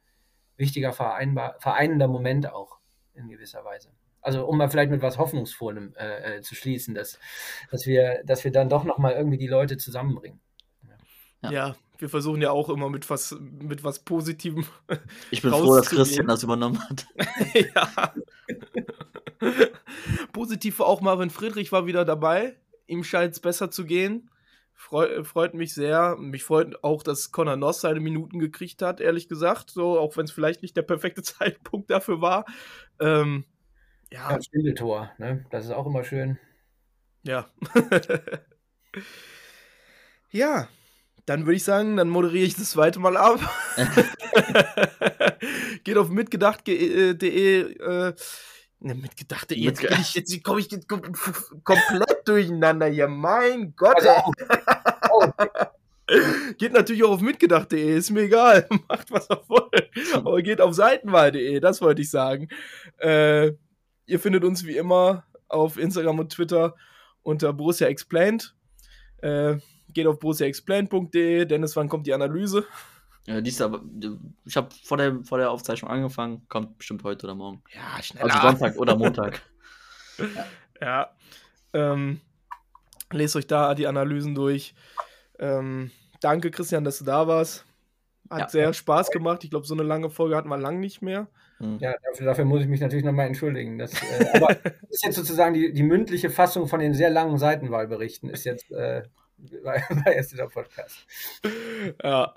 wichtiger 0.57 0.93
vereinbar, 0.93 1.55
vereinender 1.59 2.07
Moment 2.07 2.51
auch 2.51 2.79
in 3.13 3.29
gewisser 3.29 3.63
Weise. 3.65 3.89
Also 4.21 4.45
um 4.45 4.57
mal 4.57 4.69
vielleicht 4.69 4.91
mit 4.91 5.01
was 5.01 5.17
Hoffnungsvollem 5.17 5.93
äh, 5.97 6.37
äh, 6.37 6.41
zu 6.41 6.55
schließen, 6.55 6.95
dass, 6.95 7.19
dass, 7.71 7.85
wir, 7.85 8.21
dass 8.25 8.43
wir 8.43 8.51
dann 8.51 8.69
doch 8.69 8.83
nochmal 8.83 9.13
irgendwie 9.13 9.37
die 9.37 9.47
Leute 9.47 9.77
zusammenbringen. 9.77 10.39
Ja. 11.41 11.51
ja. 11.51 11.75
Wir 12.03 12.09
versuchen 12.09 12.41
ja 12.41 12.51
auch 12.51 12.69
immer 12.69 12.89
mit 12.89 13.09
was, 13.09 13.35
mit 13.39 13.83
was 13.83 13.99
Positivem. 13.99 14.65
Ich 15.31 15.41
bin 15.41 15.51
froh, 15.51 15.75
dass 15.75 15.89
Christian 15.89 16.27
das 16.27 16.43
übernommen 16.43 16.79
hat. 16.87 17.07
ja. 17.75 18.13
Positiv 20.33 20.79
war 20.79 20.85
auch 20.85 21.01
Marvin 21.01 21.29
Friedrich 21.31 21.71
war 21.71 21.87
wieder 21.87 22.05
dabei 22.05 22.55
ihm 22.87 23.03
scheint 23.03 23.33
es 23.33 23.39
besser 23.39 23.71
zu 23.71 23.85
gehen. 23.85 24.29
Freu, 24.75 25.23
freut 25.23 25.53
mich 25.53 25.73
sehr. 25.73 26.15
Mich 26.17 26.43
freut 26.43 26.83
auch, 26.83 27.03
dass 27.03 27.31
Connor 27.31 27.55
Noss 27.55 27.81
seine 27.81 27.99
Minuten 27.99 28.39
gekriegt 28.39 28.81
hat, 28.81 28.99
ehrlich 28.99 29.29
gesagt. 29.29 29.69
So, 29.69 29.99
auch 29.99 30.17
wenn 30.17 30.25
es 30.25 30.31
vielleicht 30.31 30.61
nicht 30.61 30.75
der 30.75 30.81
perfekte 30.81 31.21
Zeitpunkt 31.23 31.89
dafür 31.89 32.21
war. 32.21 32.45
Ähm, 32.99 33.45
ja. 34.11 34.31
ja 34.31 34.41
Spindeltor, 34.41 35.11
ne? 35.17 35.45
Das 35.51 35.65
ist 35.65 35.71
auch 35.71 35.85
immer 35.85 36.03
schön. 36.03 36.37
Ja. 37.23 37.49
ja. 40.31 40.67
Dann 41.25 41.45
würde 41.45 41.55
ich 41.55 41.63
sagen, 41.63 41.97
dann 41.97 42.09
moderiere 42.09 42.45
ich 42.45 42.55
das 42.55 42.71
zweite 42.71 42.99
Mal 42.99 43.15
ab. 43.17 43.39
Geht 45.83 45.97
auf 45.97 46.09
mitgedacht.de. 46.09 47.13
Äh, 47.13 48.13
ne, 48.79 48.95
mitgedacht.de. 48.95 49.57
Jetzt, 49.57 49.81
Mitge- 49.81 49.87
bin 49.89 50.01
ich- 50.01 50.13
jetzt 50.15 50.43
komme 50.43 50.59
ich 50.59 50.69
komplett 51.63 52.27
durcheinander 52.27 52.87
hier. 52.87 53.07
Mein 53.07 53.73
Gott. 53.75 53.95
Also, 54.05 54.31
oh, 55.11 55.27
Geht 56.57 56.73
natürlich 56.73 57.03
auch 57.05 57.11
auf 57.11 57.21
mitgedacht.de, 57.21 57.97
ist 57.97 58.11
mir 58.11 58.23
egal. 58.23 58.67
Macht 58.89 59.09
was 59.11 59.29
ihr 59.29 59.41
wollt. 59.47 59.89
Aber 60.13 60.41
geht 60.41 60.59
auf 60.59 60.73
seitenwahl.de, 60.73 61.59
das 61.61 61.81
wollte 61.81 62.01
ich 62.01 62.09
sagen. 62.09 62.49
Äh, 62.97 63.53
ihr 64.05 64.19
findet 64.19 64.43
uns 64.43 64.65
wie 64.65 64.75
immer 64.75 65.23
auf 65.47 65.77
Instagram 65.77 66.19
und 66.19 66.33
Twitter 66.33 66.75
unter 67.21 67.53
Borussia 67.53 67.87
Explained. 67.87 68.53
Äh, 69.21 69.55
geht 69.93 70.07
auf 70.07 70.19
borussiaexplained.de. 70.19 71.45
Dennis, 71.45 71.75
wann 71.75 71.89
kommt 71.89 72.07
die 72.07 72.13
Analyse? 72.13 72.65
Ja, 73.25 73.39
die 73.39 73.49
ist 73.49 73.61
aber, 73.61 73.81
ich 74.45 74.57
habe 74.57 74.69
vor 74.83 74.97
der, 74.97 75.23
vor 75.23 75.37
der 75.37 75.49
Aufzeichnung 75.51 75.89
angefangen, 75.89 76.45
kommt 76.49 76.77
bestimmt 76.77 77.03
heute 77.03 77.25
oder 77.25 77.35
morgen. 77.35 77.63
Ja, 77.73 78.01
schneller. 78.03 78.25
Also 78.25 78.47
Sonntag 78.47 78.77
oder 78.77 78.95
Montag. 78.97 79.41
Ja. 80.81 81.11
Ähm, 81.73 82.19
lest 83.11 83.35
euch 83.37 83.47
da 83.47 83.73
die 83.73 83.87
Analysen 83.87 84.35
durch. 84.35 84.75
Ähm, 85.39 85.91
danke, 86.19 86.51
Christian, 86.51 86.83
dass 86.83 86.99
du 86.99 87.05
da 87.05 87.25
warst. 87.25 87.65
Hat 88.29 88.39
Ja. 88.39 88.49
sehr 88.49 88.73
Spaß 88.73 89.11
gemacht. 89.11 89.43
Ich 89.43 89.49
glaube, 89.49 89.65
so 89.65 89.73
eine 89.73 89.83
lange 89.83 90.09
Folge 90.09 90.35
hatten 90.35 90.49
wir 90.49 90.57
lang 90.57 90.79
nicht 90.79 91.01
mehr. 91.01 91.27
Hm. 91.59 91.77
ja, 91.79 91.93
dafür, 92.03 92.25
dafür 92.25 92.45
muss 92.45 92.61
ich 92.61 92.67
mich 92.67 92.81
natürlich 92.81 93.05
nochmal 93.05 93.27
entschuldigen. 93.27 93.77
Das, 93.77 93.93
äh, 93.93 94.27
aber 94.33 94.55
das 94.55 94.73
ist 94.89 95.05
jetzt 95.05 95.15
sozusagen 95.15 95.53
die, 95.53 95.71
die 95.71 95.83
mündliche 95.83 96.29
Fassung 96.29 96.67
von 96.67 96.79
den 96.79 96.93
sehr 96.93 97.09
langen 97.09 97.37
Seitenwahlberichten, 97.37 98.29
ist 98.29 98.43
jetzt 98.43 98.69
äh, 98.71 99.03
war, 99.63 99.75
war 100.05 100.13
jetzt 100.13 100.31
dieser 100.31 100.47
Podcast. 100.47 101.05
Ja. 102.03 102.33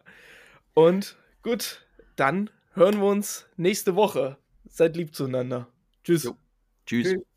Und 0.74 1.16
gut, 1.42 1.86
dann 2.16 2.50
hören 2.74 2.98
wir 2.98 3.06
uns 3.06 3.46
nächste 3.56 3.94
Woche. 3.94 4.36
Seid 4.68 4.96
lieb 4.96 5.14
zueinander. 5.14 5.68
Tschüss. 6.04 6.24
Jo. 6.24 6.36
Tschüss. 6.84 7.12
Tschüss. 7.12 7.35